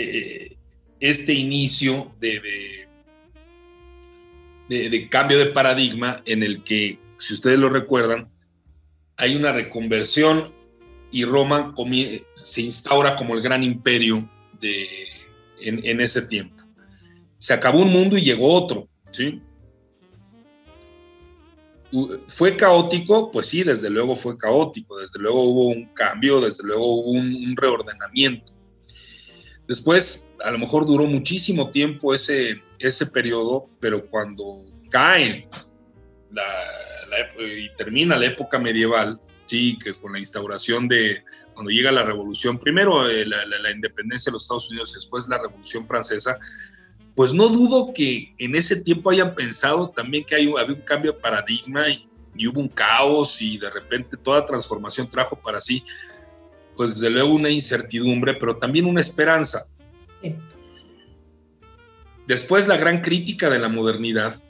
eh, 0.51 0.57
este 0.99 1.33
inicio 1.33 2.13
de, 2.19 2.87
de, 4.69 5.09
cambio 5.09 5.37
de 5.37 5.47
paradigma 5.47 6.21
en 6.25 6.43
el 6.43 6.63
que, 6.63 6.99
si 7.17 7.33
ustedes 7.33 7.59
lo 7.59 7.69
recuerdan, 7.69 8.29
hay 9.17 9.35
una 9.35 9.51
reconversión 9.51 10.53
y 11.13 11.25
Roma 11.25 11.73
se 12.33 12.61
instaura 12.61 13.15
como 13.15 13.35
el 13.35 13.41
gran 13.43 13.63
imperio 13.63 14.27
de, 14.59 14.87
en, 15.61 16.01
ese 16.01 16.23
tiempo. 16.23 16.63
Se 17.37 17.53
acabó 17.53 17.83
un 17.83 17.91
mundo 17.91 18.17
y 18.17 18.21
llegó 18.21 18.51
otro, 18.51 18.87
¿sí? 19.11 19.39
¿Fue 22.27 22.57
caótico? 22.57 23.31
Pues 23.31 23.45
sí, 23.45 23.61
desde 23.61 23.91
luego 23.91 24.15
fue 24.15 24.39
caótico, 24.39 24.97
desde 24.97 25.19
luego 25.19 25.43
hubo 25.43 25.67
un 25.67 25.85
cambio, 25.93 26.41
desde 26.41 26.63
luego 26.63 26.83
hubo 26.83 27.11
un, 27.11 27.55
reordenamiento. 27.55 28.51
Después, 29.67 30.27
a 30.43 30.49
lo 30.49 30.57
mejor 30.57 30.87
duró 30.87 31.05
muchísimo 31.05 31.69
tiempo 31.69 32.15
ese, 32.15 32.59
ese 32.79 33.05
periodo, 33.05 33.69
pero 33.79 34.07
cuando 34.07 34.65
cae 34.89 35.47
y 37.39 37.69
termina 37.75 38.17
la 38.17 38.25
época 38.25 38.57
medieval, 38.57 39.21
sí, 39.53 39.77
que 39.77 39.93
con 39.93 40.13
la 40.13 40.17
instauración 40.17 40.87
de, 40.87 41.23
cuando 41.53 41.69
llega 41.69 41.91
la 41.91 42.01
revolución, 42.01 42.57
primero 42.57 43.07
eh, 43.07 43.23
la, 43.23 43.71
independencia 43.71 44.31
de 44.31 44.33
los 44.33 44.43
Estados 44.43 44.71
Unidos, 44.71 44.93
después 44.95 45.27
la 45.27 45.37
revolución 45.37 45.85
francesa, 45.85 46.39
pues 47.13 47.33
no 47.33 47.47
dudo 47.49 47.93
que 47.93 48.33
en 48.39 48.55
ese 48.55 48.81
tiempo 48.81 49.11
hayan 49.11 49.35
pensado 49.35 49.91
también 49.91 50.23
que 50.23 50.33
hay, 50.33 50.51
había 50.57 50.75
un 50.75 50.81
cambio 50.81 51.11
de 51.11 51.19
paradigma 51.19 51.87
y, 51.87 52.09
hubo 52.47 52.61
un 52.61 52.67
caos 52.67 53.39
y 53.43 53.59
de 53.59 53.69
repente 53.69 54.17
toda 54.17 54.43
transformación 54.43 55.07
trajo 55.07 55.35
para 55.35 55.61
sí, 55.61 55.83
pues 56.75 56.95
desde 56.95 57.11
luego 57.11 57.35
una 57.35 57.51
incertidumbre, 57.51 58.33
pero 58.33 58.57
también 58.57 58.87
una 58.87 59.01
esperanza. 59.01 59.67
Después 62.25 62.67
la 62.67 62.77
gran 62.77 63.01
crítica 63.01 63.51
de 63.51 63.59
la 63.59 63.69
modernidad, 63.69 64.41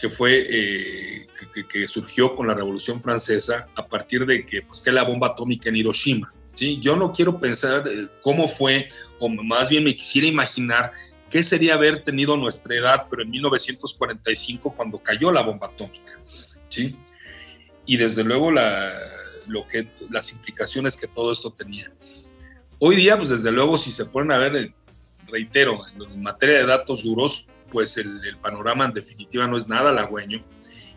que 0.00 0.08
fue 0.10 0.46
eh, 0.50 1.21
que, 1.50 1.88
surgió 1.88 2.34
con 2.34 2.46
la 2.46 2.54
Revolución 2.54 3.00
Francesa 3.00 3.66
a 3.74 3.86
partir 3.86 4.26
de 4.26 4.44
que, 4.46 4.62
pues, 4.62 4.80
que 4.80 4.92
la 4.92 5.04
bomba 5.04 5.28
atómica 5.28 5.68
en 5.68 5.76
Hiroshima. 5.76 6.32
¿sí? 6.54 6.78
Yo 6.80 6.96
no 6.96 7.12
quiero 7.12 7.38
pensar 7.38 7.86
eh, 7.88 8.08
cómo 8.22 8.48
fue, 8.48 8.88
o 9.18 9.28
más 9.28 9.70
bien 9.70 9.84
me 9.84 9.96
quisiera 9.96 10.26
imaginar 10.26 10.92
qué 11.30 11.42
sería 11.42 11.74
haber 11.74 12.04
tenido 12.04 12.36
nuestra 12.36 12.76
edad, 12.76 13.06
pero 13.08 13.22
en 13.22 13.30
1945 13.30 14.74
cuando 14.76 14.98
cayó 14.98 15.32
la 15.32 15.42
bomba 15.42 15.68
atómica. 15.68 16.18
¿sí? 16.68 16.96
Y 17.86 17.96
desde 17.96 18.24
luego 18.24 18.50
la, 18.50 18.92
lo 19.46 19.66
que, 19.66 19.88
las 20.10 20.32
implicaciones 20.32 20.96
que 20.96 21.08
todo 21.08 21.32
esto 21.32 21.50
tenía. 21.50 21.90
Hoy 22.78 22.96
día, 22.96 23.16
pues 23.16 23.30
desde 23.30 23.52
luego, 23.52 23.78
si 23.78 23.92
se 23.92 24.06
ponen 24.06 24.32
a 24.32 24.38
ver, 24.38 24.56
eh, 24.56 24.74
reitero, 25.28 25.80
en 25.86 26.22
materia 26.22 26.58
de 26.58 26.66
datos 26.66 27.02
duros, 27.04 27.46
pues 27.72 27.96
el, 27.96 28.36
panorama 28.42 28.84
en 28.84 28.92
definitiva 28.92 29.46
no 29.46 29.56
es 29.56 29.66
nada 29.66 29.90
halagüeño 29.90 30.44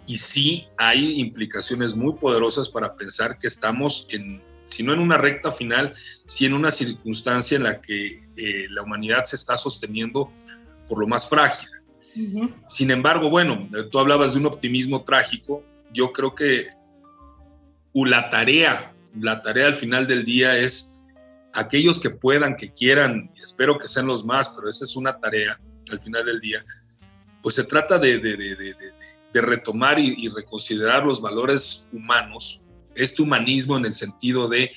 y 0.08 0.18
sí 0.18 0.68
hay 0.78 1.20
implicaciones 1.20 1.96
muy 1.96 2.14
poderosas 2.14 2.70
para 2.70 2.96
pensar 2.96 3.38
que 3.40 3.48
estamos 3.48 4.08
en, 4.10 4.42
si 4.66 4.84
no 4.84 4.94
en 4.94 5.00
una 5.00 5.18
recta 5.18 5.52
final, 5.52 5.94
sí 6.26 6.46
en 6.46 6.54
una 6.54 6.72
circunstancia 6.72 7.58
en 7.58 7.64
la 7.64 7.82
que 7.82 8.24
eh, 8.36 8.68
la 8.70 8.84
humanidad 8.84 9.26
se 9.26 9.36
está 9.36 9.58
sosteniendo 9.58 10.30
por 10.88 11.00
lo 11.00 11.08
más 11.08 11.28
frágil. 11.28 11.70
Sin 12.68 12.92
embargo, 12.92 13.30
bueno, 13.30 13.68
tú 13.92 14.00
hablabas 14.00 14.34
de 14.34 14.40
un 14.40 14.46
optimismo 14.46 15.04
trágico, 15.04 15.66
yo 15.92 16.14
creo 16.14 16.34
que 16.34 16.70
la 17.94 18.30
tarea, 18.30 18.94
la 19.20 19.42
tarea 19.42 19.68
al 19.68 19.74
final 19.74 20.08
del 20.08 20.24
día 20.24 20.58
es 20.58 20.94
aquellos 21.52 22.00
que 22.00 22.10
puedan, 22.10 22.56
que 22.56 22.72
quieran, 22.72 23.32
espero 23.36 23.78
que 23.78 23.90
sean 23.90 24.08
los 24.08 24.24
más, 24.24 24.48
pero 24.50 24.70
esa 24.70 24.86
es 24.86 24.96
una 24.96 25.18
tarea 25.20 25.60
al 25.92 26.00
final 26.00 26.26
del 26.26 26.40
día, 26.40 26.64
pues 27.42 27.56
se 27.56 27.66
trata 27.66 28.00
de, 28.00 28.18
de 28.20 28.38
retomar 29.42 30.00
y, 30.00 30.30
reconsiderar 30.30 31.06
los 31.06 31.22
valores 31.22 31.90
humanos, 31.92 32.62
este 32.96 33.22
humanismo 33.22 33.78
en 33.78 33.86
el 33.86 33.94
sentido 33.94 34.48
de 34.48 34.72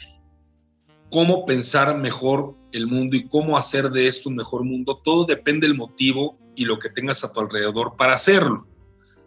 cómo 1.10 1.46
pensar 1.46 1.96
mejor 1.96 2.56
el 2.72 2.86
mundo 2.86 3.16
y 3.16 3.28
cómo 3.28 3.56
hacer 3.56 3.90
de 3.90 4.08
esto 4.08 4.28
un 4.28 4.36
mejor 4.36 4.64
mundo, 4.64 5.00
todo 5.02 5.24
depende 5.24 5.66
del 5.66 5.76
motivo 5.76 6.38
y 6.54 6.64
lo 6.64 6.78
que 6.78 6.90
tengas 6.90 7.24
a 7.24 7.32
tu 7.32 7.40
alrededor 7.40 7.96
para 7.96 8.14
hacerlo. 8.14 8.66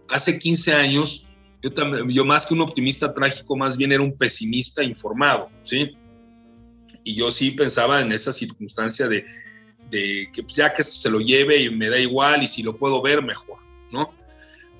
Hace 0.09 0.37
15 0.37 0.73
años, 0.73 1.25
yo, 1.61 1.71
también, 1.71 2.09
yo 2.09 2.25
más 2.25 2.45
que 2.45 2.53
un 2.53 2.61
optimista 2.61 3.13
trágico, 3.13 3.55
más 3.55 3.77
bien 3.77 3.91
era 3.91 4.03
un 4.03 4.17
pesimista 4.17 4.83
informado, 4.83 5.49
¿sí? 5.63 5.91
Y 7.03 7.15
yo 7.15 7.31
sí 7.31 7.51
pensaba 7.51 8.01
en 8.01 8.11
esa 8.11 8.33
circunstancia 8.33 9.07
de, 9.07 9.25
de 9.89 10.29
que 10.33 10.43
pues, 10.43 10.55
ya 10.55 10.73
que 10.73 10.81
esto 10.81 10.95
se 10.95 11.09
lo 11.09 11.19
lleve 11.19 11.63
y 11.63 11.69
me 11.69 11.89
da 11.89 11.97
igual 11.97 12.43
y 12.43 12.47
si 12.47 12.63
lo 12.63 12.77
puedo 12.77 13.01
ver, 13.01 13.23
mejor, 13.23 13.57
¿no? 13.91 14.13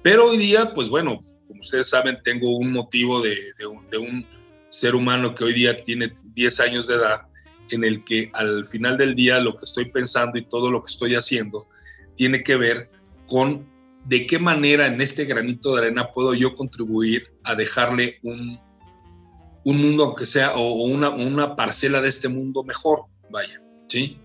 Pero 0.03 0.29
hoy 0.29 0.37
día, 0.37 0.73
pues 0.73 0.89
bueno, 0.89 1.21
como 1.47 1.61
ustedes 1.61 1.89
saben, 1.89 2.19
tengo 2.23 2.57
un 2.57 2.71
motivo 2.71 3.21
de, 3.21 3.37
un, 3.97 4.25
ser 4.69 4.95
humano 4.95 5.35
que 5.35 5.43
hoy 5.43 5.53
día 5.53 5.83
tiene 5.83 6.13
10 6.33 6.59
años 6.61 6.87
de 6.87 6.95
edad, 6.95 7.23
en 7.71 7.83
el 7.83 8.05
que 8.05 8.31
al 8.33 8.65
final 8.65 8.97
del 8.97 9.15
día 9.15 9.39
lo 9.39 9.57
que 9.57 9.65
estoy 9.65 9.91
pensando 9.91 10.37
y 10.37 10.45
todo 10.45 10.71
lo 10.71 10.81
que 10.81 10.91
estoy 10.91 11.15
haciendo 11.15 11.67
tiene 12.15 12.41
que 12.41 12.55
ver 12.55 12.89
con 13.27 13.69
de 14.05 14.25
qué 14.25 14.39
manera 14.39 14.87
en 14.87 15.01
este 15.01 15.25
granito 15.25 15.73
de 15.75 15.81
arena 15.81 16.11
puedo 16.11 16.33
yo 16.33 16.55
contribuir 16.55 17.27
a 17.43 17.53
dejarle 17.53 18.17
un, 18.23 18.59
un 19.65 19.77
mundo, 19.77 20.05
aunque 20.05 20.25
sea, 20.25 20.55
o 20.55 20.85
una, 20.85 21.09
una 21.09 21.55
parcela 21.55 22.01
de 22.01 22.09
este 22.09 22.29
mundo 22.29 22.63
mejor, 22.63 23.05
vaya, 23.29 23.61
¿sí? 23.89 24.17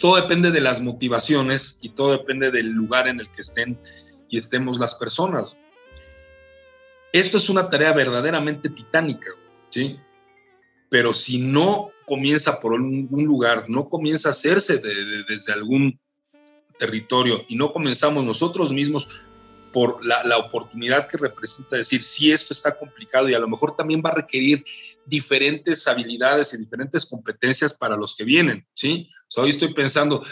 Todo 0.00 0.16
depende 0.16 0.50
de 0.50 0.60
las 0.60 0.80
motivaciones 0.80 1.78
y 1.82 1.90
todo 1.90 2.12
depende 2.12 2.50
del 2.50 2.70
lugar 2.70 3.06
en 3.06 3.20
el 3.20 3.30
que 3.30 3.42
estén 3.42 3.78
y 4.30 4.38
estemos 4.38 4.78
las 4.78 4.94
personas. 4.94 5.56
Esto 7.12 7.36
es 7.36 7.50
una 7.50 7.68
tarea 7.68 7.92
verdaderamente 7.92 8.70
titánica, 8.70 9.30
¿sí? 9.68 9.98
Pero 10.88 11.12
si 11.12 11.38
no 11.38 11.90
comienza 12.06 12.60
por 12.60 12.74
algún 12.74 13.24
lugar, 13.24 13.68
no 13.68 13.88
comienza 13.88 14.28
a 14.28 14.32
hacerse 14.32 14.78
desde 14.78 15.52
algún 15.52 15.98
territorio 16.78 17.44
y 17.48 17.56
no 17.56 17.72
comenzamos 17.72 18.24
nosotros 18.24 18.72
mismos 18.72 19.06
por 19.72 20.04
la, 20.04 20.36
oportunidad 20.36 21.06
que 21.06 21.16
representa 21.16 21.76
decir, 21.76 22.02
si 22.02 22.32
esto 22.32 22.52
está 22.52 22.76
complicado 22.76 23.28
y 23.28 23.34
a 23.34 23.38
lo 23.38 23.48
mejor 23.48 23.76
también 23.76 24.02
va 24.04 24.10
a 24.10 24.16
requerir 24.16 24.64
diferentes 25.06 25.86
habilidades 25.86 26.52
y 26.52 26.58
diferentes 26.58 27.06
competencias 27.06 27.74
para 27.74 27.96
los 27.96 28.16
que 28.16 28.24
vienen, 28.24 28.66
¿sí? 28.74 29.08
O 29.36 29.42
hoy 29.42 29.50
estoy 29.50 29.72
pensando, 29.72 30.24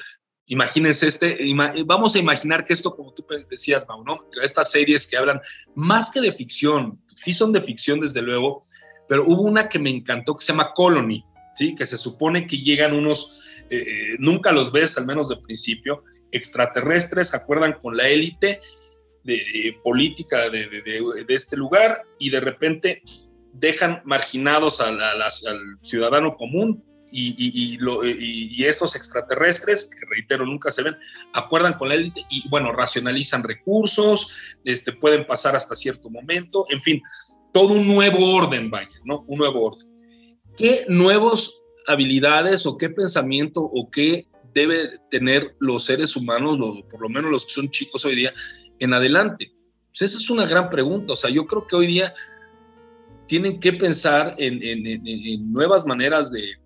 Imagínense 0.51 1.07
este, 1.07 1.39
vamos 1.85 2.15
a 2.15 2.19
imaginar 2.19 2.65
que 2.65 2.73
esto, 2.73 2.97
como 2.97 3.13
tú 3.13 3.25
decías, 3.51 3.87
Mau, 3.87 4.03
¿no? 4.03 4.25
Estas 4.43 4.71
series 4.71 5.07
que 5.07 5.19
hablan 5.19 5.43
más 5.75 6.11
que 6.11 6.23
de 6.23 6.33
ficción, 6.33 6.99
sí 7.15 7.35
son 7.35 7.53
de 7.53 7.61
ficción 7.61 8.01
desde 8.01 8.23
luego, 8.23 8.63
pero 9.09 9.25
hubo 9.27 9.43
una 9.43 9.69
que 9.69 9.79
me 9.79 9.91
encantó 9.91 10.35
que 10.35 10.45
se 10.45 10.53
llama 10.53 10.73
Colony, 10.75 11.23
¿sí? 11.55 11.75
Que 11.75 11.85
se 11.85 11.99
supone 11.99 12.47
que 12.47 12.63
llegan 12.63 12.95
unos, 12.95 13.39
eh, 13.69 13.77
eh, 13.77 14.17
nunca 14.21 14.51
los 14.51 14.73
ves, 14.73 14.97
al 14.97 15.05
menos 15.05 15.29
de 15.29 15.37
principio, 15.37 16.03
extraterrestres, 16.33 17.29
se 17.29 17.37
acuerdan 17.37 17.75
con 17.75 17.95
la 17.95 18.09
élite 18.09 18.63
de, 19.25 19.79
política 19.85 20.49
de, 20.49 21.27
este 21.29 21.59
lugar 21.59 21.99
y 22.19 22.31
de 22.31 22.41
repente 22.41 23.03
dejan 23.53 24.01
marginados 24.07 24.81
al 24.81 25.21
ciudadano 25.83 26.37
común 26.37 26.88
y, 27.11 28.65
estos 28.65 28.97
extraterrestres, 28.97 29.87
que 29.87 30.07
reitero, 30.07 30.45
nunca 30.45 30.71
se 30.71 30.83
ven, 30.83 30.97
acuerdan 31.33 31.75
con 31.75 31.89
la 31.89 31.95
élite 31.95 32.25
y, 32.31 32.49
bueno, 32.49 32.73
racionalizan 32.73 33.43
recursos, 33.43 34.31
este, 34.65 34.93
pueden 34.93 35.27
pasar 35.27 35.57
hasta 35.57 35.75
cierto 35.75 36.11
momento, 36.11 36.67
en 36.71 36.81
fin, 36.81 37.03
todo 37.53 37.75
un 37.75 37.87
nuevo 37.87 38.35
orden, 38.35 38.71
vaya, 38.71 38.91
¿no? 39.05 39.25
Un 39.27 39.39
nuevo 39.39 39.65
orden. 39.65 39.87
¿Qué 40.57 40.85
nuevas 40.89 41.53
habilidades 41.87 42.67
o 42.67 42.77
qué 42.77 42.91
pensamiento 42.91 43.63
o 43.63 43.91
qué 43.91 44.27
debe 44.53 44.99
tener 45.11 45.57
los 45.61 45.85
seres 45.85 46.17
humanos, 46.17 46.59
por 46.91 47.01
lo 47.01 47.09
menos 47.09 47.31
los 47.31 47.47
que 47.47 47.53
son 47.53 47.71
chicos 47.71 48.05
hoy 48.05 48.17
día, 48.17 48.35
en 48.79 48.93
adelante? 48.93 49.53
Pues 49.89 50.03
esa 50.03 50.19
es 50.19 50.31
una 50.31 50.47
gran 50.47 50.69
pregunta. 50.69 51.15
O 51.15 51.17
sea, 51.17 51.31
yo 51.31 51.47
creo 51.47 51.67
que 51.67 51.77
hoy 51.77 51.87
día 51.87 52.13
tienen 53.27 53.61
que 53.61 53.73
pensar 53.73 54.35
en 54.39 55.53
nuevas 55.53 55.87
maneras 55.87 56.31
de, 56.33 56.57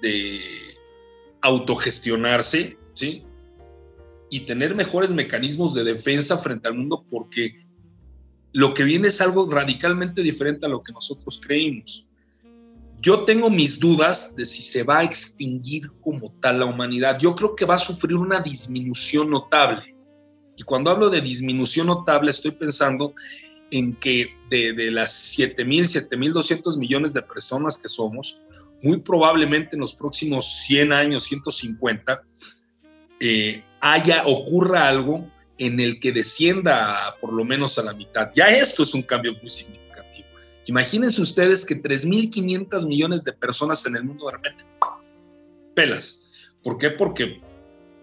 de 0.00 0.40
autogestionarse, 1.40 2.78
¿sí? 2.94 3.24
Y 4.30 4.40
tener 4.40 4.74
mejores 4.74 5.10
mecanismos 5.10 5.74
de 5.74 5.84
defensa 5.84 6.38
frente 6.38 6.68
al 6.68 6.74
mundo 6.74 7.04
porque 7.10 7.64
lo 8.52 8.72
que 8.72 8.84
viene 8.84 9.08
es 9.08 9.20
algo 9.20 9.50
radicalmente 9.50 10.22
diferente 10.22 10.66
a 10.66 10.68
lo 10.68 10.82
que 10.82 10.92
nosotros 10.92 11.40
creímos. 11.44 12.06
Yo 13.00 13.24
tengo 13.24 13.50
mis 13.50 13.78
dudas 13.78 14.34
de 14.34 14.46
si 14.46 14.62
se 14.62 14.82
va 14.82 15.00
a 15.00 15.04
extinguir 15.04 15.90
como 16.00 16.32
tal 16.40 16.60
la 16.60 16.66
humanidad. 16.66 17.18
Yo 17.18 17.34
creo 17.34 17.54
que 17.54 17.66
va 17.66 17.74
a 17.74 17.78
sufrir 17.78 18.16
una 18.16 18.40
disminución 18.40 19.28
notable. 19.28 19.94
Y 20.56 20.62
cuando 20.62 20.90
hablo 20.90 21.10
de 21.10 21.20
disminución 21.20 21.88
notable, 21.88 22.30
estoy 22.30 22.52
pensando 22.52 23.12
en 23.70 23.94
que 23.96 24.28
de, 24.48 24.72
de 24.72 24.90
las 24.90 25.36
7.000, 25.36 26.08
7.200 26.08 26.78
millones 26.78 27.12
de 27.12 27.22
personas 27.22 27.76
que 27.76 27.88
somos, 27.88 28.40
muy 28.84 28.98
probablemente 28.98 29.70
en 29.76 29.80
los 29.80 29.94
próximos 29.94 30.62
100 30.66 30.92
años, 30.92 31.24
150, 31.24 32.22
eh, 33.18 33.64
haya, 33.80 34.26
ocurra 34.26 34.86
algo 34.86 35.26
en 35.56 35.80
el 35.80 35.98
que 35.98 36.12
descienda 36.12 37.16
por 37.18 37.32
lo 37.32 37.46
menos 37.46 37.78
a 37.78 37.82
la 37.82 37.94
mitad. 37.94 38.28
Ya 38.36 38.48
esto 38.48 38.82
es 38.82 38.92
un 38.92 39.00
cambio 39.00 39.32
muy 39.40 39.48
significativo. 39.48 40.26
Imagínense 40.66 41.22
ustedes 41.22 41.64
que 41.64 41.82
3.500 41.82 42.86
millones 42.86 43.24
de 43.24 43.32
personas 43.32 43.86
en 43.86 43.96
el 43.96 44.04
mundo 44.04 44.26
de 44.26 44.32
repente, 44.32 44.64
pelas. 45.74 46.20
¿Por 46.62 46.76
qué? 46.76 46.90
Porque 46.90 47.40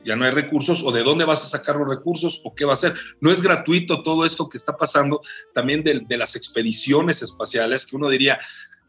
ya 0.03 0.15
no 0.15 0.25
hay 0.25 0.31
recursos 0.31 0.81
o 0.81 0.91
de 0.91 1.03
dónde 1.03 1.25
vas 1.25 1.43
a 1.43 1.49
sacar 1.49 1.75
los 1.75 1.87
recursos 1.87 2.41
o 2.43 2.55
qué 2.55 2.65
va 2.65 2.71
a 2.71 2.73
hacer. 2.73 2.95
No 3.19 3.31
es 3.31 3.39
gratuito 3.39 4.01
todo 4.01 4.25
esto 4.25 4.49
que 4.49 4.57
está 4.57 4.75
pasando 4.77 5.21
también 5.53 5.83
de, 5.83 5.99
de 5.99 6.17
las 6.17 6.35
expediciones 6.35 7.21
espaciales, 7.21 7.85
que 7.85 7.95
uno 7.95 8.09
diría, 8.09 8.39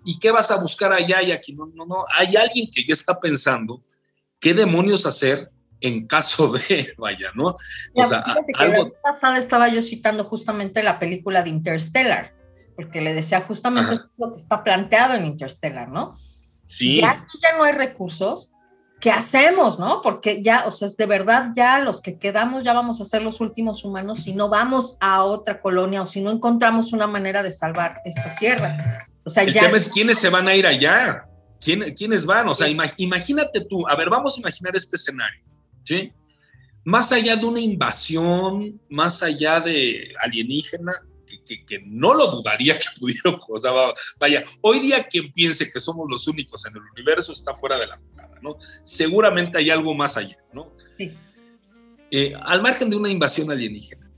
¿Y 0.05 0.19
qué 0.19 0.31
vas 0.31 0.51
a 0.51 0.61
buscar 0.61 0.93
allá 0.93 1.23
y 1.23 1.33
aquí? 1.33 1.55
No, 1.55 1.67
no, 1.75 1.87
no. 1.87 2.05
Hay 2.15 2.37
alguien 2.37 2.71
que 2.71 2.85
ya 2.85 2.95
está 2.95 3.19
pensando 3.21 3.83
qué 4.41 4.55
demonios 4.55 5.07
hacer 5.07 5.51
en 5.81 6.07
caso 6.07 6.53
de, 6.53 6.95
vaya, 6.99 7.31
¿no? 7.35 7.57
o 7.95 8.07
sea, 8.07 8.25
algo... 8.59 8.85
La 8.85 8.91
pasada 9.03 9.39
estaba 9.39 9.69
yo 9.69 9.83
citando 9.83 10.25
justamente 10.25 10.83
la 10.83 10.99
película 10.99 11.43
de 11.43 11.51
Interstellar, 11.51 12.35
porque 12.77 13.01
le 13.01 13.15
decía 13.15 13.41
justamente 13.41 13.97
lo 14.17 14.33
que 14.33 14.39
está 14.39 14.63
planteado 14.63 15.15
en 15.15 15.27
Interstellar, 15.27 15.89
¿no? 15.89 16.15
Sí. 16.69 17.01
Ya 17.01 17.11
aquí 17.11 17.39
ya 17.43 17.57
no 17.57 17.65
hay 17.65 17.73
recursos, 17.73 18.52
¿qué 19.03 19.11
hacemos, 19.11 19.81
no? 19.81 20.01
Porque 20.01 20.43
ya, 20.45 20.65
o 20.67 20.73
sea, 20.73 20.87
es 20.87 20.97
de 20.97 21.07
verdad 21.07 21.51
ya 21.57 21.81
los 21.81 22.01
que 22.01 22.19
quedamos 22.19 22.63
ya 22.63 22.73
vamos 22.73 23.01
a 23.01 23.05
ser 23.05 23.21
los 23.21 23.41
últimos 23.41 23.85
humanos 23.85 24.21
si 24.23 24.33
no 24.33 24.49
vamos 24.49 24.97
a 25.01 25.25
otra 25.25 25.61
colonia 25.61 26.03
o 26.03 26.07
si 26.07 26.21
no 26.21 26.31
encontramos 26.31 26.93
una 26.93 27.09
manera 27.09 27.43
de 27.43 27.51
salvar 27.51 28.01
esta 28.05 28.37
tierra. 28.37 28.79
O 29.25 29.31
sea, 29.31 29.43
el 29.43 29.53
tema 29.53 29.77
es 29.77 29.89
quiénes 29.89 30.19
se 30.19 30.29
van 30.29 30.47
a 30.47 30.55
ir 30.55 30.69
allá, 30.69 31.27
¿Quién, 31.61 31.95
quiénes 31.95 32.27
van, 32.27 32.49
o 32.49 32.55
sea, 32.55 32.69
imagínate 32.69 33.65
tú, 33.69 33.87
a 33.89 33.97
ver, 33.97 34.09
vamos 34.09 34.37
a 34.37 34.41
imaginar 34.41 34.75
este 34.77 34.97
escenario, 34.97 35.45
¿sí? 35.85 36.13
Más 36.85 37.13
allá 37.13 37.37
de 37.37 37.45
una 37.45 37.61
invasión, 37.61 38.81
más 38.89 39.23
allá 39.23 39.61
de 39.61 40.13
alienígena, 40.23 40.93
que, 41.47 41.65
que, 41.65 41.81
no 41.87 42.15
lo 42.15 42.31
dudaría 42.31 42.79
que 42.79 42.85
pudiera, 42.99 43.39
o 43.49 43.59
sea, 43.59 43.73
vaya, 44.19 44.45
hoy 44.61 44.81
día 44.81 45.07
quien 45.07 45.33
piense 45.33 45.71
que 45.71 45.81
somos 45.81 46.07
los 46.09 46.27
únicos 46.29 46.67
en 46.67 46.75
el 46.77 46.83
universo 46.97 47.33
está 47.33 47.55
fuera 47.55 47.79
de 47.79 47.87
la 47.87 47.99
¿no? 48.43 48.57
Seguramente 48.83 49.59
hay 49.59 49.71
algo 49.71 49.95
más 49.95 50.17
allá, 50.17 50.37
¿no? 50.53 50.73
Sí. 50.97 51.13
Eh, 52.11 52.35
al 52.39 52.61
margen 52.61 52.91
de 52.91 52.97
una 52.97 53.09
invasión 53.09 53.51
alienígena, 53.51 54.11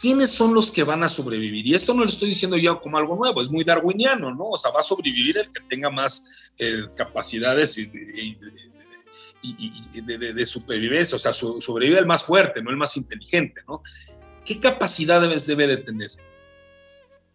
¿quiénes 0.00 0.30
son 0.30 0.54
los 0.54 0.70
que 0.70 0.84
van 0.84 1.02
a 1.02 1.08
sobrevivir? 1.08 1.66
Y 1.66 1.74
esto 1.74 1.92
no 1.92 2.00
lo 2.00 2.08
estoy 2.08 2.30
diciendo 2.30 2.56
yo 2.56 2.80
como 2.80 2.96
algo 2.96 3.16
nuevo, 3.16 3.42
es 3.42 3.50
muy 3.50 3.64
darwiniano, 3.64 4.34
¿no? 4.34 4.50
O 4.50 4.56
sea, 4.56 4.70
va 4.70 4.80
a 4.80 4.84
sobrevivir 4.84 5.36
el 5.36 5.50
que 5.50 5.60
tenga 5.68 5.90
más 5.90 6.24
eh, 6.58 6.84
capacidades 6.96 7.76
y, 7.76 7.86
de, 10.00 10.46
supervivencia, 10.46 11.16
o 11.16 11.18
sea, 11.18 11.32
sobrevive 11.32 11.98
el 11.98 12.06
más 12.06 12.24
fuerte, 12.24 12.62
no 12.62 12.70
el 12.70 12.76
más 12.76 12.96
inteligente, 12.96 13.60
¿no? 13.68 13.82
¿Qué 14.44 14.58
capacidad 14.58 15.20
debe, 15.20 15.38
debe 15.38 15.66
de 15.66 15.76
tener? 15.78 16.10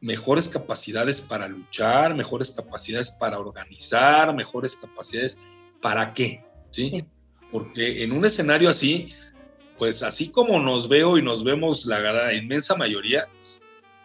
mejores 0.02 0.48
capacidades 0.48 1.20
para 1.20 1.48
luchar, 1.48 2.14
mejores 2.14 2.52
capacidades 2.52 3.10
para 3.12 3.40
organizar, 3.40 4.36
mejores 4.36 4.76
capacidades 4.76 5.38
para 5.86 6.16
qué, 6.16 6.44
¿sí? 6.72 7.06
Porque 7.52 8.02
en 8.02 8.12
un 8.12 8.26
escenario 8.26 8.72
así, 8.72 9.14
pues 9.78 10.02
así 10.02 10.30
como 10.30 10.60
nos 10.60 10.90
veo 10.90 11.16
y 11.16 11.22
nos 11.22 11.44
vemos 11.44 11.86
la 11.86 12.34
inmensa 12.34 12.74
mayoría, 12.76 13.28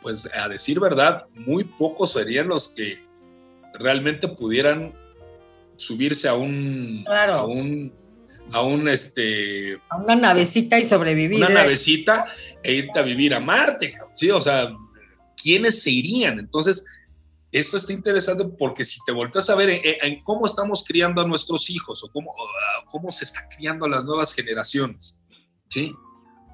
pues 0.03 0.29
a 0.35 0.47
decir 0.51 0.79
verdad, 0.79 1.25
muy 1.35 1.65
pocos 1.65 2.13
serían 2.13 2.49
los 2.49 2.69
que 2.75 3.03
realmente 3.79 4.29
pudieran 4.29 4.93
subirse 5.77 6.29
a 6.29 6.35
un, 6.35 7.03
a 7.09 7.47
un, 7.47 7.95
a 8.53 8.63
un 8.63 8.87
este, 8.87 9.81
a 9.89 9.97
una 9.97 10.17
navecita 10.17 10.79
y 10.79 10.85
sobrevivir. 10.85 11.39
Una 11.39 11.49
¿eh? 11.49 11.55
navecita 11.55 12.27
e 12.63 12.75
irte 12.75 12.99
a 12.99 13.03
vivir 13.03 13.35
a 13.35 13.41
Marte, 13.41 13.95
sí, 14.13 14.31
o 14.31 14.41
sea, 14.43 14.69
¿quiénes 15.43 15.81
se 15.81 15.91
irían? 15.91 16.41
Entonces, 16.41 16.85
esto 17.53 17.77
está 17.77 17.93
interesante 17.93 18.45
porque 18.59 18.85
si 18.85 19.01
te 19.05 19.13
volteas 19.13 19.51
a 19.51 19.57
ver 19.57 19.71
en, 19.71 20.23
cómo 20.23 20.47
estamos 20.47 20.85
criando 20.87 21.21
a 21.21 21.27
nuestros 21.27 21.69
hijos 21.69 22.03
o 22.05 22.09
cómo, 22.13 22.33
cómo 22.87 23.11
se 23.11 23.25
está 23.25 23.49
criando 23.49 23.87
a 23.87 23.89
las 23.89 24.05
nuevas 24.05 24.33
generaciones, 24.33 25.25
¿sí? 25.69 25.93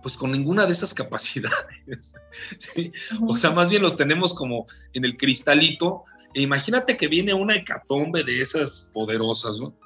Pues 0.03 0.17
con 0.17 0.31
ninguna 0.31 0.65
de 0.65 0.73
esas 0.73 0.95
capacidades, 0.95 2.15
¿sí? 2.59 2.93
O 3.27 3.37
sea, 3.37 3.51
más 3.51 3.69
bien 3.69 3.83
los 3.83 3.97
tenemos 3.97 4.33
como 4.35 4.67
en 4.95 5.05
el 5.05 5.17
cristalito. 5.17 6.05
E 6.35 6.41
imagínate 6.43 6.97
que 6.97 7.09
viene 7.09 7.35
una 7.35 7.57
hecatombe 7.57 8.23
de 8.23 8.41
esas 8.41 8.91
poderosas, 8.95 9.59
¿no? 9.59 9.77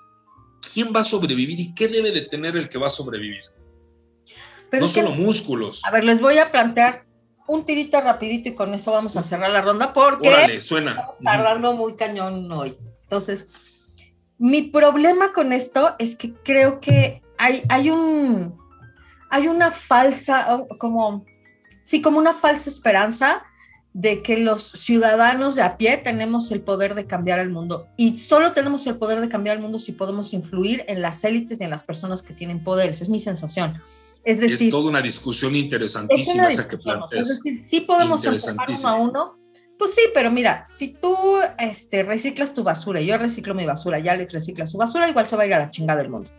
¿Quién 0.73 0.93
va 0.95 1.01
a 1.01 1.05
sobrevivir 1.05 1.59
y 1.59 1.75
qué 1.75 1.89
debe 1.89 2.13
de 2.13 2.23
tener 2.23 2.57
el 2.57 2.69
que 2.69 2.79
va 2.79 2.89
a 2.89 2.91
sobrevivir? 2.91 3.43
no 4.73 4.87
solo 4.87 5.11
músculos. 5.11 5.81
A 5.85 5.91
ver, 5.91 6.05
les 6.05 6.21
voy 6.21 6.39
a 6.39 6.53
plantear 6.53 7.05
un 7.51 7.67
tirito 7.67 8.01
rapidito 8.01 8.49
y 8.49 8.55
con 8.55 8.73
eso 8.75 8.93
vamos 8.93 9.17
a 9.17 9.25
cerrar 9.25 9.51
la 9.51 9.61
ronda 9.61 9.93
porque 9.93 10.61
suena. 10.61 10.93
estamos 10.93 11.19
tardando 11.19 11.75
muy 11.75 11.97
cañón 11.97 12.51
hoy. 12.53 12.77
Entonces, 13.03 13.49
mi 14.39 14.63
problema 14.63 15.33
con 15.33 15.53
esto 15.53 15.97
es 15.99 16.15
que 16.15 16.33
creo 16.33 16.79
que 16.79 17.23
hay, 17.39 17.65
hay 17.69 17.91
un 17.91 18.57
hay 19.31 19.49
una 19.49 19.71
falsa, 19.71 20.65
como, 20.79 21.25
sí, 21.83 22.01
como 22.01 22.19
una 22.19 22.35
falsa 22.35 22.71
esperanza 22.71 23.43
de 23.93 24.23
que 24.23 24.37
los 24.37 24.63
ciudadanos 24.63 25.57
de 25.57 25.63
a 25.63 25.77
pie 25.77 25.97
tenemos 25.97 26.53
el 26.53 26.61
poder 26.61 26.95
de 26.95 27.07
cambiar 27.07 27.41
el 27.41 27.51
mundo. 27.51 27.89
Y 27.97 28.19
solo 28.19 28.53
tenemos 28.53 28.87
el 28.87 28.97
poder 28.97 29.21
de 29.21 29.29
cambiar 29.29 29.57
el 29.57 29.63
mundo 29.63 29.81
si 29.81 29.91
podemos 29.93 30.33
influir 30.33 30.85
en 30.87 31.03
las 31.03 31.25
élites 31.25 31.61
y 31.61 31.65
en 31.65 31.71
las 31.71 31.83
personas 31.83 32.23
que 32.23 32.33
tienen 32.33 32.63
poder. 32.63 32.91
Esa 32.91 33.05
es 33.05 33.11
mi 33.11 33.19
sensación. 33.19 33.81
Es 34.25 34.41
decir, 34.41 34.69
es 34.69 34.71
toda 34.71 34.89
una 34.89 35.03
discusión 35.03 35.57
interesantísima 35.57 36.49
esa 36.49 36.69
que 36.69 36.77
planteas. 36.77 37.29
Es 37.29 37.29
decir, 37.29 37.63
sí 37.63 37.81
podemos 37.81 38.25
empezar 38.25 38.57
uno 38.69 38.89
a 38.89 38.95
uno. 38.97 39.37
Pues 39.79 39.95
sí, 39.95 40.03
pero 40.13 40.31
mira, 40.31 40.67
si 40.69 40.89
tú 40.89 41.17
este, 41.59 42.03
reciclas 42.03 42.55
tu 42.55 42.63
basura, 42.63 43.01
y 43.01 43.07
yo 43.07 43.17
reciclo 43.17 43.55
mi 43.55 43.65
basura, 43.65 43.99
y 43.99 44.09
Alex 44.09 44.35
recicla 44.35 44.67
su 44.67 44.77
basura, 44.77 45.09
igual 45.09 45.27
se 45.27 45.37
va 45.37 45.45
a 45.45 45.47
ir 45.47 45.55
a 45.55 45.59
la 45.59 45.71
chingada 45.71 46.03
del 46.03 46.11
mundo. 46.11 46.31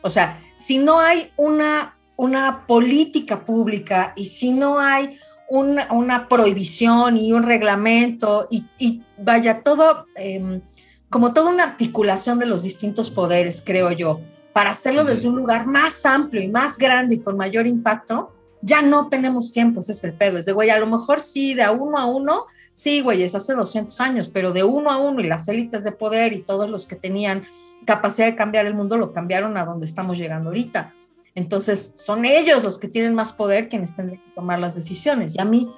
O 0.00 0.08
sea, 0.08 0.42
si 0.56 0.78
no 0.78 0.98
hay 0.98 1.30
una, 1.36 1.98
una 2.16 2.66
política 2.66 3.44
pública 3.44 4.14
y 4.16 4.24
si 4.24 4.52
no 4.52 4.78
hay 4.78 5.18
una, 5.50 5.92
una 5.92 6.28
prohibición 6.28 7.18
y 7.18 7.32
un 7.32 7.42
reglamento 7.42 8.48
y, 8.50 8.64
y 8.78 9.02
vaya 9.18 9.62
todo, 9.62 10.06
eh, 10.16 10.62
como 11.10 11.34
toda 11.34 11.50
una 11.50 11.64
articulación 11.64 12.38
de 12.38 12.46
los 12.46 12.62
distintos 12.62 13.10
poderes, 13.10 13.62
creo 13.64 13.92
yo, 13.92 14.20
para 14.58 14.70
hacerlo 14.70 15.04
desde 15.04 15.28
un 15.28 15.36
lugar 15.36 15.68
más 15.68 16.04
amplio 16.04 16.42
y 16.42 16.48
más 16.48 16.76
grande 16.78 17.14
y 17.14 17.20
con 17.20 17.36
mayor 17.36 17.68
impacto, 17.68 18.32
ya 18.60 18.82
no 18.82 19.08
tenemos 19.08 19.52
tiempo, 19.52 19.78
ese 19.78 19.92
es 19.92 20.02
el 20.02 20.14
pedo. 20.14 20.36
Es 20.36 20.46
de, 20.46 20.52
güey, 20.52 20.68
a 20.70 20.80
lo 20.80 20.88
mejor 20.88 21.20
sí, 21.20 21.54
de 21.54 21.62
a 21.62 21.70
uno 21.70 21.96
a 21.96 22.06
uno, 22.06 22.46
sí, 22.72 23.00
güey, 23.00 23.22
es 23.22 23.36
hace 23.36 23.54
200 23.54 24.00
años, 24.00 24.28
pero 24.28 24.50
de 24.50 24.64
uno 24.64 24.90
a 24.90 24.96
uno 24.96 25.20
y 25.20 25.28
las 25.28 25.46
élites 25.46 25.84
de 25.84 25.92
poder 25.92 26.32
y 26.32 26.42
todos 26.42 26.68
los 26.68 26.86
que 26.86 26.96
tenían 26.96 27.44
capacidad 27.86 28.26
de 28.26 28.34
cambiar 28.34 28.66
el 28.66 28.74
mundo 28.74 28.96
lo 28.96 29.12
cambiaron 29.12 29.56
a 29.56 29.64
donde 29.64 29.86
estamos 29.86 30.18
llegando 30.18 30.48
ahorita. 30.50 30.92
Entonces, 31.36 31.92
son 31.94 32.24
ellos 32.24 32.64
los 32.64 32.78
que 32.78 32.88
tienen 32.88 33.14
más 33.14 33.32
poder 33.32 33.68
quienes 33.68 33.94
tendrán 33.94 34.20
que 34.20 34.30
tomar 34.34 34.58
las 34.58 34.74
decisiones. 34.74 35.36
Y 35.36 35.40
a 35.40 35.44
mí, 35.44 35.72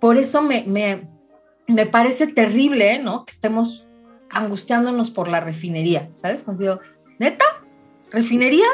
por 0.00 0.18
eso 0.18 0.42
me, 0.42 0.64
me, 0.64 1.08
me 1.66 1.86
parece 1.86 2.26
terrible, 2.26 2.98
¿no? 2.98 3.24
Que 3.24 3.32
estemos 3.32 3.86
angustiándonos 4.28 5.10
por 5.10 5.28
la 5.28 5.40
refinería, 5.40 6.10
¿sabes? 6.12 6.42
Cuando 6.42 6.60
digo, 6.60 6.80
neta, 7.18 7.46
refinería. 8.10 8.66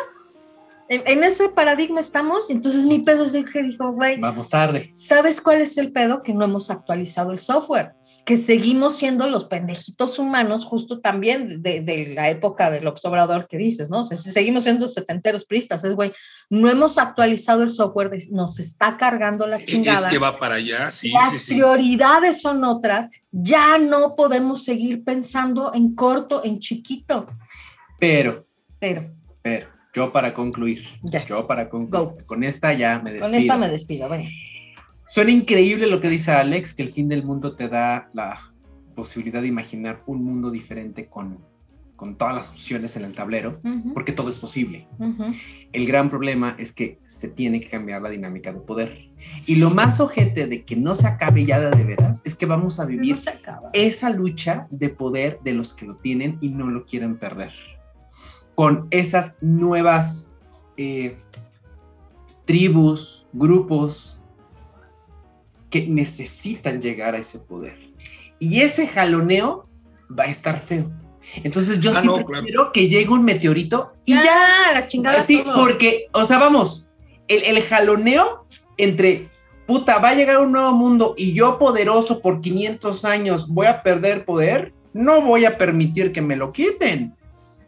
En, 0.86 1.24
ese 1.24 1.48
paradigma 1.48 1.98
estamos, 1.98 2.50
entonces 2.50 2.84
mi 2.84 2.98
pedo 2.98 3.24
es 3.24 3.32
de 3.32 3.42
que 3.44 3.62
dijo, 3.62 3.92
güey, 3.92 4.20
vamos 4.20 4.50
tarde. 4.50 4.90
¿Sabes 4.92 5.40
cuál 5.40 5.62
es 5.62 5.78
el 5.78 5.92
pedo? 5.92 6.22
Que 6.22 6.34
no 6.34 6.44
hemos 6.44 6.70
actualizado 6.70 7.32
el 7.32 7.38
software, 7.38 7.94
que 8.26 8.36
seguimos 8.36 8.96
siendo 8.98 9.26
los 9.26 9.46
pendejitos 9.46 10.18
humanos, 10.18 10.66
justo 10.66 11.00
también 11.00 11.62
de, 11.62 12.12
la 12.14 12.28
época 12.28 12.70
del 12.70 12.86
observador 12.86 13.48
que 13.48 13.56
dices, 13.56 13.88
¿no? 13.88 14.04
seguimos 14.04 14.64
siendo 14.64 14.86
setenteros 14.86 15.46
pristas, 15.46 15.84
es 15.84 15.94
güey, 15.94 16.12
no 16.50 16.68
hemos 16.68 16.98
actualizado 16.98 17.62
el 17.62 17.70
software, 17.70 18.10
nos 18.30 18.58
está 18.58 18.98
cargando 18.98 19.46
la 19.46 19.64
chingada. 19.64 20.08
Es 20.08 20.12
que 20.12 20.18
va 20.18 20.38
para 20.38 20.56
allá, 20.56 20.90
sí. 20.90 21.12
Las 21.12 21.46
prioridades 21.46 22.42
son 22.42 22.62
otras, 22.62 23.08
ya 23.32 23.78
no 23.78 24.14
podemos 24.16 24.64
seguir 24.64 25.02
pensando 25.02 25.72
en 25.72 25.94
corto, 25.94 26.42
en 26.44 26.60
chiquito. 26.60 27.26
Pero, 27.98 28.46
pero, 28.78 29.10
pero, 29.44 29.66
yo 29.92 30.10
para 30.10 30.32
concluir, 30.32 30.82
yo 31.28 31.46
para 31.46 31.68
concluir, 31.68 32.24
con 32.24 32.42
esta 32.42 32.72
ya 32.72 32.98
me 33.00 33.12
despido. 33.12 33.30
Con 33.30 33.38
esta 33.38 33.56
me 33.58 33.68
despido, 33.68 34.08
bueno. 34.08 34.24
Suena 35.04 35.32
increíble 35.32 35.86
lo 35.86 36.00
que 36.00 36.08
dice 36.08 36.32
Alex, 36.32 36.72
que 36.72 36.82
el 36.82 36.88
fin 36.88 37.10
del 37.10 37.24
mundo 37.24 37.54
te 37.54 37.68
da 37.68 38.08
la 38.14 38.40
posibilidad 38.96 39.42
de 39.42 39.48
imaginar 39.48 40.02
un 40.06 40.24
mundo 40.24 40.50
diferente 40.50 41.08
con, 41.10 41.44
con 41.94 42.16
todas 42.16 42.34
las 42.34 42.50
opciones 42.52 42.96
en 42.96 43.04
el 43.04 43.12
tablero, 43.12 43.60
porque 43.92 44.12
todo 44.12 44.30
es 44.30 44.38
posible. 44.38 44.88
El 45.74 45.86
gran 45.86 46.08
problema 46.08 46.56
es 46.58 46.72
que 46.72 46.98
se 47.04 47.28
tiene 47.28 47.60
que 47.60 47.68
cambiar 47.68 48.00
la 48.00 48.08
dinámica 48.08 48.50
de 48.50 48.60
poder. 48.60 49.10
Y 49.44 49.56
lo 49.56 49.68
más 49.68 50.00
ojete 50.00 50.46
de 50.46 50.64
que 50.64 50.74
no 50.74 50.94
se 50.94 51.06
acabe 51.06 51.44
ya 51.44 51.60
de 51.60 51.84
veras 51.84 52.22
es 52.24 52.34
que 52.34 52.46
vamos 52.46 52.80
a 52.80 52.86
vivir 52.86 53.16
esa 53.74 54.08
lucha 54.08 54.68
de 54.70 54.88
poder 54.88 55.38
de 55.44 55.52
los 55.52 55.74
que 55.74 55.84
lo 55.84 55.96
tienen 55.96 56.38
y 56.40 56.48
no 56.48 56.70
lo 56.70 56.86
quieren 56.86 57.18
perder 57.18 57.52
con 58.54 58.86
esas 58.90 59.36
nuevas 59.40 60.32
eh, 60.76 61.16
tribus, 62.44 63.26
grupos 63.32 64.22
que 65.70 65.86
necesitan 65.86 66.80
llegar 66.80 67.14
a 67.14 67.18
ese 67.18 67.38
poder. 67.38 67.76
Y 68.38 68.60
ese 68.60 68.86
jaloneo 68.86 69.66
va 70.16 70.24
a 70.24 70.28
estar 70.28 70.60
feo. 70.60 70.90
Entonces 71.42 71.80
yo 71.80 71.92
ah, 71.92 72.00
sí 72.00 72.08
quiero 72.42 72.70
que 72.70 72.86
llegue 72.86 73.08
un 73.08 73.24
meteorito 73.24 73.94
y 74.04 74.14
ya, 74.14 74.72
la 74.72 74.86
chingada. 74.86 75.22
Sí, 75.22 75.42
porque, 75.56 76.08
o 76.12 76.24
sea, 76.26 76.38
vamos, 76.38 76.88
el, 77.28 77.42
el, 77.44 77.62
jaloneo 77.62 78.46
entre, 78.76 79.30
puta, 79.66 79.98
va 79.98 80.10
a 80.10 80.14
llegar 80.14 80.36
un 80.38 80.52
nuevo 80.52 80.72
mundo 80.72 81.14
y 81.16 81.32
yo 81.32 81.58
poderoso 81.58 82.20
por 82.20 82.42
500 82.42 83.04
años 83.06 83.48
voy 83.48 83.66
a 83.66 83.82
perder 83.82 84.26
poder, 84.26 84.74
no 84.92 85.22
voy 85.22 85.46
a 85.46 85.56
permitir 85.56 86.12
que 86.12 86.20
me 86.20 86.36
lo 86.36 86.52
quiten 86.52 87.16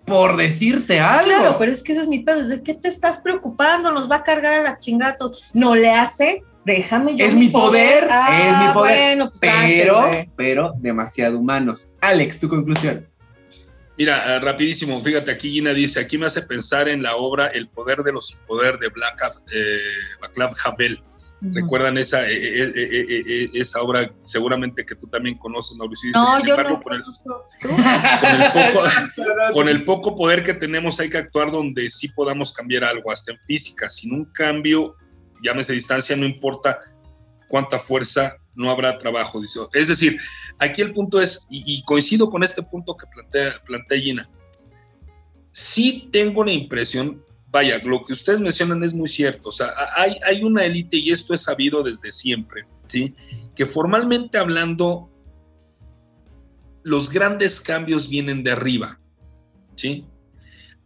por 0.07 0.37
decirte 0.37 1.01
algo. 1.01 1.27
Claro, 1.27 1.57
pero 1.59 1.73
es 1.73 1.83
que 1.83 1.93
ese 1.93 2.03
es 2.03 2.09
mi 2.09 2.21
pedo. 2.21 2.47
¿De 2.47 2.63
qué 2.63 2.75
te 2.75 2.89
estás 2.89 3.19
preocupando? 3.19 3.91
Nos 3.91 4.11
va 4.11 4.17
a 4.17 4.23
cargar 4.23 4.55
a 4.55 4.63
la 4.63 4.79
chingada. 4.79 5.19
No 5.55 5.75
le 5.75 5.91
hace, 5.91 6.43
déjame 6.65 7.17
yo. 7.17 7.25
Es 7.25 7.35
mi 7.35 7.49
poder, 7.49 8.05
es 8.05 8.59
mi 8.59 8.67
ah, 8.67 8.71
poder. 8.73 9.19
Pues 9.19 9.41
pero, 9.41 10.11
pero 10.37 10.73
demasiado 10.79 11.39
humanos. 11.39 11.93
Alex, 12.01 12.41
tu 12.41 12.49
conclusión. 12.49 13.07
Mira, 13.99 14.37
eh, 14.37 14.41
rapidísimo, 14.41 15.03
fíjate, 15.03 15.31
aquí 15.31 15.51
Gina 15.51 15.73
dice, 15.73 16.01
aquí 16.01 16.19
me 16.19 16.27
hace 16.27 16.43
pensar 16.43 16.87
en 16.87 17.03
la 17.03 17.17
obra 17.17 17.47
El 17.47 17.67
poder 17.69 18.03
de 18.03 18.13
los 18.13 18.27
sin 18.27 18.39
poder 18.47 18.79
de 18.79 18.89
Black, 18.89 19.23
eh, 19.55 19.79
Havel 20.67 21.03
¿Recuerdan 21.41 21.99
esa, 21.99 22.27
eh, 22.27 22.35
eh, 22.35 22.73
eh, 22.75 23.51
esa 23.53 23.83
obra 23.83 24.11
seguramente 24.23 24.87
que 24.87 24.95
tú 24.95 25.07
también 25.07 25.37
conoces, 25.37 25.77
Mauricio? 25.77 26.11
No, 26.13 26.43
yo 26.43 26.57
no 26.57 26.81
con, 26.81 26.95
el, 26.95 27.03
con, 27.63 28.41
el 28.41 28.53
poco, 28.53 28.85
poder 30.17 30.43
que 30.43 30.55
tenemos 30.55 30.99
hay 31.01 31.11
que 31.11 31.19
actuar 31.19 31.51
donde 31.51 31.89
sí 31.91 32.09
podamos 32.09 32.53
cambiar 32.53 32.85
algo, 32.85 33.11
hasta 33.11 33.33
en 33.33 33.39
física. 33.41 33.89
Sin 33.89 34.13
un 34.13 34.25
cambio, 34.27 34.95
llámese 35.43 35.73
distancia, 35.73 36.17
no 36.17 36.27
importa 36.27 36.81
cuánta 37.49 37.79
fuerza, 37.79 38.37
no 38.55 38.71
habrá 38.71 38.99
trabajo. 38.99 39.41
Es 39.73 39.89
decir, 39.89 40.19
aquí 40.59 40.83
el 40.83 40.93
punto 40.93 41.21
es, 41.21 41.47
y, 41.51 41.83
coincido 41.85 42.31
con 42.31 42.43
este 42.43 42.63
punto 42.63 42.97
que 42.97 43.07
plantea, 43.13 43.63
plantea 43.65 44.01
Gina, 44.01 44.31
sí 45.53 46.09
tengo 46.13 46.45
la 46.45 46.53
impresión 46.53 47.23
vaya, 47.57 47.81
lo 47.85 48.05
que 48.05 48.13
ustedes 48.13 48.41
mencionan 48.41 48.83
es 48.83 48.93
muy 48.93 49.09
cierto. 49.09 49.49
O 49.49 49.53
sea, 49.53 49.73
hay, 49.95 50.19
hay 50.25 50.43
una 50.43 50.65
élite, 50.65 50.99
y 50.99 51.11
esto 51.11 51.35
es 51.35 51.43
sabido 51.43 51.83
desde 51.83 52.13
siempre, 52.13 52.67
¿sí? 52.87 53.15
Que 53.55 53.65
formalmente 53.65 54.37
hablando, 54.37 55.11
los 56.83 57.11
grandes 57.11 57.61
cambios 57.61 58.09
vienen 58.09 58.45
de 58.45 58.53
arriba, 58.53 59.01
¿sí? 59.77 60.05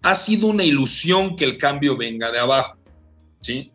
Ha 0.03 0.15
sido 0.15 0.49
una 0.49 0.65
ilusión 0.65 1.37
que 1.37 1.45
el 1.45 1.59
cambio 1.59 1.97
venga 1.97 2.31
de 2.31 2.39
abajo, 2.39 2.79
¿sí? 3.41 3.73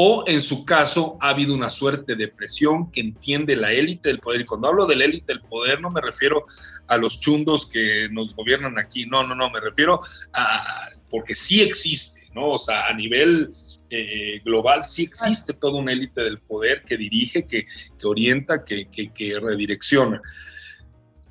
o 0.00 0.22
en 0.28 0.40
su 0.42 0.64
caso 0.64 1.18
ha 1.20 1.30
habido 1.30 1.52
una 1.52 1.70
suerte 1.70 2.14
de 2.14 2.28
presión 2.28 2.88
que 2.92 3.00
entiende 3.00 3.56
la 3.56 3.72
élite 3.72 4.10
del 4.10 4.20
poder. 4.20 4.42
Y 4.42 4.44
cuando 4.44 4.68
hablo 4.68 4.86
de 4.86 4.94
la 4.94 5.04
élite 5.06 5.32
del 5.32 5.42
poder 5.42 5.80
no 5.80 5.90
me 5.90 6.00
refiero 6.00 6.44
a 6.86 6.96
los 6.96 7.18
chundos 7.18 7.66
que 7.68 8.08
nos 8.12 8.32
gobiernan 8.36 8.78
aquí, 8.78 9.06
no, 9.06 9.26
no, 9.26 9.34
no, 9.34 9.50
me 9.50 9.58
refiero 9.58 10.00
a, 10.32 10.90
porque 11.10 11.34
sí 11.34 11.62
existe, 11.62 12.28
¿no? 12.32 12.50
O 12.50 12.58
sea, 12.58 12.86
a 12.86 12.94
nivel 12.94 13.50
eh, 13.90 14.40
global 14.44 14.84
sí 14.84 15.02
existe 15.02 15.52
toda 15.54 15.80
una 15.80 15.90
élite 15.90 16.22
del 16.22 16.38
poder 16.38 16.82
que 16.82 16.96
dirige, 16.96 17.44
que, 17.44 17.66
orienta, 18.04 18.64
que, 18.64 18.86
que, 18.88 19.40
redirecciona. 19.40 20.22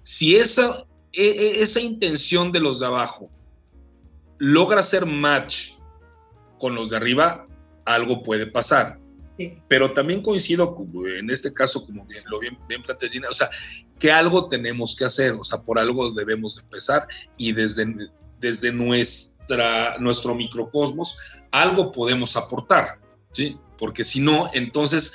Si 0.03 0.35
esa, 0.35 0.83
esa 1.17 1.79
intención 1.79 2.51
de 2.51 2.59
los 2.59 2.79
de 2.79 2.85
abajo 2.85 3.29
logra 4.37 4.81
hacer 4.81 5.05
match 5.05 5.71
con 6.59 6.75
los 6.75 6.91
de 6.91 6.97
arriba, 6.97 7.47
algo 7.85 8.23
puede 8.23 8.47
pasar. 8.47 8.99
Pero 9.67 9.93
también 9.93 10.23
coincido 10.23 10.75
en 11.19 11.29
este 11.29 11.53
caso, 11.53 11.85
como 11.85 12.05
bien, 12.05 12.23
lo 12.25 12.39
bien, 12.39 12.57
bien 12.67 12.81
o 13.29 13.33
sea, 13.33 13.49
que 13.99 14.11
algo 14.11 14.49
tenemos 14.49 14.95
que 14.95 15.05
hacer, 15.05 15.33
o 15.33 15.43
sea, 15.43 15.61
por 15.61 15.77
algo 15.77 16.11
debemos 16.11 16.57
empezar 16.57 17.07
y 17.37 17.51
desde, 17.51 18.09
desde 18.39 18.71
nuestra, 18.71 19.97
nuestro 19.99 20.33
microcosmos 20.33 21.17
algo 21.51 21.91
podemos 21.91 22.35
aportar, 22.35 22.99
¿sí? 23.31 23.57
Porque 23.77 24.03
si 24.03 24.21
no, 24.21 24.49
entonces 24.53 25.13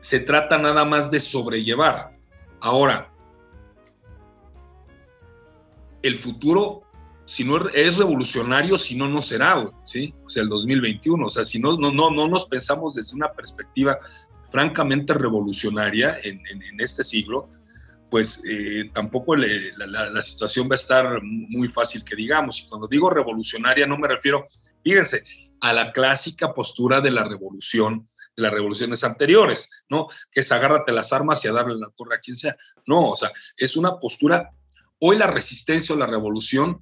se 0.00 0.18
trata 0.18 0.58
nada 0.58 0.84
más 0.84 1.10
de 1.10 1.20
sobrellevar. 1.20 2.16
Ahora, 2.60 3.12
el 6.02 6.18
futuro 6.18 6.82
si 7.30 7.44
no 7.44 7.68
es 7.68 7.96
revolucionario, 7.96 8.76
si 8.76 8.96
no, 8.96 9.08
no 9.08 9.22
será, 9.22 9.70
¿sí? 9.84 10.12
O 10.24 10.28
sea, 10.28 10.42
el 10.42 10.48
2021, 10.48 11.26
o 11.26 11.30
sea, 11.30 11.44
si 11.44 11.60
no, 11.60 11.76
no, 11.76 11.92
no, 11.92 12.10
no 12.10 12.26
nos 12.26 12.46
pensamos 12.46 12.96
desde 12.96 13.14
una 13.14 13.32
perspectiva 13.32 13.96
francamente 14.50 15.14
revolucionaria 15.14 16.18
en, 16.24 16.40
este 16.80 17.04
siglo, 17.04 17.48
pues 18.10 18.42
eh, 18.48 18.90
tampoco 18.92 19.36
la, 19.36 20.22
situación 20.22 20.68
va 20.68 20.74
a 20.74 20.76
estar 20.76 21.20
muy 21.22 21.68
fácil 21.68 22.04
que 22.04 22.16
digamos. 22.16 22.60
Y 22.60 22.68
cuando 22.68 22.88
digo 22.88 23.08
revolucionaria 23.10 23.86
no 23.86 23.96
me 23.96 24.08
refiero, 24.08 24.44
fíjense, 24.82 25.22
a 25.60 25.72
la 25.72 25.92
clásica 25.92 26.52
postura 26.52 27.00
de 27.00 27.12
la 27.12 27.22
revolución, 27.22 28.04
de 28.36 28.42
las 28.42 28.52
revoluciones 28.52 29.04
anteriores, 29.04 29.70
¿no? 29.88 30.08
Que 30.32 30.40
es 30.40 30.50
agárrate 30.50 30.90
las 30.90 31.12
armas 31.12 31.44
y 31.44 31.48
a 31.48 31.52
darle 31.52 31.76
la 31.76 31.90
torre 31.94 32.16
a 32.16 32.20
quien 32.20 32.36
sea. 32.36 32.56
No, 32.86 33.10
o 33.10 33.16
sea, 33.16 33.30
es 33.56 33.76
una 33.76 34.00
postura, 34.00 34.50
hoy 35.00 35.18
la 35.18 35.26
resistencia 35.26 35.94
o 35.94 35.98
la 35.98 36.06
revolución 36.06 36.80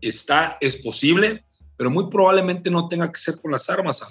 está, 0.00 0.58
es 0.60 0.76
posible, 0.76 1.44
pero 1.76 1.90
muy 1.90 2.10
probablemente 2.10 2.70
no 2.70 2.88
tenga 2.88 3.10
que 3.12 3.20
ser 3.20 3.36
con 3.40 3.52
las 3.52 3.70
armas, 3.70 4.04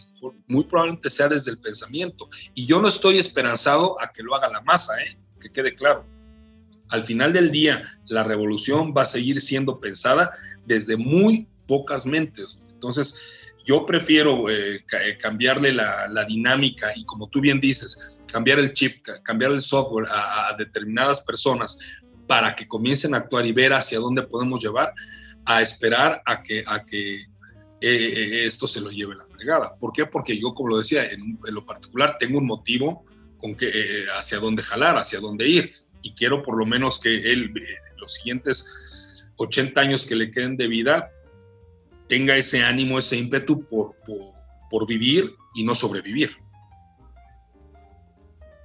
muy 0.48 0.64
probablemente 0.64 1.10
sea 1.10 1.27
desde 1.27 1.52
el 1.52 1.60
pensamiento. 1.60 2.30
Y 2.53 2.65
yo 2.65 2.81
no 2.81 2.88
estoy 2.88 3.18
esperanzado 3.18 4.02
a 4.02 4.11
que 4.14 4.23
lo 4.23 4.35
haga 4.35 4.49
la 4.49 4.61
masa, 4.61 4.94
¿eh? 5.02 5.18
que 5.41 5.52
quede 5.52 5.76
claro. 5.76 6.06
Al 6.89 7.03
final 7.03 7.34
del 7.34 7.52
día, 7.52 7.84
la 8.07 8.23
revolución 8.23 8.94
va 8.95 9.02
a 9.02 9.06
seguir 9.06 9.41
siendo 9.41 9.81
pensada 9.81 10.31
desde 10.65 10.95
muy 10.95 11.48
pocas 11.68 12.06
mentes. 12.06 12.57
Entonces, 12.72 13.15
yo 13.65 13.85
prefiero 13.85 14.49
eh, 14.49 14.77
eh, 14.77 15.18
cambiarle 15.19 15.73
la, 15.73 16.26
dinámica 16.26 16.94
y 16.95 17.03
como 17.03 17.27
tú 17.27 17.41
bien 17.41 17.60
dices, 17.60 17.99
cambiar 18.31 18.60
el 18.60 18.73
chip, 18.73 19.02
cambiar 19.23 19.52
el 19.52 19.61
software 19.61 20.07
a, 20.10 20.56
determinadas 20.57 21.19
personas 21.22 21.77
para 22.28 22.56
que 22.56 22.68
comiencen 22.68 23.14
a 23.14 23.18
actuar 23.18 23.45
y 23.45 23.54
ver 23.54 23.74
hacia 23.74 23.99
dónde 23.99 24.24
podemos 24.24 24.62
llevar, 24.62 24.94
a 25.45 25.62
esperar 25.62 26.22
a 26.26 26.44
que, 26.44 26.64
a 26.68 26.84
que 26.86 27.22
eh, 27.22 27.26
eh, 27.82 28.45
esto 28.45 28.68
se 28.68 28.82
lo 28.82 28.91
lleve 28.91 29.16
la 29.16 29.26
fregada. 29.26 29.76
¿Por 29.78 29.94
qué? 29.94 30.06
Porque 30.06 30.38
yo, 30.38 30.54
como 30.54 30.70
lo 30.70 30.78
decía, 30.80 31.06
en, 31.10 31.40
lo 31.44 31.66
particular 31.66 32.18
tengo 32.20 32.40
un 32.40 32.45
motivo 32.45 33.04
con 33.38 33.56
que, 33.56 33.70
eh, 33.70 34.06
hacia 34.18 34.40
dónde 34.40 34.64
jalar, 34.64 34.98
hacia 34.98 35.20
dónde 35.20 35.48
ir. 35.48 35.74
Y 36.02 36.14
quiero 36.14 36.44
por 36.44 36.58
lo 36.58 36.66
menos 36.66 36.99
que 36.99 37.16
él, 37.32 37.54
los 37.98 38.14
siguientes 38.14 39.32
80 39.38 39.80
años 39.80 40.06
que 40.06 40.16
le 40.16 40.32
queden 40.32 40.58
de 40.58 40.68
vida, 40.68 41.12
tenga 42.10 42.36
ese 42.36 42.64
ánimo, 42.64 42.99
ese 42.99 43.18
ímpetu 43.18 43.66
por, 43.66 43.95
por, 44.06 44.34
por 44.70 44.88
vivir 44.88 45.34
y 45.56 45.64
no 45.64 45.76
sobrevivir. 45.76 46.32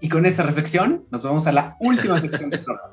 Y 0.01 0.09
con 0.09 0.27
esta 0.27 0.43
reflexión 0.43 1.07
nos 1.11 1.23
vamos 1.23 1.47
a 1.47 1.53
la 1.53 1.77
última 1.81 2.19
sección 2.19 2.51
del 2.51 2.61
programa. 2.65 2.92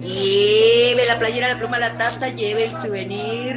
Lleve 0.00 1.06
la 1.08 1.18
playera, 1.18 1.48
la 1.48 1.58
pluma, 1.58 1.78
la 1.78 1.96
taza, 1.96 2.34
lleve 2.34 2.64
el 2.64 2.70
souvenir. 2.70 3.56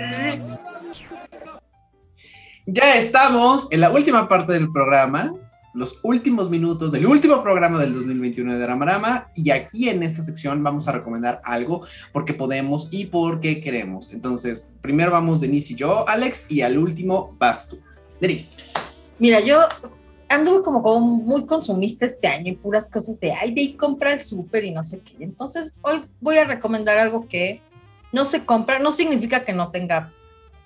Ya 2.66 2.96
estamos 2.96 3.68
en 3.72 3.82
la 3.82 3.90
última 3.92 4.28
parte 4.28 4.54
del 4.54 4.72
programa, 4.72 5.34
los 5.74 6.00
últimos 6.04 6.50
minutos 6.50 6.92
del 6.92 7.06
último 7.06 7.42
programa 7.42 7.80
del 7.80 7.94
2021 7.94 8.54
de 8.54 8.60
Dramarama 8.60 9.28
y 9.36 9.52
aquí 9.52 9.90
en 9.90 10.04
esta 10.04 10.22
sección 10.22 10.64
vamos 10.64 10.88
a 10.88 10.92
recomendar 10.92 11.42
algo 11.44 11.82
porque 12.12 12.34
podemos 12.34 12.88
y 12.92 13.06
porque 13.06 13.62
queremos. 13.62 14.12
Entonces, 14.12 14.68
primero 14.82 15.12
vamos 15.12 15.42
Denise 15.42 15.74
y 15.74 15.76
yo, 15.76 16.08
Alex, 16.08 16.46
y 16.50 16.62
al 16.62 16.78
último 16.78 17.36
vas 17.40 17.70
tú. 17.70 17.80
Denise. 18.20 18.64
Mira, 19.20 19.40
yo 19.40 19.62
anduve 20.30 20.62
como, 20.64 20.82
como 20.82 21.00
muy 21.00 21.46
consumista 21.46 22.06
este 22.06 22.28
año 22.28 22.52
y 22.52 22.56
puras 22.56 22.90
cosas 22.90 23.20
de, 23.20 23.34
ay, 23.34 23.54
ve 23.54 23.62
y 23.62 23.74
compra 23.74 24.14
el 24.14 24.22
súper 24.22 24.64
y 24.64 24.72
no 24.72 24.84
sé 24.84 25.02
qué. 25.02 25.16
Entonces, 25.20 25.74
hoy 25.82 26.06
voy 26.22 26.38
a 26.38 26.46
recomendar 26.46 26.98
algo 26.98 27.28
que 27.28 27.62
no 28.12 28.26
se 28.26 28.46
compra, 28.46 28.80
no 28.80 28.92
significa 28.92 29.44
que 29.44 29.54
no 29.54 29.72
tenga 29.72 30.14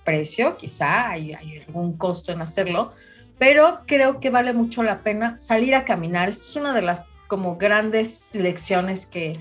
precio, 0.03 0.57
quizá 0.57 1.10
hay, 1.10 1.34
hay 1.34 1.60
algún 1.65 1.98
costo 1.98 2.31
en 2.31 2.41
hacerlo, 2.41 2.91
pero 3.40 3.80
creo 3.88 4.19
que 4.19 4.30
vale 4.30 4.53
mucho 4.53 4.84
la 4.84 5.02
pena 5.02 5.38
salir 5.38 5.76
a 5.76 5.85
caminar. 5.85 6.30
Esta 6.30 6.44
es 6.44 6.56
una 6.56 6.73
de 6.73 6.81
las 6.81 7.06
como 7.27 7.57
grandes 7.57 8.30
lecciones 8.34 9.06
que 9.06 9.34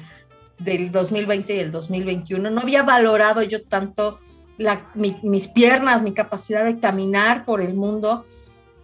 del 0.59 0.93
2020 0.93 1.55
y 1.55 1.59
el 1.59 1.73
2021. 1.73 2.51
No 2.51 2.61
había 2.61 2.85
valorado 2.85 3.43
yo 3.43 3.62
tanto 3.65 4.19
la, 4.57 4.90
mis 4.94 5.49
piernas, 5.49 6.03
mi 6.03 6.12
capacidad 6.12 6.65
de 6.65 6.78
caminar 6.78 7.44
por 7.44 7.61
el 7.61 7.74
mundo 7.74 8.24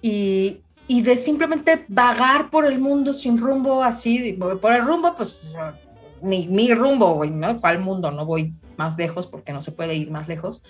y, 0.03 0.61
y 0.89 1.03
de 1.03 1.17
simplemente 1.17 1.85
vagar 1.89 2.49
por 2.49 2.65
el 2.65 2.79
mundo 2.79 3.13
sin 3.13 3.39
rumbo, 3.39 3.85
así, 3.85 4.33
por 4.33 4.73
el 4.73 4.83
rumbo, 4.83 5.15
pues 5.15 5.55
mi, 6.23 6.49
mi 6.49 6.73
rumbo, 6.73 7.15
güey, 7.15 7.31
¿no? 7.31 7.61
¿Cuál 7.61 7.81
mundo? 7.81 8.11
No 8.11 8.25
voy 8.25 8.55
más 8.79 8.97
lejos 8.97 9.27
porque 9.27 9.53
no 9.53 9.61
se 9.61 9.71
puede 9.71 9.95
ir 9.95 10.11
más 10.11 10.29
lejos. 10.29 10.65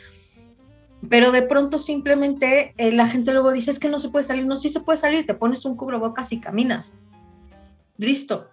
Pero 1.09 1.31
de 1.31 1.43
pronto 1.43 1.79
simplemente 1.79 2.75
eh, 2.77 2.91
la 2.91 3.07
gente 3.07 3.33
luego 3.33 3.53
dice, 3.53 3.71
es 3.71 3.79
que 3.79 3.89
no 3.89 4.01
se 4.01 4.09
puede 4.09 4.25
salir, 4.25 4.45
no, 4.45 4.57
sí 4.57 4.69
se 4.69 4.81
puede 4.81 4.99
salir, 4.99 5.25
te 5.25 5.35
pones 5.35 5.65
un 5.65 5.77
cubrebocas 5.77 6.33
y 6.33 6.41
caminas. 6.41 6.95
Listo. 7.97 8.49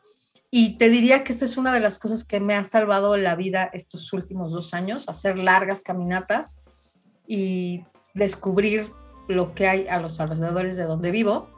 Y 0.52 0.78
te 0.78 0.90
diría 0.90 1.24
que 1.24 1.34
esa 1.34 1.46
es 1.46 1.58
una 1.58 1.74
de 1.74 1.80
las 1.80 1.98
cosas 1.98 2.24
que 2.24 2.40
me 2.40 2.54
ha 2.54 2.64
salvado 2.64 3.18
la 3.18 3.36
vida 3.36 3.72
estos 3.74 4.14
últimos 4.14 4.52
dos 4.52 4.76
años, 4.76 5.10
hacer 5.10 5.36
largas 5.40 5.82
caminatas 5.82 6.62
y 7.28 7.84
descubrir 8.14 8.92
lo 9.28 9.56
que 9.56 9.68
hay 9.68 9.88
a 9.88 10.00
los 10.00 10.20
alrededores 10.20 10.78
de 10.78 10.84
donde 10.84 11.10
vivo 11.10 11.55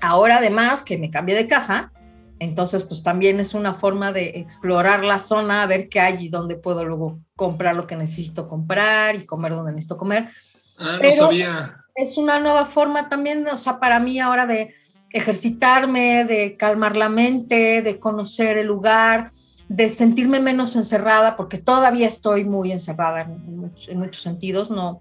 Ahora 0.00 0.38
además 0.38 0.82
que 0.82 0.98
me 0.98 1.10
cambié 1.10 1.34
de 1.34 1.46
casa, 1.46 1.92
entonces 2.38 2.84
pues 2.84 3.02
también 3.02 3.40
es 3.40 3.54
una 3.54 3.74
forma 3.74 4.12
de 4.12 4.30
explorar 4.36 5.04
la 5.04 5.18
zona, 5.18 5.66
ver 5.66 5.88
qué 5.88 6.00
hay 6.00 6.26
y 6.26 6.28
dónde 6.28 6.56
puedo 6.56 6.84
luego 6.84 7.20
comprar 7.36 7.74
lo 7.74 7.86
que 7.86 7.96
necesito 7.96 8.48
comprar 8.48 9.16
y 9.16 9.24
comer 9.24 9.52
donde 9.52 9.72
necesito 9.72 9.96
comer. 9.96 10.28
Ah, 10.78 10.98
no 11.02 11.12
sabía. 11.12 11.76
Es 11.94 12.18
una 12.18 12.40
nueva 12.40 12.66
forma 12.66 13.08
también, 13.08 13.46
o 13.46 13.56
sea, 13.56 13.78
para 13.78 14.00
mí 14.00 14.18
ahora 14.18 14.46
de 14.46 14.74
ejercitarme, 15.10 16.24
de 16.24 16.56
calmar 16.56 16.96
la 16.96 17.08
mente, 17.08 17.82
de 17.82 18.00
conocer 18.00 18.58
el 18.58 18.66
lugar, 18.66 19.30
de 19.68 19.88
sentirme 19.88 20.40
menos 20.40 20.74
encerrada, 20.74 21.36
porque 21.36 21.58
todavía 21.58 22.08
estoy 22.08 22.44
muy 22.44 22.72
encerrada 22.72 23.22
en, 23.22 23.72
en 23.86 23.98
muchos 24.00 24.22
sentidos. 24.22 24.72
No, 24.72 25.00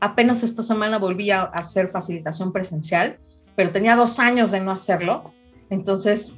apenas 0.00 0.42
esta 0.42 0.62
semana 0.62 0.98
volví 0.98 1.30
a 1.30 1.44
hacer 1.44 1.88
facilitación 1.88 2.52
presencial 2.52 3.18
pero 3.56 3.70
tenía 3.70 3.96
dos 3.96 4.18
años 4.18 4.50
de 4.50 4.60
no 4.60 4.70
hacerlo. 4.70 5.32
Entonces, 5.70 6.34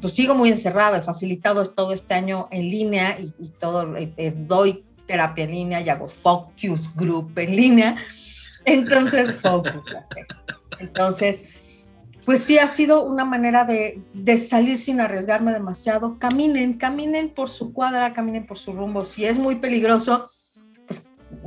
pues 0.00 0.14
sigo 0.14 0.34
muy 0.34 0.50
encerrada, 0.50 0.98
he 0.98 1.02
facilitado 1.02 1.64
todo 1.66 1.92
este 1.92 2.14
año 2.14 2.48
en 2.50 2.70
línea 2.70 3.18
y, 3.18 3.48
todo, 3.48 3.96
eh, 3.96 4.12
eh, 4.16 4.34
doy 4.36 4.84
terapia 5.06 5.44
en 5.44 5.50
línea 5.50 5.80
y 5.80 5.88
hago 5.88 6.08
focus 6.08 6.90
group 6.94 7.38
en 7.38 7.56
línea. 7.56 7.96
Entonces, 8.64 9.32
focus, 9.40 9.86
Entonces, 10.78 11.44
pues 12.24 12.42
sí 12.42 12.58
ha 12.58 12.66
sido 12.66 13.04
una 13.04 13.24
manera 13.24 13.64
de, 13.64 14.00
de, 14.14 14.36
salir 14.38 14.78
sin 14.78 15.00
arriesgarme 15.00 15.52
demasiado. 15.52 16.18
Caminen, 16.18 16.74
caminen 16.74 17.28
por 17.28 17.50
su 17.50 17.72
cuadra, 17.72 18.14
caminen 18.14 18.46
por 18.46 18.58
su 18.58 18.72
rumbo. 18.72 19.04
Si 19.04 19.26
es 19.26 19.38
muy 19.38 19.56
peligroso, 19.56 20.30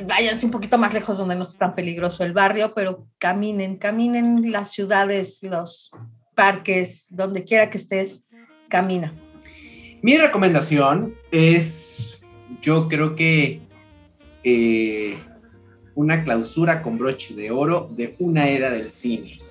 váyanse 0.06 0.46
un 0.46 0.52
poquito 0.52 0.78
más 0.78 0.94
lejos 0.94 1.18
donde 1.18 1.36
no 1.36 1.44
es 1.44 1.58
tan 1.58 1.76
peligroso 1.76 2.24
el 2.24 2.34
barrio, 2.34 2.74
pero 2.74 3.08
caminen, 3.18 3.78
caminen 3.78 4.52
las 4.52 4.72
ciudades, 4.72 5.40
los 5.42 5.92
parques, 6.36 7.08
donde 7.10 7.44
quiera 7.44 7.70
que 7.70 7.78
estés, 7.78 8.28
camina. 8.70 9.14
Mi 10.02 10.18
recomendación 10.18 11.16
es, 11.32 12.22
yo 12.62 12.88
creo 12.88 13.16
que 13.16 13.62
eh, 14.44 15.18
una 15.96 16.24
clausura 16.24 16.84
con 16.84 16.98
broche 16.98 17.34
de 17.34 17.50
oro 17.50 17.90
de 17.92 18.16
una 18.20 18.48
era 18.48 18.70
del 18.70 18.90
cine. 18.90 19.42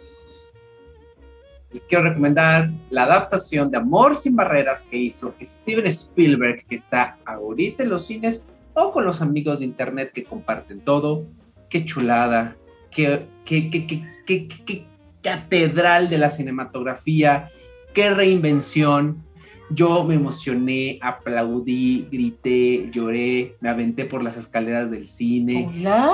Les 1.73 1.85
quiero 1.85 2.05
recomendar 2.05 2.71
la 2.89 3.03
adaptación 3.03 3.71
de 3.71 3.79
Amor 3.79 4.15
sin 4.15 4.37
Barreras 4.37 4.83
que 4.83 4.97
hizo 4.97 5.35
Steven 5.43 5.87
Spielberg, 5.87 6.65
que 6.67 6.77
está 6.77 7.19
ahorita 7.27 7.83
en 7.83 7.91
los 7.91 8.07
cines 8.07 8.47
o 8.77 8.93
con 8.93 9.05
los 9.05 9.21
amigos 9.23 9.59
de 9.59 9.65
internet 9.65 10.13
que 10.13 10.23
comparten 10.23 10.81
todo. 10.81 11.25
Qué 11.69 11.85
chulada, 11.85 12.57
qué, 12.91 13.27
qué, 13.45 13.71
qué, 13.71 13.87
qué, 14.25 14.49
qué 14.49 14.87
catedral 15.23 16.09
de 16.09 16.19
la 16.19 16.31
cinematografía, 16.31 17.49
qué 17.93 18.15
reinvención, 18.15 19.25
yo 19.71 20.05
me 20.05 20.15
emocioné, 20.15 20.99
aplaudí, 21.03 22.07
grité, 22.11 22.89
lloré, 22.93 23.57
me 23.61 23.69
aventé 23.69 24.05
por 24.05 24.23
las 24.23 24.37
escaleras 24.37 24.91
del 24.91 25.07
cine. 25.07 25.71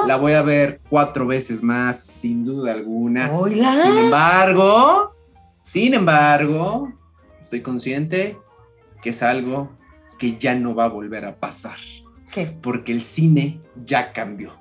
La 0.07 0.17
voy 0.17 0.33
a 0.33 0.43
ver 0.43 0.81
cuatro 0.89 1.27
veces 1.27 1.63
más, 1.63 2.01
sin 2.01 2.45
duda 2.45 2.73
alguna. 2.73 3.31
Sin 3.51 3.99
embargo, 3.99 5.15
sin 5.61 5.95
embargo, 5.95 6.93
estoy 7.39 7.61
consciente 7.61 8.39
que 9.03 9.11
es 9.11 9.23
algo 9.23 9.71
que 10.19 10.39
ya 10.39 10.55
no 10.55 10.75
va 10.75 10.85
a 10.85 10.89
volver 10.89 11.27
a 11.27 11.37
pasar. 11.37 11.77
¿Qué? 12.33 12.47
Porque 12.47 12.93
el 12.93 13.03
cine 13.03 13.61
ya 13.85 14.13
cambió. 14.13 14.53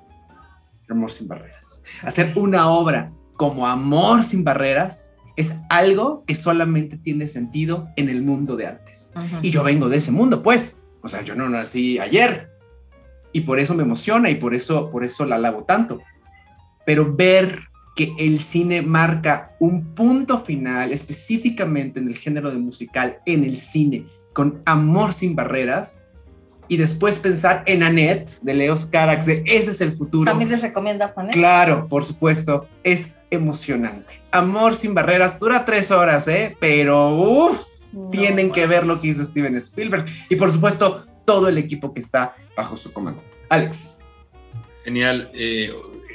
Amor 0.88 1.10
sin 1.10 1.26
barreras. 1.26 1.82
Hacer 2.02 2.34
una 2.36 2.68
obra 2.68 3.12
como 3.36 3.66
Amor 3.66 4.24
sin 4.24 4.44
barreras 4.44 5.14
es 5.36 5.54
algo 5.70 6.24
que 6.26 6.34
solamente 6.34 6.98
tiene 6.98 7.26
sentido 7.26 7.88
en 7.96 8.10
el 8.10 8.22
mundo 8.22 8.56
de 8.56 8.66
antes. 8.66 9.12
Y 9.40 9.50
yo 9.50 9.62
vengo 9.62 9.88
de 9.88 9.96
ese 9.96 10.12
mundo, 10.12 10.42
pues. 10.42 10.82
O 11.00 11.08
sea, 11.08 11.22
yo 11.22 11.34
no 11.34 11.48
nací 11.48 11.98
ayer. 11.98 12.50
Y 13.32 13.40
por 13.40 13.58
eso 13.58 13.74
me 13.74 13.82
emociona 13.82 14.28
y 14.28 14.34
por 14.34 14.54
eso, 14.54 14.90
por 14.90 15.04
eso 15.04 15.24
la 15.24 15.36
alabo 15.36 15.64
tanto. 15.64 16.00
Pero 16.84 17.16
ver 17.16 17.60
que 17.96 18.12
el 18.18 18.38
cine 18.38 18.82
marca 18.82 19.56
un 19.58 19.94
punto 19.94 20.38
final 20.38 20.92
específicamente 20.92 22.00
en 22.00 22.08
el 22.08 22.16
género 22.16 22.50
de 22.50 22.58
musical, 22.58 23.18
en 23.24 23.44
el 23.44 23.56
cine, 23.56 24.04
con 24.34 24.62
Amor 24.66 25.12
sin 25.12 25.34
barreras, 25.34 26.04
y 26.72 26.78
después 26.78 27.18
pensar 27.18 27.64
en 27.66 27.82
Annette 27.82 28.40
de 28.40 28.54
Leos 28.54 28.86
Carax, 28.86 29.26
de 29.26 29.42
ese 29.44 29.72
es 29.72 29.82
el 29.82 29.92
futuro. 29.92 30.24
¿También 30.24 30.50
les 30.50 30.62
recomiendas 30.62 31.18
Annette? 31.18 31.34
Claro, 31.34 31.86
por 31.86 32.06
supuesto, 32.06 32.66
es 32.82 33.14
emocionante. 33.28 34.22
Amor 34.30 34.74
sin 34.74 34.94
barreras 34.94 35.38
dura 35.38 35.66
tres 35.66 35.90
horas, 35.90 36.26
¿eh? 36.28 36.56
Pero 36.60 37.10
uff, 37.10 37.60
tienen 38.10 38.50
que 38.50 38.66
ver 38.66 38.86
lo 38.86 38.98
que 38.98 39.08
hizo 39.08 39.22
Steven 39.22 39.54
Spielberg 39.56 40.06
y 40.30 40.36
por 40.36 40.50
supuesto 40.50 41.04
todo 41.26 41.46
el 41.50 41.58
equipo 41.58 41.92
que 41.92 42.00
está 42.00 42.36
bajo 42.56 42.74
su 42.74 42.90
comando. 42.90 43.22
Alex. 43.50 43.98
Genial, 44.82 45.30
eh, 45.34 45.70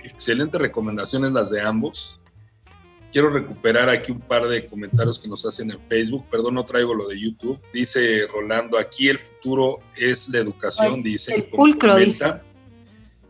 excelentes 0.06 0.60
recomendaciones 0.60 1.34
las 1.34 1.52
de 1.52 1.62
ambos. 1.62 2.20
Quiero 3.18 3.32
recuperar 3.32 3.90
aquí 3.90 4.12
un 4.12 4.20
par 4.20 4.48
de 4.48 4.68
comentarios 4.68 5.18
que 5.18 5.28
nos 5.28 5.44
hacen 5.44 5.72
en 5.72 5.80
Facebook. 5.88 6.24
Perdón, 6.30 6.54
no 6.54 6.64
traigo 6.66 6.94
lo 6.94 7.08
de 7.08 7.20
YouTube. 7.20 7.60
Dice 7.74 8.28
Rolando, 8.28 8.78
aquí 8.78 9.08
el 9.08 9.18
futuro 9.18 9.80
es 9.96 10.30
la 10.30 10.38
educación, 10.38 11.02
dice. 11.02 11.34
El 11.34 11.46
pulcro, 11.46 11.96
dice. 11.96 12.26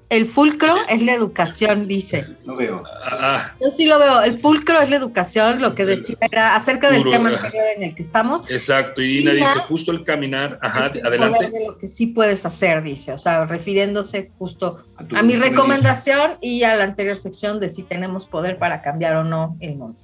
El 0.10 0.26
fulcro 0.26 0.74
es 0.88 1.02
la 1.02 1.14
educación, 1.14 1.86
dice. 1.86 2.26
Lo 2.46 2.56
veo. 2.56 2.82
Ah, 3.04 3.54
Yo 3.60 3.70
sí 3.70 3.86
lo 3.86 4.00
veo. 4.00 4.22
El 4.22 4.40
fulcro 4.40 4.80
es 4.80 4.90
la 4.90 4.96
educación, 4.96 5.62
lo 5.62 5.76
que 5.76 5.86
decía 5.86 6.16
era 6.22 6.56
acerca 6.56 6.90
del 6.90 7.04
tema 7.10 7.30
anterior 7.30 7.66
en 7.76 7.84
el 7.84 7.94
que 7.94 8.04
estamos. 8.04 8.50
Exacto, 8.50 9.02
y 9.02 9.20
Ina 9.20 9.34
dice 9.34 9.60
justo 9.68 9.92
el 9.92 10.06
caminar, 10.06 10.60
ajá, 10.62 10.92
adelante. 11.04 11.52
De 11.52 11.66
lo 11.66 11.78
que 11.78 11.90
sí 11.90 12.08
puedes 12.08 12.46
hacer, 12.46 12.84
dice, 12.84 13.12
o 13.12 13.18
sea, 13.18 13.46
refiriéndose 13.46 14.32
justo 14.38 14.86
a, 14.96 15.24
mi 15.24 15.36
recomendación 15.36 16.38
y 16.42 16.64
a 16.64 16.76
la 16.78 16.86
anterior 16.86 17.18
sección 17.18 17.60
de 17.60 17.68
si 17.68 17.84
tenemos 17.84 18.26
poder 18.26 18.58
para 18.58 18.82
cambiar 18.82 19.18
o 19.18 19.24
no 19.26 19.58
el 19.60 19.76
mundo. 19.76 20.00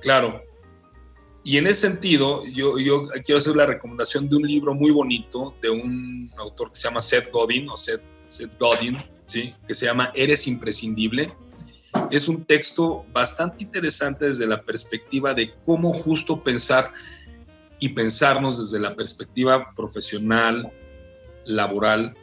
Claro. 0.00 0.42
Y 1.46 1.58
en 1.58 1.66
ese 1.66 1.88
sentido, 1.88 2.42
yo, 2.46 2.78
yo 2.78 3.06
quiero 3.22 3.38
hacer 3.38 3.54
la 3.54 3.66
recomendación 3.66 4.30
de 4.30 4.36
un 4.36 4.42
libro 4.44 4.72
muy 4.72 4.90
bonito 4.90 5.54
de 5.60 5.68
un 5.68 6.30
autor 6.38 6.70
que 6.70 6.76
se 6.76 6.84
llama 6.84 7.02
Seth 7.02 7.30
Godin, 7.30 7.68
o 7.68 7.76
Seth 7.76 8.13
Seth 8.34 8.58
Godin, 8.58 8.98
¿sí? 9.26 9.54
que 9.66 9.74
se 9.74 9.86
llama 9.86 10.10
Eres 10.14 10.48
imprescindible. 10.48 11.32
Es 12.10 12.26
un 12.26 12.44
texto 12.44 13.06
bastante 13.12 13.62
interesante 13.62 14.28
desde 14.28 14.46
la 14.46 14.62
perspectiva 14.62 15.34
de 15.34 15.54
cómo 15.64 15.92
justo 15.92 16.42
pensar 16.42 16.92
y 17.78 17.90
pensarnos 17.90 18.58
desde 18.58 18.80
la 18.82 18.96
perspectiva 18.96 19.72
profesional, 19.76 20.72
laboral, 21.46 22.16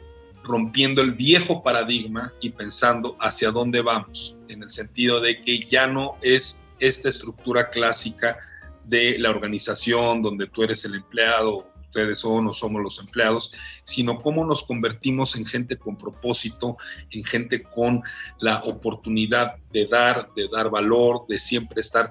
rompiendo 0.44 1.00
el 1.00 1.12
viejo 1.12 1.62
paradigma 1.62 2.34
y 2.40 2.50
pensando 2.50 3.16
hacia 3.18 3.50
dónde 3.50 3.80
vamos, 3.80 4.36
en 4.48 4.62
el 4.62 4.70
sentido 4.70 5.20
de 5.20 5.40
que 5.40 5.66
ya 5.66 5.86
no 5.86 6.16
es 6.20 6.62
esta 6.78 7.08
estructura 7.08 7.70
clásica 7.70 8.36
de 8.84 9.18
la 9.18 9.30
organización 9.30 10.20
donde 10.20 10.48
tú 10.48 10.64
eres 10.64 10.84
el 10.84 10.96
empleado 10.96 11.71
ustedes 11.92 12.20
son 12.20 12.46
o 12.46 12.54
somos 12.54 12.82
los 12.82 12.98
empleados, 12.98 13.52
sino 13.84 14.22
cómo 14.22 14.46
nos 14.46 14.62
convertimos 14.62 15.36
en 15.36 15.44
gente 15.44 15.76
con 15.76 15.98
propósito, 15.98 16.78
en 17.10 17.22
gente 17.22 17.62
con 17.62 18.02
la 18.40 18.62
oportunidad 18.64 19.56
de 19.72 19.86
dar, 19.86 20.32
de 20.34 20.48
dar 20.48 20.70
valor, 20.70 21.26
de 21.28 21.38
siempre 21.38 21.82
estar 21.82 22.10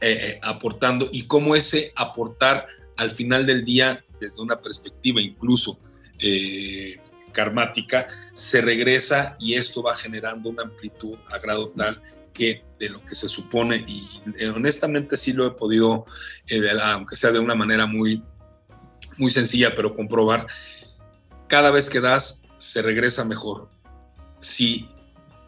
eh, 0.00 0.18
eh, 0.20 0.40
aportando 0.42 1.08
y 1.10 1.26
cómo 1.26 1.56
ese 1.56 1.92
aportar 1.96 2.66
al 2.96 3.10
final 3.10 3.46
del 3.46 3.64
día, 3.64 4.04
desde 4.20 4.42
una 4.42 4.60
perspectiva 4.60 5.20
incluso 5.20 5.78
eh, 6.18 7.00
karmática, 7.32 8.06
se 8.34 8.60
regresa 8.60 9.36
y 9.40 9.54
esto 9.54 9.82
va 9.82 9.94
generando 9.94 10.50
una 10.50 10.64
amplitud 10.64 11.16
a 11.30 11.38
grado 11.38 11.70
tal 11.70 12.02
que 12.34 12.62
de 12.78 12.90
lo 12.90 13.04
que 13.04 13.14
se 13.14 13.28
supone 13.28 13.84
y 13.88 14.06
honestamente 14.48 15.16
sí 15.16 15.32
lo 15.32 15.46
he 15.46 15.50
podido, 15.52 16.04
aunque 16.82 17.16
sea 17.16 17.32
de 17.32 17.40
una 17.40 17.56
manera 17.56 17.86
muy 17.86 18.22
muy 19.18 19.30
sencilla, 19.30 19.74
pero 19.76 19.94
comprobar, 19.94 20.46
cada 21.48 21.70
vez 21.70 21.90
que 21.90 22.00
das, 22.00 22.42
se 22.58 22.82
regresa 22.82 23.24
mejor. 23.24 23.68
Si 24.40 24.88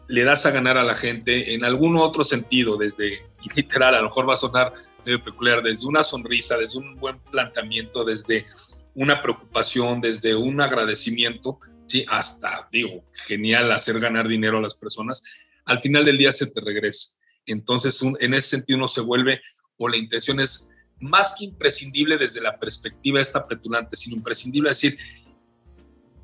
le 0.07 0.23
das 0.23 0.45
a 0.45 0.51
ganar 0.51 0.77
a 0.77 0.83
la 0.83 0.95
gente 0.95 1.53
en 1.53 1.63
algún 1.63 1.95
otro 1.95 2.23
sentido, 2.23 2.77
desde, 2.77 3.25
literal, 3.55 3.95
a 3.95 4.01
lo 4.01 4.09
mejor 4.09 4.29
va 4.29 4.33
a 4.33 4.37
sonar 4.37 4.73
medio 5.05 5.23
peculiar, 5.23 5.63
desde 5.63 5.87
una 5.87 6.03
sonrisa, 6.03 6.57
desde 6.57 6.79
un 6.79 6.95
buen 6.95 7.19
planteamiento, 7.19 8.03
desde 8.03 8.45
una 8.93 9.21
preocupación, 9.21 10.01
desde 10.01 10.35
un 10.35 10.61
agradecimiento, 10.61 11.59
¿sí? 11.87 12.05
hasta, 12.09 12.67
digo, 12.71 13.05
genial 13.25 13.71
hacer 13.71 13.99
ganar 13.99 14.27
dinero 14.27 14.57
a 14.57 14.61
las 14.61 14.75
personas, 14.75 15.23
al 15.65 15.79
final 15.79 16.03
del 16.03 16.17
día 16.17 16.33
se 16.33 16.51
te 16.51 16.59
regresa. 16.61 17.17
Entonces, 17.45 18.01
en 18.19 18.33
ese 18.33 18.49
sentido 18.49 18.77
uno 18.77 18.87
se 18.87 19.01
vuelve, 19.01 19.41
o 19.77 19.87
la 19.87 19.97
intención 19.97 20.39
es 20.39 20.70
más 21.01 21.35
que 21.37 21.45
imprescindible 21.45 22.17
desde 22.17 22.41
la 22.41 22.57
perspectiva 22.57 23.19
esta 23.19 23.47
petulante, 23.47 23.95
sino 23.95 24.15
imprescindible 24.15 24.69
decir, 24.69 24.97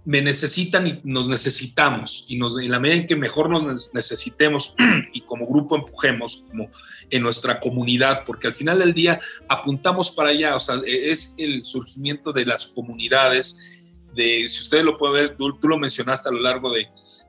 me 0.05 0.21
necesitan 0.21 0.87
y 0.87 1.01
nos 1.03 1.27
necesitamos, 1.27 2.23
y 2.29 2.37
nos, 2.37 2.57
en 2.57 2.71
la 2.71 2.79
medida 2.79 3.01
en 3.01 3.07
que 3.07 3.17
mejor 3.17 3.49
nos 3.49 3.93
necesitemos 3.93 4.73
y 5.13 5.21
como 5.21 5.45
grupo 5.45 5.75
empujemos, 5.75 6.45
como 6.47 6.69
en 7.09 7.21
nuestra 7.21 7.59
comunidad, 7.59 8.23
porque 8.25 8.47
al 8.47 8.53
final 8.53 8.79
del 8.79 8.93
día 8.93 9.19
apuntamos 9.49 10.09
para 10.11 10.29
allá, 10.29 10.55
o 10.55 10.61
sea, 10.61 10.75
e, 10.85 11.11
es 11.11 11.35
el 11.37 11.63
surgimiento 11.65 12.31
de 12.31 12.45
las 12.45 12.67
comunidades, 12.67 13.59
de, 14.13 14.47
si 14.47 14.61
ustedes 14.61 14.85
lo 14.85 14.97
pueden 14.97 15.27
ver, 15.27 15.37
tú 15.37 15.67
lo 15.67 15.77
mencionaste 15.77 16.29
a 16.29 16.31
lo 16.31 16.39
largo 16.39 16.71
de, 16.71 16.87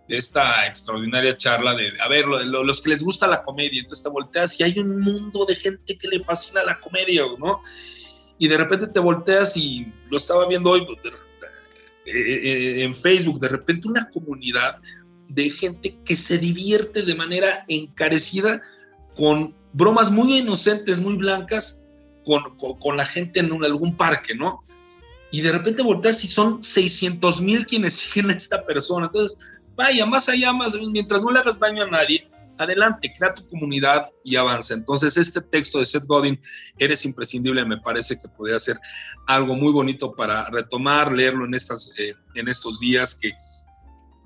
de 0.08 0.16
esta 0.16 0.66
extraordinaria 0.66 1.36
charla 1.36 1.74
de, 1.74 1.92
a 2.00 2.08
ver, 2.08 2.24
los 2.26 2.80
que 2.80 2.90
les 2.90 3.02
gusta 3.02 3.26
la 3.26 3.42
comedia, 3.42 3.80
entonces 3.80 4.02
te 4.02 4.08
volteas 4.08 4.58
y 4.58 4.62
hay 4.62 4.78
un 4.78 5.00
mundo 5.00 5.44
de 5.44 5.54
gente 5.54 5.96
que 5.96 6.08
le 6.08 6.24
fascina 6.24 6.64
la 6.64 6.80
comedia, 6.80 7.24
¿no? 7.38 7.60
Y 8.38 8.48
de 8.48 8.56
repente 8.56 8.86
te 8.86 9.00
volteas 9.00 9.56
y 9.56 9.92
lo 10.08 10.16
estaba 10.16 10.48
viendo 10.48 10.70
hoy 10.70 10.86
pues, 10.86 10.98
eh, 12.06 12.12
eh, 12.12 12.84
en 12.84 12.94
Facebook, 12.94 13.38
de 13.38 13.48
repente 13.48 13.86
una 13.86 14.08
comunidad 14.08 14.80
de 15.28 15.50
gente 15.50 15.98
que 16.04 16.16
se 16.16 16.38
divierte 16.38 17.02
de 17.02 17.14
manera 17.14 17.64
encarecida 17.68 18.62
con 19.14 19.54
bromas 19.74 20.10
muy 20.10 20.38
inocentes, 20.38 21.00
muy 21.00 21.16
blancas, 21.16 21.84
con, 22.24 22.56
con, 22.78 22.96
la 22.96 23.04
gente 23.04 23.40
en 23.40 23.52
algún 23.62 23.96
parque, 23.96 24.34
¿no? 24.34 24.60
Y 25.30 25.42
de 25.42 25.52
repente 25.52 25.82
volteas 25.82 26.24
y 26.24 26.28
son 26.28 26.62
600 26.62 27.42
mil 27.42 27.66
quienes 27.66 27.94
siguen 27.98 28.30
a 28.30 28.34
esta 28.34 28.64
persona. 28.64 29.06
Entonces, 29.06 29.38
vaya, 29.78 30.04
más 30.04 30.28
allá, 30.28 30.52
más, 30.52 30.74
mientras 30.74 31.22
no 31.22 31.30
le 31.30 31.38
hagas 31.38 31.60
daño 31.60 31.84
a 31.84 31.90
nadie, 31.90 32.28
adelante, 32.58 33.14
crea 33.16 33.32
tu 33.32 33.46
comunidad 33.46 34.10
y 34.24 34.34
avanza. 34.34 34.74
Entonces, 34.74 35.16
este 35.16 35.40
texto 35.40 35.78
de 35.78 35.86
Seth 35.86 36.04
Godin, 36.04 36.38
Eres 36.76 37.04
imprescindible, 37.04 37.64
me 37.64 37.78
parece 37.78 38.18
que 38.18 38.28
podría 38.28 38.58
ser 38.58 38.76
algo 39.28 39.54
muy 39.54 39.72
bonito 39.72 40.12
para 40.12 40.50
retomar, 40.50 41.12
leerlo 41.12 41.44
en, 41.46 41.54
estas, 41.54 41.92
eh, 41.96 42.14
en 42.34 42.48
estos 42.48 42.80
días 42.80 43.14
que 43.14 43.32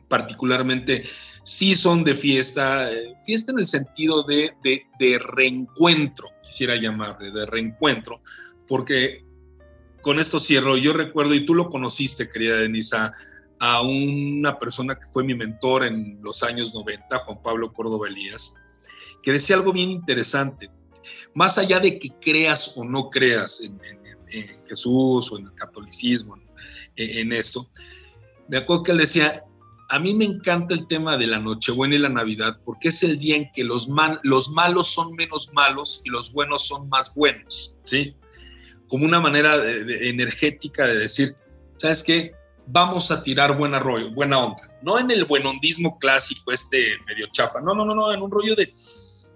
particularmente 0.08 1.04
sí 1.44 1.74
son 1.74 2.02
de 2.02 2.14
fiesta, 2.14 2.90
eh, 2.90 3.14
fiesta 3.26 3.52
en 3.52 3.58
el 3.58 3.66
sentido 3.66 4.22
de, 4.22 4.54
de, 4.62 5.18
reencuentro, 5.18 6.28
quisiera 6.42 6.76
llamarle, 6.76 7.30
de 7.30 7.44
reencuentro, 7.44 8.20
porque 8.66 9.24
con 10.00 10.18
esto 10.18 10.40
cierro, 10.40 10.78
yo 10.78 10.94
recuerdo, 10.94 11.34
y 11.34 11.44
tú 11.44 11.54
lo 11.54 11.68
conociste, 11.68 12.30
querida 12.30 12.56
Denisa, 12.56 13.12
a 13.62 13.80
una 13.80 14.58
persona 14.58 14.96
que 14.96 15.06
fue 15.06 15.22
mi 15.22 15.36
mentor 15.36 15.84
en 15.84 16.18
los 16.20 16.42
años 16.42 16.74
90, 16.74 17.16
Juan 17.16 17.42
Pablo 17.44 17.72
Córdoba 17.72 18.08
Elías, 18.08 18.56
que 19.22 19.30
decía 19.30 19.54
algo 19.54 19.72
bien 19.72 19.88
interesante. 19.88 20.68
Más 21.32 21.58
allá 21.58 21.78
de 21.78 21.96
que 22.00 22.10
creas 22.20 22.76
o 22.76 22.82
no 22.82 23.08
creas 23.08 23.60
en, 23.60 23.78
Jesús 24.68 25.30
o 25.30 25.38
en 25.38 25.44
el 25.44 25.54
catolicismo, 25.54 26.36
en, 26.96 27.32
esto, 27.32 27.68
de 28.48 28.58
acuerdo 28.58 28.82
que 28.82 28.92
él 28.92 28.98
decía, 28.98 29.44
a 29.90 29.98
mí 30.00 30.12
me 30.12 30.24
encanta 30.24 30.74
el 30.74 30.88
tema 30.88 31.16
de 31.16 31.28
la 31.28 31.38
Nochebuena 31.38 31.94
y 31.94 31.98
la 31.98 32.08
Navidad 32.08 32.58
porque 32.64 32.88
es 32.88 33.00
el 33.04 33.16
día 33.16 33.36
en 33.36 33.52
que 33.52 33.62
los, 33.62 33.88
los 34.24 34.48
malos 34.48 34.88
son 34.88 35.14
menos 35.14 35.50
malos 35.52 36.00
y 36.04 36.10
los 36.10 36.32
buenos 36.32 36.66
son 36.66 36.88
más 36.88 37.14
buenos, 37.14 37.76
¿sí? 37.84 38.16
Como 38.88 39.04
una 39.04 39.20
manera 39.20 39.54
energética 39.70 40.84
de 40.84 40.98
decir, 40.98 41.36
¿sabes 41.76 42.02
qué? 42.02 42.41
Vamos 42.66 43.10
a 43.10 43.22
tirar 43.22 43.56
buen 43.56 43.78
rollo, 43.78 44.10
buena 44.12 44.38
onda. 44.38 44.62
No 44.82 44.98
en 44.98 45.10
el 45.10 45.24
buenondismo 45.24 45.98
clásico, 45.98 46.52
este 46.52 46.96
medio 47.06 47.26
chapa. 47.32 47.60
No, 47.60 47.74
no, 47.74 47.84
no, 47.84 47.94
no, 47.94 48.12
en 48.12 48.22
un 48.22 48.30
rollo 48.30 48.54
de, 48.54 48.72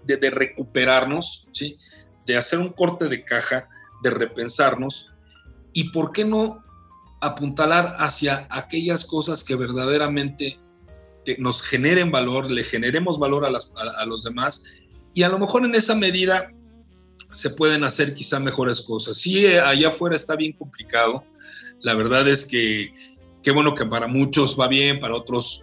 de, 0.05 0.31
recuperarnos, 0.31 1.47
¿sí? 1.53 1.77
De 2.25 2.37
hacer 2.37 2.59
un 2.59 2.71
corte 2.71 3.09
de 3.09 3.25
caja, 3.25 3.69
de 4.03 4.11
repensarnos. 4.11 5.11
Y 5.73 5.91
por 5.91 6.13
qué 6.13 6.25
no 6.25 6.65
apuntalar 7.21 7.97
hacia 7.99 8.47
aquellas 8.51 9.05
cosas 9.05 9.43
que 9.43 9.57
verdaderamente 9.57 10.59
nos 11.39 11.61
generen 11.63 12.13
valor, 12.13 12.51
le 12.51 12.63
generemos 12.63 13.19
valor 13.19 13.45
a, 13.45 13.51
las, 13.51 13.73
a 13.77 14.07
los 14.07 14.23
demás. 14.23 14.65
Y 15.13 15.23
a 15.23 15.29
lo 15.29 15.39
mejor 15.39 15.65
en 15.65 15.75
esa 15.75 15.95
medida 15.95 16.53
se 17.33 17.51
pueden 17.51 17.85
hacer 17.85 18.15
quizá 18.15 18.39
mejores 18.39 18.81
cosas. 18.81 19.19
Sí, 19.19 19.47
allá 19.47 19.89
afuera 19.89 20.15
está 20.15 20.37
bien 20.37 20.53
complicado. 20.53 21.25
La 21.81 21.95
verdad 21.95 22.27
es 22.29 22.47
que 22.47 22.95
qué 23.47 23.53
bueno 23.53 23.77
que 23.77 23.87
para 23.87 24.09
muchos 24.09 24.59
va 24.59 24.67
bien, 24.67 24.99
para 24.99 25.15
otros 25.15 25.63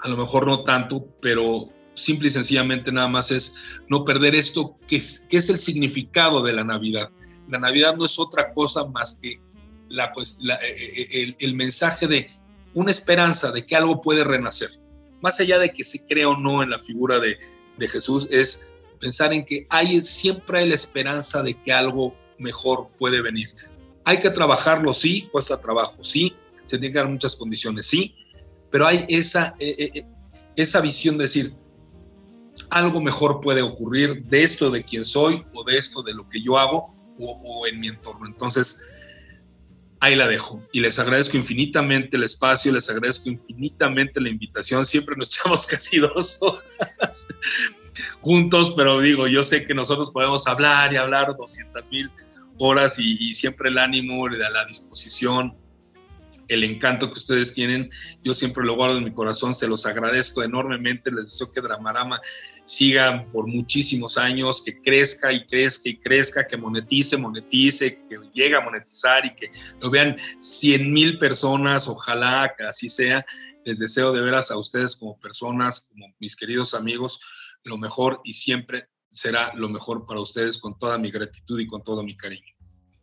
a 0.00 0.08
lo 0.08 0.16
mejor 0.18 0.46
no 0.46 0.62
tanto, 0.62 1.06
pero 1.22 1.70
simple 1.94 2.28
y 2.28 2.30
sencillamente 2.30 2.92
nada 2.92 3.08
más 3.08 3.30
es 3.30 3.54
no 3.88 4.04
perder 4.04 4.34
esto 4.34 4.76
que 4.86 4.96
es, 4.96 5.20
que 5.20 5.38
es 5.38 5.48
el 5.48 5.56
significado 5.56 6.42
de 6.42 6.52
la 6.52 6.64
Navidad. 6.64 7.08
La 7.48 7.58
Navidad 7.58 7.96
no 7.96 8.04
es 8.04 8.18
otra 8.18 8.52
cosa 8.52 8.84
más 8.88 9.18
que 9.22 9.40
la, 9.88 10.12
pues, 10.12 10.38
eh, 10.46 10.52
eh, 10.62 11.08
el, 11.12 11.36
el, 11.38 11.54
mensaje 11.54 12.06
de 12.06 12.28
una 12.74 12.90
esperanza 12.90 13.52
de 13.52 13.64
que 13.64 13.74
algo 13.74 14.02
puede 14.02 14.22
renacer. 14.22 14.68
Más 15.22 15.40
allá 15.40 15.58
de 15.58 15.72
que 15.72 15.84
se 15.84 16.06
crea 16.06 16.28
o 16.28 16.36
no 16.36 16.62
en 16.62 16.68
la 16.68 16.80
figura 16.80 17.18
de, 17.20 17.38
de 17.78 17.88
Jesús, 17.88 18.28
es 18.30 18.70
pensar 19.00 19.32
en 19.32 19.46
que 19.46 19.66
hay 19.70 20.02
siempre 20.02 20.58
hay 20.58 20.68
la 20.68 20.74
esperanza 20.74 21.42
de 21.42 21.54
que 21.54 21.72
algo 21.72 22.14
mejor 22.36 22.90
puede 22.98 23.22
venir. 23.22 23.48
Hay 24.04 24.18
que 24.18 24.28
trabajarlo, 24.28 24.92
sí, 24.92 25.30
cuesta 25.32 25.58
trabajo, 25.58 26.04
sí, 26.04 26.34
se 26.64 26.78
tienen 26.78 26.92
que 26.92 26.98
dar 26.98 27.08
muchas 27.08 27.36
condiciones, 27.36 27.86
sí, 27.86 28.14
pero 28.72 28.86
hay 28.86 29.04
esa, 29.08 29.54
eh, 29.58 29.76
eh, 29.78 29.90
eh, 29.94 30.06
esa 30.56 30.80
visión 30.80 31.18
de 31.18 31.24
decir, 31.24 31.54
algo 32.70 33.00
mejor 33.00 33.40
puede 33.40 33.62
ocurrir 33.62 34.24
de 34.24 34.42
esto 34.42 34.70
de 34.70 34.82
quién 34.82 35.04
soy 35.04 35.44
o 35.52 35.62
de 35.62 35.78
esto 35.78 36.02
de 36.02 36.14
lo 36.14 36.28
que 36.28 36.42
yo 36.42 36.58
hago 36.58 36.86
o, 37.18 37.66
en 37.66 37.78
mi 37.78 37.88
entorno. 37.88 38.26
Entonces, 38.26 38.80
ahí 40.00 40.16
la 40.16 40.26
dejo. 40.26 40.62
Y 40.72 40.80
les 40.80 40.98
agradezco 40.98 41.36
infinitamente 41.36 42.16
el 42.16 42.24
espacio, 42.24 42.72
les 42.72 42.88
agradezco 42.88 43.28
infinitamente 43.28 44.20
la 44.20 44.30
invitación. 44.30 44.84
Siempre 44.84 45.16
nos 45.16 45.28
echamos 45.36 45.66
casi 45.66 45.98
dos 45.98 46.38
horas 46.40 47.26
juntos, 48.22 48.72
pero 48.74 49.00
digo, 49.00 49.26
yo 49.26 49.44
sé 49.44 49.66
que 49.66 49.74
nosotros 49.74 50.10
podemos 50.10 50.46
hablar 50.46 50.94
y 50.94 50.96
hablar 50.96 51.36
200 51.36 51.90
mil 51.90 52.10
horas 52.58 52.98
y, 52.98 53.18
y, 53.20 53.34
siempre 53.34 53.68
el 53.68 53.76
ánimo, 53.76 54.28
la, 54.28 54.48
la 54.48 54.64
disposición 54.64 55.54
el 56.54 56.64
encanto 56.64 57.08
que 57.08 57.18
ustedes 57.18 57.54
tienen. 57.54 57.90
Yo 58.22 58.34
siempre 58.34 58.64
lo 58.64 58.74
guardo 58.74 58.98
en 58.98 59.04
mi 59.04 59.12
corazón, 59.12 59.54
se 59.54 59.68
los 59.68 59.86
agradezco 59.86 60.42
enormemente. 60.42 61.10
Les 61.10 61.24
deseo 61.24 61.50
que 61.50 61.60
Dramarama 61.60 62.20
siga 62.64 63.26
por 63.32 63.46
muchísimos 63.46 64.18
años, 64.18 64.62
que 64.62 64.80
crezca 64.80 65.32
y 65.32 65.46
crezca 65.46 65.88
y 65.88 65.96
crezca, 65.98 66.46
que 66.46 66.56
monetice, 66.56 67.16
monetice, 67.16 68.06
que 68.08 68.16
llegue 68.32 68.56
a 68.56 68.60
monetizar 68.60 69.24
y 69.26 69.34
que 69.34 69.50
lo 69.80 69.90
vean 69.90 70.16
100 70.38 70.92
mil 70.92 71.18
personas, 71.18 71.88
ojalá 71.88 72.54
que 72.56 72.64
así 72.64 72.88
sea. 72.88 73.24
Les 73.64 73.78
deseo 73.78 74.12
de 74.12 74.20
veras 74.20 74.50
a 74.50 74.58
ustedes 74.58 74.96
como 74.96 75.18
personas, 75.20 75.88
como 75.88 76.06
mis 76.18 76.34
queridos 76.36 76.74
amigos, 76.74 77.20
lo 77.64 77.78
mejor 77.78 78.20
y 78.24 78.32
siempre 78.32 78.88
será 79.08 79.52
lo 79.54 79.68
mejor 79.68 80.06
para 80.06 80.20
ustedes 80.20 80.58
con 80.58 80.78
toda 80.78 80.98
mi 80.98 81.10
gratitud 81.10 81.60
y 81.60 81.66
con 81.66 81.84
todo 81.84 82.02
mi 82.02 82.16
cariño. 82.16 82.52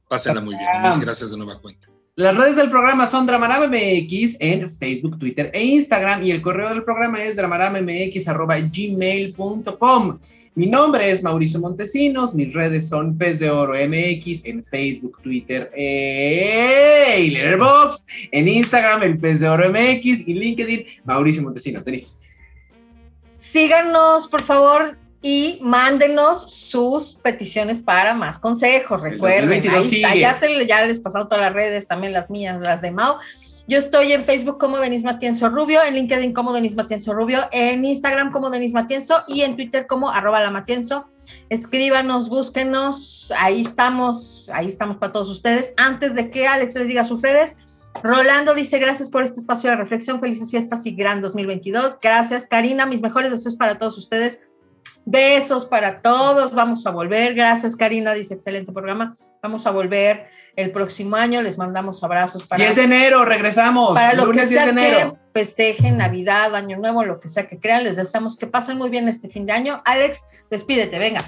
Pásenla 0.10 0.42
muy 0.42 0.56
bien. 0.56 1.00
Gracias 1.00 1.32
de 1.32 1.38
nueva 1.38 1.62
cuenta. 1.62 1.88
Las 2.20 2.36
redes 2.36 2.58
del 2.58 2.70
programa 2.70 3.08
son 3.08 3.26
DramaraMX 3.26 4.36
en 4.42 4.70
Facebook, 4.76 5.18
Twitter 5.18 5.50
e 5.54 5.64
Instagram 5.64 6.22
y 6.22 6.32
el 6.32 6.42
correo 6.42 6.68
del 6.68 6.84
programa 6.84 7.24
es 7.24 7.38
dramaramx.gmail.com. 7.38 10.18
Mi 10.54 10.66
nombre 10.66 11.12
es 11.12 11.24
Mauricio 11.24 11.62
Montesinos, 11.62 12.36
mis 12.36 12.54
redes 12.54 12.90
son 12.90 13.18
Pez 13.18 13.40
de 13.40 13.50
Oro 13.50 13.74
MX 13.74 14.44
en 14.44 14.62
Facebook, 14.66 15.22
Twitter 15.24 15.72
e 15.74 17.30
Letterboxd, 17.32 18.06
en 18.34 18.50
Instagram 18.50 19.04
el 19.04 19.18
Pez 19.18 19.40
de 19.40 19.48
Oro 19.48 19.70
MX 19.70 20.28
y 20.28 20.34
LinkedIn 20.34 20.86
Mauricio 21.06 21.42
Montesinos. 21.42 21.86
Denise. 21.86 22.18
Síganos, 23.38 24.28
por 24.28 24.42
favor, 24.42 24.98
y 25.22 25.60
mándenos 25.62 26.52
sus 26.54 27.16
peticiones 27.16 27.80
para 27.80 28.14
más 28.14 28.40
consejos. 28.40 29.02
Recuerden, 29.02 29.70
ahí 29.70 30.20
ya, 30.20 30.34
se, 30.34 30.66
ya 30.66 30.86
les 30.86 31.00
pasaron 31.00 31.28
todas 31.28 31.44
las 31.44 31.54
redes, 31.54 31.88
también 31.88 32.14
las 32.14 32.30
mías, 32.30 32.60
las 32.60 32.82
de 32.82 32.92
Mao. 32.92 33.18
Yo 33.68 33.78
estoy 33.78 34.14
en 34.14 34.24
Facebook 34.24 34.58
como 34.58 34.80
Denis 34.80 35.04
Matienzo 35.04 35.48
Rubio, 35.50 35.84
en 35.84 35.94
LinkedIn 35.94 36.34
como 36.34 36.54
Denis 36.54 36.76
Matienzo 36.76 37.14
Rubio, 37.14 37.48
en 37.52 37.86
Instagram 37.86 38.32
como 38.32 38.50
Denis 38.50 38.74
Matienzo 38.74 39.24
y 39.28 39.42
en 39.42 39.56
Twitter 39.56 39.86
como 39.86 40.10
arroba 40.10 40.42
la 40.42 40.50
Matienzo. 40.50 41.08
Escríbanos, 41.50 42.30
búsquenos, 42.30 43.32
ahí 43.38 43.62
estamos, 43.62 44.50
ahí 44.52 44.68
estamos 44.68 44.98
para 44.98 45.12
todos 45.12 45.30
ustedes. 45.30 45.76
Antes 45.78 46.16
de 46.16 46.32
que 46.32 46.48
Alex 46.48 46.74
les 46.76 46.88
diga 46.88 47.04
sus 47.04 47.22
redes, 47.22 47.58
Rolando 48.02 48.56
dice, 48.56 48.80
gracias 48.80 49.10
por 49.10 49.24
este 49.24 49.40
espacio 49.40 49.70
de 49.70 49.76
reflexión, 49.76 50.20
felices 50.20 50.50
fiestas 50.50 50.86
y 50.86 50.96
gran 50.96 51.22
2022. 51.22 52.00
Gracias, 52.02 52.48
Karina, 52.48 52.86
mis 52.86 53.02
mejores 53.02 53.32
deseos 53.32 53.56
para 53.56 53.78
todos 53.78 53.98
ustedes. 53.98 54.42
Besos 55.12 55.66
para 55.66 56.04
todos. 56.04 56.54
Vamos 56.54 56.86
a 56.86 56.92
volver. 56.92 57.34
Gracias, 57.34 57.76
Karina. 57.76 58.14
Dice 58.14 58.36
excelente 58.36 58.72
programa. 58.72 59.18
Vamos 59.42 59.66
a 59.66 59.72
volver 59.72 60.28
el 60.56 60.72
próximo 60.72 61.16
año. 61.16 61.42
Les 61.42 61.58
mandamos 61.58 62.04
abrazos 62.04 62.46
para. 62.46 62.64
10 62.64 62.76
de 62.76 62.84
enero, 62.84 63.26
regresamos. 63.26 63.96
Para 63.96 64.14
lo 64.14 64.30
que 64.30 64.46
sea 64.46 64.72
que 64.72 65.14
festejen 65.34 65.98
Navidad, 65.98 66.54
Año 66.54 66.78
Nuevo, 66.78 67.04
lo 67.06 67.20
que 67.20 67.28
sea 67.28 67.48
que 67.48 67.60
crean. 67.60 67.84
Les 67.84 67.96
deseamos 67.96 68.38
que 68.38 68.46
pasen 68.46 68.78
muy 68.78 68.92
bien 68.92 69.08
este 69.08 69.30
fin 69.30 69.48
de 69.48 69.54
año. 69.54 69.82
Alex, 69.84 70.26
despídete, 70.52 71.00
venga. 71.00 71.22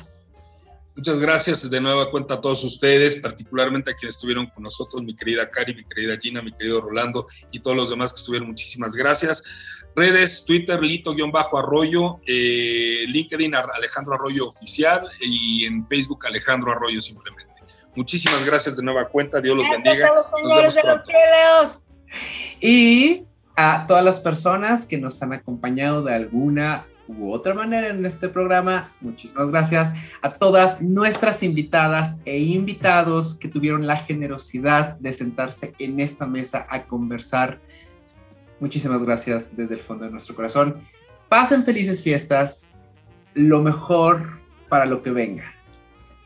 Muchas 0.95 1.19
gracias 1.19 1.67
de 1.67 1.81
nueva 1.81 2.11
cuenta 2.11 2.35
a 2.35 2.41
todos 2.41 2.63
ustedes, 2.63 3.15
particularmente 3.15 3.89
a 3.89 3.95
quienes 3.95 4.15
estuvieron 4.15 4.47
con 4.47 4.61
nosotros, 4.61 5.01
mi 5.01 5.15
querida 5.15 5.49
Cari, 5.49 5.73
mi 5.73 5.85
querida 5.85 6.17
Gina, 6.21 6.41
mi 6.43 6.51
querido 6.51 6.81
Rolando 6.81 7.25
y 7.49 7.61
todos 7.61 7.77
los 7.77 7.89
demás 7.89 8.13
que 8.13 8.19
estuvieron. 8.19 8.49
Muchísimas 8.49 8.93
gracias. 8.93 9.43
Redes, 9.95 10.45
Twitter, 10.45 10.79
Lito-Arroyo, 10.81 12.19
eh, 12.25 13.05
LinkedIn, 13.07 13.53
Alejandro 13.55 14.13
Arroyo 14.15 14.47
Oficial 14.47 15.07
y 15.19 15.65
en 15.65 15.85
Facebook, 15.87 16.25
Alejandro 16.25 16.71
Arroyo 16.71 17.01
simplemente. 17.01 17.51
Muchísimas 17.95 18.45
gracias 18.45 18.77
de 18.77 18.83
nueva 18.83 19.09
cuenta, 19.09 19.41
Dios 19.41 19.57
los 19.57 19.69
bendiga. 19.69 19.95
Gracias 19.95 20.11
a 20.11 20.15
los 20.15 20.29
señores 20.29 20.75
de 20.75 20.83
los 20.83 21.05
cielos. 21.05 21.87
Y 22.61 23.25
a 23.55 23.85
todas 23.85 24.03
las 24.03 24.19
personas 24.19 24.85
que 24.85 24.97
nos 24.97 25.21
han 25.21 25.33
acompañado 25.33 26.03
de 26.03 26.15
alguna 26.15 26.85
u 27.07 27.33
otra 27.33 27.53
manera 27.53 27.89
en 27.89 28.05
este 28.05 28.29
programa, 28.29 28.93
muchísimas 29.01 29.49
gracias 29.49 29.91
a 30.21 30.31
todas 30.31 30.81
nuestras 30.81 31.43
invitadas 31.43 32.21
e 32.23 32.39
invitados 32.39 33.35
que 33.35 33.49
tuvieron 33.49 33.87
la 33.87 33.97
generosidad 33.97 34.97
de 34.99 35.11
sentarse 35.11 35.73
en 35.79 35.99
esta 35.99 36.25
mesa 36.25 36.65
a 36.69 36.83
conversar 36.83 37.59
Muchísimas 38.61 39.01
gracias 39.03 39.57
desde 39.57 39.73
el 39.73 39.81
fondo 39.81 40.05
de 40.05 40.11
nuestro 40.11 40.35
corazón. 40.35 40.87
Pasen 41.27 41.63
felices 41.63 42.03
fiestas, 42.03 42.77
lo 43.33 43.59
mejor 43.59 44.39
para 44.69 44.85
lo 44.85 45.01
que 45.01 45.09
venga. 45.09 45.51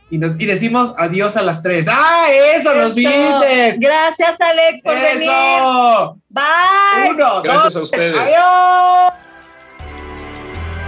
Y, 0.10 0.18
nos, 0.18 0.40
y 0.40 0.46
decimos 0.46 0.94
adiós 0.98 1.38
a 1.38 1.42
las 1.42 1.64
tres. 1.64 1.88
¡Ah, 1.90 2.28
eso, 2.56 2.76
los 2.76 2.94
viste! 2.94 3.78
Gracias, 3.80 4.36
Alex, 4.40 4.82
por 4.84 4.96
venir. 4.96 5.30
Bye. 6.30 7.12
Uno, 7.12 7.42
Gracias 7.42 7.76
a 7.78 7.82
ustedes. 7.82 8.18
Adiós. 8.18 9.14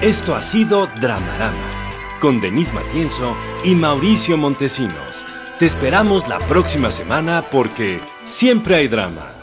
Esto 0.01 0.35
ha 0.35 0.41
sido 0.41 0.87
Dramarama 0.99 2.19
con 2.19 2.41
Denise 2.41 2.73
Matienzo 2.73 3.37
y 3.63 3.73
Mauricio 3.73 4.37
Montesinos. 4.37 5.25
Te 5.59 5.65
esperamos 5.65 6.27
la 6.27 6.39
próxima 6.39 6.91
semana 6.91 7.45
porque 7.49 8.01
siempre 8.23 8.75
hay 8.75 8.89
drama. 8.89 9.36